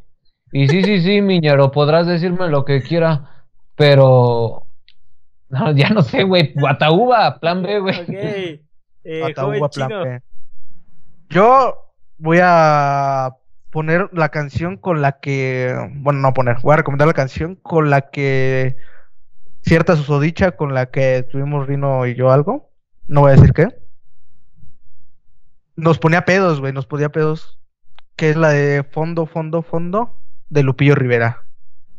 Y 0.52 0.68
sí, 0.68 0.84
sí, 0.84 1.02
sí, 1.02 1.22
miñero, 1.22 1.72
podrás 1.72 2.08
decirme 2.08 2.50
lo 2.50 2.66
que 2.66 2.82
quiera, 2.84 3.35
pero... 3.76 4.68
No, 5.50 5.72
ya 5.76 5.90
no 5.90 6.02
sé, 6.02 6.24
güey, 6.24 6.54
Guatauba, 6.54 7.40
plan 7.40 7.64
B, 7.64 7.80
güey. 7.80 8.02
Ok. 8.02 8.62
Eh, 9.08 9.36
plan 9.36 9.70
chino. 9.70 10.04
B. 10.04 10.20
Yo 11.30 11.94
voy 12.18 12.40
a 12.42 13.36
poner 13.70 14.10
la 14.14 14.30
canción 14.30 14.78
con 14.78 15.04
la 15.04 15.20
que, 15.20 15.76
bueno, 15.98 16.22
no 16.22 16.34
poner, 16.34 16.58
voy 16.64 16.74
a 16.74 16.78
recomendar 16.78 17.08
la 17.08 17.14
canción 17.14 17.54
con 17.54 17.92
la 17.92 18.10
que 18.10 18.78
cierta 19.62 19.96
susodicha 19.96 20.54
con 20.54 20.74
la 20.74 20.88
que 20.88 21.24
tuvimos 21.30 21.68
Rino 21.68 22.08
y 22.08 22.16
yo 22.16 22.32
algo, 22.32 22.72
no 23.08 23.22
voy 23.22 23.34
a 23.34 23.36
decir 23.36 23.54
qué. 23.54 23.68
Nos 25.76 26.00
ponía 26.00 26.26
pedos, 26.26 26.62
güey, 26.62 26.74
nos 26.74 26.86
ponía 26.86 27.10
pedos, 27.10 27.60
que 28.16 28.30
es 28.30 28.38
la 28.38 28.50
de 28.50 28.84
Fondo, 28.84 29.26
Fondo, 29.26 29.62
Fondo 29.62 30.20
de 30.50 30.64
Lupillo 30.64 30.96
Rivera. 30.96 31.45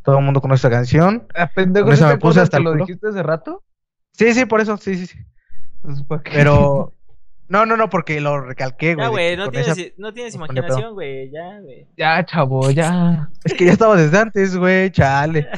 Todo 0.07 0.19
el 0.19 0.25
mundo 0.25 0.41
conoce 0.41 0.61
esa 0.67 0.71
canción. 0.71 1.27
Ah, 1.35 1.51
pendejo, 1.55 1.85
Con 1.87 1.93
esa 1.95 2.05
¿sí 2.05 2.09
te 2.11 2.15
me 2.17 2.21
puse 2.21 2.41
hasta 2.41 2.57
que 2.57 2.63
lo 2.65 2.71
culo. 2.73 2.87
dijiste 2.87 3.09
hace 3.09 3.23
rato? 3.23 3.63
Sí, 4.13 4.33
sí, 4.33 4.47
por 4.47 4.63
eso, 4.63 4.79
sí, 4.79 4.95
sí, 4.97 5.07
sí. 5.07 5.19
Pues. 6.09 6.23
Pero 6.25 6.95
no, 7.49 7.67
no, 7.67 7.77
no, 7.77 7.91
porque 7.91 8.21
lo 8.23 8.41
recalqué, 8.41 8.95
güey. 8.95 9.05
Ya, 9.05 9.11
güey, 9.11 9.37
no 9.37 9.51
tienes, 9.51 9.77
esa- 9.77 9.93
no 9.99 10.15
tienes 10.15 10.35
imaginación, 10.35 10.95
güey. 10.95 11.31
Ya, 11.31 11.61
güey. 11.61 11.87
Ya, 11.99 12.25
chavo, 12.25 12.71
ya. 12.71 13.29
Es 13.45 13.53
que 13.53 13.67
ya 13.67 13.73
estaba 13.73 13.97
desde 13.97 14.17
antes, 14.19 14.57
güey, 14.57 14.91
chale. 14.91 15.49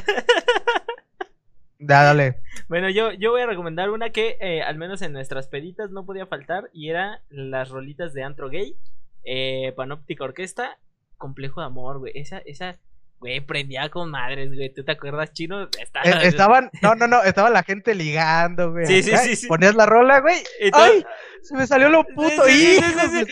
Ya, 1.79 2.03
dale. 2.03 2.39
Bueno, 2.67 2.87
yo, 2.89 3.11
yo 3.13 3.31
voy 3.31 3.41
a 3.41 3.47
recomendar 3.47 3.89
una 3.89 4.11
que 4.11 4.37
eh, 4.41 4.61
al 4.61 4.77
menos 4.77 5.01
en 5.01 5.11
nuestras 5.11 5.47
peditas 5.47 5.89
no 5.89 6.05
podía 6.05 6.27
faltar 6.27 6.69
y 6.71 6.89
era 6.89 7.21
las 7.29 7.69
rolitas 7.69 8.13
de 8.13 8.21
Antro 8.21 8.47
Gay, 8.49 8.75
eh, 9.23 9.73
Panóptica 9.75 10.23
Orquesta, 10.25 10.77
Complejo 11.17 11.61
de 11.61 11.65
Amor, 11.67 11.97
güey. 11.97 12.11
Esa, 12.13 12.39
esa, 12.39 12.77
güey, 13.19 13.41
prendía 13.41 13.89
con 13.89 14.09
madres, 14.11 14.53
güey. 14.55 14.73
¿Tú 14.73 14.83
te 14.83 14.93
acuerdas, 14.93 15.31
chino? 15.33 15.63
Está- 15.79 16.01
Eh, 16.03 16.27
estaban, 16.27 16.69
no, 16.81 16.95
no, 16.95 17.07
no, 17.07 17.21
estaba 17.23 17.49
la 17.49 17.63
gente 17.63 17.93
ligando, 17.95 18.71
güey. 18.71 18.85
Sí, 18.85 19.03
sí, 19.03 19.15
sí, 19.17 19.35
sí. 19.35 19.47
Ponías 19.47 19.75
la 19.75 19.85
rola, 19.85 20.19
güey. 20.21 20.37
Y 20.61 20.69
¡Ay! 20.73 21.03
Se 21.43 21.55
me 21.55 21.67
salió 21.67 21.89
lo 21.89 22.03
puto. 22.05 22.45
Sí, 22.45 22.79
sí, 22.79 23.25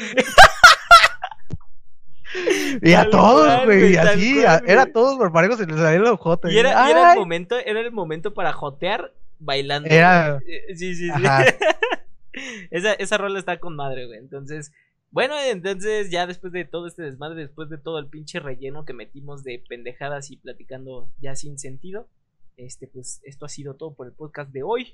Y 2.82 2.94
a 2.94 3.10
todos, 3.10 3.66
güey, 3.66 3.94
tal 3.96 4.08
así, 4.10 4.34
cual, 4.36 4.46
a- 4.48 4.62
era 4.68 4.82
güey. 4.84 4.94
todos 4.94 5.18
por 5.18 5.32
parejo, 5.32 5.56
se 5.56 5.66
les 5.66 5.78
salió 5.78 6.00
lo 6.02 6.18
joto. 6.18 6.50
Y 6.50 6.58
era, 6.58 6.88
y 6.88 6.92
era 6.92 7.14
el 7.14 7.20
momento, 7.20 7.58
era 7.58 7.80
el 7.80 7.92
momento 7.92 8.34
para 8.34 8.52
jotear 8.54 9.14
bailando. 9.40 9.90
Era-. 9.90 10.40
Eh, 10.48 10.76
Sí, 10.76 10.96
sí, 10.96 11.10
sí. 11.10 11.14
Esa, 12.70 12.94
esa 12.94 13.18
rola 13.18 13.40
está 13.40 13.58
con 13.60 13.76
madre, 13.76 14.06
güey. 14.06 14.20
Entonces, 14.20 14.72
bueno, 15.18 15.34
entonces 15.42 16.12
ya 16.12 16.28
después 16.28 16.54
de 16.54 16.64
todo 16.64 16.86
este 16.86 17.02
desmadre, 17.02 17.42
después 17.42 17.72
de 17.72 17.80
todo 17.80 17.98
el 17.98 18.06
pinche 18.06 18.40
relleno 18.40 18.86
que 18.86 18.94
metimos 18.94 19.44
de 19.44 19.64
pendejadas 19.68 20.30
y 20.30 20.38
platicando 20.38 21.10
ya 21.20 21.36
sin 21.36 21.58
sentido, 21.58 22.08
este, 22.56 22.86
pues 22.88 23.20
esto 23.24 23.48
ha 23.48 23.50
sido 23.50 23.74
todo 23.74 23.96
por 23.96 24.06
el 24.06 24.14
podcast 24.14 24.52
de 24.52 24.62
hoy. 24.62 24.94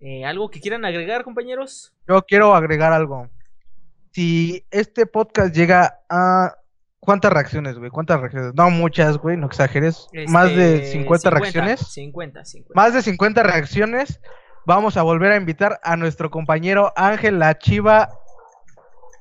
Eh, 0.00 0.24
¿Algo 0.24 0.50
que 0.50 0.60
quieran 0.60 0.84
agregar, 0.84 1.22
compañeros? 1.22 1.94
Yo 2.08 2.22
quiero 2.22 2.56
agregar 2.56 2.92
algo. 2.92 3.28
Si 4.10 4.66
este 4.72 5.06
podcast 5.06 5.54
llega 5.54 6.00
a. 6.10 6.56
¿Cuántas 6.98 7.32
reacciones, 7.32 7.78
güey? 7.78 7.92
¿Cuántas 7.92 8.18
reacciones? 8.18 8.52
No 8.56 8.68
muchas, 8.70 9.18
güey, 9.18 9.36
no 9.36 9.46
exageres. 9.46 10.08
Más 10.26 10.56
de 10.56 10.78
Este, 10.78 10.98
50, 10.98 11.30
reacciones. 11.30 11.78
50, 11.86 12.44
50. 12.44 12.74
Más 12.74 12.92
de 12.92 13.00
50 13.00 13.44
reacciones. 13.44 14.20
Vamos 14.66 14.96
a 14.96 15.02
volver 15.02 15.30
a 15.30 15.36
invitar 15.36 15.78
a 15.84 15.96
nuestro 15.96 16.32
compañero 16.32 16.92
Ángel 16.96 17.38
La 17.38 17.56
Chiva 17.58 18.23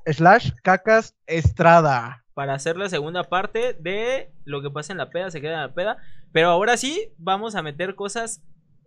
slash 0.06 0.52
Cacas 0.64 1.16
Estrada. 1.28 2.24
para 2.34 2.54
hacer 2.56 2.78
la 2.78 2.90
segunda 2.90 3.24
parte 3.24 3.74
de 3.80 4.32
lo 4.46 4.62
que 4.62 4.70
pasa 4.72 4.92
en 4.92 4.98
la 4.98 5.10
peda, 5.10 5.30
se 5.32 5.40
queda 5.42 5.54
en 5.56 5.62
la 5.70 5.74
peda. 5.74 5.98
Pero 6.32 6.50
ahora 6.50 6.78
sí, 6.78 7.14
vamos 7.18 7.56
a 7.56 7.62
meter 7.62 7.96
cosas 7.96 8.42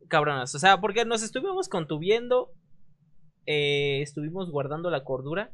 cabronas. 0.08 0.54
O 0.54 0.58
sea, 0.58 0.80
porque 0.80 1.04
nos 1.04 1.22
estuvimos 1.22 1.68
contuviendo, 1.68 2.52
eh, 3.46 4.00
estuvimos 4.02 4.50
guardando 4.50 4.90
la 4.90 5.04
cordura. 5.04 5.52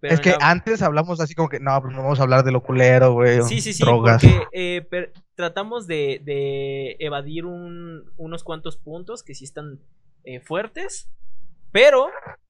Pero 0.00 0.14
es 0.14 0.20
que 0.20 0.30
la- 0.30 0.50
antes 0.50 0.80
hablamos 0.82 1.18
así 1.20 1.34
como 1.34 1.48
que, 1.48 1.58
no, 1.60 1.80
pues 1.82 1.92
no 1.94 2.02
vamos 2.02 2.20
a 2.20 2.22
hablar 2.22 2.44
de 2.44 2.52
lo 2.52 2.62
culero, 2.62 3.14
güey. 3.14 3.42
Sí, 3.42 3.60
sí, 3.60 3.72
sí, 3.72 3.82
Drogas. 3.82 4.22
porque 4.22 4.46
eh, 4.52 4.82
per- 4.82 5.12
tratamos 5.34 5.86
de, 5.88 6.20
de 6.24 6.96
evadir 7.00 7.46
un- 7.46 8.04
unos 8.16 8.44
cuantos 8.44 8.76
puntos 8.76 9.22
que 9.24 9.34
sí 9.34 9.44
están 9.44 9.80
eh, 10.24 10.40
fuertes. 10.40 11.10
Pero 11.72 12.08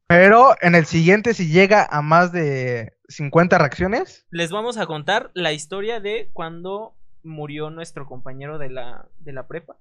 Pero 0.08 0.56
en 0.62 0.74
el 0.74 0.86
siguiente, 0.86 1.34
si 1.34 1.48
llega 1.48 1.86
a 1.88 2.00
más 2.00 2.32
de 2.32 2.94
50 3.08 3.58
reacciones, 3.58 4.26
les 4.30 4.50
vamos 4.50 4.78
a 4.78 4.86
contar 4.86 5.30
la 5.34 5.52
historia 5.52 6.00
de 6.00 6.30
cuando 6.32 6.94
murió 7.22 7.68
nuestro 7.68 8.06
compañero 8.06 8.56
de 8.56 8.70
la, 8.70 9.06
de 9.18 9.32
la 9.34 9.46
prepa. 9.46 9.76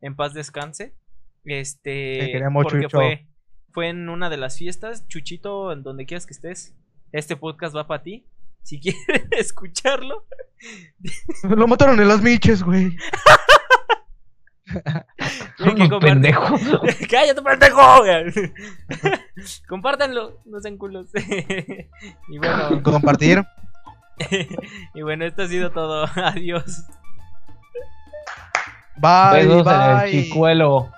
En 0.00 0.14
paz 0.14 0.32
descanse. 0.32 0.94
Este. 1.44 2.18
Te 2.20 2.30
queremos, 2.30 2.62
porque 2.62 2.82
Chucho. 2.82 2.98
fue, 2.98 3.26
fue 3.72 3.88
en 3.88 4.08
una 4.08 4.30
de 4.30 4.36
las 4.36 4.58
fiestas. 4.58 5.08
Chuchito, 5.08 5.72
en 5.72 5.82
donde 5.82 6.06
quieras 6.06 6.26
que 6.26 6.34
estés. 6.34 6.72
Este 7.10 7.34
podcast 7.34 7.74
va 7.74 7.88
para 7.88 8.04
ti. 8.04 8.26
Si 8.62 8.78
quieres 8.80 9.26
escucharlo. 9.32 10.24
lo 11.42 11.66
mataron 11.66 12.00
en 12.00 12.06
las 12.06 12.22
miches, 12.22 12.62
güey. 12.62 12.96
que 15.56 15.62
Unos 15.64 15.88
compart- 15.88 16.00
pendejos. 16.00 16.60
¡Cállate, 17.10 17.42
pendejo! 17.42 17.82
Compártanlo, 19.68 20.40
no 20.44 20.60
sean 20.60 20.76
culos. 20.78 21.06
y 22.28 22.38
bueno, 22.38 22.82
Compartir. 22.82 23.44
y 24.94 25.02
bueno, 25.02 25.24
esto 25.24 25.42
ha 25.42 25.48
sido 25.48 25.70
todo. 25.70 26.06
Adiós. 26.16 26.84
Bye, 28.96 29.44
Besos 29.46 29.66
en 29.66 29.80
el 29.80 29.96
bye. 29.98 30.10
chicuelo. 30.10 30.90